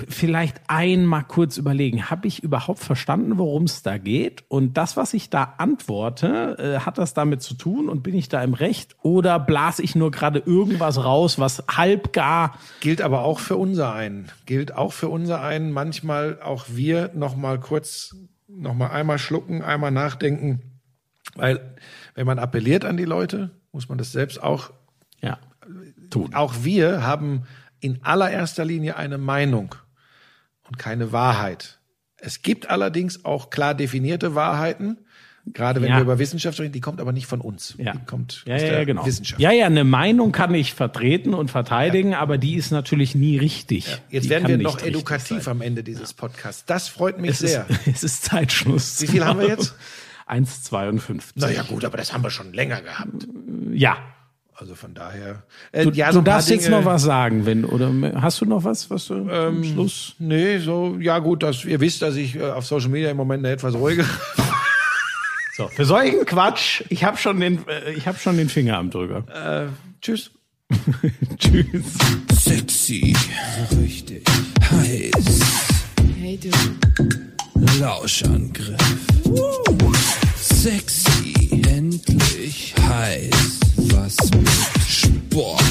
vielleicht 0.09 0.61
einmal 0.69 1.25
kurz 1.25 1.57
überlegen, 1.57 2.11
habe 2.11 2.29
ich 2.29 2.43
überhaupt 2.43 2.81
verstanden, 2.81 3.39
worum 3.39 3.65
es 3.65 3.83
da 3.83 3.99
geht? 3.99 4.45
Und 4.49 4.77
das, 4.77 4.97
was 4.97 5.15
ich 5.15 5.31
da 5.31 5.55
antworte, 5.59 6.57
äh, 6.59 6.81
hat 6.81 6.99
das 6.99 7.15
damit 7.15 7.43
zu 7.43 7.55
tun 7.55 7.89
und 7.89 8.03
bin 8.03 8.15
ich 8.15 8.29
da 8.29 8.43
im 8.43 8.55
Recht? 8.55 8.97
Oder 9.03 9.39
blase 9.39 9.83
ich 9.83 9.95
nur 9.95 10.11
gerade 10.11 10.39
irgendwas 10.41 11.03
raus, 11.03 11.39
was 11.39 11.65
halb 11.69 12.13
gar 12.13 12.59
gilt 12.81 13.03
aber 13.03 13.23
auch 13.23 13.39
für 13.39 13.57
unser 13.57 13.93
einen. 13.93 14.31
Gilt 14.47 14.75
auch 14.75 14.93
für 14.93 15.09
unser 15.09 15.43
einen. 15.43 15.73
Manchmal 15.73 16.41
auch 16.43 16.67
wir 16.69 17.11
noch 17.15 17.37
mal 17.37 17.59
kurz, 17.59 18.17
noch 18.49 18.75
mal 18.75 18.89
einmal 18.89 19.19
schlucken, 19.19 19.63
einmal 19.63 19.91
nachdenken. 19.91 20.61
Weil, 21.35 21.77
wenn 22.15 22.27
man 22.27 22.39
appelliert 22.39 22.85
an 22.85 22.97
die 22.97 23.05
Leute, 23.05 23.51
muss 23.73 23.89
man 23.89 23.99
das 23.99 24.13
selbst 24.13 24.43
auch 24.43 24.71
ja, 25.23 25.39
tun? 26.11 26.35
auch 26.35 26.55
wir 26.63 27.07
haben 27.07 27.45
in 27.81 28.03
allererster 28.03 28.65
Linie 28.65 28.97
eine 28.97 29.19
Meinung 29.19 29.75
und 30.67 30.79
keine 30.79 31.13
Wahrheit. 31.13 31.79
Es 32.17 32.43
gibt 32.43 32.69
allerdings 32.71 33.25
auch 33.25 33.51
klar 33.51 33.75
definierte 33.75 34.35
Wahrheiten, 34.35 34.99
gerade 35.47 35.81
wenn 35.81 35.89
Ja. 35.89 35.97
wir 35.97 36.03
über 36.03 36.19
Wissenschaft 36.19 36.61
reden, 36.61 36.73
die 36.73 36.81
kommt 36.81 37.01
aber 37.01 37.13
nicht 37.13 37.27
von 37.27 37.41
uns. 37.41 37.75
Ja. 37.79 37.93
Die 37.93 38.05
kommt 38.05 38.43
ja, 38.47 38.57
aus 38.57 38.63
ja, 38.63 38.69
der 38.69 38.87
genau. 38.87 39.07
Wissenschaft. 39.07 39.41
Ja, 39.41 39.51
ja, 39.53 39.67
eine 39.67 39.85
Meinung 39.85 40.33
kann 40.33 40.55
ich 40.55 40.75
vertreten 40.75 41.33
und 41.33 41.51
verteidigen, 41.51 42.15
aber 42.15 42.37
die 42.37 42.57
ist 42.57 42.71
natürlich 42.71 43.15
nie 43.15 43.39
richtig. 43.39 44.01
Jetzt 44.11 44.25
die 44.25 44.31
werden 44.31 44.49
wir 44.49 44.59
noch 44.59 44.83
edukativ 44.83 45.49
am 45.49 45.63
Ende 45.63 45.83
dieses 45.83 46.13
Podcasts. 46.13 46.65
Das 46.67 46.89
freut 46.89 47.19
mich 47.19 47.31
Es 47.31 47.39
sehr. 47.39 47.67
ist, 47.69 47.87
es 47.87 48.05
ist 48.05 48.25
Zeitschluss. 48.25 49.01
Wie 49.01 49.07
viel 49.07 49.25
haben 49.25 49.41
wir 49.41 49.49
jetzt? 49.49 49.75
1,52. 50.29 51.23
Naja 51.37 51.63
gut, 51.63 51.85
aber 51.85 51.97
das 51.97 52.13
haben 52.13 52.23
wir 52.23 52.31
schon 52.31 52.53
länger 52.53 52.83
gehabt. 52.83 53.27
Ja. 53.73 53.97
Also 54.61 54.75
von 54.75 54.93
daher. 54.93 55.43
Äh, 55.73 55.85
Du, 55.87 55.91
ja, 55.93 56.13
du 56.13 56.19
ein 56.19 56.25
paar 56.25 56.35
darfst 56.35 56.51
jetzt 56.51 56.67
Dinge- 56.67 56.77
noch 56.81 56.85
was 56.85 57.03
sagen, 57.03 57.47
wenn, 57.47 57.65
oder 57.65 57.91
hast 58.21 58.43
du 58.43 58.45
noch 58.45 58.63
was, 58.63 58.91
was 58.91 59.07
du 59.07 59.15
Ähm, 59.15 59.31
am 59.31 59.65
Schluss? 59.65 60.15
Nee, 60.19 60.59
so, 60.59 60.99
ja 61.01 61.19
gut, 61.19 61.43
dass 61.43 61.65
ihr 61.65 61.81
wisst, 61.81 62.03
dass 62.03 62.17
ich 62.17 62.37
äh, 62.37 62.43
auf 62.51 62.67
Social 62.67 62.91
Media 62.91 63.11
im 63.11 63.17
Moment 63.17 63.45
eine 63.45 63.55
etwas 63.55 63.75
ruhige. 63.75 64.05
So, 65.57 65.69
für 65.69 65.85
solchen 65.85 66.25
Quatsch, 66.25 66.83
ich 66.89 67.05
habe 67.05 67.19
schon 67.19 67.39
den, 67.39 67.59
äh, 67.69 67.93
ich 67.93 68.07
habe 68.07 68.19
schon 68.19 68.37
den 68.39 68.49
Finger 68.49 68.79
am 68.79 68.89
Drücker. 68.91 69.25
äh, 69.65 69.69
tschüss. 70.01 70.31
Tschüss. 71.39 71.85
Sexy, 72.33 73.15
so 73.69 73.77
richtig 73.81 74.23
heiß. 74.71 75.41
Hey 76.19 76.39
du, 76.39 76.51
Lauschangriff. 77.79 78.79
Sexy, 80.37 81.63
endlich 81.69 82.75
heiß. 82.89 83.60
Was 83.77 84.17
mit 84.33 84.49
Sport. 84.87 85.63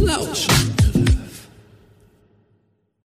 Lauschangriff. 0.00 0.83